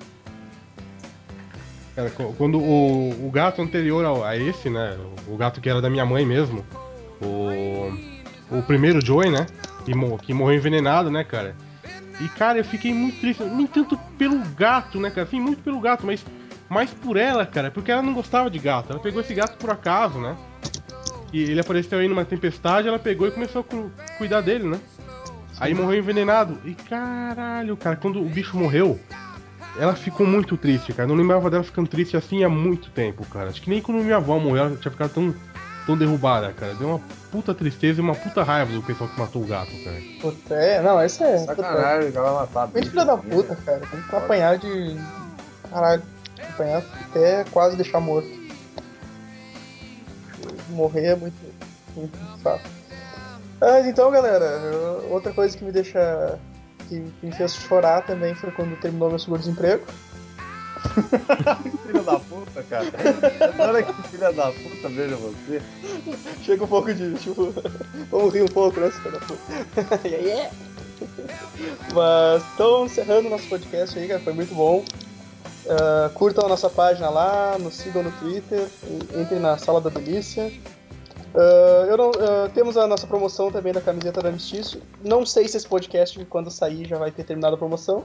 Cara, 1.94 2.10
quando 2.10 2.58
o, 2.58 3.26
o 3.26 3.30
gato 3.30 3.60
anterior 3.60 4.24
a 4.24 4.36
esse, 4.36 4.70
né? 4.70 4.96
O 5.28 5.36
gato 5.36 5.60
que 5.60 5.68
era 5.68 5.80
da 5.80 5.90
minha 5.90 6.06
mãe 6.06 6.24
mesmo, 6.24 6.64
o, 7.20 8.56
o 8.58 8.62
primeiro 8.62 9.04
Joey, 9.04 9.30
né? 9.30 9.46
Que, 9.84 9.94
mo- 9.94 10.16
que 10.18 10.32
morreu 10.32 10.56
envenenado, 10.56 11.10
né, 11.10 11.22
cara? 11.22 11.54
E, 12.20 12.28
cara, 12.30 12.58
eu 12.58 12.64
fiquei 12.64 12.94
muito 12.94 13.20
triste, 13.20 13.42
nem 13.42 13.66
tanto 13.66 13.98
pelo 14.16 14.38
gato, 14.56 14.98
né, 15.00 15.10
cara? 15.10 15.26
Sim, 15.26 15.40
muito 15.40 15.62
pelo 15.62 15.80
gato, 15.80 16.06
mas 16.06 16.24
mais 16.68 16.90
por 16.90 17.18
ela, 17.18 17.44
cara, 17.44 17.70
porque 17.70 17.92
ela 17.92 18.00
não 18.00 18.14
gostava 18.14 18.48
de 18.48 18.58
gato. 18.58 18.90
Ela 18.92 19.00
pegou 19.00 19.20
esse 19.20 19.34
gato 19.34 19.58
por 19.58 19.68
acaso, 19.68 20.18
né? 20.18 20.34
E 21.32 21.42
ele 21.42 21.60
apareceu 21.60 21.98
aí 21.98 22.08
numa 22.08 22.24
tempestade, 22.24 22.88
ela 22.88 22.98
pegou 22.98 23.26
e 23.26 23.30
começou 23.30 23.60
a 23.62 23.64
cu- 23.64 23.90
cuidar 24.18 24.40
dele, 24.42 24.64
né? 24.68 24.78
Aí 25.58 25.74
morreu 25.74 25.98
envenenado. 25.98 26.58
E 26.64 26.74
caralho, 26.74 27.76
cara, 27.76 27.96
quando 27.96 28.20
o 28.20 28.24
bicho 28.28 28.56
morreu, 28.56 28.98
ela 29.78 29.94
ficou 29.94 30.26
muito 30.26 30.56
triste, 30.56 30.92
cara. 30.92 31.06
Não 31.08 31.14
lembrava 31.14 31.48
dela 31.50 31.62
ficando 31.62 31.88
triste 31.88 32.16
assim 32.16 32.44
há 32.44 32.48
muito 32.48 32.90
tempo, 32.90 33.24
cara. 33.26 33.48
Acho 33.48 33.62
que 33.62 33.70
nem 33.70 33.80
quando 33.80 34.02
minha 34.02 34.16
avó 34.16 34.38
morreu, 34.38 34.64
ela 34.66 34.76
tinha 34.76 34.90
ficado 34.90 35.10
tão, 35.14 35.34
tão 35.86 35.96
derrubada, 35.96 36.52
cara. 36.52 36.74
Deu 36.74 36.88
uma 36.88 37.00
puta 37.30 37.54
tristeza 37.54 38.00
e 38.00 38.02
uma 38.04 38.14
puta 38.14 38.42
raiva 38.42 38.72
do 38.72 38.82
pessoal 38.82 39.08
que 39.08 39.18
matou 39.18 39.42
o 39.42 39.46
gato, 39.46 39.70
cara. 39.84 39.96
Puta, 40.20 40.54
é, 40.54 40.82
não, 40.82 41.02
esse 41.02 41.22
é. 41.22 41.38
Sacanagem, 41.38 42.10
vai 42.10 42.32
matar. 42.34 42.68
Muito 42.68 42.90
filho 42.90 43.04
da 43.06 43.16
puta, 43.16 43.56
cara. 43.64 43.80
Tem 43.90 44.02
que 44.02 44.16
apanhar 44.16 44.58
de. 44.58 44.96
Caralho, 45.70 46.02
apanhar 46.50 46.82
até 47.08 47.44
quase 47.50 47.76
deixar 47.76 48.00
morto. 48.00 48.41
Morrer 50.72 51.06
é 51.06 51.16
muito, 51.16 51.36
muito 51.96 52.18
fácil. 52.42 52.70
Mas 53.60 53.86
então, 53.86 54.10
galera, 54.10 54.60
outra 55.08 55.32
coisa 55.32 55.56
que 55.56 55.64
me 55.64 55.70
deixa. 55.70 56.38
que 56.88 57.04
me 57.22 57.32
fez 57.32 57.54
chorar 57.54 58.04
também 58.04 58.34
foi 58.34 58.50
quando 58.50 58.78
terminou 58.80 59.08
meu 59.08 59.18
seguro-desemprego. 59.18 59.84
Filha 61.86 62.02
da 62.02 62.18
puta, 62.18 62.62
cara. 62.64 62.86
Olha 63.58 63.82
que 63.84 64.08
filha 64.08 64.32
da 64.32 64.50
puta, 64.50 64.88
veja 64.88 65.16
você. 65.16 65.62
Chega 66.42 66.64
um 66.64 66.66
pouco 66.66 66.92
de. 66.92 67.14
Tipo, 67.14 67.54
vamos 68.10 68.34
rir 68.34 68.42
um 68.42 68.48
pouco, 68.48 68.80
né, 68.80 68.90
filho 68.90 69.12
da 69.12 69.20
puta? 69.20 70.00
yeah, 70.08 70.26
yeah. 70.26 70.50
Mas 71.94 72.42
então, 72.54 72.86
encerrando 72.86 73.28
o 73.28 73.30
nosso 73.30 73.48
podcast 73.48 73.96
aí, 73.96 74.08
cara, 74.08 74.20
foi 74.20 74.32
muito 74.32 74.54
bom. 74.54 74.84
Ah, 75.68 76.10
curtam 76.14 76.44
a 76.44 76.48
nossa 76.48 76.68
página 76.68 77.08
lá, 77.08 77.56
nos 77.58 77.74
sigam 77.74 78.02
no 78.02 78.10
Twitter, 78.12 78.66
en- 78.88 79.20
entrem 79.22 79.40
na 79.40 79.56
Sala 79.58 79.80
da 79.80 79.90
Delícia. 79.90 80.52
Eu 81.88 81.96
não, 81.96 82.10
ah, 82.10 82.50
temos 82.52 82.76
a 82.76 82.86
nossa 82.86 83.06
promoção 83.06 83.50
também 83.50 83.72
da 83.72 83.80
camiseta 83.80 84.20
da 84.20 84.30
Mistício. 84.30 84.82
Não 85.02 85.24
sei 85.24 85.48
se 85.48 85.56
esse 85.56 85.66
podcast, 85.66 86.22
quando 86.26 86.50
sair, 86.50 86.86
já 86.86 86.98
vai 86.98 87.10
ter 87.10 87.24
terminado 87.24 87.54
a 87.54 87.58
promoção. 87.58 88.04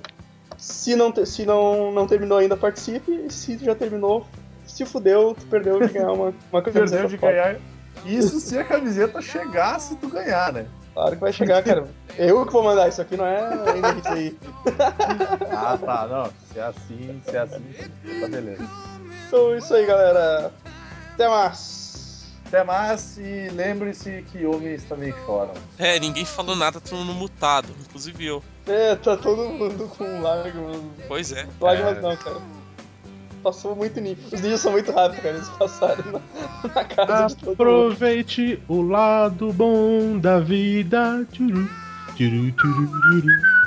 Se 0.58 0.96
não, 0.96 1.12
te- 1.12 1.26
se 1.26 1.46
não, 1.46 1.92
não 1.92 2.08
terminou 2.08 2.38
ainda, 2.38 2.56
participe. 2.58 3.12
E 3.28 3.32
se 3.32 3.58
já 3.58 3.76
terminou, 3.76 4.26
se 4.66 4.86
fudeu, 4.86 5.36
tu 5.40 5.46
perdeu 5.48 5.80
de 5.80 5.94
ganhar 5.94 6.12
uma, 6.12 6.34
uma 6.52 6.62
camiseta. 6.64 6.90
Perdeu 6.90 7.08
de 7.10 7.18
ganhar. 7.18 7.58
Isso 8.06 8.40
se 8.40 8.58
a 8.58 8.64
camiseta 8.64 9.22
chegar, 9.22 9.80
se 9.80 9.96
tu 9.98 10.08
ganhar, 10.08 10.54
né? 10.54 10.68
Claro 10.98 11.11
que 11.11 11.22
vai 11.22 11.32
chegar, 11.32 11.61
cara. 11.61 11.88
Eu 12.18 12.44
que 12.44 12.52
vou 12.52 12.64
mandar, 12.64 12.90
isso 12.90 12.99
aqui 12.99 13.15
não 13.15 13.28
é. 13.28 13.40
Ah, 15.56 15.78
tá, 15.78 16.07
não. 16.07 16.26
Se 16.52 16.57
é 16.57 16.64
assim, 16.64 17.22
se 17.24 17.36
é 17.36 17.40
assim, 17.40 17.64
tá 18.19 18.28
beleza. 18.28 18.68
Então 19.28 19.53
é 19.53 19.57
isso 19.60 19.76
aí, 19.76 19.86
galera. 19.86 20.52
Até 21.14 21.30
mais. 21.30 22.26
Até 22.48 22.64
mais 22.64 23.15
e 23.19 23.48
lembre-se 23.49 24.26
que 24.32 24.44
homens 24.48 24.86
também 24.86 25.14
choram. 25.24 25.53
É, 25.78 25.99
ninguém 25.99 26.26
falou 26.26 26.56
nada, 26.56 26.82
todo 26.82 26.98
mundo 26.98 27.14
mutado, 27.14 27.68
inclusive 27.80 28.26
eu. 28.26 28.44
É, 28.65 28.95
tá 28.95 29.15
todo 29.15 29.49
mundo 29.49 29.88
com 29.95 30.22
lágrimas. 30.22 30.82
Pois 31.07 31.32
é. 31.32 31.48
Lágrimas 31.61 31.98
É, 31.99 32.02
não, 32.02 32.18
cara. 32.18 32.38
Passou 33.43 33.76
muito 33.76 33.99
nível. 34.01 34.23
Os 34.31 34.41
ninjas 34.41 34.61
são 34.61 34.72
muito 34.72 34.91
rápidos, 34.91 35.23
cara. 35.23 35.35
Eles 35.35 35.49
passaram 35.49 36.03
na, 36.11 36.22
na 36.76 36.84
casa 36.84 37.27
de 37.27 37.35
todo 37.35 37.47
mundo. 37.49 37.61
Aproveite 37.61 38.61
o 38.68 38.81
lado 38.81 39.53
bom 39.53 40.18
da 40.19 40.39
vida. 40.39 41.26
Tchuru, 41.31 41.69
tchuru, 42.15 42.51
tchuru, 42.51 42.88
tchuru. 42.88 43.57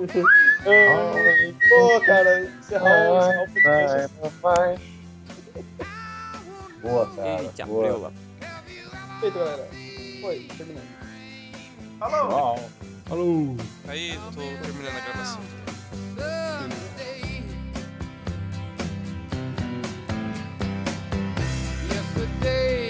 Ai, 0.66 1.54
Pô, 1.68 2.00
cara, 2.04 2.44
encerrar 2.44 3.44
o 3.44 3.52
podcast. 3.52 4.14
Boa, 6.82 7.06
cara. 7.14 7.42
Eita, 7.42 7.66
boa. 7.66 7.82
preula. 7.84 8.12
Feito, 9.20 9.38
galera. 9.38 9.68
Foi, 10.20 10.48
terminando. 10.56 11.00
Falou! 11.98 12.28
Tchau. 12.28 12.70
Falou! 13.06 13.56
Aí, 13.88 14.18
tô 14.34 14.40
terminando 14.40 14.96
a 14.96 15.00
gravação. 15.00 15.40
day. 22.40 22.89